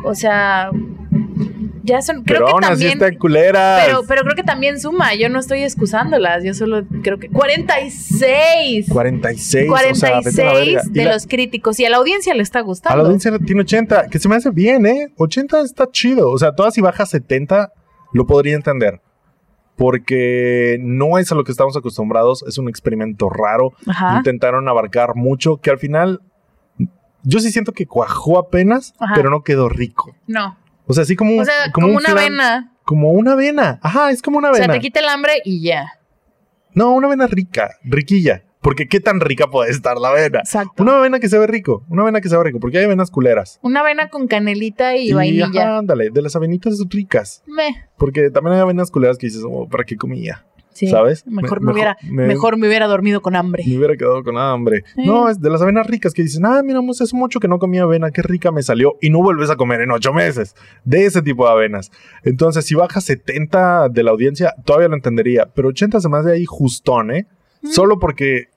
O 0.04 0.14
sea, 0.14 0.70
ya 1.84 2.00
son, 2.02 2.22
creo 2.24 2.38
Pero 2.38 2.46
que 2.46 2.52
aún 2.52 2.64
así 2.64 2.70
también... 2.72 2.92
están 2.92 3.14
culeras. 3.18 3.84
Pero, 3.86 4.00
pero 4.08 4.22
creo 4.22 4.34
que 4.34 4.42
también 4.42 4.80
suma, 4.80 5.14
yo 5.14 5.28
no 5.28 5.38
estoy 5.38 5.62
excusándolas, 5.62 6.42
yo 6.42 6.54
solo 6.54 6.82
creo 7.02 7.18
que 7.18 7.28
46. 7.28 8.88
46. 8.90 9.70
o 9.70 9.94
sea, 9.94 10.20
vete 10.20 10.42
a 10.42 10.44
la 10.46 10.50
46 10.52 10.74
verga. 10.74 10.82
Y 10.86 10.90
de 10.92 11.04
la- 11.04 11.12
los 11.12 11.26
críticos 11.26 11.78
y 11.80 11.84
a 11.84 11.90
la 11.90 11.98
audiencia 11.98 12.34
le 12.34 12.42
está 12.42 12.60
gustando. 12.60 12.94
A 12.94 12.96
la 12.96 13.02
audiencia 13.04 13.38
tiene 13.38 13.60
80, 13.60 14.08
que 14.08 14.18
se 14.18 14.28
me 14.28 14.36
hace 14.36 14.50
bien, 14.50 14.86
¿eh? 14.86 15.12
80 15.16 15.60
está 15.60 15.88
chido. 15.90 16.30
O 16.30 16.38
sea, 16.38 16.54
todas 16.54 16.74
si 16.74 16.80
baja 16.80 17.04
70, 17.06 17.72
lo 18.12 18.26
podría 18.26 18.54
entender. 18.56 19.00
Porque 19.76 20.78
no 20.80 21.18
es 21.18 21.32
a 21.32 21.34
lo 21.34 21.42
que 21.44 21.50
estamos 21.50 21.76
acostumbrados, 21.76 22.44
es 22.46 22.58
un 22.58 22.68
experimento 22.68 23.28
raro. 23.28 23.72
Ajá. 23.86 24.16
Intentaron 24.18 24.68
abarcar 24.68 25.16
mucho, 25.16 25.56
que 25.56 25.70
al 25.70 25.78
final 25.78 26.20
yo 27.24 27.40
sí 27.40 27.50
siento 27.50 27.72
que 27.72 27.86
cuajó 27.86 28.38
apenas, 28.38 28.94
Ajá. 29.00 29.14
pero 29.16 29.30
no 29.30 29.42
quedó 29.42 29.68
rico. 29.68 30.14
No. 30.28 30.56
O 30.86 30.92
sea, 30.92 31.02
así 31.02 31.16
como, 31.16 31.40
O 31.40 31.44
sea, 31.44 31.72
como, 31.72 31.86
un 31.88 31.96
una 31.96 32.08
flan- 32.10 32.18
avena. 32.18 32.72
Como 32.84 33.10
una 33.12 33.32
avena. 33.32 33.78
Ajá, 33.82 34.10
es 34.10 34.20
como 34.22 34.38
una 34.38 34.50
O 34.50 34.54
sea, 34.54 34.64
avena. 34.64 34.74
te 34.74 34.80
quita 34.80 35.00
el 35.00 35.08
hambre 35.08 35.32
y 35.44 35.62
ya. 35.62 35.86
No, 36.74 36.92
una 36.92 37.06
avena 37.06 37.26
rica, 37.26 37.76
riquilla. 37.84 38.42
Porque 38.60 38.88
qué 38.88 38.98
tan 38.98 39.20
rica 39.20 39.48
puede 39.48 39.70
estar 39.70 39.98
la 39.98 40.08
avena. 40.08 40.38
Exacto. 40.40 40.82
Una 40.82 40.96
avena 40.96 41.20
que 41.20 41.28
se 41.28 41.38
ve 41.38 41.46
rico, 41.46 41.84
una 41.90 42.00
avena 42.02 42.22
que 42.22 42.30
se 42.30 42.36
ve 42.36 42.44
rico, 42.44 42.58
porque 42.60 42.78
hay 42.78 42.84
avenas 42.86 43.10
culeras. 43.10 43.58
Una 43.62 43.80
avena 43.80 44.08
con 44.08 44.26
canelita 44.26 44.96
y, 44.96 45.12
vainilla. 45.12 45.46
ajá, 45.62 45.78
ándale, 45.78 46.08
de 46.10 46.22
las 46.22 46.34
avenitas 46.34 46.78
ricas. 46.88 47.42
Meh. 47.46 47.74
Porque 47.98 48.30
también 48.30 48.54
hay 48.56 48.60
avenas 48.62 48.90
culeras 48.90 49.18
que 49.18 49.26
dices, 49.26 49.42
oh, 49.46 49.68
¿para 49.68 49.84
qué 49.84 49.96
comía? 49.96 50.46
Sí, 50.74 50.88
¿Sabes? 50.88 51.24
Mejor 51.26 51.60
Me- 51.60 51.66
me, 51.66 51.72
hubiera, 51.72 51.96
me- 52.02 52.26
mejor 52.26 52.56
me 52.58 52.66
hubiera 52.66 52.86
dormido 52.88 53.22
con 53.22 53.36
hambre. 53.36 53.62
Me 53.66 53.78
hubiera 53.78 53.96
quedado 53.96 54.22
con 54.24 54.36
hambre. 54.36 54.84
No, 54.96 55.28
es 55.28 55.40
de 55.40 55.48
las 55.48 55.62
avenas 55.62 55.86
ricas 55.86 56.12
que 56.12 56.22
dicen, 56.22 56.44
ah, 56.44 56.60
mira, 56.64 56.80
hace 56.90 57.16
mucho 57.16 57.38
que 57.40 57.46
no 57.48 57.58
comía 57.60 57.84
avena, 57.84 58.10
qué 58.10 58.22
rica 58.22 58.50
me 58.50 58.62
salió. 58.62 58.96
Y 59.00 59.08
no 59.10 59.22
vuelves 59.22 59.50
a 59.50 59.56
comer 59.56 59.80
en 59.82 59.92
ocho 59.92 60.12
meses. 60.12 60.54
De 60.84 61.06
ese 61.06 61.22
tipo 61.22 61.46
de 61.46 61.52
avenas. 61.52 61.90
Entonces, 62.24 62.66
si 62.66 62.74
baja 62.74 63.00
70 63.00 63.88
de 63.88 64.02
la 64.02 64.10
audiencia, 64.10 64.52
todavía 64.64 64.88
lo 64.88 64.96
entendería. 64.96 65.48
Pero 65.54 65.68
80 65.68 66.00
se 66.00 66.08
me 66.08 66.18
hace 66.18 66.32
ahí 66.32 66.44
justón, 66.44 67.10
¿eh? 67.12 67.26
Mm. 67.62 67.68
Solo 67.68 67.98
porque. 67.98 68.48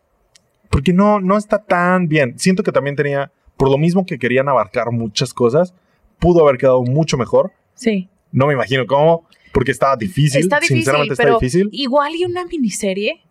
Porque 0.70 0.92
no, 0.94 1.22
no 1.22 1.38
está 1.38 1.64
tan 1.64 2.08
bien. 2.08 2.38
Siento 2.38 2.64
que 2.64 2.72
también 2.72 2.96
tenía. 2.96 3.32
Por 3.58 3.70
lo 3.72 3.78
mismo 3.78 4.06
que 4.06 4.20
querían 4.20 4.50
abarcar 4.50 4.92
muchas 4.92 5.34
cosas, 5.34 5.74
pudo 6.20 6.44
haber 6.44 6.58
quedado 6.60 6.84
mucho 6.84 7.18
mejor. 7.18 7.52
Sí. 7.76 8.10
No 8.32 8.48
me 8.48 8.54
imagino 8.54 8.86
cómo. 8.86 9.26
Porque 9.58 9.72
estaba 9.72 9.96
difícil. 9.96 10.42
está 10.42 10.58
difícil, 10.60 10.78
Sinceramente 10.78 11.14
está 11.14 11.34
difícil. 11.34 11.68
igual 11.72 12.16
y 12.16 12.26
una 12.26 12.46
miniserie 12.46 13.24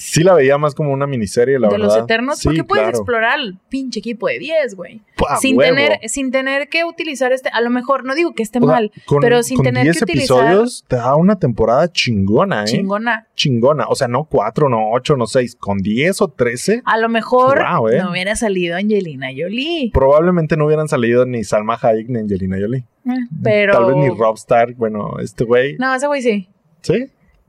Sí 0.00 0.22
la 0.22 0.32
veía 0.34 0.56
más 0.58 0.76
como 0.76 0.92
una 0.92 1.08
miniserie, 1.08 1.58
la 1.58 1.66
de 1.68 1.72
verdad. 1.72 1.86
los 1.88 1.96
Eternos, 2.04 2.38
Sí, 2.38 2.44
porque 2.48 2.62
puedes 2.62 2.84
claro. 2.84 2.98
explorar 2.98 3.32
al 3.40 3.58
pinche 3.68 3.98
equipo 3.98 4.28
de 4.28 4.38
10, 4.38 4.76
güey. 4.76 5.00
¡Pah, 5.16 5.36
Sin 5.38 5.58
huevo! 5.58 5.74
tener, 5.74 5.98
sin 6.08 6.30
tener 6.30 6.68
que 6.68 6.84
utilizar 6.84 7.32
este, 7.32 7.48
a 7.48 7.60
lo 7.60 7.68
mejor, 7.70 8.04
no 8.04 8.14
digo 8.14 8.32
que 8.32 8.44
esté 8.44 8.58
O 8.60 8.62
sea, 8.62 8.70
mal, 8.74 8.92
con, 9.06 9.20
pero 9.20 9.42
sin 9.42 9.56
con 9.56 9.64
tener 9.64 9.82
10 9.82 9.98
que 9.98 10.04
utilizar- 10.04 10.38
episodios 10.44 10.84
te 10.86 10.96
da 10.96 11.16
una 11.16 11.36
temporada 11.40 11.90
chingona, 11.90 12.62
¿eh? 12.62 12.66
chingona. 12.66 13.26
Chingona. 13.34 13.86
O 13.88 13.96
sea, 13.96 14.06
no 14.06 14.24
4, 14.24 14.68
no 14.68 14.90
8, 14.92 15.16
no 15.16 15.26
6. 15.26 15.56
Con 15.56 15.78
10 15.78 16.22
o 16.22 16.28
13, 16.28 16.82
A 16.84 16.96
lo 16.98 17.08
mejor 17.08 17.58
Wow, 17.68 17.88
eh. 17.88 17.98
no 18.00 18.12
hubiera 18.12 18.36
salido 18.36 18.76
Angelina 18.76 19.28
Jolie. 19.36 19.90
probablemente 19.92 20.56
no 20.56 20.66
hubieran 20.66 20.86
salido 20.86 21.26
ni 21.26 21.42
Salma 21.42 21.76
Hayek 21.82 22.08
ni 22.08 22.20
Angelina 22.20 22.56
Jolie. 22.60 22.84
Eh, 23.04 23.10
Pero. 23.42 23.72
Tal 23.72 23.86
vez 23.86 23.96
ni 23.96 24.08
Rob 24.10 24.36
Stark. 24.36 24.76
Bueno, 24.76 25.18
este 25.18 25.42
güey. 25.42 25.76
No, 25.78 25.92
ese 25.94 26.06
güey 26.06 26.22
sí. 26.22 26.48
¿Sí? 26.82 27.06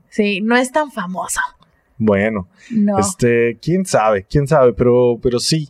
Sí, 0.08 0.40
no 0.40 0.56
es 0.56 0.72
tan 0.72 0.90
famoso. 0.90 1.38
Bueno, 2.02 2.48
No. 2.70 2.98
este, 2.98 3.58
quién 3.60 3.84
sabe, 3.84 4.24
quién 4.24 4.48
sabe, 4.48 4.72
pero, 4.72 5.18
pero 5.22 5.38
sí. 5.38 5.68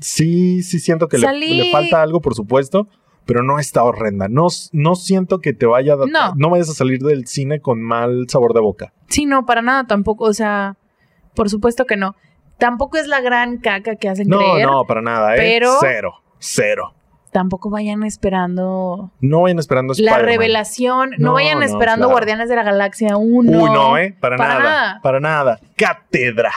Sí, 0.00 0.62
sí 0.62 0.78
siento 0.80 1.06
que 1.06 1.18
le- 1.18 1.70
falta 1.70 2.02
algo, 2.02 2.20
por 2.20 2.34
supuesto, 2.34 2.88
pero 3.26 3.42
no 3.42 3.58
está 3.58 3.82
horrenda. 3.84 4.26
No, 4.28 4.46
no 4.72 4.94
siento 4.94 5.38
que 5.40 5.52
te 5.52 5.66
vaya 5.66 5.94
a 5.94 5.96
No. 6.06 6.34
no 6.34 6.50
vayas 6.50 6.70
a 6.70 6.74
salir 6.74 7.00
del 7.02 7.26
cine 7.26 7.60
con 7.60 7.82
mal 7.82 8.26
sabor 8.28 8.52
de 8.54 8.60
boca. 8.60 8.92
Sí, 9.08 9.26
no, 9.26 9.44
para 9.46 9.60
nada 9.62 9.86
tampoco. 9.86 10.24
O 10.24 10.32
sea, 10.32 10.76
por 11.34 11.50
supuesto 11.50 11.84
que 11.84 11.96
no. 11.96 12.14
Tampoco 12.58 12.96
es 12.96 13.06
la 13.06 13.20
gran 13.20 13.58
caca 13.58 13.96
que 13.96 14.08
hacen 14.08 14.28
No, 14.28 14.38
creer. 14.38 14.66
no, 14.66 14.84
para 14.86 15.02
nada, 15.02 15.34
¿eh? 15.34 15.38
pero- 15.38 15.76
Cero, 15.80 16.14
cero. 16.38 16.94
Tampoco 17.36 17.68
vayan 17.68 18.02
esperando 18.02 19.12
No 19.20 19.42
vayan 19.42 19.58
esperando 19.58 19.92
la 19.98 20.18
revelación. 20.20 21.10
No, 21.18 21.26
No, 21.28 21.32
vayan 21.34 21.62
esperando 21.62 22.06
claro. 22.06 22.12
Guardianes 22.12 22.48
de 22.48 22.56
la 22.56 22.62
Galaxia 22.62 23.18
1. 23.18 23.50
Uy, 23.50 23.70
no, 23.70 23.98
¿eh? 23.98 24.16
Para, 24.18 24.38
Para 24.38 24.54
nada, 24.54 24.62
nada. 24.62 25.00
Para 25.02 25.20
nada. 25.20 25.60
Cátedra. 25.76 26.50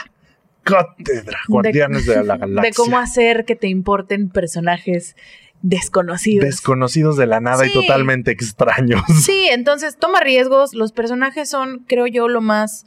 Cátedra. 0.62 1.38
Guardianes 1.48 2.06
de, 2.06 2.24
la 2.24 2.38
Galaxia. 2.38 2.62
De 2.70 2.72
cómo 2.74 2.96
hacer 2.96 3.44
que 3.44 3.56
te 3.56 3.68
importen 3.68 4.30
personajes 4.30 5.16
desconocidos. 5.60 6.46
Desconocidos 6.46 7.18
de 7.18 7.26
la 7.26 7.40
nada 7.40 7.66
y 7.66 7.72
totalmente 7.74 8.30
extraños. 8.30 9.02
Sí, 9.22 9.48
entonces 9.50 9.98
toma 9.98 10.20
riesgos. 10.20 10.72
Los 10.72 10.92
personajes 10.92 11.50
son, 11.50 11.84
creo 11.86 12.06
yo, 12.06 12.26
lo 12.26 12.40
más 12.40 12.86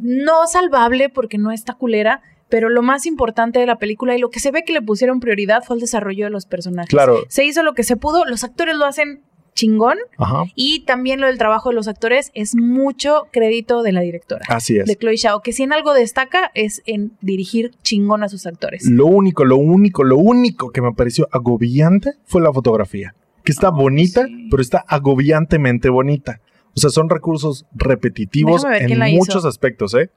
no 0.00 0.46
salvable 0.46 1.10
porque 1.10 1.36
no 1.36 1.52
está 1.52 1.74
culera, 1.74 2.22
pero 2.48 2.68
lo 2.68 2.82
más 2.82 3.06
importante 3.06 3.58
de 3.58 3.66
la 3.66 3.76
película 3.76 4.16
y 4.16 4.20
lo 4.20 4.30
que 4.30 4.40
se 4.40 4.50
ve 4.50 4.62
que 4.64 4.72
le 4.72 4.82
pusieron 4.82 5.20
prioridad 5.20 5.62
fue 5.64 5.76
el 5.76 5.80
desarrollo 5.80 6.24
de 6.24 6.30
los 6.30 6.46
personajes. 6.46 6.90
Claro. 6.90 7.24
Se 7.28 7.44
hizo 7.44 7.62
lo 7.62 7.74
que 7.74 7.82
se 7.82 7.96
pudo, 7.96 8.24
los 8.24 8.44
actores 8.44 8.76
lo 8.76 8.84
hacen 8.84 9.22
chingón 9.56 9.96
Ajá. 10.18 10.44
y 10.54 10.84
también 10.84 11.20
lo 11.20 11.26
del 11.26 11.38
trabajo 11.38 11.70
de 11.70 11.74
los 11.74 11.88
actores 11.88 12.30
es 12.34 12.54
mucho 12.54 13.26
crédito 13.32 13.82
de 13.82 13.90
la 13.90 14.02
directora. 14.02 14.44
Así 14.48 14.76
es. 14.78 14.86
De 14.86 14.96
Chloe 14.96 15.16
Zhao, 15.16 15.40
que 15.40 15.52
si 15.52 15.64
en 15.64 15.72
algo 15.72 15.94
destaca 15.94 16.52
es 16.54 16.82
en 16.86 17.12
dirigir 17.22 17.72
chingón 17.82 18.22
a 18.22 18.28
sus 18.28 18.46
actores. 18.46 18.88
Lo 18.88 19.06
único, 19.06 19.44
lo 19.44 19.56
único, 19.56 20.04
lo 20.04 20.18
único 20.18 20.70
que 20.70 20.82
me 20.82 20.92
pareció 20.92 21.26
agobiante 21.32 22.12
fue 22.26 22.42
la 22.42 22.52
fotografía. 22.52 23.14
Que 23.42 23.52
está 23.52 23.70
bonita, 23.70 24.26
sí. 24.26 24.48
pero 24.50 24.60
está 24.60 24.84
agobiantemente 24.86 25.88
bonita. 25.88 26.40
O 26.76 26.80
sea, 26.80 26.90
son 26.90 27.08
recursos 27.08 27.64
repetitivos 27.72 28.64
en 28.64 28.98
muchos 29.14 29.46
aspectos, 29.46 29.94
¿eh? 29.94 30.10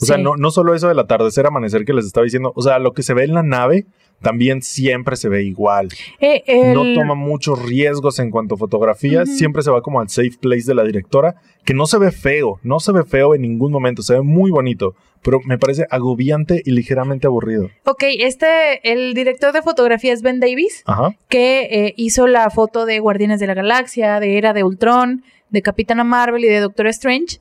O 0.00 0.04
sea, 0.04 0.16
Sí. 0.16 0.22
no, 0.22 0.36
no 0.36 0.50
solo 0.50 0.74
eso 0.74 0.88
del 0.88 0.98
atardecer, 0.98 1.46
amanecer 1.46 1.84
que 1.84 1.92
les 1.92 2.04
estaba 2.06 2.24
diciendo. 2.24 2.52
O 2.56 2.62
sea, 2.62 2.78
lo 2.78 2.92
que 2.92 3.02
se 3.02 3.14
ve 3.14 3.24
en 3.24 3.34
la 3.34 3.42
nave 3.42 3.86
también 4.22 4.62
siempre 4.62 5.16
se 5.16 5.28
ve 5.28 5.42
igual. 5.44 5.88
Eh, 6.20 6.42
el- 6.46 6.72
No 6.74 6.82
toma 6.94 7.14
muchos 7.14 7.62
riesgos 7.62 8.18
en 8.18 8.30
cuanto 8.30 8.54
a 8.54 8.58
fotografía. 8.58 9.22
Ujú. 9.24 9.32
Siempre 9.32 9.62
se 9.62 9.70
va 9.70 9.82
como 9.82 10.00
al 10.00 10.08
safe 10.08 10.32
place 10.40 10.64
de 10.66 10.74
la 10.74 10.84
directora, 10.84 11.34
que 11.64 11.74
no 11.74 11.86
se 11.86 11.98
ve 11.98 12.10
feo. 12.10 12.58
No 12.62 12.80
se 12.80 12.92
ve 12.92 13.04
feo 13.04 13.34
en 13.34 13.42
ningún 13.42 13.70
momento. 13.72 14.02
Se 14.02 14.14
ve 14.14 14.22
muy 14.22 14.50
bonito. 14.50 14.94
Pero 15.22 15.40
me 15.46 15.56
parece 15.58 15.86
agobiante 15.90 16.60
y 16.66 16.70
ligeramente 16.72 17.26
aburrido. 17.26 17.70
Ok, 17.86 18.02
este, 18.18 18.46
el 18.92 19.14
director 19.14 19.52
de 19.54 19.62
fotografía 19.62 20.12
es 20.12 20.20
Ben 20.20 20.38
Davis, 20.38 20.82
Ajá. 20.84 21.14
que 21.30 21.62
eh, 21.70 21.94
hizo 21.96 22.26
la 22.26 22.50
foto 22.50 22.84
de 22.84 22.98
Guardianes 22.98 23.40
de 23.40 23.46
la 23.46 23.54
Galaxia, 23.54 24.20
de 24.20 24.36
Era 24.36 24.52
de 24.52 24.64
Ultron, 24.64 25.22
de 25.48 25.62
Capitana 25.62 26.04
Marvel 26.04 26.44
y 26.44 26.48
de 26.48 26.60
Doctor 26.60 26.88
Strange, 26.88 27.38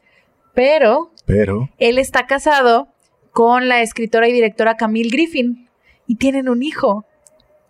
pero 0.53 1.11
Pero. 1.26 1.69
él 1.80 1.97
está 1.97 2.26
casado 2.28 2.88
con 3.32 3.67
la 3.67 3.82
escritora 3.82 4.28
y 4.28 4.34
directora 4.34 4.76
Camille 4.78 5.09
Griffin 5.09 5.69
y 6.07 6.15
tienen 6.17 6.49
un 6.49 6.61
hijo 6.63 7.05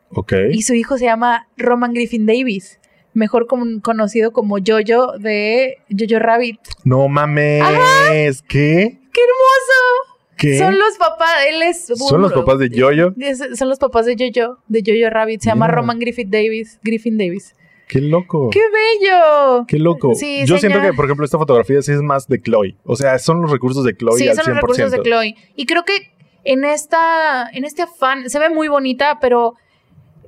Ok. 0.10 0.34
y 0.52 0.64
su 0.64 0.74
hijo 0.74 0.98
se 0.98 1.06
llama 1.06 1.48
Roman 1.58 1.94
Griffin 1.94 2.26
Davis, 2.26 2.80
mejor 3.14 3.48
conocido 3.48 4.32
como 4.34 4.58
Jojo 4.58 5.18
de 5.20 5.78
Jojo 5.90 6.20
Rabbit. 6.20 6.60
No 6.84 7.08
mames. 7.08 8.42
¿Qué? 8.48 9.00
¡Qué 9.14 9.22
hermoso! 9.22 10.20
¿Qué? 10.38 10.58
Son 10.58 10.78
los 10.78 10.98
papás, 10.98 11.30
él 11.48 11.62
es... 11.62 11.86
Son 11.96 12.22
los 12.22 12.34
papás 12.34 12.60
de 12.60 12.70
Yoyo. 12.70 13.14
Es- 13.20 13.58
Son 13.58 13.70
los 13.70 13.78
papás 13.80 14.06
de 14.06 14.16
Jojo, 14.18 14.58
de 14.68 14.84
Jojo 14.86 15.10
Rabbit. 15.14 15.42
Se 15.42 15.50
llama. 15.50 15.68
Roman 15.68 16.00
Griffith 16.00 16.30
Davis. 16.30 16.80
Griffin 16.84 17.18
Davis. 17.18 17.56
Qué 17.94 18.02
loco. 18.02 18.50
¡Qué 18.50 18.60
bello! 18.60 19.66
Qué 19.68 19.78
loco. 19.78 20.16
Sí, 20.16 20.46
Yo 20.48 20.58
siento 20.58 20.82
que, 20.82 20.94
por 20.94 21.06
ejemplo, 21.06 21.24
esta 21.24 21.38
fotografía 21.38 21.80
sí 21.84 21.92
es 21.92 22.02
más 22.02 22.28
de 22.28 22.42
Chloe. 22.42 22.76
O 22.86 22.96
sea, 22.96 23.20
son 23.20 23.44
los 23.44 23.52
recursos 23.52 23.86
de 23.86 23.96
Chloe 23.96 24.18
sí, 24.18 24.28
al 24.28 24.36
son 24.36 24.46
100%. 24.46 24.48
los 24.48 24.56
recursos 24.56 24.92
de 24.92 25.02
Chloe. 25.04 25.36
Y 25.56 25.68
creo 25.68 25.86
que 25.86 26.12
en 26.44 26.64
esta, 26.66 27.48
en 27.54 27.66
este 27.66 27.84
afán, 27.84 28.32
se 28.32 28.40
ve 28.40 28.50
muy 28.50 28.68
bonita, 28.68 29.20
pero 29.22 29.54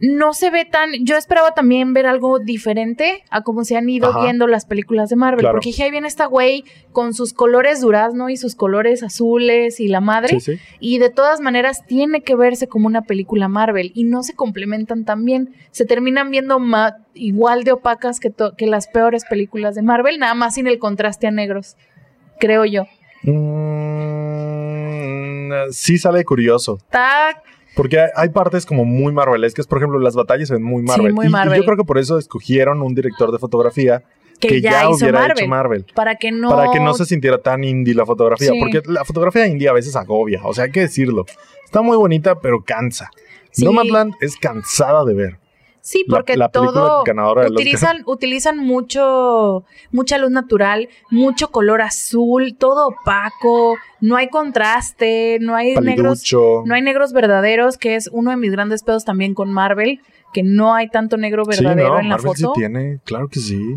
no 0.02 0.34
se 0.34 0.50
ve 0.50 0.66
tan. 0.66 1.06
Yo 1.06 1.18
esperaba 1.18 1.54
también 1.54 1.94
ver 1.94 2.08
algo 2.08 2.40
diferente 2.40 3.24
a 3.30 3.44
cómo 3.44 3.64
se 3.64 3.78
han 3.78 3.88
ido 3.90 4.10
Ajá. 4.10 4.24
viendo 4.24 4.48
las 4.48 4.66
películas 4.66 5.10
de 5.10 5.16
Marvel. 5.16 5.42
Claro. 5.42 5.56
Porque 5.56 5.70
dije, 5.70 5.84
ahí 5.84 5.92
viene 5.92 6.08
esta 6.08 6.26
güey 6.26 6.64
con 6.92 7.14
sus 7.14 7.34
colores 7.34 7.82
durazno 7.82 8.30
y 8.30 8.38
sus 8.38 8.56
colores 8.56 9.04
azules 9.04 9.80
y 9.80 9.88
la 9.88 10.02
madre. 10.02 10.40
Sí, 10.40 10.56
sí. 10.56 10.62
Y 10.80 10.98
de 11.00 11.10
todas 11.10 11.42
maneras 11.42 11.86
tiene 11.86 12.22
que 12.22 12.36
verse 12.36 12.68
como 12.68 12.88
una 12.88 13.04
película 13.04 13.48
Marvel 13.48 13.92
y 13.96 14.04
no 14.04 14.24
se 14.24 14.36
complementan 14.36 15.06
tan 15.06 15.26
bien. 15.26 15.56
Se 15.72 15.86
terminan 15.86 16.32
viendo 16.32 16.60
igual 17.14 17.64
de 17.64 17.72
opacas 17.72 18.20
que 18.20 18.68
las 18.68 18.88
peores 18.88 19.26
películas 19.26 19.76
de 19.76 19.82
Marvel, 19.82 20.20
nada 20.20 20.34
más 20.34 20.56
sin 20.56 20.68
el 20.68 20.80
contraste 20.80 21.28
a 21.28 21.32
negros, 21.32 21.76
creo 22.40 22.66
yo. 22.66 22.86
Mm, 23.24 24.32
sí 25.72 25.98
sale 25.98 26.24
curioso. 26.24 26.78
Está 26.78 27.42
Porque 27.76 28.00
hay, 28.00 28.10
hay 28.16 28.30
partes 28.30 28.66
como 28.66 28.86
muy 28.86 29.12
marvelescas. 29.14 29.68
Por 29.68 29.80
ejemplo, 29.80 30.00
las 30.00 30.16
batallas 30.16 30.48
se 30.48 30.54
ven 30.56 30.64
muy 30.64 30.82
Marvel. 30.84 31.14
muy 31.14 31.28
Y- 31.28 31.30
yo 31.30 31.66
creo 31.66 31.78
que 31.78 31.84
por 31.84 31.98
eso 31.98 32.18
escogieron 32.18 32.82
un 32.82 32.96
director 32.96 33.32
de 33.32 33.40
fotografía 33.40 34.04
que, 34.40 34.48
que, 34.48 34.62
ya, 34.62 34.90
hubiera 34.90 35.20
Marvel, 35.20 35.38
hecho 35.38 35.48
Marvel. 35.48 35.86
Para 35.94 36.16
que 36.16 36.32
no. 36.32 36.50
Para 36.50 36.72
que 36.72 36.80
no 36.80 36.94
se 36.94 37.06
sintiera 37.06 37.38
tan 37.38 37.64
indie 37.64 37.94
la 37.94 38.06
fotografía. 38.06 38.52
Sí. 38.52 38.60
Porque 38.60 38.82
la 38.88 39.06
fotografía 39.06 39.48
indie 39.48 39.68
a 39.70 39.74
veces 39.74 39.96
agobia. 39.96 40.42
O 40.44 40.54
sea, 40.54 40.66
hay 40.66 40.72
que 40.72 40.82
decirlo. 40.82 41.26
Está 41.64 41.82
muy 41.82 41.98
bonita, 41.98 42.40
pero 42.40 42.64
cansa. 42.64 43.12
Sí. 43.52 43.64
Nomadland 43.66 44.14
es 44.20 44.36
cansada 44.38 45.06
de 45.06 45.14
ver. 45.14 45.40
Sí, 45.88 46.04
porque 46.10 46.36
la 46.36 46.50
todo 46.50 47.04
ganadora 47.04 47.48
utilizan, 47.48 48.02
utilizan 48.08 48.58
mucho, 48.58 49.66
mucha 49.92 50.18
luz 50.18 50.32
natural, 50.32 50.90
mucho 51.12 51.52
color 51.52 51.84
azul, 51.84 52.56
todo 52.58 52.88
opaco, 52.88 53.76
no 54.02 54.16
hay 54.16 54.30
contraste, 54.30 55.38
no 55.42 55.56
hay 55.56 55.76
negros, 55.76 56.24
no 56.66 56.74
hay 56.74 56.82
negros 56.82 57.14
verdaderos, 57.14 57.78
que 57.78 57.94
es 57.96 58.10
uno 58.12 58.32
de 58.32 58.38
mis 58.38 58.52
grandes 58.52 58.82
pedos 58.82 59.06
también 59.06 59.36
con 59.36 59.52
Marvel, 59.54 60.00
que 60.34 60.42
no 60.42 60.74
hay 60.74 60.90
tanto 60.90 61.18
negro 61.18 61.44
Sí, 61.46 61.52
verdadero 61.64 61.90
no, 61.94 62.00
en 62.00 62.10
la 62.10 62.16
Marvel 62.18 62.34
foto. 62.36 62.54
sí 62.56 62.60
tiene. 62.60 63.00
Claro 63.06 63.28
que 63.28 63.40
sí. 63.40 63.76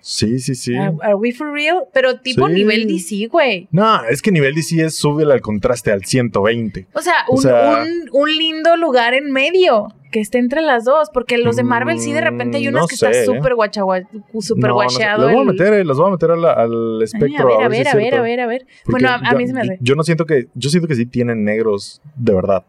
Sí, 0.00 0.38
sí, 0.38 0.54
sí. 0.54 0.76
Are, 0.76 0.96
are 1.02 1.14
we 1.14 1.32
for 1.32 1.52
real? 1.52 1.84
Pero 1.92 2.20
tipo 2.20 2.46
Sí. 2.48 2.54
nivel 2.54 2.86
DC, 2.86 3.26
güey. 3.28 3.68
No, 3.70 4.04
es 4.04 4.20
que 4.22 4.30
nivel 4.30 4.54
DC 4.54 4.84
es 4.84 4.96
súbele 4.96 5.32
al 5.32 5.40
contraste 5.40 5.90
al 5.92 6.04
120. 6.04 6.86
O 6.92 7.00
sea, 7.00 7.14
O 7.28 7.36
sea- 7.36 7.82
un- 7.82 8.08
un 8.12 8.28
lindo 8.36 8.76
lugar 8.76 9.14
en 9.14 9.30
medio 9.32 9.88
que 10.12 10.20
esté 10.20 10.38
entre 10.38 10.60
las 10.62 10.84
dos, 10.84 11.10
porque 11.12 11.38
los 11.38 11.56
de 11.56 11.64
Marvel 11.64 11.98
sí 11.98 12.12
de 12.12 12.20
repente 12.20 12.58
hay 12.58 12.66
Mm, 12.66 12.70
unas 12.70 12.82
no 12.82 12.86
que 12.86 12.96
sé, 12.96 13.06
está 13.10 13.18
¿eh? 13.22 13.24
súper 13.24 13.56
guachagua, 13.56 14.02
súper 14.38 14.70
No, 14.70 14.76
no 14.82 14.88
sé. 14.88 14.96
guacheado. 14.96 15.24
Las 15.26 15.32
voy 15.34 15.42
a 15.42 15.44
meter, 15.44 15.72
eh, 15.74 15.84
las 15.84 15.96
voy 15.96 16.06
a 16.06 16.10
meter 16.12 16.30
al 16.30 16.44
Ay, 16.44 17.02
espectro. 17.02 17.48
a 17.60 17.66
ver, 17.66 17.66
a 17.66 17.68
ver, 17.68 17.88
a 17.88 17.94
ver, 17.96 18.14
a 18.14 18.22
ver, 18.22 18.40
a 18.40 18.46
ver. 18.46 18.66
Porque 18.84 19.04
Bueno, 19.04 19.08
a, 19.28 19.34
mí 19.34 19.46
se 19.46 19.52
me 19.52 19.62
hace. 19.62 19.78
Yo 19.80 19.96
no 19.96 20.04
siento 20.04 20.24
que. 20.26 20.46
Yo 20.54 20.70
siento 20.70 20.86
que 20.86 20.94
sí 20.94 21.06
tienen 21.06 21.42
negros 21.44 22.00
de 22.14 22.32
verdad. 22.34 22.64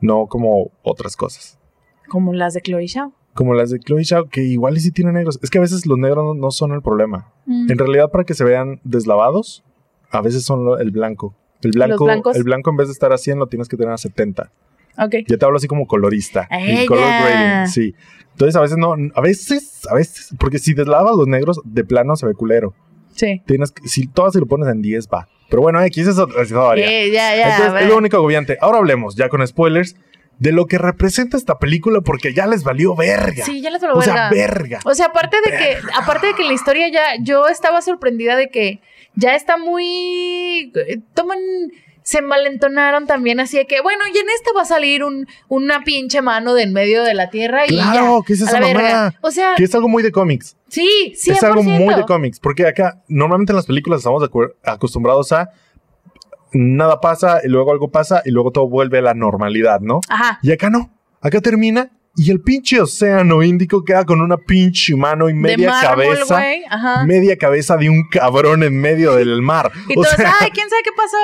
No 0.00 0.26
como 0.26 0.70
otras 0.82 1.16
cosas. 1.16 1.58
Como 2.08 2.32
las 2.32 2.54
de 2.54 2.60
Chloe 2.62 2.88
Zhao. 2.88 3.12
como 3.34 3.52
las 3.52 3.70
de 3.70 3.78
Chloe 3.80 4.04
Zhao, 4.04 4.28
que 4.30 4.42
igual 4.42 4.78
sí 4.78 4.90
tienen 4.92 5.14
negros. 5.14 5.38
Es 5.42 5.50
que 5.50 5.58
a 5.58 5.60
veces 5.60 5.84
los 5.86 5.98
negros 5.98 6.24
no, 6.24 6.34
no 6.34 6.50
son 6.50 6.72
el 6.72 6.80
problema. 6.82 7.32
Mm. 7.46 7.70
En 7.70 7.78
realidad, 7.78 8.10
para 8.10 8.24
que 8.24 8.32
se 8.34 8.44
vean 8.44 8.80
deslavados, 8.84 9.62
a 10.10 10.22
veces 10.22 10.44
son 10.44 10.80
el 10.80 10.90
blanco. 10.90 11.34
El 11.62 11.72
blanco, 11.72 12.08
el 12.34 12.44
blanco 12.44 12.70
en 12.70 12.76
vez 12.76 12.86
de 12.88 12.92
estar 12.92 13.12
a 13.12 13.18
100 13.18 13.38
lo 13.38 13.46
tienes 13.48 13.68
que 13.68 13.76
tener 13.76 13.92
a 13.92 13.98
70. 13.98 14.52
Ok. 14.98 15.14
Ya 15.26 15.36
te 15.36 15.44
hablo 15.44 15.58
así 15.58 15.66
como 15.66 15.86
colorista. 15.86 16.48
El 16.50 16.86
color 16.86 17.04
grading, 17.04 17.68
sí. 17.68 17.94
Entonces 18.32 18.56
a 18.56 18.60
veces 18.60 18.76
no, 18.76 18.94
a 19.14 19.20
veces, 19.20 19.86
a 19.90 19.94
veces, 19.94 20.34
porque 20.38 20.58
si 20.58 20.74
deslavas 20.74 21.16
los 21.16 21.26
negros, 21.26 21.60
de 21.64 21.84
plano 21.84 22.16
se 22.16 22.26
ve 22.26 22.34
culero. 22.34 22.74
Sí. 23.14 23.42
Tienes 23.46 23.72
que, 23.72 23.88
si 23.88 24.06
todas 24.06 24.34
si 24.34 24.40
lo 24.40 24.46
pones 24.46 24.68
en 24.68 24.82
10 24.82 25.08
va. 25.08 25.28
Pero 25.48 25.62
bueno, 25.62 25.82
X 25.82 26.06
es 26.06 26.18
otra 26.18 26.42
historia. 26.42 26.86
Eh, 26.86 27.10
ya, 27.10 27.34
ya. 27.34 27.42
Entonces 27.44 27.72
bueno. 27.72 27.78
es 27.78 27.88
lo 27.88 27.96
único 27.96 28.16
agobiante. 28.16 28.58
Ahora 28.60 28.78
hablemos, 28.78 29.16
ya 29.16 29.28
con 29.28 29.46
spoilers, 29.46 29.96
de 30.38 30.52
lo 30.52 30.66
que 30.66 30.78
representa 30.78 31.36
esta 31.36 31.58
película 31.58 32.00
porque 32.00 32.34
ya 32.34 32.46
les 32.46 32.62
valió 32.62 32.94
verga. 32.94 33.44
Sí, 33.44 33.62
ya 33.62 33.70
les 33.70 33.80
lo 33.82 33.96
o 33.96 34.02
sea, 34.02 34.28
verga. 34.30 34.80
O 34.84 34.94
sea, 34.94 35.06
aparte 35.06 35.38
de 35.40 35.56
que, 35.56 35.78
aparte 35.96 36.28
de 36.28 36.34
que 36.34 36.44
la 36.44 36.52
historia 36.52 36.88
ya, 36.88 37.02
yo 37.22 37.48
estaba 37.48 37.80
sorprendida 37.80 38.36
de 38.36 38.48
que 38.48 38.80
ya 39.14 39.34
está 39.34 39.56
muy, 39.56 40.72
eh, 40.74 41.00
toman, 41.14 41.38
se 42.06 42.22
malentonaron 42.22 43.08
también, 43.08 43.40
así 43.40 43.56
de 43.56 43.66
que, 43.66 43.80
bueno, 43.80 44.04
y 44.06 44.16
en 44.16 44.26
esta 44.30 44.52
va 44.56 44.62
a 44.62 44.64
salir 44.64 45.02
un, 45.02 45.26
una 45.48 45.82
pinche 45.82 46.22
mano 46.22 46.54
de 46.54 46.62
en 46.62 46.72
medio 46.72 47.02
de 47.02 47.14
la 47.14 47.30
tierra 47.30 47.64
y 47.66 47.70
Claro, 47.70 48.20
ya. 48.20 48.24
¿qué 48.24 48.32
es 48.34 48.40
esa 48.42 48.60
mamada? 48.60 49.14
O 49.22 49.32
sea, 49.32 49.54
Que 49.56 49.64
es 49.64 49.74
algo 49.74 49.88
muy 49.88 50.04
de 50.04 50.12
cómics. 50.12 50.56
sí, 50.68 51.14
100%. 51.16 51.32
Es 51.32 51.42
algo 51.42 51.64
muy 51.64 51.92
de 51.96 52.04
cómics. 52.04 52.38
Porque 52.38 52.64
acá, 52.64 53.02
normalmente 53.08 53.50
en 53.50 53.56
las 53.56 53.66
películas 53.66 53.98
estamos 53.98 54.22
acostumbrados 54.62 55.32
a 55.32 55.50
nada 56.52 57.00
pasa 57.00 57.40
y 57.42 57.48
luego 57.48 57.72
algo 57.72 57.90
pasa 57.90 58.22
y 58.24 58.30
luego 58.30 58.52
todo 58.52 58.68
vuelve 58.68 58.98
a 58.98 59.02
la 59.02 59.14
normalidad, 59.14 59.80
¿no? 59.80 60.00
Ajá. 60.08 60.38
Y 60.42 60.52
acá 60.52 60.70
no. 60.70 60.92
Acá 61.20 61.40
termina 61.40 61.90
y 62.16 62.30
el 62.30 62.40
pinche 62.40 62.80
océano 62.80 63.42
Índico 63.42 63.84
queda 63.84 64.04
con 64.04 64.20
una 64.20 64.36
pinche 64.38 64.96
mano 64.96 65.28
y 65.28 65.34
media 65.34 65.70
mármol, 65.70 66.04
cabeza. 66.16 66.42
Ajá. 66.70 67.04
Media 67.04 67.36
cabeza 67.36 67.76
de 67.76 67.90
un 67.90 68.08
cabrón 68.08 68.62
en 68.62 68.80
medio 68.80 69.14
del 69.16 69.42
mar. 69.42 69.70
Y 69.88 69.92
o 69.98 70.02
todos, 70.02 70.08
sea, 70.16 70.32
ay, 70.40 70.50
¿quién 70.50 70.68
sabe 70.70 70.82
qué 70.82 70.90
pasó? 70.96 71.16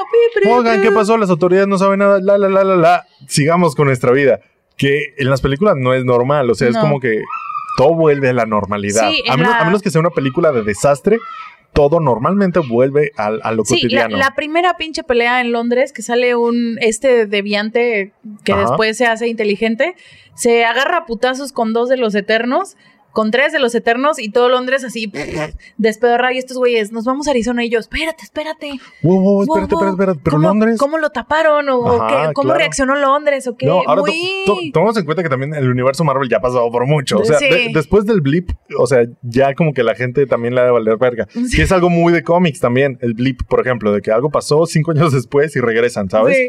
Oigan. 0.58 0.82
¿qué 0.82 0.90
pasó? 0.92 1.16
Las 1.16 1.30
autoridades 1.30 1.66
no 1.68 1.78
saben 1.78 1.98
nada. 2.00 2.20
La, 2.20 2.36
la, 2.38 2.48
la, 2.48 2.62
la, 2.64 2.76
la. 2.76 3.06
Sigamos 3.26 3.74
con 3.74 3.86
nuestra 3.86 4.12
vida. 4.12 4.40
Que 4.76 5.14
en 5.18 5.30
las 5.30 5.40
películas 5.40 5.74
no 5.78 5.94
es 5.94 6.04
normal. 6.04 6.50
O 6.50 6.54
sea, 6.54 6.68
es 6.68 6.76
como 6.76 7.00
que 7.00 7.22
todo 7.76 7.94
vuelve 7.94 8.28
a 8.28 8.32
la 8.34 8.44
normalidad. 8.46 9.08
Sí, 9.10 9.22
a, 9.28 9.34
en 9.34 9.40
menos, 9.40 9.52
la- 9.54 9.60
a 9.60 9.64
menos 9.64 9.82
que 9.82 9.90
sea 9.90 10.00
una 10.00 10.10
película 10.10 10.52
de 10.52 10.62
desastre, 10.62 11.18
todo 11.72 12.00
normalmente 12.00 12.58
vuelve 12.60 13.12
al- 13.16 13.40
a, 13.44 13.52
lo 13.52 13.64
Sí, 13.64 13.76
la, 13.76 13.80
cotidiano. 13.80 14.16
la 14.18 14.34
primera 14.34 14.76
pinche 14.76 15.04
pelea 15.04 15.40
en 15.40 15.52
Londres, 15.52 15.92
que 15.92 16.02
sale 16.02 16.34
un 16.36 16.76
este 16.82 17.24
deviante 17.26 18.12
que 18.44 18.52
Ajá. 18.52 18.62
después 18.62 18.96
se 18.98 19.06
hace 19.06 19.28
inteligente, 19.28 19.94
se 20.34 20.64
agarra 20.64 20.98
a 20.98 21.06
putazos 21.06 21.52
con 21.52 21.72
dos 21.72 21.88
de 21.88 21.96
los 21.96 22.14
eternos, 22.14 22.76
con 23.12 23.30
tres 23.30 23.52
de 23.52 23.58
los 23.60 23.74
eternos, 23.74 24.18
y 24.18 24.30
todo 24.30 24.48
Londres 24.48 24.84
así 24.84 25.12
despedorra 25.76 26.32
y 26.32 26.38
estos 26.38 26.56
güeyes, 26.56 26.92
nos 26.92 27.04
vamos 27.04 27.28
a 27.28 27.32
Arizona 27.32 27.62
y 27.64 27.68
yo, 27.68 27.78
espérate, 27.78 28.22
espérate. 28.22 28.70
Wow, 29.02 29.20
wow, 29.20 29.22
wow, 29.22 29.42
espérate, 29.42 29.74
wow, 29.74 29.84
espérate, 29.84 29.90
espérate. 29.90 30.20
Pero 30.24 30.36
¿Cómo, 30.36 30.48
Londres. 30.48 30.78
¿Cómo 30.78 30.98
lo 30.98 31.10
taparon? 31.10 31.68
¿O, 31.68 31.78
o 31.78 32.02
Ajá, 32.02 32.28
qué? 32.28 32.32
¿Cómo 32.32 32.46
claro. 32.46 32.58
reaccionó 32.60 32.96
Londres? 32.96 33.46
¿O 33.46 33.56
qué? 33.56 33.66
No, 33.66 33.82
ahora 33.86 33.96
to- 33.96 34.06
Muy... 34.06 34.42
to- 34.46 34.56
tomamos 34.72 34.96
en 34.96 35.04
cuenta 35.04 35.22
que 35.22 35.28
también 35.28 35.54
el 35.54 35.68
universo 35.68 36.04
Marvel 36.04 36.28
ya 36.30 36.38
ha 36.38 36.40
pasado 36.40 36.70
por 36.70 36.86
mucho. 36.86 37.18
O 37.18 37.24
sea, 37.24 37.38
Sí. 37.38 37.50
de- 37.50 37.70
después 37.74 38.06
del 38.06 38.22
blip, 38.22 38.50
o 38.78 38.86
sea, 38.86 39.04
ya 39.22 39.54
como 39.54 39.74
que 39.74 39.82
la 39.82 39.94
gente 39.94 40.26
también 40.26 40.54
le 40.54 40.62
ha 40.62 40.64
de 40.64 40.70
valer 40.70 40.96
verga. 40.96 41.28
Sí. 41.30 41.54
Que 41.56 41.62
es 41.64 41.72
algo 41.72 41.90
muy 41.90 42.14
de 42.14 42.22
cómics 42.22 42.60
también. 42.60 42.96
El 43.02 43.12
blip, 43.12 43.42
por 43.46 43.60
ejemplo, 43.60 43.92
de 43.92 44.00
que 44.00 44.10
algo 44.10 44.30
pasó 44.30 44.64
cinco 44.64 44.90
años 44.92 45.12
después 45.12 45.54
y 45.54 45.60
regresan, 45.60 46.08
¿sabes? 46.08 46.36
Sí. 46.36 46.48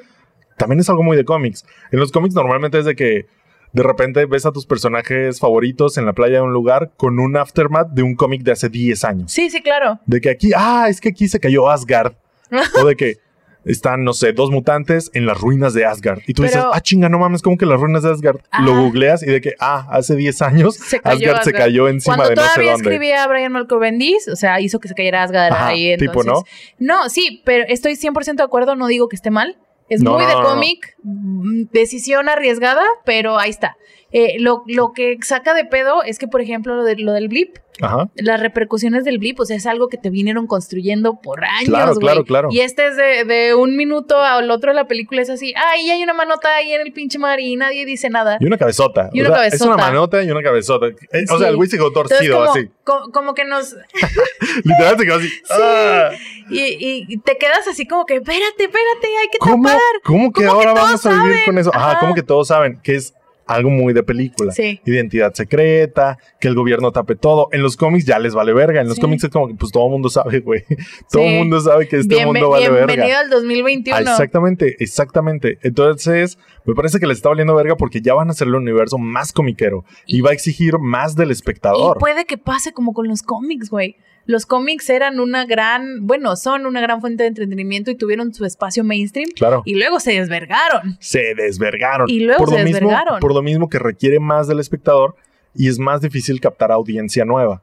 También 0.57 0.79
es 0.79 0.89
algo 0.89 1.03
muy 1.03 1.17
de 1.17 1.25
cómics. 1.25 1.65
En 1.91 1.99
los 1.99 2.11
cómics 2.13 2.35
normalmente 2.35 2.79
es 2.79 2.85
de 2.85 2.95
que 2.95 3.25
de 3.73 3.83
repente 3.83 4.25
ves 4.25 4.45
a 4.45 4.51
tus 4.51 4.65
personajes 4.65 5.39
favoritos 5.39 5.97
en 5.97 6.05
la 6.05 6.13
playa 6.13 6.35
de 6.35 6.41
un 6.41 6.53
lugar 6.53 6.91
con 6.95 7.19
un 7.19 7.35
aftermath 7.37 7.89
de 7.89 8.03
un 8.03 8.15
cómic 8.15 8.43
de 8.43 8.51
hace 8.51 8.69
10 8.69 9.03
años. 9.03 9.31
sí, 9.31 9.49
sí, 9.49 9.61
claro. 9.61 9.99
De 10.05 10.21
que 10.21 10.29
aquí, 10.29 10.51
ah, 10.55 10.85
es 10.89 11.01
que 11.01 11.09
aquí 11.09 11.27
se 11.27 11.39
cayó 11.39 11.69
Asgard. 11.69 12.13
o 12.81 12.85
de 12.85 12.95
que 12.95 13.17
están, 13.65 14.03
no 14.03 14.11
sé, 14.13 14.33
dos 14.33 14.51
mutantes 14.51 15.09
en 15.13 15.25
las 15.25 15.39
ruinas 15.39 15.73
de 15.73 15.85
Asgard. 15.85 16.19
Y 16.27 16.33
tú 16.33 16.41
Pero- 16.43 16.53
dices, 16.53 16.65
ah, 16.71 16.81
chinga, 16.81 17.07
no 17.09 17.17
mames, 17.17 17.41
como 17.41 17.57
que 17.57 17.65
las 17.65 17.79
ruinas 17.79 18.03
de 18.03 18.11
Asgard. 18.11 18.39
Lo 18.59 18.75
googleas 18.75 19.23
y 19.23 19.27
de 19.27 19.39
que, 19.41 19.53
ah, 19.59 19.87
hace 19.89 20.15
10 20.15 20.41
años 20.41 20.75
Se 20.75 20.99
cayó 20.99 21.29
Asgard, 21.29 21.43
se 21.45 21.53
cayó 21.53 21.87
encima 21.87 22.17
Cuando 22.17 22.29
de 22.31 22.35
no 22.35 22.41
sé 22.43 22.47
todavía 22.49 22.71
dónde. 22.73 22.89
escribía 22.89 23.27
Brian 23.27 23.51
Malcolm 23.53 23.79
Bendis, 23.81 24.27
o 24.27 24.35
sea, 24.35 24.59
hizo 24.59 24.79
que 24.79 24.89
se 24.89 24.93
cayera 24.95 25.23
Asgard 25.23 25.53
Ajá, 25.53 25.67
ahí. 25.67 25.95
tipo, 25.97 26.21
Entonces, 26.21 26.53
¿no? 26.77 27.09
sí, 27.09 27.41
pero 27.45 27.63
estoy 27.69 27.93
100% 27.95 28.35
de 28.35 28.43
acuerdo, 28.43 28.75
no 28.75 28.85
digo 28.87 29.07
que 29.07 29.15
esté 29.15 29.31
mal. 29.31 29.57
Es 29.89 30.01
No, 30.01 30.13
muy 30.13 30.23
no, 30.23 30.27
de 30.29 30.35
no, 30.35 30.43
cómic, 30.43 30.95
mm, 31.03 31.63
decisión 31.71 32.29
arriesgada, 32.29 32.83
pero 33.05 33.37
ahí 33.37 33.49
está. 33.49 33.77
Eh, 34.11 34.37
lo, 34.39 34.63
lo 34.67 34.93
que 34.93 35.17
saca 35.21 35.53
de 35.53 35.65
pedo 35.65 36.03
es 36.03 36.19
que, 36.19 36.27
por 36.27 36.41
ejemplo, 36.41 36.75
lo, 36.75 36.83
de, 36.83 36.95
lo 36.97 37.13
del 37.13 37.27
blip, 37.27 37.57
Ajá. 37.81 38.09
las 38.15 38.39
repercusiones 38.39 39.03
del 39.03 39.17
blip, 39.19 39.39
o 39.39 39.45
sea, 39.45 39.55
es 39.57 39.65
algo 39.65 39.87
que 39.89 39.97
te 39.97 40.09
vinieron 40.09 40.45
construyendo 40.47 41.19
por 41.21 41.43
años, 41.43 41.69
Claro, 41.69 41.95
claro, 41.95 42.23
claro. 42.25 42.47
Y 42.51 42.59
este 42.59 42.87
es 42.87 42.95
de, 42.97 43.25
de 43.25 43.55
un 43.55 43.75
minuto 43.75 44.21
al 44.21 44.49
otro 44.51 44.71
de 44.71 44.75
la 44.75 44.87
película, 44.87 45.21
es 45.21 45.29
así, 45.29 45.53
ay, 45.55 45.89
hay 45.89 46.03
una 46.03 46.13
manota 46.13 46.55
ahí 46.55 46.71
en 46.73 46.81
el 46.81 46.93
pinche 46.93 47.17
mar 47.19 47.39
y 47.39 47.55
nadie 47.55 47.85
dice 47.85 48.09
nada. 48.09 48.37
Y 48.39 48.45
una 48.45 48.57
cabezota. 48.57 49.09
Y 49.13 49.21
O 49.21 49.25
una 49.27 49.35
sea, 49.35 49.45
Es 49.47 49.51
cabezota. 49.53 49.73
una 49.75 49.83
manota 49.85 50.23
y 50.23 50.29
una 50.31 50.43
cabezota. 50.43 50.87
Eh, 50.87 51.25
O 51.31 51.37
sea, 51.39 51.49
el 51.49 51.55
güey 51.55 51.69
se 51.69 51.77
quedó 51.77 51.91
torcido 51.91 52.37
como, 52.39 52.51
así. 52.51 52.69
co- 52.83 53.09
como 53.11 53.33
que 53.33 53.45
nos, 53.45 53.75
Literal 54.63 54.97
se 54.97 55.05
quedó 55.05 55.15
así. 55.15 55.29
Ah, 55.49 56.09
Y, 56.49 57.17
te 57.19 57.37
quedas 57.37 57.67
así 57.67 57.87
como 57.87 58.05
que, 58.05 58.15
espérate, 58.15 58.63
espérate, 58.65 59.07
hay 59.21 59.27
que 59.31 59.37
¿Cómo, 59.39 59.63
tapar. 59.67 59.81
¿Cómo 60.03 60.31
que 60.31 60.45
¿Cómo 60.45 60.59
ahora 60.59 60.73
vamos 60.73 61.05
a 61.05 61.09
vivir 61.09 61.23
saben? 61.23 61.45
con 61.45 61.57
eso? 61.57 61.71
Ajá, 61.73 61.91
Ajá. 61.91 61.99
como 62.01 62.13
que 62.15 62.23
todos 62.23 62.47
saben 62.47 62.79
que 62.83 62.95
es 62.95 63.13
algo 63.45 63.69
muy 63.69 63.93
de 63.93 64.03
película. 64.03 64.51
Sí. 64.53 64.79
Identidad 64.85 65.33
secreta, 65.33 66.17
que 66.39 66.47
el 66.47 66.55
gobierno 66.55 66.91
tape 66.91 67.15
todo. 67.15 67.49
En 67.51 67.61
los 67.61 67.77
cómics 67.77 68.05
ya 68.05 68.19
les 68.19 68.33
vale 68.33 68.53
verga. 68.53 68.81
En 68.81 68.87
los 68.87 68.95
Sí. 68.95 69.01
cómics 69.01 69.23
es 69.25 69.29
como 69.29 69.47
que 69.47 69.55
pues 69.55 69.71
todo 69.71 69.85
el 69.85 69.91
mundo 69.91 70.09
sabe, 70.09 70.39
güey. 70.39 70.63
Todo 71.11 71.23
el 71.23 71.29
Sí. 71.29 71.35
mundo 71.37 71.59
sabe 71.59 71.87
que 71.87 71.97
este 71.97 72.25
mundo 72.25 72.49
vale 72.49 72.69
bienvenido 72.69 73.05
verga. 73.07 73.19
al 73.19 73.29
2021. 73.29 73.97
Ah, 73.97 74.01
exactamente, 74.01 74.75
exactamente. 74.83 75.57
Entonces, 75.63 76.37
me 76.65 76.73
parece 76.73 76.99
que 76.99 77.07
les 77.07 77.17
está 77.17 77.29
valiendo 77.29 77.55
verga 77.55 77.75
porque 77.75 78.01
ya 78.01 78.13
van 78.13 78.29
a 78.29 78.31
hacer 78.31 78.47
el 78.47 78.55
universo 78.55 78.97
más 78.97 79.33
comiquero 79.33 79.83
y, 80.05 80.17
Y- 80.17 80.21
va 80.21 80.29
a 80.31 80.33
exigir 80.33 80.77
más 80.79 81.15
del 81.15 81.29
y 81.29 81.31
espectador. 81.33 81.97
puede 81.99 82.25
que 82.25 82.37
pase 82.37 82.71
como 82.73 82.93
con 82.93 83.07
los 83.07 83.21
cómics, 83.23 83.69
güey. 83.69 83.97
Los 84.25 84.45
cómics 84.45 84.89
eran 84.89 85.19
una 85.19 85.45
gran, 85.45 86.07
bueno, 86.07 86.35
son 86.35 86.65
una 86.65 86.79
gran 86.81 87.01
fuente 87.01 87.23
de 87.23 87.29
entretenimiento 87.29 87.91
y 87.91 87.95
tuvieron 87.95 88.33
su 88.33 88.45
espacio 88.45 88.83
mainstream 88.83 89.29
Claro. 89.35 89.61
y 89.65 89.75
luego 89.75 89.99
se 89.99 90.13
desvergaron. 90.13 90.97
se 90.99 91.33
desvergaron. 91.35 92.09
Y 92.09 92.21
luego 92.21 92.39
por 92.45 92.49
se 92.49 92.59
lo 92.59 92.63
mismo, 92.65 92.79
desvergaron. 92.79 93.19
Por 93.19 93.33
lo 93.33 93.41
mismo 93.41 93.69
que 93.69 93.79
requiere 93.79 94.19
más 94.19 94.47
del 94.47 94.59
espectador 94.59 95.15
y 95.55 95.67
es 95.67 95.77
más 95.77 96.01
difícil 96.01 96.39
captar 96.39 96.71
audiencia 96.71 97.25
nueva. 97.25 97.61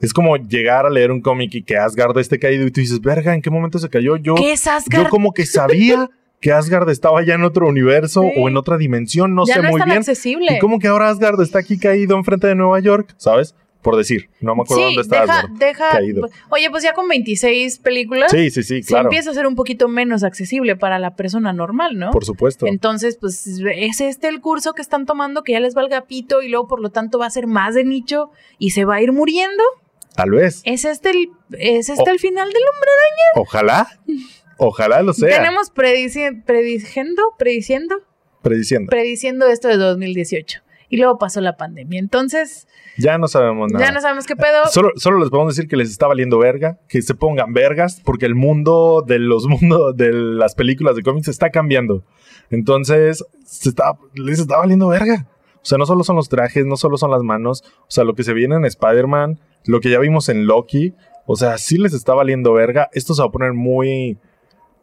Es 0.00 0.12
como 0.12 0.36
llegar 0.36 0.86
a 0.86 0.90
leer 0.90 1.10
un 1.12 1.20
cómic 1.20 1.54
y 1.54 1.62
que 1.62 1.76
Asgard 1.76 2.16
esté 2.18 2.38
caído 2.38 2.66
y 2.66 2.70
tú 2.70 2.80
dices, 2.80 3.00
verga, 3.00 3.34
¿en 3.34 3.42
qué 3.42 3.50
momento 3.50 3.78
se 3.78 3.88
cayó? 3.88 4.16
Yo, 4.16 4.34
¿Qué 4.34 4.52
es 4.52 4.64
yo 4.64 4.72
Asgard? 4.72 5.08
como 5.08 5.32
que 5.32 5.46
sabía 5.46 6.08
que 6.40 6.52
Asgard 6.52 6.88
estaba 6.90 7.22
ya 7.24 7.34
en 7.34 7.42
otro 7.44 7.66
universo 7.68 8.22
Sí. 8.22 8.40
o 8.40 8.48
en 8.48 8.56
otra 8.56 8.76
dimensión, 8.76 9.34
no 9.34 9.44
ya 9.46 9.54
sé 9.54 9.60
no 9.62 9.66
es 9.68 9.72
muy 9.72 9.80
tan 9.80 9.88
bien. 9.88 9.98
accesible. 9.98 10.54
Y 10.56 10.58
como 10.58 10.78
que 10.78 10.88
ahora 10.88 11.10
Asgard 11.10 11.40
está 11.42 11.58
aquí 11.60 11.78
caído 11.78 12.16
enfrente 12.16 12.46
de 12.46 12.54
Nueva 12.54 12.80
York, 12.80 13.14
¿sabes? 13.18 13.54
Por 13.82 13.96
decir, 13.96 14.28
no 14.40 14.56
me 14.56 14.62
acuerdo 14.62 14.88
sí, 14.88 14.94
dónde 14.96 15.02
está 15.02 15.46
deja, 15.56 15.90
caído. 15.92 16.28
Oye, 16.50 16.68
pues 16.70 16.82
ya 16.82 16.94
con 16.94 17.06
26 17.08 17.78
películas, 17.78 18.30
Sí, 18.30 18.50
sí, 18.50 18.62
sí, 18.64 18.82
se 18.82 18.88
claro. 18.88 19.04
empieza 19.08 19.30
a 19.30 19.34
ser 19.34 19.46
un 19.46 19.54
poquito 19.54 19.86
menos 19.88 20.24
accesible 20.24 20.74
para 20.74 20.98
la 20.98 21.14
persona 21.14 21.52
normal, 21.52 21.96
¿no? 21.96 22.10
Por 22.10 22.24
supuesto. 22.24 22.66
Entonces, 22.66 23.16
pues 23.20 23.46
es 23.46 24.00
este 24.00 24.26
el 24.28 24.40
curso 24.40 24.72
que 24.72 24.82
están 24.82 25.06
tomando 25.06 25.44
que 25.44 25.52
ya 25.52 25.60
les 25.60 25.74
valga 25.74 26.06
pito 26.06 26.42
y 26.42 26.48
luego 26.48 26.66
por 26.66 26.80
lo 26.80 26.90
tanto 26.90 27.18
va 27.20 27.26
a 27.26 27.30
ser 27.30 27.46
más 27.46 27.74
de 27.76 27.84
nicho 27.84 28.30
y 28.58 28.70
se 28.70 28.84
va 28.84 28.96
a 28.96 29.00
ir 29.02 29.12
muriendo. 29.12 29.62
Tal 30.16 30.32
vez. 30.32 30.60
¿Es 30.64 30.84
este 30.84 31.10
el, 31.10 31.30
es 31.56 31.88
este 31.88 32.10
el 32.10 32.18
final 32.18 32.48
del 32.52 32.62
hombre? 32.74 32.90
Ojalá. 33.36 33.86
Ojalá 34.56 35.02
lo 35.02 35.12
sea. 35.14 35.36
Tenemos 35.36 35.72
predici- 35.72 36.42
prediciendo, 36.44 37.22
prediciendo, 37.38 37.94
Prediciendo. 38.42 38.90
prediciendo 38.90 39.46
esto 39.46 39.68
de 39.68 39.76
2018. 39.76 40.62
Y 40.88 40.96
luego 40.96 41.18
pasó 41.18 41.40
la 41.40 41.56
pandemia. 41.56 41.98
Entonces, 41.98 42.66
Ya 42.96 43.18
no 43.18 43.28
sabemos 43.28 43.70
nada. 43.70 43.84
ya 43.84 43.92
no 43.92 44.00
sabemos 44.00 44.26
qué 44.26 44.36
pedo. 44.36 44.66
Solo, 44.70 44.90
solo 44.96 45.18
les 45.18 45.28
podemos 45.28 45.54
decir 45.54 45.68
que 45.68 45.76
les 45.76 45.90
está 45.90 46.06
valiendo 46.06 46.38
verga, 46.38 46.78
que 46.88 47.02
se 47.02 47.14
pongan 47.14 47.52
vergas, 47.52 48.00
porque 48.04 48.26
el 48.26 48.34
mundo 48.34 49.04
de 49.06 49.18
los 49.18 49.46
mundos 49.46 49.96
de 49.96 50.12
las 50.12 50.54
películas 50.54 50.96
de 50.96 51.02
cómics 51.02 51.28
está 51.28 51.50
cambiando. 51.50 52.04
Entonces, 52.50 53.24
se 53.44 53.68
está, 53.68 53.98
les 54.14 54.38
está 54.38 54.56
valiendo 54.58 54.88
verga. 54.88 55.26
O 55.56 55.64
sea, 55.68 55.76
no 55.76 55.84
solo 55.86 56.04
son 56.04 56.16
los 56.16 56.28
trajes, 56.28 56.64
no 56.64 56.76
solo 56.76 56.96
son 56.96 57.10
las 57.10 57.22
manos, 57.22 57.62
o 57.82 57.90
sea, 57.90 58.04
lo 58.04 58.14
que 58.14 58.22
se 58.22 58.32
viene 58.32 58.54
en 58.56 58.64
Spider-Man, 58.64 59.40
lo 59.66 59.80
que 59.80 59.90
ya 59.90 59.98
vimos 59.98 60.28
en 60.30 60.46
Loki, 60.46 60.94
o 61.26 61.36
sea, 61.36 61.58
sí 61.58 61.76
les 61.76 61.92
está 61.92 62.14
valiendo 62.14 62.54
verga. 62.54 62.88
Esto 62.92 63.12
se 63.12 63.20
va 63.20 63.28
a 63.28 63.30
poner 63.32 63.52
muy 63.52 64.16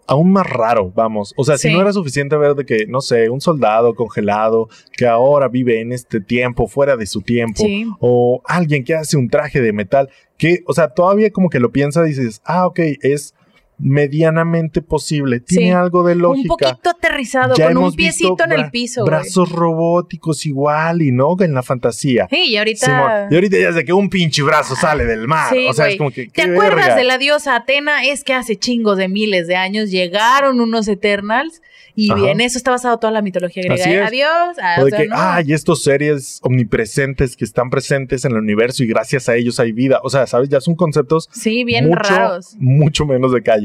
aún 0.08 0.32
más 0.32 0.48
raro, 0.50 0.92
vamos. 0.96 1.34
O 1.38 1.44
sea, 1.44 1.58
si 1.58 1.72
no 1.72 1.82
era 1.82 1.92
suficiente 1.94 2.36
ver 2.38 2.56
de 2.56 2.66
que, 2.66 2.86
no 2.88 3.02
sé, 3.02 3.30
un 3.30 3.42
soldado 3.42 3.96
congelado 3.96 4.70
que 4.96 5.06
ahora 5.08 5.48
vive 5.48 5.82
en 5.82 5.92
este 5.92 6.22
tiempo, 6.22 6.68
fuera 6.68 6.96
de 6.98 7.06
su 7.06 7.22
tiempo, 7.22 7.64
Sí. 7.64 7.86
o 8.00 8.42
alguien 8.46 8.84
que 8.84 8.94
hace 8.96 9.18
un 9.18 9.30
traje 9.30 9.62
de 9.62 9.74
metal, 9.74 10.10
que, 10.38 10.60
o 10.68 10.74
sea, 10.74 10.90
todavía 10.90 11.32
como 11.32 11.50
que 11.50 11.60
lo 11.60 11.72
piensas 11.72 12.06
y 12.06 12.10
dices, 12.10 12.42
ah, 12.46 12.68
ok, 12.68 12.80
es 13.02 13.34
medianamente 13.78 14.82
posible, 14.82 15.40
tiene 15.40 15.66
Sí. 15.68 15.72
algo 15.72 16.04
de 16.04 16.14
Un 16.16 16.22
lógica. 16.22 16.48
poquito 16.48 16.90
aterrizado 16.90 17.56
Ya 17.56 17.68
con 17.68 17.78
un 17.78 17.94
piecito 17.94 18.38
en 18.46 18.52
el 18.54 18.70
piso. 18.72 19.04
Brazos 19.06 19.52
robóticos 19.52 20.46
igual 20.46 21.02
y 21.02 21.12
no 21.12 21.36
en 21.40 21.54
la 21.54 21.64
fantasía. 21.64 22.28
Sí, 22.30 22.50
y 22.50 22.58
ahorita. 22.58 22.86
Simón. 22.86 23.28
Y 23.32 23.36
ahorita 23.36 23.58
ya 23.58 23.70
es 23.70 23.76
de 23.76 23.86
que 23.86 23.94
un 23.94 24.10
pinche 24.10 24.42
brazo 24.44 24.76
sale 24.76 25.06
del 25.06 25.28
mar. 25.28 25.54
Sí, 25.54 25.68
o 25.68 25.74
sea, 25.74 25.90
es 25.90 25.98
como 25.98 26.12
que. 26.12 26.28
¿Te 26.28 26.44
acuerdas 26.44 26.76
verga. 26.88 26.96
de 26.96 27.04
la 27.04 27.18
diosa 27.18 27.56
Atena? 27.56 28.06
Es 28.06 28.24
que 28.24 28.34
hace 28.34 28.56
chingos 28.56 28.98
de 28.98 29.08
miles 29.08 29.48
de 29.48 29.56
años 29.56 29.90
llegaron 29.92 30.60
unos 30.62 30.88
Eternals 30.88 31.62
y 31.98 32.12
Ajá. 32.12 32.32
en 32.32 32.42
eso 32.42 32.58
está 32.58 32.72
basado 32.72 32.98
toda 33.00 33.12
la 33.12 33.22
mitología 33.22 33.64
griega. 33.64 33.86
¿eh? 33.90 34.02
Adiós. 34.04 34.58
Ah, 34.62 34.76
O 34.82 34.86
de 34.86 34.92
que, 34.92 35.08
no. 35.08 35.16
ay, 35.18 35.54
estos 35.54 35.82
seres 35.84 36.40
omnipresentes 36.44 37.38
que 37.38 37.46
están 37.46 37.70
presentes 37.70 38.26
en 38.26 38.32
el 38.34 38.38
universo 38.40 38.84
y 38.84 38.88
gracias 38.88 39.30
a 39.30 39.36
ellos 39.36 39.60
hay 39.60 39.72
vida. 39.72 40.00
O 40.04 40.10
sea, 40.10 40.28
¿sabes? 40.28 40.50
Ya 40.50 40.60
son 40.62 40.76
conceptos 40.76 41.30
sí, 41.32 41.64
bien 41.64 41.88
mucho, 41.88 42.00
raros. 42.02 42.56
mucho 42.60 43.06
menos 43.06 43.32
de 43.32 43.42
calle. 43.42 43.65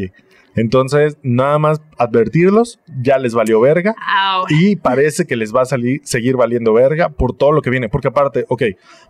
Entonces, 0.56 1.16
nada 1.22 1.58
más 1.58 1.80
advertirlos, 1.96 2.80
ya 3.02 3.18
les 3.18 3.34
valió 3.34 3.60
verga. 3.60 3.94
Y 4.50 4.76
parece 4.76 5.24
que 5.26 5.36
les 5.36 5.54
va 5.54 5.62
a 5.62 5.64
salir, 5.64 6.00
seguir 6.04 6.36
valiendo 6.36 6.72
verga 6.72 7.08
por 7.08 7.36
todo 7.36 7.52
lo 7.52 7.62
que 7.62 7.70
viene. 7.70 7.88
Porque 7.88 8.08
aparte, 8.08 8.44
ok, 8.48 8.62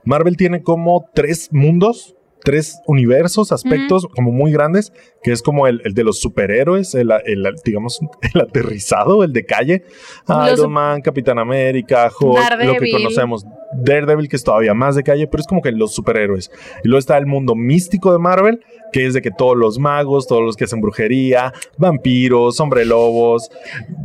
Marvel 0.05 0.37
tiene 0.37 0.63
como 0.63 1.09
tres 1.15 1.49
mundos, 1.51 2.15
tres 2.43 2.79
universos, 2.87 3.53
aspectos 3.53 4.07
como 4.15 4.33
muy 4.33 4.53
grandes, 4.53 4.93
que 5.23 5.33
es 5.33 5.43
como 5.43 5.67
el, 5.67 5.81
el 5.85 5.93
de 5.95 6.05
los 6.05 6.21
superhéroes, 6.21 6.95
el, 6.95 7.11
el, 7.27 7.45
digamos, 7.65 8.01
el 8.35 8.41
aterrizado, 8.43 9.25
el 9.25 9.33
de 9.33 9.45
calle. 9.47 9.85
Los- 10.29 10.59
Iron 10.61 10.73
Man, 10.73 11.01
Capitán 11.01 11.39
América, 11.39 12.11
Hulk, 12.19 12.39
lo 12.67 12.73
que 12.75 12.79
conocemos. 12.93 13.47
Daredevil, 13.73 14.29
que 14.29 14.35
es 14.37 14.43
todavía 14.43 14.75
más 14.75 14.97
de 14.97 15.05
calle, 15.05 15.27
pero 15.29 15.41
es 15.43 15.47
como 15.47 15.63
que 15.63 15.71
los 15.71 15.95
superhéroes. 15.95 16.51
Y 16.83 16.89
luego 16.89 16.99
está 16.99 17.17
el 17.19 17.27
mundo 17.27 17.55
místico 17.55 18.13
de 18.13 18.19
Marvel, 18.19 18.65
que 18.93 19.07
es 19.07 19.15
de 19.15 19.23
que 19.23 19.31
todos 19.31 19.57
los 19.57 19.79
magos, 19.79 20.27
todos 20.27 20.43
los 20.43 20.57
que 20.57 20.65
hacen 20.65 20.81
brujería, 20.81 21.53
vampiros, 21.79 22.59
hombre 22.61 22.85
lobos, 22.85 23.51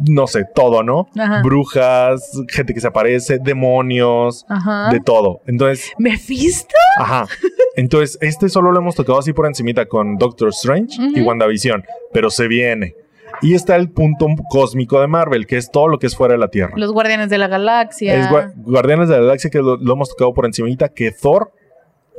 no 0.09 0.27
sé, 0.27 0.45
todo, 0.53 0.83
¿no? 0.83 1.07
Ajá. 1.17 1.41
Brujas, 1.43 2.31
gente 2.49 2.73
que 2.73 2.81
se 2.81 2.87
aparece, 2.87 3.39
demonios, 3.39 4.45
Ajá. 4.49 4.89
de 4.91 4.99
todo. 4.99 5.41
Entonces, 5.47 5.91
¿Mephisto? 5.97 6.75
ajá. 6.99 7.27
Entonces, 7.75 8.17
este 8.21 8.47
solo 8.49 8.71
lo 8.71 8.79
hemos 8.79 8.95
tocado 8.95 9.19
así 9.19 9.33
por 9.33 9.45
encimita 9.47 9.85
con 9.85 10.17
Doctor 10.17 10.49
Strange 10.49 10.95
y 10.99 11.19
Ujú. 11.19 11.27
WandaVision, 11.29 11.83
pero 12.13 12.29
se 12.29 12.47
viene. 12.47 12.95
Y 13.41 13.53
está 13.53 13.75
el 13.75 13.89
punto 13.91 14.27
cósmico 14.49 15.01
de 15.01 15.07
Marvel, 15.07 15.45
que 15.45 15.57
es 15.57 15.69
todo 15.69 15.89
lo 15.89 15.99
que 15.99 16.07
es 16.07 16.15
fuera 16.15 16.35
de 16.35 16.37
la 16.37 16.47
Tierra. 16.47 16.71
Los 16.77 16.93
Guardianes 16.93 17.29
de 17.29 17.37
la 17.37 17.49
Galaxia. 17.49 18.15
Es 18.15 18.27
Gua- 18.29 18.53
Guardianes 18.55 19.09
de 19.09 19.15
la 19.17 19.21
Galaxia, 19.23 19.49
que 19.49 19.57
lo, 19.59 19.75
lo 19.75 19.93
hemos 19.93 20.07
tocado 20.09 20.33
por 20.33 20.45
encimita, 20.45 20.87
que 20.87 21.11
Thor 21.11 21.51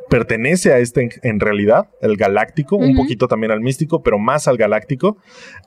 pertenece 0.08 0.72
a 0.72 0.78
este 0.78 1.02
en, 1.02 1.10
en 1.22 1.40
realidad, 1.40 1.88
el 2.00 2.16
galáctico, 2.16 2.76
un 2.76 2.96
poquito 2.96 3.28
también 3.28 3.50
al 3.52 3.60
místico, 3.60 4.02
pero 4.02 4.18
más 4.18 4.46
al 4.48 4.56
galáctico, 4.56 5.18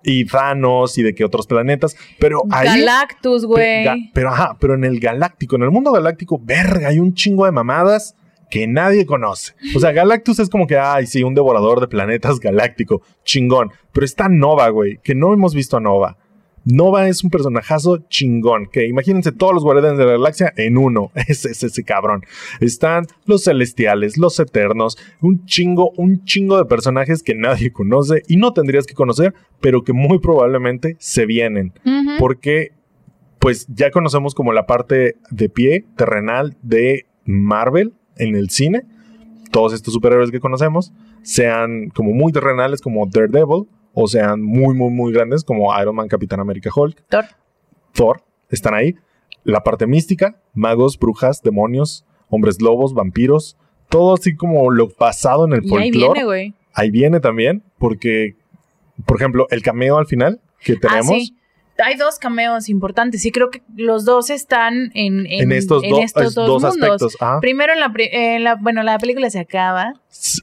y 0.04 0.26
Thanos 0.26 0.98
y 0.98 1.04
de 1.04 1.14
que 1.14 1.26
otros 1.26 1.48
planetas, 1.48 1.96
pero 2.20 2.44
ahí... 2.52 2.80
Galactus, 2.80 3.46
güey. 3.46 3.86
ga- 3.86 4.12
Pero 4.14 4.30
ajá, 4.30 4.58
pero 4.60 4.76
en 4.76 4.84
el 4.86 5.00
galáctico, 5.00 5.56
en 5.56 5.64
el 5.64 5.72
mundo 5.72 5.92
galáctico, 5.92 6.40
verga, 6.42 6.90
hay 6.90 7.00
un 7.00 7.14
chingo 7.14 7.46
de 7.46 7.52
mamadas 7.52 8.16
que 8.50 8.66
nadie 8.66 9.06
conoce. 9.06 9.54
O 9.76 9.80
sea, 9.80 9.92
Galactus 9.92 10.40
es 10.40 10.50
como 10.50 10.66
que, 10.66 10.76
ay, 10.78 11.06
sí, 11.06 11.22
un 11.22 11.36
devorador 11.36 11.80
de 11.82 11.88
planetas 11.88 12.40
galáctico, 12.40 13.04
chingón. 13.24 13.72
Pero 13.94 14.06
está 14.06 14.28
Nova, 14.28 14.70
güey, 14.70 14.98
que 15.04 15.14
no 15.14 15.32
hemos 15.34 15.54
visto 15.54 15.78
a 15.78 15.80
Nova. 15.80 16.18
Nova 16.66 17.08
es 17.08 17.24
un 17.24 17.30
personajazo 17.30 17.98
chingón, 18.10 18.68
que 18.68 18.88
imagínense 18.88 19.32
todos 19.32 19.54
los 19.54 19.64
guardianes 19.64 19.98
de 19.98 20.06
la 20.06 20.12
galaxia 20.12 20.54
en 20.58 20.78
uno. 20.78 21.12
Es, 21.30 21.46
es 21.46 21.64
ese 21.64 21.84
cabrón. 21.84 22.24
Están 22.60 23.06
los 23.26 23.44
celestiales, 23.44 24.18
los 24.18 24.40
eternos, 24.40 24.98
un 25.22 25.46
chingo, 25.46 25.92
un 25.96 26.24
chingo 26.24 26.58
de 26.58 26.66
personajes 26.66 27.22
que 27.22 27.36
nadie 27.36 27.72
conoce 27.72 28.24
y 28.28 28.38
no 28.38 28.54
tendrías 28.54 28.88
que 28.88 28.96
conocer, 28.96 29.36
pero 29.62 29.84
que 29.84 29.94
muy 29.94 30.20
probablemente 30.20 30.96
se 31.00 31.26
vienen 31.26 31.74
porque 32.18 32.72
pues 33.40 33.68
ya 33.68 33.92
conocemos 33.92 34.36
como 34.36 34.52
la 34.52 34.66
parte 34.66 35.16
de 35.30 35.50
pie 35.50 35.86
terrenal 35.96 36.58
de 36.62 37.06
Marvel 37.26 37.94
en 38.18 38.36
el 38.36 38.50
cine. 38.50 38.84
Todos 39.52 39.74
estos 39.74 39.94
superhéroes 39.94 40.32
que 40.32 40.40
conocemos 40.40 40.94
sean 41.24 41.90
como 41.90 42.12
muy 42.12 42.32
terrenales 42.32 42.82
como 42.82 43.08
Daredevil 43.08 43.68
o 43.94 44.08
sean 44.08 44.42
muy 44.42 44.76
muy 44.76 44.92
muy 44.92 45.12
grandes 45.14 45.44
como 45.44 45.78
Iron 45.80 45.96
Man, 45.96 46.08
Capitán 46.08 46.40
América, 46.40 46.70
Hulk, 46.76 47.04
Thor. 47.10 47.26
Thor, 47.94 48.22
están 48.50 48.74
ahí. 48.74 48.96
La 49.44 49.64
parte 49.64 49.88
mística, 49.88 50.40
magos, 50.54 50.98
brujas, 51.00 51.42
demonios, 51.42 52.06
hombres 52.30 52.62
lobos, 52.62 52.94
vampiros, 52.94 53.58
todo 53.90 54.14
así 54.14 54.36
como 54.36 54.70
lo 54.72 54.90
basado 55.00 55.46
en 55.46 55.54
el 55.54 55.64
Y 55.66 55.76
ahí 55.76 55.92
folclore. 55.92 56.14
viene, 56.14 56.26
güey. 56.26 56.54
Ahí 56.74 56.92
viene 56.92 57.20
también 57.20 57.64
porque 57.78 58.36
por 59.06 59.16
ejemplo, 59.18 59.48
el 59.50 59.62
cameo 59.62 59.98
al 59.98 60.06
final 60.08 60.42
que 60.62 60.76
tenemos 60.76 61.10
Ah, 61.12 61.20
sí. 61.20 61.36
Hay 61.84 61.96
dos 61.96 62.20
cameos 62.20 62.70
importantes 62.70 63.26
y 63.26 63.32
creo 63.32 63.50
que 63.50 63.62
los 63.76 64.06
dos 64.06 64.30
están 64.30 64.92
en, 64.94 65.26
en, 65.26 65.44
en 65.44 65.52
estos, 65.52 65.84
en 65.84 65.90
do- 65.92 66.00
estos 66.02 66.24
es- 66.28 66.34
dos, 66.36 66.48
dos 66.48 66.62
mundos. 66.64 66.82
aspectos. 67.02 67.16
Ajá. 67.22 67.40
Primero, 67.40 67.74
en 67.74 67.80
la, 67.80 67.92
en 67.96 68.44
la- 68.44 68.56
bueno, 68.56 68.84
la 68.84 68.98
película 68.98 69.30
se 69.30 69.40
acaba 69.40 69.94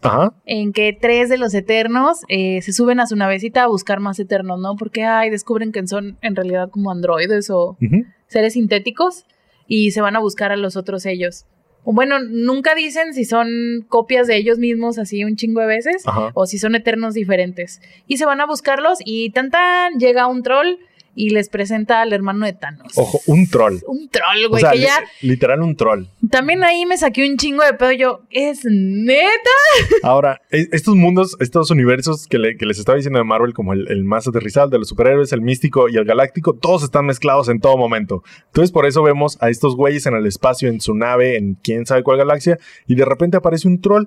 Ajá. 0.02 0.32
en 0.44 0.72
que 0.72 0.96
tres 0.98 1.28
de 1.28 1.38
los 1.38 1.54
eternos 1.54 2.18
eh, 2.28 2.60
se 2.62 2.72
suben 2.72 3.00
a 3.00 3.06
su 3.06 3.16
navecita 3.16 3.62
a 3.62 3.66
buscar 3.66 4.00
más 4.00 4.18
eternos, 4.18 4.60
¿no? 4.60 4.76
Porque, 4.76 5.04
ay, 5.04 5.30
descubren 5.30 5.72
que 5.72 5.86
son 5.86 6.18
en 6.22 6.36
realidad 6.36 6.70
como 6.70 6.90
androides 6.90 7.50
o 7.50 7.76
Ujú. 7.82 8.04
seres 8.28 8.54
sintéticos 8.54 9.24
y 9.68 9.90
se 9.90 10.00
van 10.00 10.16
a 10.16 10.20
buscar 10.20 10.52
a 10.52 10.56
los 10.56 10.76
otros 10.76 11.06
ellos. 11.06 11.44
Bueno, 11.88 12.18
nunca 12.18 12.74
dicen 12.74 13.14
si 13.14 13.24
son 13.24 13.48
copias 13.88 14.26
de 14.26 14.36
ellos 14.36 14.58
mismos 14.58 14.98
así 14.98 15.22
un 15.22 15.36
chingo 15.36 15.60
de 15.60 15.68
veces 15.68 16.02
Ajá. 16.06 16.30
o 16.34 16.46
si 16.46 16.58
son 16.58 16.74
eternos 16.74 17.14
diferentes. 17.14 17.80
Y 18.08 18.16
se 18.16 18.26
van 18.26 18.40
a 18.40 18.46
buscarlos 18.46 18.98
y 19.04 19.30
tan 19.30 19.50
tan 19.50 19.94
llega 20.00 20.26
un 20.26 20.42
troll 20.42 20.78
y 21.18 21.30
les 21.30 21.48
presenta 21.48 22.02
al 22.02 22.12
hermano 22.12 22.44
de 22.46 22.52
Thanos. 22.52 22.92
Ojo, 22.94 23.20
un 23.26 23.48
troll. 23.48 23.78
Un 23.88 24.08
troll, 24.10 24.44
O 24.46 24.48
güey, 24.50 24.60
sea, 24.60 24.72
que 24.72 24.78
li- 24.78 24.84
ya 24.84 25.02
literal 25.22 25.62
un 25.62 25.74
troll. 25.74 26.04
también 26.30 26.62
ahí 26.62 26.84
me 26.86 26.98
saqué 26.98 27.28
un 27.28 27.38
chingo 27.38 27.64
de 27.64 27.72
pedo. 27.72 27.90
Yo, 27.92 28.20
¿es 28.30 28.60
neta? 28.66 29.50
Ahora, 30.02 30.42
e- 30.50 30.68
estos 30.72 30.94
mundos, 30.94 31.36
estos 31.40 31.70
universos 31.70 32.26
que, 32.26 32.38
le- 32.38 32.56
que 32.56 32.66
les 32.66 32.78
estaba 32.78 32.96
diciendo 32.96 33.18
de 33.18 33.24
Marvel, 33.24 33.54
como 33.54 33.72
el, 33.72 33.90
el 33.90 34.04
más 34.04 34.28
aterrizado, 34.28 34.68
de 34.68 34.78
los 34.78 34.88
superhéroes, 34.88 35.32
el 35.32 35.40
místico 35.40 35.88
y 35.88 35.96
el 35.96 36.04
galáctico, 36.04 36.52
todos 36.54 36.82
están 36.84 37.06
mezclados 37.06 37.48
en 37.48 37.60
todo 37.60 37.76
momento. 37.78 38.22
Entonces, 38.48 38.70
por 38.70 38.84
eso 38.86 39.02
vemos 39.02 39.38
a 39.40 39.48
estos 39.48 39.74
güeyes 39.74 40.04
en 40.06 40.14
el 40.14 40.26
espacio, 40.26 40.68
en 40.68 40.80
su 40.82 40.94
nave, 40.94 41.36
en 41.36 41.54
quién 41.54 41.86
sabe 41.86 42.02
cuál 42.02 42.18
galaxia, 42.18 42.58
y 42.86 42.94
de 42.94 43.04
repente 43.06 43.38
aparece 43.38 43.66
un 43.68 43.80
troll. 43.80 44.04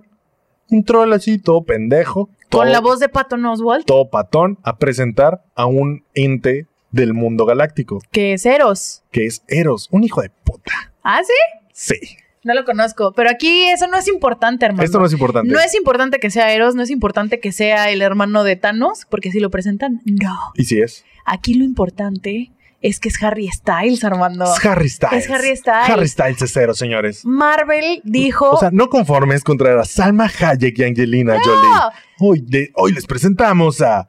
Un 0.72 0.84
troll 0.84 1.12
así, 1.14 1.40
todo 1.40 1.64
pendejo. 1.64 2.30
Todo, 2.50 2.62
Con 2.62 2.72
la 2.72 2.80
voz 2.80 3.00
de 3.00 3.10
Patton 3.10 3.44
Oswalt, 3.46 3.88
Todo 3.88 4.10
patón, 4.12 4.60
a 4.64 4.78
presentar 4.78 5.42
a 5.56 5.66
un 5.66 6.04
ente 6.14 6.68
del 6.92 7.14
mundo 7.14 7.46
galáctico, 7.46 8.02
que 8.12 8.34
es 8.34 8.46
Eros. 8.46 9.04
que 9.12 9.26
es 9.26 9.44
Eros, 9.48 9.88
un 9.92 10.04
hijo 10.04 10.22
de 10.22 10.30
puta. 10.30 10.72
¿Ah, 11.04 11.22
sí? 11.24 11.34
Sí. 11.74 12.18
No 12.44 12.54
lo 12.54 12.64
conozco. 12.66 13.12
Pero 13.14 13.30
aquí 13.30 13.66
eso 13.70 13.88
no 13.88 13.98
es 13.98 14.08
importante, 14.08 14.66
hermano. 14.66 14.84
Esto 14.84 14.98
no 15.00 15.06
es 15.06 15.12
importante. 15.14 15.52
No 15.52 15.60
es 15.60 15.76
importante 15.76 16.20
que 16.20 16.30
sea 16.32 16.54
Eros, 16.54 16.74
no 16.74 16.82
es 16.84 16.90
importante 16.90 17.40
que 17.40 17.52
sea 17.52 17.90
el 17.92 18.02
hermano 18.02 18.44
de 18.44 18.56
Thanos, 18.56 19.06
porque 19.10 19.32
si 19.32 19.40
lo 19.40 19.50
presentan, 19.50 20.02
no. 20.06 20.36
Y 20.56 20.64
si 20.66 20.80
es. 20.82 21.04
Aquí 21.26 21.54
lo 21.54 21.64
importante 21.66 22.52
es 22.82 23.02
que 23.02 23.10
es 23.10 23.22
Harry 23.22 23.50
Styles, 23.52 24.06
Armando. 24.06 24.46
Es 24.46 24.66
Harry 24.66 24.88
Styles. 24.90 25.26
Es 25.26 25.30
Harry 25.30 25.56
Styles. 25.56 25.90
Harry 25.90 26.08
Styles 26.08 26.42
es 26.42 26.52
cero, 26.54 26.74
señores. 26.74 27.26
Marvel 27.26 28.02
dijo. 28.06 28.52
O 28.52 28.58
sea, 28.58 28.72
no 28.72 28.88
conformes 28.90 29.44
contra 29.44 29.84
Salma 29.84 30.32
Hayek 30.40 30.80
y 30.80 30.84
Angelina 30.86 31.38
Jolie. 31.44 31.70
Hoy, 32.20 32.42
de- 32.48 32.72
hoy 32.76 32.94
les 32.94 33.06
presentamos 33.06 33.82
a 33.82 34.08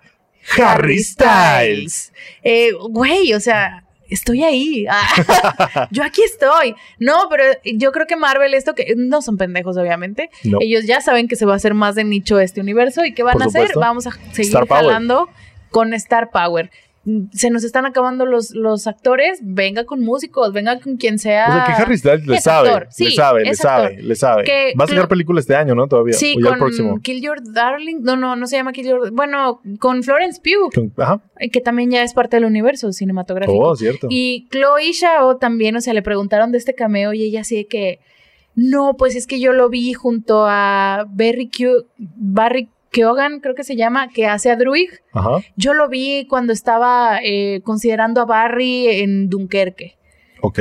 Harry 0.59 0.99
Styles. 1.03 2.13
Eh, 2.43 2.71
Güey, 2.91 3.35
o 3.35 3.41
sea, 3.41 3.85
estoy 4.09 4.43
ahí. 4.43 4.87
Ah, 4.89 5.89
yo 5.91 6.03
aquí 6.03 6.23
estoy. 6.23 6.75
No, 6.99 7.29
pero 7.31 7.45
yo 7.65 7.93
creo 7.93 8.07
que 8.07 8.17
Marvel, 8.17 8.55
esto 8.55 8.75
que 8.75 8.95
no 8.97 9.23
son 9.23 9.37
pendejos, 9.37 9.77
obviamente. 9.77 10.31
No. 10.45 10.59
Ellos 10.61 10.85
ya 10.87 11.01
saben 11.01 11.29
que 11.29 11.37
se 11.37 11.47
va 11.47 11.55
a 11.55 11.57
hacer 11.57 11.75
más 11.75 11.95
de 11.95 12.05
nicho 12.05 12.39
este 12.41 12.61
universo 12.61 13.05
y 13.05 13.15
qué 13.15 13.23
van 13.23 13.35
Por 13.35 13.43
a 13.45 13.47
hacer. 13.47 13.71
Vamos 13.77 14.07
a 14.07 14.13
seguir 14.33 14.53
Star 14.53 14.67
Power. 14.67 14.85
jalando 14.85 15.29
con 15.71 15.95
Star 15.95 16.31
Power. 16.31 16.71
Se 17.33 17.49
nos 17.49 17.65
están 17.65 17.87
acabando 17.87 18.27
los, 18.27 18.51
los 18.51 18.87
actores, 18.87 19.39
venga 19.43 19.85
con 19.85 20.01
músicos, 20.03 20.53
venga 20.53 20.79
con 20.81 20.99
quien 20.99 21.19
sea. 21.19 21.47
O 21.49 21.53
sea, 21.53 21.65
que 21.65 21.83
Harry 21.83 21.97
Styles 21.97 22.27
le 22.27 22.39
sabe, 22.41 22.87
sí, 22.91 23.05
le 23.05 23.11
sabe, 23.13 23.45
le 23.45 23.55
sabe, 23.55 24.03
le 24.03 24.15
sabe. 24.15 24.45
Que 24.45 24.75
Va 24.79 24.85
a 24.85 24.87
sacar 24.87 25.09
película 25.09 25.41
este 25.41 25.57
año, 25.57 25.75
¿no? 25.75 25.87
Todavía. 25.89 26.13
Sí, 26.13 26.35
o 26.37 26.41
ya 26.41 26.49
el 26.49 26.53
con 26.53 26.59
próximo. 26.59 27.01
Kill 27.01 27.23
Your 27.23 27.41
Darling. 27.55 28.03
No, 28.03 28.17
no, 28.17 28.37
no 28.37 28.47
se 28.47 28.57
llama 28.57 28.73
Kill 28.73 28.87
Your 28.87 29.11
Bueno, 29.13 29.63
con 29.79 30.03
Florence 30.03 30.43
Pugh, 30.43 30.71
Con- 30.75 30.93
Ajá. 31.03 31.23
eh, 31.39 31.51
que 31.51 31.63
también 31.63 31.91
ya 31.91 32.03
es 32.03 32.13
parte 32.13 32.37
del 32.37 32.45
universo 32.45 32.93
cinematográfico. 32.93 33.59
Oh, 33.59 33.75
cierto. 33.77 34.07
Y 34.11 34.47
Chloe 34.51 34.93
Zhao 34.93 35.39
también, 35.39 35.77
o 35.77 35.81
sea, 35.81 35.95
le 35.95 36.03
preguntaron 36.03 36.53
de 36.53 36.59
este 36.59 36.75
cameo 36.75 37.15
y 37.15 37.23
ella 37.23 37.41
así 37.41 37.57
de 37.57 37.67
que, 37.67 38.01
no, 38.55 38.95
pues 38.99 39.17
es 39.17 39.27
que 39.27 39.41
yo 39.41 39.55
lo 39.55 39.71
vi 39.71 39.95
junto 39.95 40.45
a 40.47 41.07
Barry, 41.09 41.49
Q, 41.49 41.87
Barry 41.97 42.69
Keoghan, 42.91 43.41
creo 43.41 43.55
que 43.55 43.65
se 43.65 43.77
llama, 43.77 44.09
que 44.09 44.27
hace 44.27 44.51
a 44.51 44.57
Druig. 44.57 44.91
Ajá. 45.13 45.39
Yo 45.57 45.75
lo 45.75 45.89
vi 45.89 46.27
cuando 46.29 46.53
estaba 46.53 47.21
eh, 47.23 47.61
considerando 47.65 48.21
a 48.21 48.25
Barry 48.27 48.89
en 48.89 49.29
Dunkerque. 49.29 49.97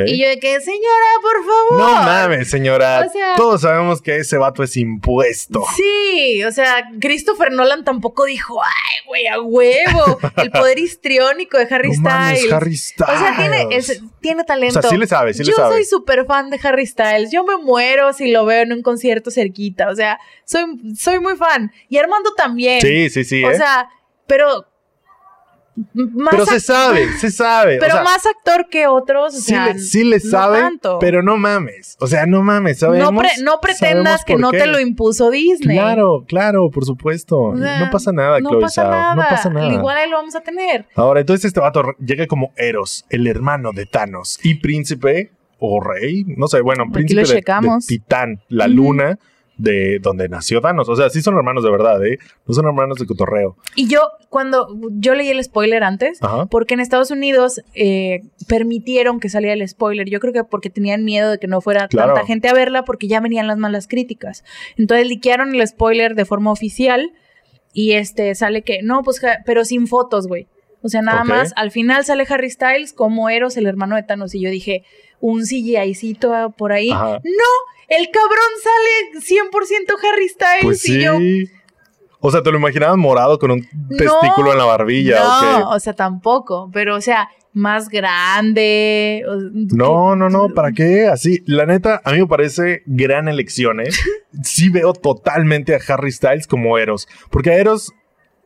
Y 0.08 0.20
yo 0.22 0.28
de 0.28 0.40
que, 0.40 0.60
señora, 0.62 1.06
por 1.22 1.46
favor. 1.46 1.80
No 1.80 2.04
mames, 2.04 2.50
señora. 2.50 3.06
O 3.08 3.12
sea- 3.12 3.36
Todos 3.36 3.62
sabemos 3.62 4.02
que 4.02 4.18
ese 4.18 4.38
vato 4.38 4.64
es 4.64 4.76
impuesto. 4.78 5.64
Sí, 5.76 6.44
o 6.44 6.52
sea, 6.52 6.84
Christopher 7.00 7.52
Nolan 7.52 7.84
tampoco 7.84 8.26
dijo, 8.26 8.62
ay, 8.62 9.06
güey, 9.08 9.28
a 9.28 9.40
huevo, 9.42 10.20
el 10.38 10.52
poder 10.52 10.80
histriónico 10.80 11.58
de 11.58 11.68
Harry 11.74 11.92
no 11.92 12.02
mames, 12.02 12.38
Styles. 12.40 12.54
Harry 12.54 12.78
Styles. 12.78 13.14
O 13.16 13.20
sea, 13.20 13.36
tiene, 13.38 13.68
es- 13.76 14.02
tiene 14.22 14.42
O 14.42 14.46
talento. 14.46 14.82
sea, 14.82 14.90
sí 14.90 14.98
le 14.98 15.08
sabe, 15.08 15.34
sí 15.34 15.44
le 15.44 15.50
Yo 15.52 15.56
sabe. 15.56 15.76
soy 15.76 15.86
súper 15.86 16.26
fan 16.26 16.50
de 16.50 16.60
Harry 16.64 16.86
Styles. 16.86 17.32
Yo 17.32 17.44
me 17.44 17.58
muero 17.58 18.14
si 18.14 18.32
lo 18.32 18.46
veo 18.46 18.62
en 18.64 18.74
un 18.74 18.82
concierto 18.82 19.32
cerquita. 19.32 19.90
O 19.90 19.96
sea, 19.96 20.20
soy, 20.46 20.66
soy 20.98 21.20
muy 21.20 21.36
fan. 21.36 21.72
Y 21.90 21.98
Armando 21.98 22.34
también. 22.36 22.82
Sí, 22.82 23.10
sí, 23.10 23.24
sí. 23.24 23.44
O 23.44 23.52
¿eh? 23.52 23.56
sea, 23.58 23.90
pero. 24.28 24.66
Más 25.94 26.30
pero 26.32 26.46
se 26.46 26.60
sabe, 26.60 27.08
se 27.20 27.32
sabe. 27.32 27.78
o 27.78 27.80
Pero 27.80 27.94
sea, 27.96 28.04
más 28.04 28.26
actor 28.26 28.68
que 28.70 28.88
otros. 28.88 29.36
O 29.36 29.38
sí, 29.40 29.56
le, 29.56 29.80
sí 29.80 30.04
le 30.04 30.18
no 30.18 30.30
sabe, 30.30 30.62
pero 31.00 31.24
no 31.24 31.38
mames. 31.38 31.96
O 32.00 32.08
sea, 32.08 32.26
no 32.26 32.42
mames, 32.42 32.80
sabemos. 32.80 33.12
no, 33.12 33.20
pre- 33.20 33.44
no 33.44 33.60
pretendas 33.62 34.24
que 34.26 34.36
no 34.36 34.52
qué. 34.52 34.60
te 34.60 34.68
lo 34.68 34.80
impuso 34.80 35.30
Disney. 35.30 35.78
Claro, 35.78 36.26
claro, 36.28 36.70
por 36.70 36.86
supuesto. 36.86 37.40
O 37.40 37.58
sea, 37.58 37.80
no 37.80 37.90
pasa 37.92 38.12
nada, 38.12 38.40
no 38.40 38.50
Chloe 38.50 38.62
pasa 38.62 38.84
nada. 38.84 39.16
No 39.16 39.22
pasa 39.22 39.50
nada. 39.50 39.74
Igual 39.74 39.98
ahí 39.98 40.10
lo 40.10 40.18
vamos 40.18 40.36
a 40.36 40.42
tener. 40.42 40.86
Ahora, 40.96 41.20
entonces 41.22 41.46
este 41.46 41.60
vato 41.60 41.84
llega 42.00 42.28
como 42.28 42.52
Eros, 42.58 43.06
el 43.10 43.28
hermano 43.28 43.72
de 43.72 43.86
Thanos 43.86 44.40
y 44.44 44.56
príncipe 44.56 45.32
o 45.60 45.82
rey, 45.82 46.24
no 46.38 46.48
sé, 46.48 46.62
bueno, 46.62 46.84
Aquí 46.84 46.94
príncipe 46.94 47.22
de. 47.44 47.86
Titán, 47.88 48.42
la 48.48 48.68
luna 48.68 49.20
de 49.60 50.00
donde 50.00 50.28
nació 50.30 50.62
Thanos. 50.62 50.90
O 50.90 50.96
sea, 50.96 51.10
sí 51.10 51.22
son 51.22 51.36
hermanos 51.36 51.64
de 51.64 51.70
verdad, 51.70 52.04
¿eh? 52.06 52.18
No 52.48 52.54
son 52.56 52.66
hermanos 52.66 52.98
de 52.98 53.06
cotorreo. 53.06 53.58
Y 53.76 53.88
yo, 53.88 54.00
cuando 54.30 54.68
yo 54.94 55.14
leí 55.14 55.28
el 55.30 55.44
spoiler 55.44 55.84
antes, 55.84 56.24
Ajá. 56.24 56.46
porque 56.48 56.74
en 56.74 56.80
Estados 56.80 57.12
Unidos 57.12 57.62
eh, 57.76 58.22
permitieron 58.48 59.20
que 59.20 59.30
saliera 59.30 59.54
el 59.54 59.68
spoiler. 59.68 60.10
Yo 60.10 60.20
creo 60.20 60.34
que 60.34 60.44
porque 60.46 60.70
tenían 60.70 61.04
miedo 61.04 61.30
de 61.32 61.38
que 61.40 61.48
no 61.48 61.62
fuera 61.62 61.88
Claro. 61.90 62.14
tanta 62.14 62.26
gente 62.26 62.48
a 62.48 62.54
verla, 62.54 62.84
porque 62.86 63.08
ya 63.08 63.20
venían 63.20 63.48
las 63.48 63.58
malas 63.58 63.88
críticas. 63.88 64.44
Entonces 64.78 65.08
liquearon 65.08 65.54
el 65.54 65.68
spoiler 65.68 66.16
de 66.16 66.26
forma 66.26 66.52
oficial 66.52 67.12
y 67.74 67.92
este 67.94 68.34
sale 68.36 68.62
que, 68.62 68.82
no, 68.82 69.04
pues, 69.04 69.22
pero 69.46 69.66
sin 69.66 69.88
fotos, 69.88 70.28
güey. 70.28 70.48
O 70.82 70.88
sea, 70.88 71.02
nada 71.02 71.26
más, 71.26 71.52
al 71.58 71.72
final 71.72 72.06
sale 72.06 72.26
Harry 72.30 72.50
Styles 72.50 72.94
como 72.94 73.30
Eros, 73.30 73.58
el 73.58 73.66
hermano 73.68 73.98
de 73.98 74.04
Thanos. 74.04 74.34
Y 74.34 74.40
yo 74.40 74.50
dije, 74.50 74.84
un 75.22 75.44
CGIcito 75.44 76.54
por 76.58 76.72
ahí. 76.72 76.92
Ajá. 76.92 77.20
El 77.88 78.10
cabrón 78.12 78.52
sale 78.64 79.20
100% 79.20 80.12
Harry 80.12 80.30
Styles 80.30 80.64
Pues 80.64 80.86
y 80.88 80.94
sí. 80.94 81.02
yo, 81.02 81.14
O 82.20 82.30
sea, 82.30 82.44
te 82.44 82.52
lo 82.52 82.58
imaginabas 82.58 82.98
morado 82.98 83.40
con 83.40 83.50
un 83.52 83.68
testículo 83.98 84.52
en 84.52 84.60
la 84.60 84.66
barbilla 84.66 85.20
no, 85.20 85.38
o 85.38 85.42
qué. 85.42 85.76
o 85.76 85.80
sea, 85.80 85.94
tampoco, 85.94 86.70
pero 86.72 86.96
o 86.96 87.02
sea, 87.02 87.30
más 87.54 87.90
grande. 87.90 89.24
No, 89.74 90.16
no, 90.16 90.30
no, 90.30 90.50
¿para 90.50 90.72
qué? 90.72 91.08
Así, 91.08 91.42
la 91.48 91.66
neta, 91.66 92.00
a 92.04 92.12
mí 92.12 92.20
me 92.20 92.28
parece 92.28 92.84
gran 92.86 93.28
elección, 93.28 93.82
¿eh? 93.82 93.90
Sí 94.44 94.70
veo 94.70 94.94
totalmente 94.94 95.76
a 95.76 95.80
Harry 95.88 96.12
Styles 96.12 96.46
como 96.46 96.78
Eros, 96.78 97.08
porque 97.32 97.54
Eros 97.54 97.92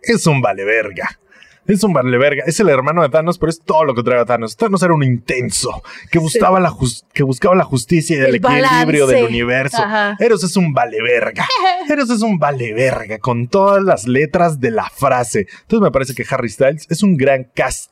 es 0.01 0.25
un 0.25 0.41
vale 0.41 0.63
verga. 0.63 1.19
Es 1.65 1.83
un 1.83 1.93
vale 1.93 2.17
verga. 2.17 2.43
Es 2.45 2.59
el 2.59 2.67
hermano 2.69 3.01
de 3.03 3.09
Thanos, 3.09 3.37
pero 3.37 3.49
es 3.49 3.61
todo 3.61 3.85
lo 3.85 3.95
que 3.95 4.03
trae 4.03 4.19
a 4.19 4.25
Thanos. 4.25 4.57
Thanos 4.57 4.83
era 4.83 4.93
un 4.93 5.03
intenso 5.03 5.81
que 6.11 6.19
buscaba, 6.19 6.59
la, 6.59 6.69
jus- 6.69 7.05
que 7.13 7.23
buscaba 7.23 7.55
la 7.55 7.63
justicia 7.63 8.17
y 8.17 8.19
el, 8.19 8.25
El 8.25 8.35
equilibrio 8.35 9.05
balance. 9.05 9.15
del 9.15 9.25
universo. 9.25 9.77
Ajá. 9.81 10.17
Eros 10.19 10.43
es 10.43 10.57
un 10.57 10.73
vale 10.73 11.01
verga. 11.01 11.47
Eros 11.89 12.09
es 12.09 12.21
un 12.21 12.37
vale 12.37 12.73
verga 12.73 13.17
con 13.19 13.47
todas 13.47 13.81
las 13.81 14.07
letras 14.07 14.59
de 14.59 14.71
la 14.71 14.89
frase. 14.89 15.47
Entonces 15.61 15.81
me 15.81 15.91
parece 15.91 16.13
que 16.13 16.25
Harry 16.29 16.49
Styles 16.49 16.85
es 16.89 17.01
un 17.01 17.15
gran 17.15 17.45
cast 17.55 17.91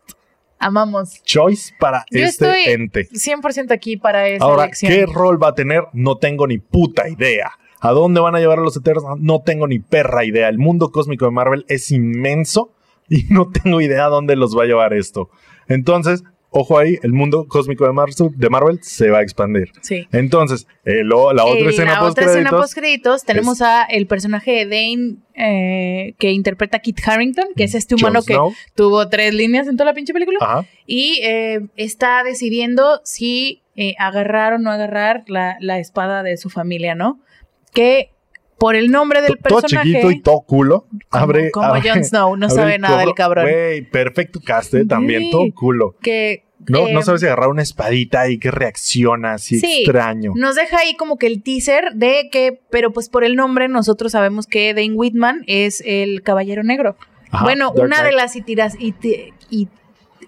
Amamos. 0.60 1.23
choice 1.23 1.73
para 1.80 2.06
Yo 2.11 2.19
este 2.26 2.45
estoy 2.45 2.73
ente. 2.73 3.10
100% 3.10 3.72
aquí 3.72 3.98
para 3.98 4.27
esa 4.27 4.43
Ahora, 4.45 4.65
elección. 4.65 4.91
¿qué 4.91 5.06
rol 5.06 5.41
va 5.41 5.49
a 5.49 5.56
tener? 5.56 5.84
No 5.93 6.18
tengo 6.18 6.45
ni 6.45 6.57
puta 6.60 7.07
idea. 7.10 7.52
¿A 7.80 7.91
dónde 7.91 8.19
van 8.19 8.35
a 8.35 8.39
llevar 8.39 8.60
a 8.60 8.61
los 8.61 8.77
Eternos? 8.77 9.06
No 9.19 9.41
tengo 9.41 9.65
ni 9.68 9.80
perra 9.80 10.23
idea. 10.23 10.49
El 10.49 10.60
mundo 10.60 10.91
cósmico 10.91 11.26
de 11.26 11.31
Marvel 11.31 11.65
es 11.68 11.89
inmenso 11.91 12.73
y 13.11 13.25
no 13.29 13.51
tengo 13.51 13.79
idea 13.81 14.05
dónde 14.07 14.35
los 14.35 14.57
va 14.57 14.63
a 14.63 14.65
llevar 14.65 14.93
esto. 14.93 15.29
Entonces, 15.67 16.23
ojo 16.53 16.77
ahí, 16.77 16.97
el 17.03 17.13
mundo 17.13 17.45
cósmico 17.47 17.85
de 17.85 17.93
Marvel, 17.93 18.13
de 18.35 18.49
Marvel 18.49 18.79
se 18.81 19.09
va 19.09 19.19
a 19.19 19.21
expandir. 19.21 19.71
Sí. 19.81 20.07
Entonces, 20.11 20.67
el- 20.83 21.07
la 21.07 21.45
otra 21.45 21.65
Eh, 21.65 21.69
escena 21.69 21.93
la 21.93 22.03
otra 22.03 22.25
escena 22.25 22.49
post 22.49 22.73
créditos 22.73 23.23
tenemos 23.23 23.61
a 23.61 23.83
el 23.83 24.05
personaje 24.07 24.51
de 24.51 24.65
Dane 24.65 25.15
eh, 25.35 26.13
que 26.19 26.31
interpreta 26.31 26.77
a 26.77 26.79
Kit 26.81 26.99
Harrington, 27.07 27.45
que 27.55 27.63
es 27.63 27.73
este 27.75 27.95
humano 27.95 28.21
que 28.21 28.38
tuvo 28.75 29.07
tres 29.07 29.33
líneas 29.33 29.67
en 29.67 29.77
toda 29.77 29.85
la 29.91 29.93
pinche 29.93 30.11
película 30.13 30.39
Ajá. 30.41 30.65
y 30.85 31.19
eh, 31.23 31.61
está 31.77 32.23
decidiendo 32.23 32.99
si 33.05 33.61
eh, 33.77 33.95
agarrar 33.97 34.51
o 34.53 34.57
no 34.59 34.71
agarrar 34.71 35.23
la, 35.27 35.55
la 35.61 35.79
espada 35.79 36.21
de 36.23 36.35
su 36.35 36.49
familia, 36.49 36.95
¿no? 36.95 37.21
Que 37.73 38.11
por 38.61 38.75
el 38.75 38.91
nombre 38.91 39.21
del 39.23 39.38
To- 39.39 39.49
Todo 39.49 39.61
personaje 39.61 39.89
chiquito 39.89 40.11
y 40.11 40.21
todo 40.21 40.41
culo. 40.41 40.85
abre, 41.09 41.49
como 41.51 41.65
abre- 41.67 41.89
Jon 41.89 42.03
Snow, 42.05 42.38
no 42.38 42.47
sabe 42.49 42.75
el 42.75 42.81
nada 42.81 42.99
del 42.99 43.13
cabrón. 43.15 43.45
Güey, 43.49 43.81
perfecto 43.89 44.39
cast, 44.39 44.73
eh, 44.75 44.85
también, 44.85 45.23
Sí. 45.23 45.31
todo 45.31 45.45
culo. 45.53 45.95
Que 46.01 46.43
No, 46.67 46.88
eh, 46.88 46.93
no 46.93 47.01
sabes 47.01 47.21
si 47.21 47.25
agarrar 47.27 47.49
una 47.49 47.63
espadita 47.63 48.29
y 48.29 48.38
que 48.38 48.51
reacciona 48.51 49.33
así 49.33 49.59
Sí. 49.59 49.81
extraño. 49.81 50.33
Nos 50.35 50.55
deja 50.55 50.77
ahí 50.77 50.95
como 50.95 51.17
que 51.17 51.25
el 51.25 51.41
teaser 51.41 51.85
de 51.95 52.29
que, 52.31 52.61
pero 52.69 52.91
pues 52.91 53.09
por 53.09 53.23
el 53.23 53.35
nombre 53.35 53.67
nosotros 53.67 54.11
sabemos 54.11 54.45
que 54.45 54.75
Dane 54.75 54.93
Whitman 54.93 55.43
es 55.47 55.81
el 55.83 56.21
Caballero 56.21 56.61
Negro. 56.63 56.97
Ajá, 57.31 57.43
bueno, 57.45 57.71
Dark 57.75 57.83
una 57.88 58.03
de 58.03 58.11
las 58.11 58.35
itiras, 58.35 58.75
iti- 58.77 59.33
it- 59.49 59.69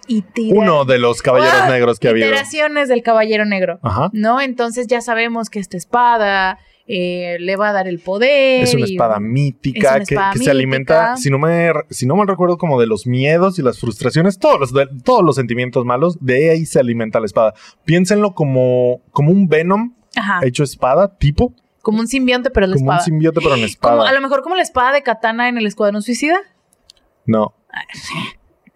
itira- 0.08 0.58
Uno 0.58 0.84
de 0.84 0.98
los 0.98 1.22
caballeros 1.22 1.54
Ah, 1.62 1.68
negros 1.70 2.00
que 2.00 2.08
ha 2.08 2.10
habido. 2.10 2.26
iteraciones 2.26 2.88
del 2.88 3.02
Caballero 3.04 3.44
Negro, 3.44 3.78
Ajá. 3.82 4.10
¿no? 4.12 4.40
Entonces 4.40 4.88
ya 4.88 5.00
sabemos 5.00 5.50
que 5.50 5.60
esta 5.60 5.76
espada 5.76 6.58
eh, 6.86 7.36
le 7.40 7.56
va 7.56 7.70
a 7.70 7.72
dar 7.72 7.88
el 7.88 7.98
poder. 7.98 8.62
Es 8.64 8.74
una 8.74 8.86
y- 8.86 8.92
espada 8.92 9.18
mítica 9.20 9.96
es 9.96 10.10
una 10.10 10.30
que, 10.32 10.38
se 10.38 10.50
alimenta, 10.50 11.16
si 11.16 11.30
no, 11.30 11.38
me, 11.38 11.70
si 11.90 12.06
no 12.06 12.14
mal 12.16 12.28
recuerdo, 12.28 12.58
como 12.58 12.78
de 12.80 12.86
los 12.86 13.06
miedos 13.06 13.58
y 13.58 13.62
las 13.62 13.80
frustraciones, 13.80 14.38
todos 14.38 14.60
los, 14.60 14.72
de- 14.72 14.88
todos 15.02 15.22
los 15.22 15.36
sentimientos 15.36 15.84
malos, 15.84 16.18
de 16.20 16.50
ahí 16.50 16.66
se 16.66 16.78
alimenta 16.80 17.20
la 17.20 17.26
espada. 17.26 17.54
Piénsenlo 17.84 18.34
como, 18.34 19.00
como 19.12 19.30
un 19.30 19.48
Venom 19.48 19.94
Ajá, 20.16 20.40
hecho 20.44 20.62
espada, 20.62 21.16
tipo, 21.16 21.54
como 21.82 22.00
un 22.00 22.06
simbionte, 22.06 22.50
pero 22.50 22.66
la 22.66 22.74
como 22.76 22.84
espada. 22.86 22.98
un 23.00 23.04
simbionte 23.04 23.40
pero 23.40 23.54
en 23.54 23.60
Como- 23.60 23.66
espada. 23.66 24.08
a 24.08 24.12
lo 24.12 24.20
mejor 24.20 24.42
como 24.42 24.54
la 24.56 24.62
espada 24.62 24.92
de 24.92 25.02
Katana 25.02 25.48
en 25.48 25.58
el 25.58 25.66
Escuadrón 25.66 26.00
Suicida. 26.02 26.38
No, 27.26 27.54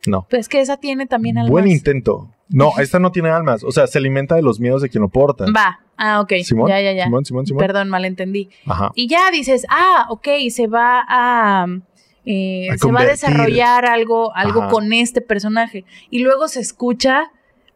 no. 0.07 0.27
Pues 0.31 0.41
es 0.41 0.49
que 0.49 0.61
esa 0.61 0.77
tiene 0.79 1.07
también 1.07 1.39
almas. 1.39 1.51
Buen 1.51 1.69
intento. 1.69 2.31
No, 2.51 2.73
esta 2.79 2.99
no 2.99 3.13
tiene 3.13 3.29
almas. 3.31 3.63
O 3.65 3.71
sea, 3.73 3.87
se 3.87 3.99
alimenta 3.99 4.35
de 4.35 4.43
los 4.43 4.59
miedos 4.61 4.83
de 4.83 4.89
quien 4.89 5.03
lo 5.03 5.09
porta. 5.09 5.45
Va. 5.55 5.81
Ah, 5.97 6.21
ok. 6.21 6.33
Simón, 6.45 6.69
ya, 6.69 6.81
ya, 6.81 6.93
ya. 6.93 7.05
Simón, 7.05 7.25
Simón, 7.25 7.47
Simón. 7.47 7.61
Perdón, 7.61 7.89
malentendí. 7.91 8.49
Ajá. 8.67 8.91
Y 8.95 9.09
ya 9.09 9.31
dices, 9.31 9.67
ah, 9.69 10.07
ok, 10.11 10.29
se 10.51 10.67
va 10.67 11.05
a. 11.09 11.67
eh, 12.25 12.69
A 12.73 12.79
se 12.79 12.91
va 12.93 13.01
a 13.01 13.05
desarrollar 13.05 13.85
algo, 13.87 14.35
algo 14.35 14.63
Ajá. 14.63 14.71
con 14.71 14.93
este 14.93 15.21
personaje. 15.21 15.85
Y 16.11 16.21
luego 16.21 16.49
se 16.49 16.61
escucha 16.61 17.31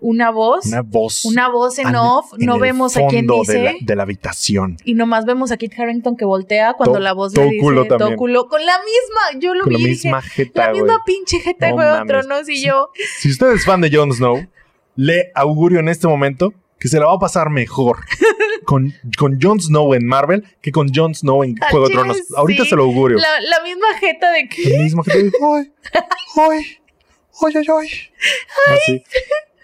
una 0.04 0.30
voz, 0.30 0.66
Una 0.66 0.80
una, 0.80 0.88
voz. 0.90 1.22
voz 1.52 1.78
en 1.78 1.94
off, 1.94 2.32
en 2.38 2.46
no 2.46 2.58
vemos 2.58 2.96
a 2.96 3.06
quién 3.08 3.26
dice. 3.26 3.52
De 3.58 3.62
la, 3.62 3.72
de 3.80 3.96
la 3.96 4.02
habitación. 4.02 4.76
Y 4.84 4.94
nomás 4.94 5.24
vemos 5.26 5.52
a 5.52 5.56
Kit 5.56 5.78
Harrington 5.78 6.16
que 6.16 6.24
voltea 6.24 6.72
cuando 6.74 6.94
To- 6.94 7.00
la 7.00 7.12
voz 7.12 7.36
le 7.36 7.44
dice 7.44 7.58
culo 7.58 7.86
también. 7.86 8.08
todo 8.10 8.16
culo. 8.16 8.48
Con 8.48 8.64
la 8.66 8.74
misma, 8.78 9.40
yo 9.40 9.54
lo 9.54 9.62
Con 9.64 9.72
la 9.74 9.78
vi 9.78 9.84
dije, 9.84 10.08
misma 10.08 10.22
jeta, 10.22 10.64
la 10.66 10.70
güey. 10.70 10.82
misma 10.82 10.98
pinche 11.06 11.38
jeta 11.40 11.66
de 11.66 11.72
No. 11.74 12.06
Tronos 12.06 12.48
y 12.48 12.56
Sí. 12.56 12.66
yo. 12.66 12.88
Si 13.18 13.30
usted 13.30 13.52
es 13.52 13.64
fan 13.64 13.80
de 13.80 13.94
Jon 13.96 14.12
Snow, 14.12 14.44
le 14.96 15.30
augurio 15.34 15.80
en 15.80 15.88
este 15.88 16.06
momento 16.06 16.52
que 16.78 16.88
se 16.88 16.98
la 16.98 17.06
va 17.06 17.14
a 17.14 17.18
pasar 17.18 17.48
mejor 17.50 17.98
con, 18.64 18.92
con 19.16 19.40
Jon 19.40 19.60
Snow 19.60 19.94
en 19.94 20.04
Marvel 20.06 20.44
que 20.60 20.72
con 20.72 20.92
Jon 20.92 21.14
Snow 21.14 21.44
en 21.44 21.56
Juego 21.70 21.88
de 21.88 21.94
Tronos. 21.94 22.18
Ahorita 22.36 22.64
sí. 22.64 22.70
se 22.70 22.76
lo 22.76 22.84
augurio. 22.84 23.18
La, 23.18 23.40
la 23.40 23.62
misma 23.62 23.86
jeta 24.00 24.30
de 24.32 24.48
que. 24.48 24.78
Mismo 24.78 25.02
que 25.04 25.12
te 25.12 25.22
dijo, 25.22 25.54
ay, 25.54 25.70
ay, 26.36 26.76
ay, 27.44 27.54
ay, 27.54 27.66
ay. 27.68 27.88
Así. 28.74 29.04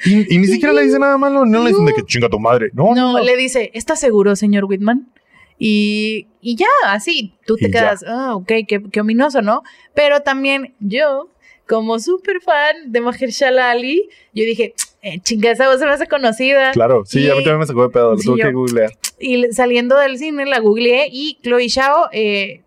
Y, 0.05 0.35
y 0.35 0.39
ni 0.39 0.47
siquiera 0.47 0.73
le 0.73 0.83
dice 0.83 0.99
nada 0.99 1.19
malo, 1.19 1.45
no, 1.45 1.65
le 1.65 1.71
dicen 1.71 1.85
de 1.87 1.93
que 1.93 2.05
chinga 2.05 2.29
tu 2.29 2.39
madre. 2.39 2.71
No, 2.73 2.95
no, 2.95 3.15
No, 3.15 3.21
le 3.21 3.37
dice, 3.37 3.71
¿estás 3.75 3.99
seguro, 3.99 4.37
señor 4.37 4.65
Whitman? 4.65 5.13
Y, 5.59 6.29
y 6.41 6.55
ya, 6.55 6.69
así, 6.85 7.35
tú 7.45 7.57
te 7.57 7.67
Y 7.67 7.71
quedas, 7.73 8.05
ah, 8.07 8.37
ok, 8.37 8.47
qué, 8.69 8.81
qué 8.93 9.01
ominoso, 9.01 9.43
¿no? 9.43 9.65
Pero 9.95 10.23
también 10.23 10.77
yo, 10.79 11.31
como 11.67 11.99
súper 11.99 12.41
fan 12.41 12.93
de 12.93 13.01
Mahershala 13.01 13.73
Ali, 13.73 14.09
yo 14.33 14.45
dije, 14.45 14.75
eh, 15.03 15.21
chinga, 15.21 15.51
esa 15.51 15.69
voz 15.69 15.79
se 15.79 15.87
me 15.87 15.93
hace 15.93 16.07
conocida. 16.07 16.73
Claro, 16.73 17.05
sí, 17.07 17.21
Y- 17.21 17.31
a 17.31 17.35
mí 17.35 17.43
también 17.45 17.61
me 17.61 17.67
sacó 17.67 17.83
de 17.83 17.91
pedo, 17.91 18.13
lo 18.13 18.19
Sí, 18.19 18.27
tuve 18.27 18.43
que 18.43 18.53
googlear. 18.53 18.91
Y 19.21 19.45
saliendo 19.53 19.97
del 19.99 20.19
cine 20.19 20.47
la 20.47 20.61
googleé 20.61 21.09
y 21.11 21.39
Chloe 21.43 21.69
Zhao 21.69 22.09
eh, 22.13 22.63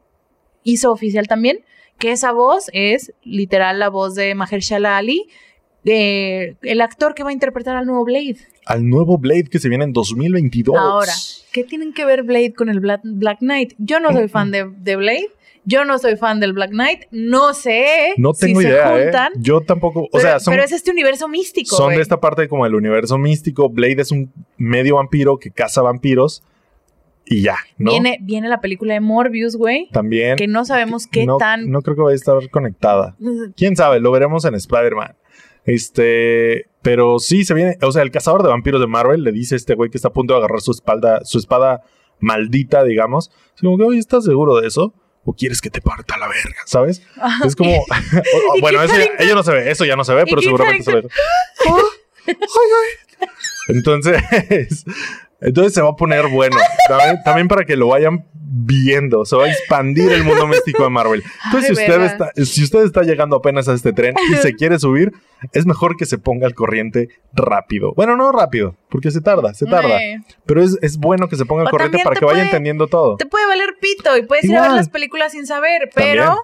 hizo 0.64 0.91
oficial 0.91 1.28
también 1.28 1.64
que 1.98 2.12
esa 2.12 2.32
voz 2.32 2.70
es 2.74 3.14
literal 3.24 3.80
la 3.80 3.90
voz 3.90 4.16
de 4.16 4.34
Mahershala 4.36 4.98
Ali 4.98 5.28
el 5.84 6.82
actor 6.82 7.14
que 7.16 7.24
va 7.24 7.30
a 7.30 7.34
interpretar 7.34 7.76
al 7.76 7.86
nuevo 7.86 8.06
Blade. 8.06 8.38
Al 8.66 8.88
nuevo 8.88 9.18
Blade 9.18 9.45
que 9.45 9.60
se 9.60 9.70
viene 9.70 9.84
en 9.84 9.94
2022. 9.94 10.78
Ahora, 10.78 11.14
¿qué 11.52 11.64
tienen 11.64 11.94
que 11.94 12.06
ver 12.06 12.24
Blade 12.24 12.53
con 12.53 12.70
el 12.70 12.80
Black, 12.80 13.02
Black 13.03 13.40
Knight? 13.40 13.74
Yo 13.78 13.99
no 13.99 14.12
soy 14.12 14.28
fan 14.28 14.52
de, 14.52 14.70
de 14.78 14.95
Blade. 14.95 15.30
Yo 15.64 15.86
no 15.86 16.00
soy 16.00 16.16
fan 16.18 16.40
del 16.40 16.54
Black 16.54 16.72
Knight. 16.72 17.04
No 17.12 17.54
sé 17.54 18.14
No 18.18 18.34
tengo 18.34 18.62
si 18.62 18.68
idea, 18.68 18.88
se 18.88 18.94
¿eh? 18.96 19.04
juntan. 19.04 19.34
Yo 19.38 19.62
tampoco. 19.62 20.02
O 20.02 20.10
pero, 20.12 20.22
sea, 20.22 20.40
son, 20.40 20.54
pero 20.54 20.64
es 20.64 20.72
este 20.72 20.92
universo 20.92 21.28
místico. 21.28 21.76
son 21.76 21.94
de 21.96 22.02
esta 22.02 22.20
parte 22.20 22.48
como 22.48 22.66
el 22.66 22.76
universo 22.76 23.18
místico. 23.18 23.70
Blade 23.70 24.02
es 24.02 24.12
un 24.12 24.32
medio 24.58 24.96
vampiro 24.96 25.38
que 25.38 25.52
caza 25.52 25.82
vampiros. 25.82 26.44
Y 27.26 27.44
ya, 27.44 27.56
¿no? 27.78 27.92
viene, 27.92 28.18
viene 28.22 28.50
la 28.50 28.60
película 28.60 28.94
de 28.94 29.00
Morbius, 29.00 29.56
güey. 29.56 29.88
También. 29.92 30.36
Que 30.36 30.48
no 30.48 30.66
sabemos 30.66 31.08
qué 31.08 31.26
no, 31.26 31.38
tan. 31.38 31.70
No 31.70 31.82
creo 31.82 31.96
que 31.96 32.02
vaya 32.02 32.14
a 32.14 32.16
estar 32.16 32.50
conectada. 32.50 33.16
Quién 33.56 33.76
sabe, 33.76 34.00
lo 34.00 34.12
veremos 34.12 34.44
en 34.46 34.56
Spider-Man. 34.56 35.16
Este, 35.64 36.66
pero 36.82 37.20
sí 37.20 37.46
se 37.46 37.54
viene, 37.54 37.78
o 37.84 37.92
sea, 37.92 38.02
el 38.02 38.12
cazador 38.12 38.42
de 38.42 38.50
vampiros 38.50 38.82
de 38.82 38.88
Marvel 38.88 39.24
le 39.24 39.32
dice 39.32 39.56
a 39.56 39.58
este 39.58 39.76
güey 39.76 39.90
que 39.90 39.98
está 39.98 40.08
a 40.08 40.14
punto 40.14 40.34
de 40.34 40.40
agarrar 40.40 40.62
su 40.62 40.72
espalda, 40.72 41.24
su 41.24 41.38
espada 41.38 41.84
maldita, 42.20 42.84
digamos. 42.84 43.32
Es 43.56 43.62
como 43.62 43.78
que, 43.78 43.84
oye, 43.84 44.00
¿estás 44.00 44.26
seguro 44.26 44.60
de 44.60 44.68
eso? 44.68 44.94
¿O 45.23 45.34
quieres 45.34 45.61
que 45.61 45.69
te 45.69 45.81
parta 45.81 46.18
la 46.18 46.27
verga? 46.27 46.56
¿Sabes? 46.65 47.03
Es 47.45 47.56
como, 47.56 47.77
o- 47.77 47.84
o- 47.84 47.85
¿Y 48.57 48.61
bueno, 48.61 48.81
eso 48.81 48.95
ya, 48.98 49.06
ello 49.19 49.35
no 49.35 49.43
se 49.43 49.52
ve, 49.52 49.69
eso 49.72 49.85
ya 49.85 49.95
no 49.95 50.03
se 50.03 50.14
ve, 50.15 50.23
¿Y 50.26 50.30
pero 50.30 50.41
seguramente 50.41 50.84
se 50.84 50.95
ve. 50.95 51.03
Entonces, 53.68 54.22
entonces 55.42 55.74
se 55.74 55.82
va 55.82 55.90
a 55.90 55.96
poner 55.96 56.28
bueno. 56.30 56.58
También, 56.88 57.24
también 57.24 57.48
para 57.48 57.66
que 57.66 57.76
lo 57.76 57.88
vayan 57.90 58.26
viendo. 58.54 59.26
Se 59.26 59.36
va 59.36 59.46
a 59.46 59.50
expandir 59.52 60.12
el 60.12 60.24
mundo 60.24 60.46
místico 60.48 60.84
de 60.84 60.90
Marvel. 60.90 61.24
Entonces, 61.46 61.70
Ay, 61.72 61.76
si 61.78 61.82
usted, 61.92 62.02
está, 62.04 62.32
si 62.46 62.64
usted 62.64 62.84
está 62.84 63.02
llegando 63.04 63.38
apenas 63.38 63.68
a 63.70 63.74
este 63.74 63.94
tren 63.94 64.14
y 64.30 64.36
se 64.36 64.54
quiere 64.56 64.78
subir, 64.78 65.12
es 65.54 65.66
mejor 65.66 65.96
que 65.96 66.06
se 66.06 66.18
ponga 66.18 66.48
al 66.48 66.54
corriente 66.54 67.08
rápido. 67.34 67.94
Bueno, 67.96 68.18
no 68.18 68.32
rápido, 68.34 68.76
porque 68.90 69.10
se 69.10 69.22
tarda, 69.22 69.54
se 69.54 69.66
tarda. 69.66 70.02
Eh, 70.04 70.18
Pero 70.46 70.62
es, 70.62 70.78
es 70.82 70.98
bueno 70.98 71.30
que 71.30 71.38
se 71.38 71.46
ponga 71.46 71.64
al 71.64 71.70
corriente 71.70 72.00
para 72.04 72.18
que 72.20 72.26
vaya 72.26 72.36
puede- 72.40 72.46
entendiendo 72.48 72.88
todo. 72.88 73.16
Te 73.16 73.26
puede 73.26 73.48
valer 73.48 73.70
pito 73.80 74.18
y 74.18 74.24
puedes 74.24 74.44
ir 74.46 74.56
a 74.58 74.62
ver 74.64 74.72
las 74.72 74.90
películas 74.90 75.32
sin 75.32 75.46
saber, 75.48 75.90
pero 75.96 76.24
También. 76.26 76.38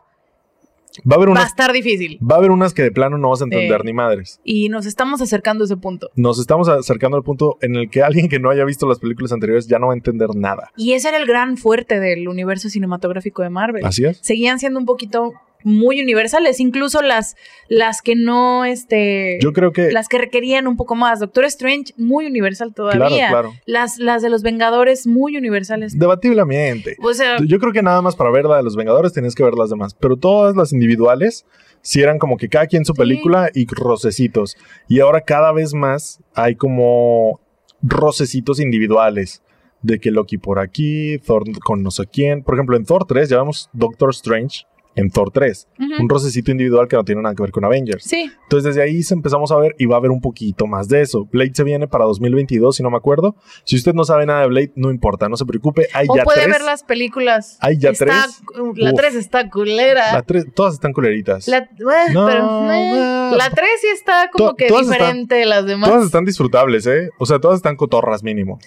Va 1.10 1.16
a 1.16 1.18
haber 1.18 1.30
va 1.30 1.32
a 1.32 1.36
unas, 1.36 1.48
estar 1.48 1.72
difícil. 1.74 2.20
va 2.22 2.36
a 2.36 2.38
haber 2.40 2.52
unas 2.52 2.74
que 2.74 2.84
de 2.84 2.92
plano 2.92 3.18
no 3.18 3.30
vas 3.30 3.42
a 3.42 3.46
entender 3.46 3.82
Eh. 3.82 3.84
ni 3.86 3.94
madres. 3.94 4.40
Y 4.44 4.70
nos 4.70 4.86
estamos 4.86 5.22
acercando 5.22 5.64
a 5.64 5.66
ese 5.66 5.78
punto. 5.78 6.10
Nos 6.16 6.40
estamos 6.40 6.68
acercando 6.70 7.18
al 7.18 7.24
punto 7.24 7.58
en 7.62 7.76
el 7.76 7.90
que 7.90 8.02
alguien 8.04 8.30
que 8.30 8.40
no 8.40 8.50
haya 8.50 8.66
visto 8.66 8.88
las 8.88 9.00
películas 9.00 9.32
anteriores 9.32 9.68
ya 9.68 9.80
no 9.80 9.88
va 9.88 9.94
a 9.94 9.96
entender 9.96 10.30
nada. 10.36 10.72
Y 10.78 10.94
ese 10.94 11.10
era 11.10 11.18
el 11.18 11.26
gran 11.26 11.58
fuerte 11.58 12.00
del 12.00 12.28
universo 12.28 12.70
cinematográfico 12.70 13.42
de 13.44 13.50
Marvel. 13.50 13.86
Así 13.86 14.06
es. 14.06 14.20
Seguían 14.22 14.60
siendo 14.60 14.80
un 14.80 14.86
poquito 14.86 15.34
muy 15.64 16.00
universales, 16.02 16.60
incluso 16.60 17.02
las, 17.02 17.36
las 17.68 18.02
que 18.02 18.16
no, 18.16 18.64
este, 18.66 19.38
Yo 19.42 19.54
creo 19.54 19.72
que. 19.72 19.92
las 19.92 20.08
que 20.08 20.18
requerían 20.18 20.68
un 20.68 20.78
poco 20.78 20.96
más. 20.96 21.20
Doctor 21.20 21.46
Strange, 21.46 21.94
muy 21.98 22.26
universal 22.26 22.74
todavía. 22.74 23.08
Claro, 23.08 23.30
claro. 23.30 23.54
Las, 23.66 23.98
las 23.98 24.22
de 24.22 24.30
los 24.30 24.44
Vengadores, 24.44 25.08
muy 25.08 25.36
universales. 25.38 25.98
Debatiblemente. 25.98 26.96
O 27.02 27.14
sea, 27.14 27.38
Yo 27.46 27.60
creo 27.60 27.74
que 27.74 27.82
nada 27.84 28.02
más 28.02 28.16
para 28.16 28.32
ver 28.32 28.46
la 28.46 28.58
de 28.58 28.64
los 28.64 28.76
Vengadores 28.76 29.14
tenías 29.14 29.36
que 29.36 29.44
ver 29.44 29.56
las 29.56 29.70
demás. 29.70 29.94
Pero 29.94 30.16
todas 30.18 30.56
las 30.56 30.72
individuales 30.74 31.46
sí 31.82 32.02
eran 32.02 32.20
como 32.20 32.38
que 32.38 32.50
cada 32.50 32.68
quien 32.68 32.86
su 32.86 32.94
Sí. 32.94 33.00
película 33.00 33.50
y 33.54 33.66
rocecitos. 33.68 34.56
Y 34.88 35.00
ahora 35.00 35.22
cada 35.22 35.52
vez 35.52 35.74
más 35.74 36.22
hay 36.34 36.56
como 36.56 37.40
rocecitos 37.82 38.60
individuales. 38.60 39.42
De 39.84 40.00
que 40.00 40.10
Loki 40.10 40.38
por 40.40 40.58
aquí, 40.60 41.20
Thor 41.20 41.44
con 41.64 41.84
no 41.84 41.92
sé 41.92 42.06
quién. 42.12 42.42
Por 42.44 42.56
ejemplo, 42.56 42.76
en 42.76 42.84
Thor 42.84 43.06
3 43.06 43.30
ya 43.30 43.38
vemos 43.38 43.70
Doctor 43.74 44.10
Strange 44.10 44.66
en 44.98 45.10
Thor 45.10 45.32
3. 45.32 45.68
ujú. 45.80 46.02
Un 46.04 46.10
rocecito 46.10 46.52
individual 46.52 46.88
que 46.90 46.96
no 46.98 47.06
tiene 47.06 47.22
nada 47.22 47.34
que 47.34 47.42
ver 47.44 47.52
con 47.52 47.64
Avengers. 47.64 48.04
sí. 48.04 48.30
Entonces 48.44 48.76
desde 48.76 48.82
ahí 48.82 49.04
se 49.04 49.14
empezamos 49.14 49.52
a 49.52 49.58
ver 49.58 49.76
y 49.78 49.86
va 49.88 49.96
a 49.96 50.00
haber 50.00 50.12
un 50.12 50.22
poquito 50.22 50.68
más 50.68 50.88
de 50.90 51.02
eso. 51.02 51.26
Blade 51.32 51.52
se 51.54 51.64
viene 51.64 51.88
para 51.88 52.06
2022, 52.06 52.76
si 52.78 52.84
no 52.84 52.90
me 52.90 52.98
acuerdo. 52.98 53.36
Si 53.66 53.76
usted 53.76 53.94
no 53.94 54.04
sabe 54.06 54.26
nada 54.26 54.42
de 54.42 54.48
Blade, 54.48 54.72
no 54.76 54.90
importa, 54.90 55.28
no 55.30 55.36
se 55.38 55.46
preocupe. 55.46 55.88
Hay 55.94 56.08
O 56.10 56.16
ya 56.16 56.24
puede 56.24 56.42
tres. 56.44 56.52
ver 56.54 56.62
las 56.66 56.84
películas. 56.84 57.58
Hay 57.62 57.78
ya 57.78 57.90
Está- 57.90 58.06
tres. 58.06 58.42
La 58.76 58.92
Uf. 58.92 58.98
3 58.98 59.16
está 59.16 59.50
culera. 59.50 60.14
La 60.14 60.22
tres- 60.24 60.46
todas 60.56 60.74
están 60.76 60.94
culeritas. 60.94 61.48
La, 61.48 61.58
eh, 61.58 61.68
No, 62.14 62.26
pero, 62.26 62.72
eh, 62.72 63.32
la 63.38 63.50
3 63.50 63.70
sí 63.82 63.88
está 63.94 64.30
como 64.32 64.50
To- 64.52 64.56
que 64.56 64.68
están- 64.68 64.84
diferente 64.86 65.36
de 65.36 65.46
las 65.46 65.66
demás. 65.66 65.90
Todas 65.90 66.06
están 66.06 66.24
disfrutables, 66.26 66.88
¿eh? 66.88 67.10
O 67.20 67.26
sea, 67.26 67.40
todas 67.40 67.58
están 67.58 67.76
cotorras 67.76 68.24
mínimo. 68.24 68.60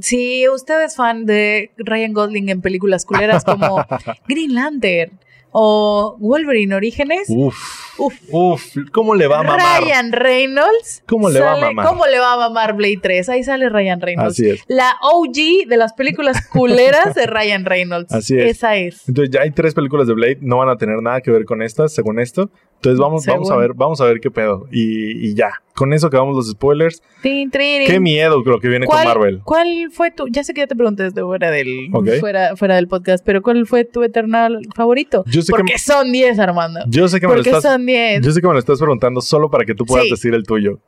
Si 0.00 0.48
usted 0.48 0.82
es 0.84 0.96
fan 0.96 1.24
de 1.24 1.70
Ryan 1.76 2.12
Gosling 2.12 2.48
en 2.48 2.60
películas 2.60 3.04
culeras 3.04 3.44
como 3.44 3.76
Green 4.28 4.54
Lantern 4.54 5.18
o 5.52 6.16
Wolverine 6.18 6.74
Orígenes, 6.74 7.28
Uf. 7.28 7.56
Uf. 7.98 8.14
Uf. 8.30 8.76
¿Cómo 8.90 9.14
le 9.14 9.26
va 9.26 9.40
a 9.40 9.42
mamar? 9.42 9.82
Ryan 9.82 10.12
Reynolds. 10.12 11.02
¿Cómo 11.06 11.28
le 11.28 11.40
va 11.40 11.52
a 11.52 11.56
mamar? 11.56 11.86
¿Cómo 11.86 12.06
le 12.06 12.18
va 12.18 12.32
a 12.32 12.36
mamar 12.38 12.74
Blade 12.74 13.00
3? 13.02 13.28
Ahí 13.28 13.44
sale 13.44 13.68
Ryan 13.68 14.00
Reynolds. 14.00 14.32
Así 14.32 14.48
es. 14.48 14.64
La 14.66 14.96
OG 15.02 15.68
de 15.68 15.76
las 15.76 15.92
películas 15.92 16.46
culeras 16.48 17.14
de 17.14 17.26
Ryan 17.26 17.64
Reynolds. 17.64 18.12
Así 18.12 18.38
es. 18.38 18.56
Esa 18.56 18.76
es. 18.76 19.08
Entonces 19.08 19.32
ya 19.32 19.42
hay 19.42 19.50
tres 19.50 19.74
películas 19.74 20.06
de 20.06 20.14
Blade, 20.14 20.38
no 20.40 20.56
van 20.58 20.70
a 20.70 20.76
tener 20.76 21.00
nada 21.02 21.20
que 21.20 21.30
ver 21.30 21.44
con 21.44 21.62
estas, 21.62 21.92
según 21.92 22.18
esto. 22.18 22.50
Entonces 22.76 22.98
vamos, 22.98 23.24
vamos 23.26 23.50
a 23.50 23.56
ver, 23.56 23.74
vamos 23.74 24.00
a 24.00 24.06
ver 24.06 24.20
qué 24.20 24.30
pedo. 24.30 24.66
Y, 24.72 25.28
y 25.28 25.34
ya. 25.34 25.62
Con 25.74 25.92
eso 25.94 26.06
acabamos 26.08 26.36
los 26.36 26.50
spoilers. 26.50 27.02
Tin, 27.22 27.50
trin, 27.50 27.86
Qué 27.86 27.98
miedo 27.98 28.42
lo 28.44 28.60
que 28.60 28.68
viene 28.68 28.86
con 28.86 28.94
¿Cuál, 28.94 29.06
Marvel. 29.08 29.40
¿Cuál 29.42 29.88
fue 29.90 30.10
tu? 30.10 30.28
Ya 30.28 30.44
sé 30.44 30.52
que 30.52 30.60
ya 30.60 30.66
te 30.66 30.76
pregunté 30.76 31.04
desde 31.04 31.22
fuera 31.22 31.50
del, 31.50 31.88
fuera, 32.20 32.56
fuera 32.56 32.74
del 32.76 32.88
podcast, 32.88 33.24
pero 33.24 33.40
¿cuál 33.42 33.66
fue 33.66 33.84
tu 33.84 34.02
Eternal 34.02 34.60
favorito? 34.74 35.24
Yo 35.26 35.40
sé 35.42 35.52
que- 35.52 35.56
Porque 35.58 35.78
son 35.78 36.12
10, 36.12 36.38
Armando. 36.38 36.80
Yo 36.88 37.08
sé 37.08 37.20
que 37.20 37.26
me 37.26 37.32
lo 37.32 37.38
Porque 37.38 37.50
estás 37.50 37.62
son 37.72 37.86
10. 37.86 38.20
Yo 38.24 38.32
sé 38.32 38.40
que 38.40 38.46
me 38.46 38.52
lo 38.52 38.58
estás 38.58 38.78
preguntando 38.78 39.20
solo 39.22 39.50
para 39.50 39.64
que 39.64 39.74
tú 39.74 39.86
puedas 39.86 40.04
Sí. 40.04 40.10
decir 40.10 40.34
el 40.34 40.42
tuyo. 40.44 40.80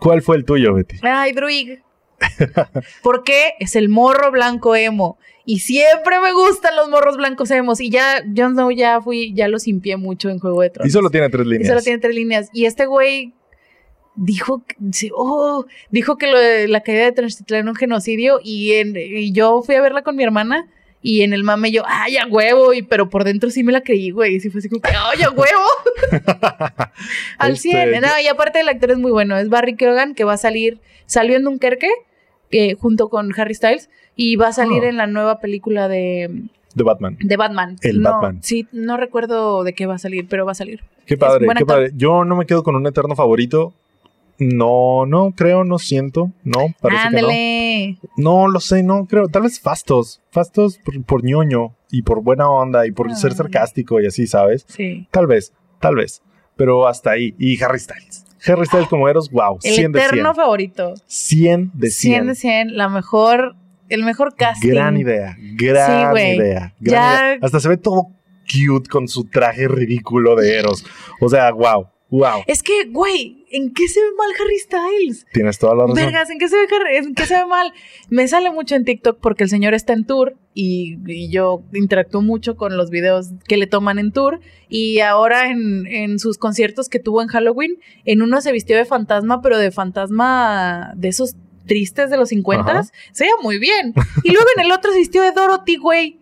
¿Cuál 0.00 0.22
fue 0.22 0.36
el 0.36 0.44
tuyo, 0.44 0.74
Betty? 0.74 0.96
Ay, 1.02 1.32
Druig. 1.32 1.80
¿Por 3.02 3.24
qué? 3.24 3.52
Es 3.58 3.76
el 3.76 3.88
morro 3.88 4.30
blanco 4.30 4.74
emo. 4.76 5.18
Y 5.44 5.58
siempre 5.58 6.20
me 6.20 6.32
gustan 6.32 6.76
los 6.76 6.88
morros 6.88 7.16
blancos 7.16 7.50
emos. 7.50 7.80
Y 7.80 7.90
ya, 7.90 8.22
Jon 8.36 8.52
Snow 8.52 8.70
ya 8.70 9.00
fui, 9.00 9.34
ya 9.34 9.48
lo 9.48 9.58
simpié 9.58 9.96
mucho 9.96 10.30
en 10.30 10.38
Juego 10.38 10.60
de 10.60 10.68
Y 10.68 10.70
Tronos. 10.70 10.92
solo 10.92 11.10
tiene 11.10 11.28
tres 11.30 11.46
Y 11.46 11.50
líneas. 11.50 11.68
solo 11.68 11.80
tiene 11.82 11.98
tres 11.98 12.14
líneas. 12.14 12.48
Y 12.52 12.66
este 12.66 12.86
güey 12.86 13.34
dijo, 14.14 14.62
oh, 15.14 15.66
dijo 15.90 16.16
que 16.18 16.30
lo 16.30 16.38
de 16.38 16.68
la 16.68 16.80
caída 16.82 17.04
de 17.04 17.12
Tenochtitlán 17.12 17.60
era 17.62 17.70
un 17.70 17.76
genocidio. 17.76 18.40
Y, 18.42 18.72
en, 18.74 18.94
y 18.96 19.32
yo 19.32 19.62
fui 19.62 19.74
a 19.74 19.80
verla 19.82 20.02
con 20.02 20.16
mi 20.16 20.22
hermana. 20.22 20.68
Y 21.04 21.22
en 21.22 21.32
el 21.32 21.42
mame 21.42 21.72
yo, 21.72 21.82
ay, 21.86 22.16
a 22.16 22.26
huevo. 22.28 22.72
Y, 22.72 22.82
pero 22.82 23.10
por 23.10 23.24
dentro 23.24 23.50
sí 23.50 23.64
me 23.64 23.72
la 23.72 23.80
creí, 23.80 24.10
güey. 24.10 24.36
Y 24.36 24.40
sí 24.40 24.50
fue 24.50 24.60
así 24.60 24.68
como 24.68 24.80
que, 24.82 24.90
ay, 24.90 25.22
a 25.22 25.30
huevo. 25.30 25.66
Al 27.38 27.52
Este, 27.52 27.70
100. 27.70 27.92
yo- 27.94 28.00
No, 28.00 28.08
y 28.22 28.26
aparte 28.28 28.60
el 28.60 28.68
actor 28.68 28.92
es 28.92 28.98
muy 28.98 29.10
bueno. 29.10 29.36
Es 29.36 29.48
Barry 29.48 29.74
Keoghan, 29.76 30.14
que 30.14 30.24
va 30.24 30.34
a 30.34 30.38
salir, 30.38 30.78
salió 31.06 31.36
en 31.36 31.44
Dunkerque, 31.44 31.90
eh, 32.50 32.74
junto 32.74 33.08
con 33.08 33.32
Harry 33.38 33.54
Styles. 33.54 33.88
Y 34.14 34.36
va 34.36 34.48
a 34.48 34.52
salir 34.52 34.84
Ah. 34.84 34.88
en 34.90 34.96
la 34.98 35.06
nueva 35.06 35.40
película 35.40 35.88
de, 35.88 36.30
De 36.74 36.84
Batman. 36.84 37.16
de 37.18 37.36
Batman. 37.36 37.76
El 37.80 38.00
No, 38.02 38.10
Batman. 38.12 38.42
Sí, 38.42 38.66
no 38.72 38.96
recuerdo 38.98 39.64
de 39.64 39.72
qué 39.72 39.86
va 39.86 39.94
a 39.94 39.98
salir, 39.98 40.26
pero 40.28 40.44
va 40.44 40.52
a 40.52 40.54
salir. 40.54 40.82
Qué 41.06 41.16
padre, 41.16 41.46
qué 41.46 41.50
actor. 41.52 41.66
padre. 41.66 41.90
Yo 41.96 42.24
no 42.24 42.36
me 42.36 42.44
quedo 42.46 42.62
con 42.62 42.76
un 42.76 42.86
eterno 42.86 43.16
favorito. 43.16 43.72
No, 44.38 45.06
no 45.06 45.32
creo, 45.36 45.64
no 45.64 45.78
siento. 45.78 46.32
No, 46.42 46.60
parece 46.80 47.02
que 47.02 47.08
Ándale. 47.08 47.98
no. 48.16 48.42
No 48.46 48.48
lo 48.48 48.60
sé, 48.60 48.82
no 48.82 49.06
creo. 49.06 49.28
Tal 49.28 49.42
vez 49.42 49.60
Fastos. 49.60 50.20
Fastos 50.30 50.78
por, 50.78 51.02
por 51.04 51.24
ñoño 51.24 51.74
y 51.90 52.02
por 52.02 52.22
buena 52.22 52.48
onda 52.50 52.86
y 52.86 52.90
por 52.92 53.10
Ah. 53.10 53.14
ser 53.14 53.34
sarcástico 53.34 54.00
y 54.00 54.06
así, 54.06 54.26
¿sabes? 54.26 54.64
Sí. 54.68 55.06
Tal 55.10 55.26
vez, 55.26 55.52
tal 55.80 55.96
vez. 55.96 56.22
Pero 56.56 56.86
hasta 56.88 57.12
ahí. 57.12 57.34
Y 57.38 57.62
Harry 57.62 57.78
Styles. 57.78 58.24
Harry 58.46 58.66
Styles 58.66 58.88
como 58.88 59.08
Eros, 59.08 59.30
wow. 59.30 59.58
El 59.62 59.72
100 59.74 59.92
de 59.92 60.00
100. 60.00 60.10
eterno 60.12 60.34
favorito. 60.34 60.94
100 61.06 61.70
de 61.74 61.90
100. 61.90 62.12
100 62.14 62.26
de 62.26 62.34
100. 62.34 62.76
La 62.76 62.88
mejor, 62.88 63.54
el 63.88 64.04
mejor 64.04 64.34
casting. 64.34 64.70
Gran 64.70 64.96
idea, 64.96 65.36
gran 65.56 66.16
Sí, 66.16 66.22
idea. 66.22 66.38
gran 66.40 66.72
Ya- 66.80 67.24
idea. 67.34 67.38
Hasta 67.40 67.60
se 67.60 67.68
ve 67.68 67.76
todo 67.76 68.08
cute 68.52 68.88
con 68.90 69.06
su 69.06 69.24
traje 69.24 69.68
ridículo 69.68 70.34
de 70.34 70.56
Eros. 70.58 70.84
O 71.20 71.28
sea, 71.28 71.52
wow, 71.52 71.86
wow. 72.12 72.42
Es 72.46 72.62
que, 72.62 72.84
güey, 72.90 73.44
¿en 73.50 73.72
qué 73.74 73.88
se 73.88 73.98
ve 74.00 74.06
mal 74.16 74.28
Harry 74.40 74.58
Styles? 74.60 75.26
Tienes 75.32 75.58
toda 75.58 75.74
la 75.74 75.82
razón. 75.82 75.96
Vergas, 75.96 76.30
¿en 76.30 76.38
qué 76.38 76.48
se 76.48 76.56
ve, 76.56 76.66
Harry- 76.70 76.96
en 76.98 77.14
qué 77.16 77.26
se 77.26 77.34
ve 77.34 77.46
mal? 77.46 77.72
Me 78.08 78.28
sale 78.28 78.52
mucho 78.52 78.76
en 78.76 78.84
TikTok 78.84 79.18
porque 79.20 79.42
el 79.42 79.50
señor 79.50 79.74
está 79.74 79.92
en 79.94 80.06
tour 80.06 80.36
y, 80.54 80.98
y 81.06 81.30
yo 81.30 81.62
interactúo 81.72 82.22
mucho 82.22 82.56
con 82.56 82.76
los 82.76 82.90
videos 82.90 83.30
que 83.48 83.56
le 83.56 83.66
toman 83.66 83.98
en 83.98 84.12
tour. 84.12 84.38
Y 84.68 85.00
ahora 85.00 85.48
en, 85.50 85.86
en 85.88 86.18
sus 86.20 86.38
conciertos 86.38 86.88
que 86.88 86.98
tuvo 87.00 87.22
en 87.22 87.28
Halloween, 87.28 87.78
en 88.04 88.22
uno 88.22 88.40
se 88.40 88.52
vistió 88.52 88.76
de 88.76 88.84
fantasma, 88.84 89.40
pero 89.42 89.58
de 89.58 89.72
fantasma 89.72 90.92
de 90.96 91.08
esos 91.08 91.34
tristes 91.66 92.10
de 92.10 92.16
los 92.16 92.28
50 92.30 92.70
Ajá. 92.70 92.82
Se 93.12 93.24
veía 93.24 93.34
muy 93.42 93.58
bien. 93.58 93.94
Y 94.24 94.32
luego 94.32 94.46
en 94.56 94.64
el 94.64 94.72
otro 94.72 94.92
se 94.92 94.98
vistió 94.98 95.22
de 95.22 95.32
Dorothy, 95.32 95.76
güey. 95.76 96.18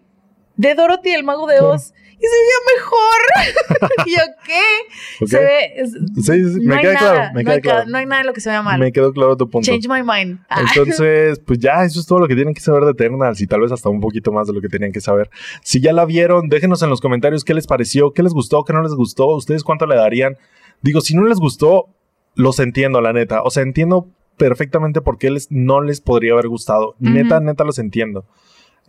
De 0.57 0.75
Dorothy, 0.75 1.11
el 1.11 1.25
mago 1.25 1.47
de 1.47 1.61
Oz. 1.61 1.93
Y 2.21 2.27
se 2.27 2.37
veía 2.37 2.77
mejor. 2.77 4.07
y 4.07 4.11
yo, 4.11 4.23
¿qué? 4.47 5.27
Se 5.27 5.39
ve. 5.39 5.73
es- 5.77 5.93
Sí, 5.93 6.53
sí, 6.55 6.61
no 6.67 6.75
me 6.75 6.81
queda 6.83 6.93
nada, 6.93 7.13
claro, 7.15 7.35
me 7.35 7.43
no, 7.45 7.51
queda 7.63 7.81
hay 7.81 7.87
no 7.87 8.07
nada 8.07 8.23
de 8.23 8.27
lo 8.27 8.33
que 8.35 8.41
se 8.41 8.51
vea 8.51 8.63
mal. 8.63 8.79
Me 8.79 8.93
quedó 8.93 9.13
claro 9.13 9.37
tu 9.37 9.49
punto. 9.49 9.67
Change 9.71 9.89
my 9.89 10.03
mind. 10.03 10.41
Ah, 10.49 10.63
Entonces, 10.69 11.39
pues 11.41 11.59
ya, 11.59 11.85
eso 11.85 11.99
es 11.99 12.07
todo 12.07 12.19
lo 12.19 12.29
que 12.29 12.35
tienen 12.35 12.53
que 12.53 12.61
saber 12.61 12.85
de 12.85 12.91
Eternals 12.91 13.41
y 13.41 13.47
tal 13.47 13.61
vez 13.63 13.73
hasta 13.73 13.89
un 13.89 14.01
poquito 14.01 14.33
más 14.33 14.47
de 14.47 14.53
lo 14.53 14.61
que 14.61 14.69
tenían 14.69 14.93
que 14.93 15.01
saber. 15.01 15.31
Si 15.63 15.81
ya 15.81 15.93
la 15.93 16.05
vieron, 16.05 16.49
déjenos 16.49 16.83
en 16.83 16.91
los 16.91 17.01
comentarios 17.01 17.45
qué 17.45 17.55
les 17.55 17.67
pareció, 17.67 18.13
qué 18.13 18.23
les 18.23 18.35
gustó, 18.35 18.65
qué 18.65 18.73
no 18.73 18.83
les 18.83 18.93
gustó, 18.93 19.27
ustedes 19.35 19.65
cuánto 19.65 19.87
le 19.87 19.97
darían 19.97 20.37
Digo, 20.83 21.01
si 21.01 21.15
no 21.15 21.25
les 21.25 21.39
gustó, 21.39 21.89
los 22.35 22.59
entiendo, 22.59 23.01
la 23.01 23.13
neta. 23.13 23.43
O 23.43 23.51
sea, 23.51 23.63
entiendo 23.63 24.09
perfectamente 24.37 25.01
por 25.03 25.19
qué 25.19 25.31
les, 25.31 25.51
no 25.51 25.83
les 25.83 26.01
podría 26.01 26.33
haber 26.33 26.49
gustado. 26.49 26.95
Neta, 26.99 27.41
neta 27.41 27.65
los 27.65 27.79
entiendo. 27.79 28.25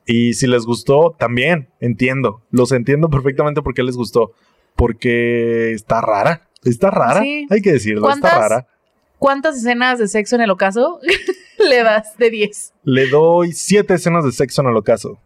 Y 0.05 0.33
si 0.33 0.47
les 0.47 0.65
gustó, 0.65 1.15
también 1.17 1.69
entiendo. 1.79 2.41
Los 2.51 2.71
entiendo 2.71 3.09
perfectamente 3.09 3.61
por 3.61 3.73
qué 3.73 3.83
les 3.83 3.95
gustó. 3.95 4.33
Porque 4.75 5.73
está 5.73 6.01
rara. 6.01 6.49
Está 6.63 6.91
rara. 6.91 7.21
Sí. 7.21 7.47
Hay 7.49 7.61
que 7.61 7.73
decirlo, 7.73 8.09
está 8.09 8.37
rara. 8.37 8.67
¿Cuántas 9.17 9.57
escenas 9.57 9.99
de 9.99 10.07
sexo 10.07 10.35
en 10.35 10.41
el 10.41 10.49
ocaso 10.49 10.99
le 11.69 11.83
das 11.83 12.17
de 12.17 12.31
10? 12.31 12.73
Le 12.83 13.07
doy 13.07 13.53
siete 13.53 13.93
escenas 13.93 14.25
de 14.25 14.31
sexo 14.31 14.61
en 14.61 14.69
el 14.69 14.77
ocaso. 14.77 15.19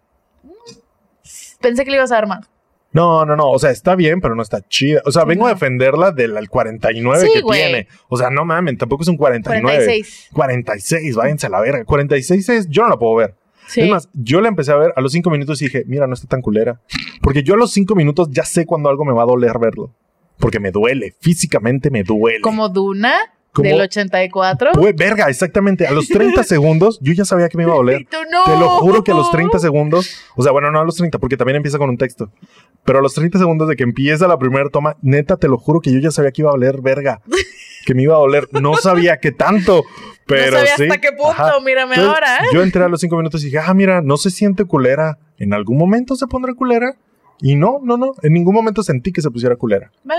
Pensé 1.62 1.86
que 1.86 1.92
le 1.92 1.98
ibas 1.98 2.12
a 2.12 2.16
dar 2.16 2.28
más. 2.28 2.50
No, 2.92 3.26
no, 3.26 3.36
no. 3.36 3.50
O 3.50 3.60
sea, 3.60 3.72
está 3.72 3.96
bien, 3.96 4.22
pero 4.22 4.36
no 4.36 4.42
está 4.42 4.62
chida. 4.68 5.02
O 5.06 5.12
sea, 5.12 5.26
vengo 5.26 5.48
a 5.48 5.50
defenderla 5.50 6.12
del 6.12 6.38
al 6.38 6.50
49 6.50 7.26
Sí, 7.26 7.34
que 7.34 7.42
tiene. 7.42 7.88
O 8.08 8.18
sea, 8.18 8.30
no 8.30 8.46
mamen, 8.46 8.78
tampoco 8.78 9.04
es 9.04 9.10
un 9.10 9.18
49. 9.18 9.62
46. 9.62 10.30
46, 10.32 11.16
váyanse 11.16 11.48
a 11.48 11.50
la 11.50 11.60
verga. 11.60 11.84
46 11.84 12.50
es, 12.50 12.70
yo 12.70 12.84
no 12.84 12.90
la 12.90 12.98
puedo 12.98 13.16
ver. 13.16 13.36
Sí. 13.68 13.82
Es 13.82 13.90
más, 13.90 14.10
yo 14.14 14.42
la 14.42 14.48
empecé 14.48 14.72
a 14.72 14.78
ver 14.78 14.94
a 14.96 15.02
los 15.02 15.12
5 15.12 15.30
minutos 15.30 15.62
y 15.62 15.66
dije, 15.66 15.84
mira, 15.88 16.08
no 16.08 16.14
está 16.14 16.28
tan 16.28 16.42
culera. 16.42 16.82
Porque 17.22 17.44
yo 17.44 17.56
a 17.56 17.58
los 17.58 17.72
5 17.72 17.96
minutos 17.96 18.30
ya 18.32 18.44
sé 18.44 18.66
cuando 18.66 18.90
algo 18.90 19.06
me 19.06 19.14
va 19.14 19.24
a 19.24 19.28
doler 19.28 19.58
verlo. 19.60 19.94
Porque 20.38 20.60
me 20.60 20.72
duele, 20.72 21.16
físicamente 21.20 21.90
me 21.90 22.04
duele. 22.04 22.42
Como 22.42 22.70
Duna 22.70 23.16
Como- 23.56 23.70
del 23.70 23.82
84. 23.82 24.72
Pues, 24.74 24.96
verga, 24.96 25.30
exactamente. 25.30 25.88
A 25.88 25.92
los 25.92 26.08
30 26.08 26.44
segundos 26.44 27.00
yo 27.02 27.14
ya 27.14 27.26
sabía 27.26 27.50
que 27.50 27.58
me 27.58 27.64
iba 27.64 27.74
a 27.74 27.78
doler. 27.78 28.06
No. 28.32 28.44
Te 28.44 28.60
lo 28.60 28.70
juro 28.82 29.04
que 29.04 29.12
a 29.12 29.16
los 29.16 29.32
30 29.32 29.60
segundos, 29.60 30.10
o 30.36 30.44
sea, 30.44 30.52
bueno, 30.52 30.72
no 30.72 30.80
a 30.80 30.84
los 30.84 30.96
30, 30.96 31.18
porque 31.20 31.38
también 31.38 31.56
empieza 31.58 31.78
con 31.78 31.90
un 31.90 31.98
texto, 31.98 32.30
pero 32.84 33.00
a 33.00 33.02
los 33.02 33.14
30 33.14 33.40
segundos 33.40 33.68
de 33.68 33.76
que 33.76 33.84
empieza 33.84 34.28
la 34.28 34.38
primera 34.38 34.70
toma, 34.70 34.98
neta, 35.02 35.38
te 35.38 35.48
lo 35.48 35.58
juro 35.58 35.80
que 35.82 35.92
yo 35.92 36.00
ya 36.00 36.12
sabía 36.12 36.32
que 36.32 36.42
iba 36.42 36.50
a 36.50 36.54
doler 36.54 36.82
verga, 36.82 37.22
que 37.86 37.96
me 37.96 38.04
iba 38.04 38.16
a 38.16 38.20
doler, 38.20 38.48
no 38.52 38.76
sabía 38.76 39.18
que 39.18 39.32
tanto, 39.32 39.84
pero 40.28 40.52
no 40.52 40.58
sabía 40.58 40.76
sí. 40.76 40.84
hasta 40.84 40.98
qué 41.02 41.12
punto, 41.12 41.32
Ajá. 41.32 41.60
mírame 41.64 41.96
Entonces, 41.96 42.14
ahora. 42.14 42.38
¿eh? 42.46 42.48
Yo 42.54 42.62
entré 42.62 42.84
a 42.84 42.88
los 42.90 43.00
5 43.00 43.16
minutos 43.16 43.42
y 43.44 43.46
dije, 43.46 43.60
ah, 43.60 43.74
mira, 43.74 44.02
no 44.02 44.18
se 44.18 44.30
siente 44.32 44.66
culera, 44.66 45.18
en 45.38 45.54
algún 45.54 45.78
momento 45.78 46.16
se 46.16 46.28
pondrá 46.28 46.54
culera, 46.54 46.96
y 47.42 47.56
no, 47.56 47.80
no, 47.84 47.98
no, 47.98 48.14
en 48.24 48.34
ningún 48.34 48.54
momento 48.56 48.82
sentí 48.84 49.12
que 49.12 49.22
se 49.22 49.30
pusiera 49.30 49.56
culera. 49.56 49.92
Pa, 50.08 50.16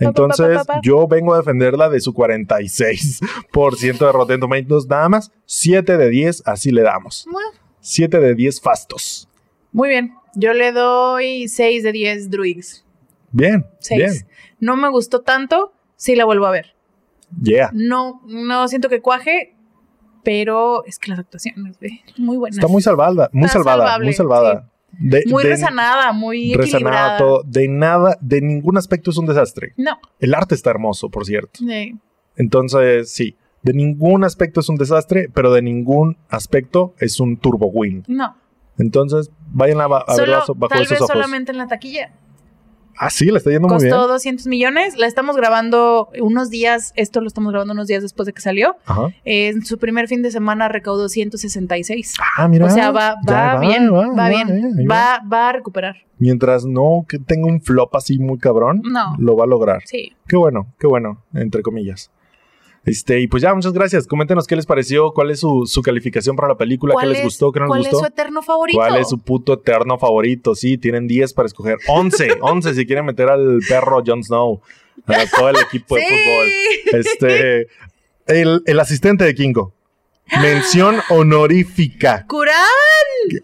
Entonces, 0.00 0.58
pa, 0.58 0.64
pa, 0.64 0.74
pa. 0.74 0.80
yo 0.82 1.06
vengo 1.06 1.34
a 1.34 1.38
defenderla 1.38 1.88
de 1.88 2.00
su 2.00 2.12
46% 2.12 3.98
de 3.98 4.12
Rotten 4.12 4.40
Tomatoes, 4.40 4.86
nada 4.86 5.08
más 5.08 5.30
7 5.46 5.96
de 5.96 6.08
10, 6.08 6.42
así 6.46 6.70
le 6.70 6.82
damos. 6.82 7.26
Bueno, 7.30 7.50
7 7.80 8.18
de 8.18 8.34
10 8.34 8.60
fastos. 8.60 9.28
Muy 9.72 9.88
bien. 9.88 10.14
Yo 10.34 10.52
le 10.52 10.72
doy 10.72 11.48
6 11.48 11.82
de 11.82 11.92
10 11.92 12.30
druids. 12.30 12.84
Bien, 13.32 13.66
6. 13.80 13.98
bien. 13.98 14.26
No 14.58 14.76
me 14.76 14.88
gustó 14.88 15.20
tanto. 15.20 15.72
Sí 15.96 16.16
la 16.16 16.24
vuelvo 16.24 16.46
a 16.46 16.50
ver. 16.50 16.74
Yeah. 17.42 17.70
No, 17.72 18.22
no 18.26 18.66
siento 18.68 18.88
que 18.88 19.00
cuaje, 19.00 19.54
pero 20.24 20.84
es 20.84 20.98
que 20.98 21.10
las 21.10 21.20
actuaciones, 21.20 21.78
güey, 21.78 22.02
muy 22.16 22.36
buenas. 22.36 22.58
Está 22.58 22.68
muy 22.68 22.82
salvada, 22.82 23.30
muy 23.32 23.46
Está 23.46 23.58
salvada, 23.58 23.84
salvable, 23.84 24.04
muy 24.04 24.14
salvada. 24.14 24.69
De, 25.00 25.24
muy 25.26 25.42
de- 25.42 25.48
resanada, 25.50 26.12
muy 26.12 26.54
resanada 26.54 27.16
equilibrada. 27.16 27.18
todo. 27.18 27.42
De 27.44 27.66
nada, 27.68 28.16
de 28.20 28.40
ningún 28.42 28.76
aspecto 28.76 29.10
es 29.10 29.16
un 29.16 29.26
desastre. 29.26 29.72
No, 29.76 29.98
El 30.18 30.34
arte 30.34 30.54
está 30.54 30.70
hermoso, 30.70 31.08
por 31.08 31.24
cierto. 31.24 31.58
sí. 31.58 31.96
Entonces, 32.36 33.12
sí, 33.12 33.36
de 33.62 33.72
ningún 33.74 34.24
aspecto 34.24 34.60
es 34.60 34.68
un 34.68 34.76
desastre, 34.76 35.28
pero 35.34 35.52
de 35.52 35.62
ningún 35.62 36.16
aspecto 36.28 36.94
es 36.98 37.18
un 37.20 37.36
turbo 37.36 37.66
win. 37.66 38.04
no. 38.08 38.36
Entonces, 38.78 39.30
vayan 39.52 39.78
a, 39.82 39.84
a 39.84 40.04
Solo, 40.14 40.16
verla 40.16 40.44
bajo 40.56 40.68
tal 40.68 40.78
esos 40.82 40.90
vez 40.92 41.00
ojos. 41.02 41.12
solamente 41.12 41.52
en 41.52 41.58
la 41.58 41.66
taquilla. 41.66 42.14
Ah, 42.96 43.10
sí, 43.10 43.26
le 43.26 43.38
está 43.38 43.50
yendo 43.50 43.68
muy 43.68 43.78
bien. 43.78 43.90
Costó 43.90 44.08
200 44.08 44.46
millones. 44.46 44.96
La 44.96 45.06
estamos 45.06 45.36
grabando 45.36 46.08
unos 46.20 46.50
días. 46.50 46.92
Esto 46.96 47.20
lo 47.20 47.26
estamos 47.28 47.50
grabando 47.52 47.72
unos 47.72 47.86
días 47.86 48.02
después 48.02 48.26
de 48.26 48.32
que 48.32 48.40
salió. 48.42 48.76
Ajá. 48.86 49.08
En 49.24 49.64
su 49.64 49.78
primer 49.78 50.06
fin 50.08 50.22
de 50.22 50.30
semana 50.30 50.68
recaudó 50.68 51.08
166. 51.08 52.14
Ah, 52.36 52.48
mira. 52.48 52.66
o 52.66 52.70
sea, 52.70 52.90
va, 52.90 53.14
va, 53.28 53.58
bien, 53.60 53.92
va, 53.92 54.08
va, 54.14 54.28
bien. 54.28 54.48
eh, 54.50 54.86
va, 54.86 55.22
va 55.32 55.48
a 55.48 55.52
recuperar. 55.52 55.96
Mientras 56.18 56.66
no 56.66 57.06
que 57.08 57.18
tenga 57.18 57.46
un 57.46 57.62
flop 57.62 57.94
así 57.96 58.18
muy 58.18 58.38
cabrón, 58.38 58.82
No. 58.84 59.14
lo 59.18 59.36
va 59.36 59.44
a 59.44 59.46
lograr. 59.46 59.82
Sí. 59.86 60.12
Qué 60.28 60.36
bueno, 60.36 60.66
qué 60.78 60.86
bueno, 60.86 61.22
entre 61.32 61.62
comillas. 61.62 62.10
Este, 62.90 63.20
y 63.20 63.26
pues 63.28 63.42
ya, 63.42 63.54
muchas 63.54 63.72
gracias. 63.72 64.06
Coméntenos 64.06 64.46
qué 64.46 64.56
les 64.56 64.66
pareció, 64.66 65.12
cuál 65.12 65.30
es 65.30 65.40
su, 65.40 65.64
su 65.66 65.80
calificación 65.82 66.34
para 66.36 66.48
la 66.48 66.56
película, 66.56 66.94
qué 67.00 67.06
les 67.06 67.18
es- 67.18 67.24
gustó, 67.24 67.52
qué 67.52 67.60
no 67.60 67.66
les 67.66 67.70
¿Cuál 67.70 67.80
gustó. 67.82 67.96
es 67.96 68.00
su 68.00 68.06
eterno 68.06 68.42
favorito? 68.42 68.78
¿Cuál 68.78 68.96
es 68.96 69.08
su 69.08 69.18
puto 69.18 69.52
eterno 69.54 69.98
favorito? 69.98 70.54
Sí, 70.54 70.76
tienen 70.78 71.06
10 71.06 71.32
para 71.34 71.46
escoger. 71.46 71.76
11, 71.88 72.38
11 72.40 72.74
si 72.74 72.86
quieren 72.86 73.04
meter 73.06 73.28
al 73.28 73.60
perro 73.68 74.02
Jon 74.04 74.24
Snow, 74.24 74.60
a 75.06 75.24
todo 75.36 75.50
el 75.50 75.56
equipo 75.58 75.94
de 75.96 76.02
Sí. 76.02 76.08
fútbol. 76.08 77.00
Este, 77.00 77.66
el, 78.26 78.62
el 78.66 78.80
asistente 78.80 79.24
de 79.24 79.34
Kingo. 79.34 79.72
Mención 80.40 80.96
honorífica 81.10 82.24
¡Curán! 82.28 82.54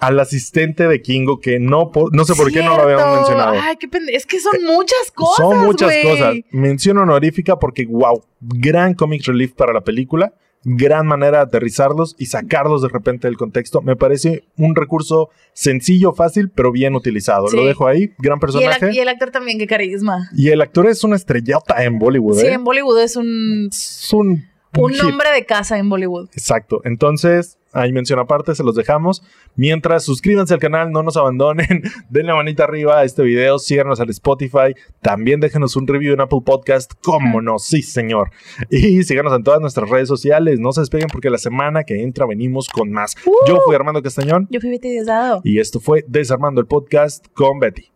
al 0.01 0.21
asistente 0.21 0.87
de 0.87 1.03
Kingo 1.03 1.41
que 1.41 1.59
no, 1.59 1.91
po- 1.91 2.09
no 2.13 2.25
sé 2.25 2.35
por 2.35 2.51
qué 2.53 2.63
no 2.63 2.77
lo 2.77 2.83
habíamos 2.83 3.17
mencionado. 3.17 3.57
Ay, 3.61 3.77
qué 3.77 3.89
pende- 3.89 4.13
Es 4.15 4.27
que 4.27 4.41
son 4.41 4.63
muchas 4.65 5.11
cosas. 5.15 5.37
Son 5.37 5.59
muchas 5.59 5.93
cosas. 6.03 6.35
Mención 6.51 6.99
honorífica 6.99 7.59
porque, 7.59 7.87
wow, 7.87 8.23
gran 8.41 8.95
comic 8.95 9.25
relief 9.27 9.53
para 9.53 9.73
la 9.73 9.83
película. 9.83 10.33
Gran 10.69 11.07
manera 11.07 11.39
de 11.39 11.45
aterrizarlos 11.45 12.17
y 12.19 12.27
sacarlos 12.27 12.83
de 12.83 12.89
repente 12.89 13.29
del 13.29 13.37
contexto. 13.37 13.83
Me 13.83 13.95
parece 13.95 14.49
un 14.57 14.75
recurso 14.75 15.31
sencillo, 15.53 16.13
fácil, 16.13 16.51
pero 16.51 16.73
bien 16.73 16.97
utilizado. 16.97 17.47
Sí. 17.47 17.57
Lo 17.57 17.65
dejo 17.67 17.87
ahí. 17.87 18.11
Gran 18.19 18.35
Y 18.35 18.35
el, 18.35 18.41
personaje. 18.41 18.91
y 18.93 18.99
el 18.99 19.09
actor 19.09 19.31
también, 19.31 19.59
qué 19.59 19.69
carisma. 19.69 20.29
Y 20.37 20.49
el 20.49 20.61
actor 20.61 20.89
es 20.89 21.05
una 21.05 21.15
estrellota 21.15 21.85
en 21.85 22.01
Bollywood. 22.01 22.41
Sí, 22.41 22.47
¿eh? 22.47 22.53
en 22.55 22.65
Bollywood 22.65 22.99
es 23.01 23.15
un, 23.15 23.69
Es 23.71 24.09
un, 24.13 24.45
un 24.85 24.93
hit. 24.93 25.03
nombre 25.03 25.31
de 25.33 25.45
casa 25.47 25.79
en 25.79 25.89
Bollywood. 25.89 26.29
Exacto. 26.33 26.81
Entonces, 26.85 27.59
ahí 27.73 27.93
mención 27.93 28.19
aparte, 28.19 28.55
se 28.55 28.65
los 28.65 28.75
dejamos. 28.75 29.23
Mientras, 29.55 30.05
suscríbanse 30.05 30.55
al 30.55 30.61
canal, 30.61 30.91
no 30.93 31.03
nos 31.03 31.17
abandonen, 31.17 31.83
denle 32.11 32.33
manita 32.35 32.65
arriba 32.65 32.99
a 32.99 33.05
este 33.05 33.23
video, 33.23 33.59
síganos 33.59 34.01
al 34.01 34.11
Spotify, 34.11 34.75
también 35.01 35.41
déjenos 35.41 35.77
un 35.77 35.87
review 35.87 36.15
en 36.15 36.21
Apple 36.21 36.41
Podcast, 36.45 36.93
cómo 37.03 37.41
no, 37.41 37.59
sí 37.59 37.83
señor. 37.83 38.31
Y 38.71 39.03
síganos 39.05 39.35
en 39.35 39.43
todas 39.43 39.61
nuestras 39.61 39.89
redes 39.89 40.09
sociales, 40.09 40.59
no 40.59 40.73
se 40.73 40.81
despeguen 40.81 41.09
porque 41.11 41.31
la 41.31 41.39
semana 41.39 41.85
que 41.85 42.03
entra 42.03 42.27
venimos 42.27 42.69
con 42.69 42.91
más. 42.91 43.15
Yo 43.47 43.61
fui 43.65 43.75
Armando 43.75 44.03
Castañón 44.03 44.47
Yo 44.51 44.61
fui 44.61 44.71
Betty 44.71 44.91
Diosdado. 44.91 45.41
y 45.45 45.59
esto 45.59 45.81
fue 45.81 46.05
Desarmando 46.07 46.61
el 46.61 46.67
Podcast 46.67 47.27
con 47.35 47.59
Betty. 47.61 47.91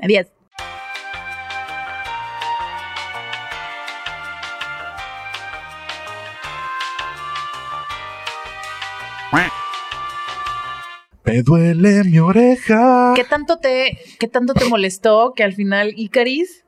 Adiós. 0.00 0.26
Me 11.32 11.42
duele 11.42 12.04
mi 12.04 12.18
oreja. 12.18 13.12
¿Qué 13.16 13.24
tanto 13.24 13.58
te, 13.58 13.98
qué 14.18 14.28
tanto 14.28 14.54
te 14.54 14.64
molestó 14.66 15.32
que 15.34 15.42
al 15.44 15.52
final 15.52 15.92
Icaris 15.96 16.64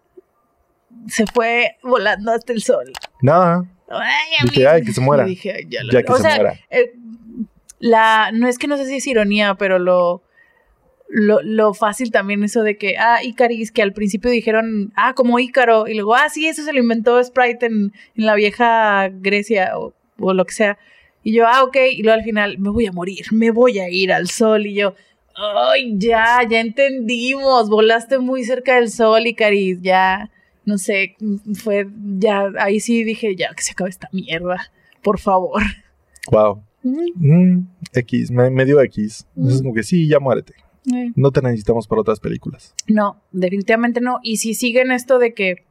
se 1.07 1.25
fue 1.27 1.77
volando 1.83 2.33
hasta 2.33 2.53
el 2.53 2.63
sol? 2.63 2.93
Nada, 3.21 3.65
Ay, 3.89 4.31
Dije, 4.45 4.61
amigo. 4.67 4.71
ay, 4.71 4.83
que 4.83 4.93
se 4.93 5.01
muera. 5.01 5.25
Dije, 5.27 5.67
ya 5.69 5.83
lo- 5.85 5.93
ya 5.93 6.03
que 6.03 6.13
o 6.13 6.17
se 6.17 6.23
sea, 6.23 6.35
muera. 6.37 6.55
eh, 6.71 6.93
la, 7.79 8.31
no 8.33 8.49
es 8.49 8.59
que 8.59 8.67
no 8.69 8.77
sé 8.77 8.87
si 8.87 8.97
es 8.97 9.07
ironía, 9.07 9.55
pero 9.57 9.79
lo, 9.79 10.23
lo, 11.09 11.43
lo 11.43 11.75
fácil 11.75 12.11
también 12.11 12.43
eso 12.45 12.63
de 12.63 12.79
que, 12.79 12.97
ah, 12.97 13.23
Icaris, 13.23 13.71
que 13.73 13.83
al 13.83 13.93
principio 13.93 14.31
dijeron, 14.31 14.93
ah, 14.97 15.13
como 15.15 15.39
Ícaro, 15.39 15.87
y 15.89 15.95
luego, 15.95 16.15
ah, 16.15 16.29
sí, 16.31 16.47
eso 16.47 16.63
se 16.63 16.73
lo 16.73 16.79
inventó 16.79 17.23
Sprite 17.23 17.67
en, 17.67 17.93
en 18.17 18.27
la 18.27 18.35
vieja 18.35 19.09
Grecia 19.13 19.73
o, 19.77 19.93
o 20.19 20.33
lo 20.33 20.45
que 20.47 20.55
sea. 20.55 20.79
Y 21.23 21.33
yo, 21.33 21.47
ah, 21.47 21.63
ok, 21.65 21.77
y 21.93 22.03
luego 22.03 22.19
al 22.19 22.25
final, 22.25 22.59
me 22.59 22.71
voy 22.71 22.87
a 22.87 22.93
morir, 22.93 23.27
me 23.31 23.51
voy 23.51 23.79
a 23.79 23.89
ir 23.89 24.13
al 24.13 24.29
sol, 24.29 24.67
y 24.67 24.75
yo, 24.75 24.95
ay, 25.35 25.95
ya, 25.97 26.41
ya 26.49 26.61
entendimos, 26.61 27.69
volaste 27.69 28.19
muy 28.19 28.45
cerca 28.45 28.77
del 28.77 28.91
sol, 28.91 29.27
Icaris, 29.27 29.81
ya, 29.83 30.31
no 30.65 30.79
sé, 30.79 31.17
fue, 31.55 31.89
ya, 32.19 32.51
ahí 32.59 32.81
sí 32.81 33.05
dije, 33.05 33.37
ya, 33.37 33.55
que 33.55 33.63
se 33.63 33.73
acabe 33.73 33.91
esta 33.91 34.09
mierda, 34.13 34.73
por 35.03 35.19
favor. 35.19 35.63
Wow. 36.31 36.63
Mm, 36.83 37.67
X, 37.95 38.31
me, 38.31 38.51
me 38.51 38.65
dio 38.65 38.81
X. 38.81 39.27
Es 39.47 39.63
como 39.63 39.75
que 39.75 39.83
sí, 39.83 40.09
ya 40.09 40.19
muérete. 40.19 40.55
No 41.15 41.31
te 41.31 41.43
necesitamos 41.43 41.87
para 41.87 42.01
otras 42.01 42.19
películas. 42.19 42.75
No, 42.89 43.23
definitivamente 43.31 44.01
no. 44.01 44.19
Y 44.23 44.39
si 44.39 44.55
siguen 44.55 44.91
esto 44.91 45.19
de 45.19 45.33
que 45.33 45.65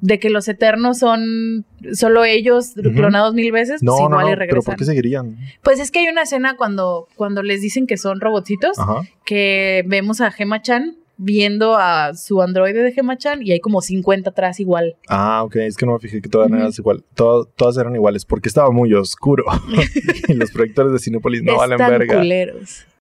de 0.00 0.18
que 0.18 0.30
los 0.30 0.48
eternos 0.48 0.98
son 0.98 1.64
solo 1.92 2.24
ellos 2.24 2.72
clonados 2.74 3.34
mil 3.34 3.52
veces, 3.52 3.82
No, 3.82 3.92
pues 3.92 4.00
no, 4.02 4.06
igual 4.08 4.20
no, 4.26 4.28
y 4.28 4.30
pero 4.32 4.40
regresan. 4.40 4.72
¿por 4.72 4.76
qué 4.78 4.84
seguirían? 4.84 5.36
Pues 5.62 5.78
es 5.80 5.90
que 5.90 5.98
hay 6.00 6.08
una 6.08 6.22
escena 6.22 6.56
cuando, 6.56 7.06
cuando 7.16 7.42
les 7.42 7.60
dicen 7.60 7.86
que 7.86 7.96
son 7.96 8.20
robotcitos, 8.20 8.78
Ajá. 8.78 9.02
que 9.24 9.82
vemos 9.86 10.20
a 10.20 10.30
Gema 10.30 10.62
Chan 10.62 10.96
viendo 11.22 11.76
a 11.76 12.14
su 12.14 12.40
androide 12.40 12.82
de 12.82 12.92
Gema 12.92 13.18
Chan 13.18 13.42
y 13.42 13.52
hay 13.52 13.60
como 13.60 13.82
50 13.82 14.30
atrás 14.30 14.58
igual. 14.58 14.96
Ah, 15.06 15.42
ok, 15.44 15.56
es 15.56 15.76
que 15.76 15.84
no 15.84 15.92
me 15.92 15.98
fijé 15.98 16.22
que 16.22 16.30
todas 16.30 16.50
eran 16.50 16.70
igual. 16.76 17.04
Todo- 17.14 17.44
todas 17.44 17.76
eran 17.76 17.94
iguales 17.94 18.24
porque 18.24 18.48
estaba 18.48 18.70
muy 18.70 18.94
oscuro. 18.94 19.44
y 20.28 20.32
los 20.32 20.50
proyectores 20.50 20.92
de 20.92 20.98
Cinepolis 20.98 21.42
no 21.42 21.56
valen 21.58 21.76
verga. 21.76 22.16
culeros. 22.18 22.86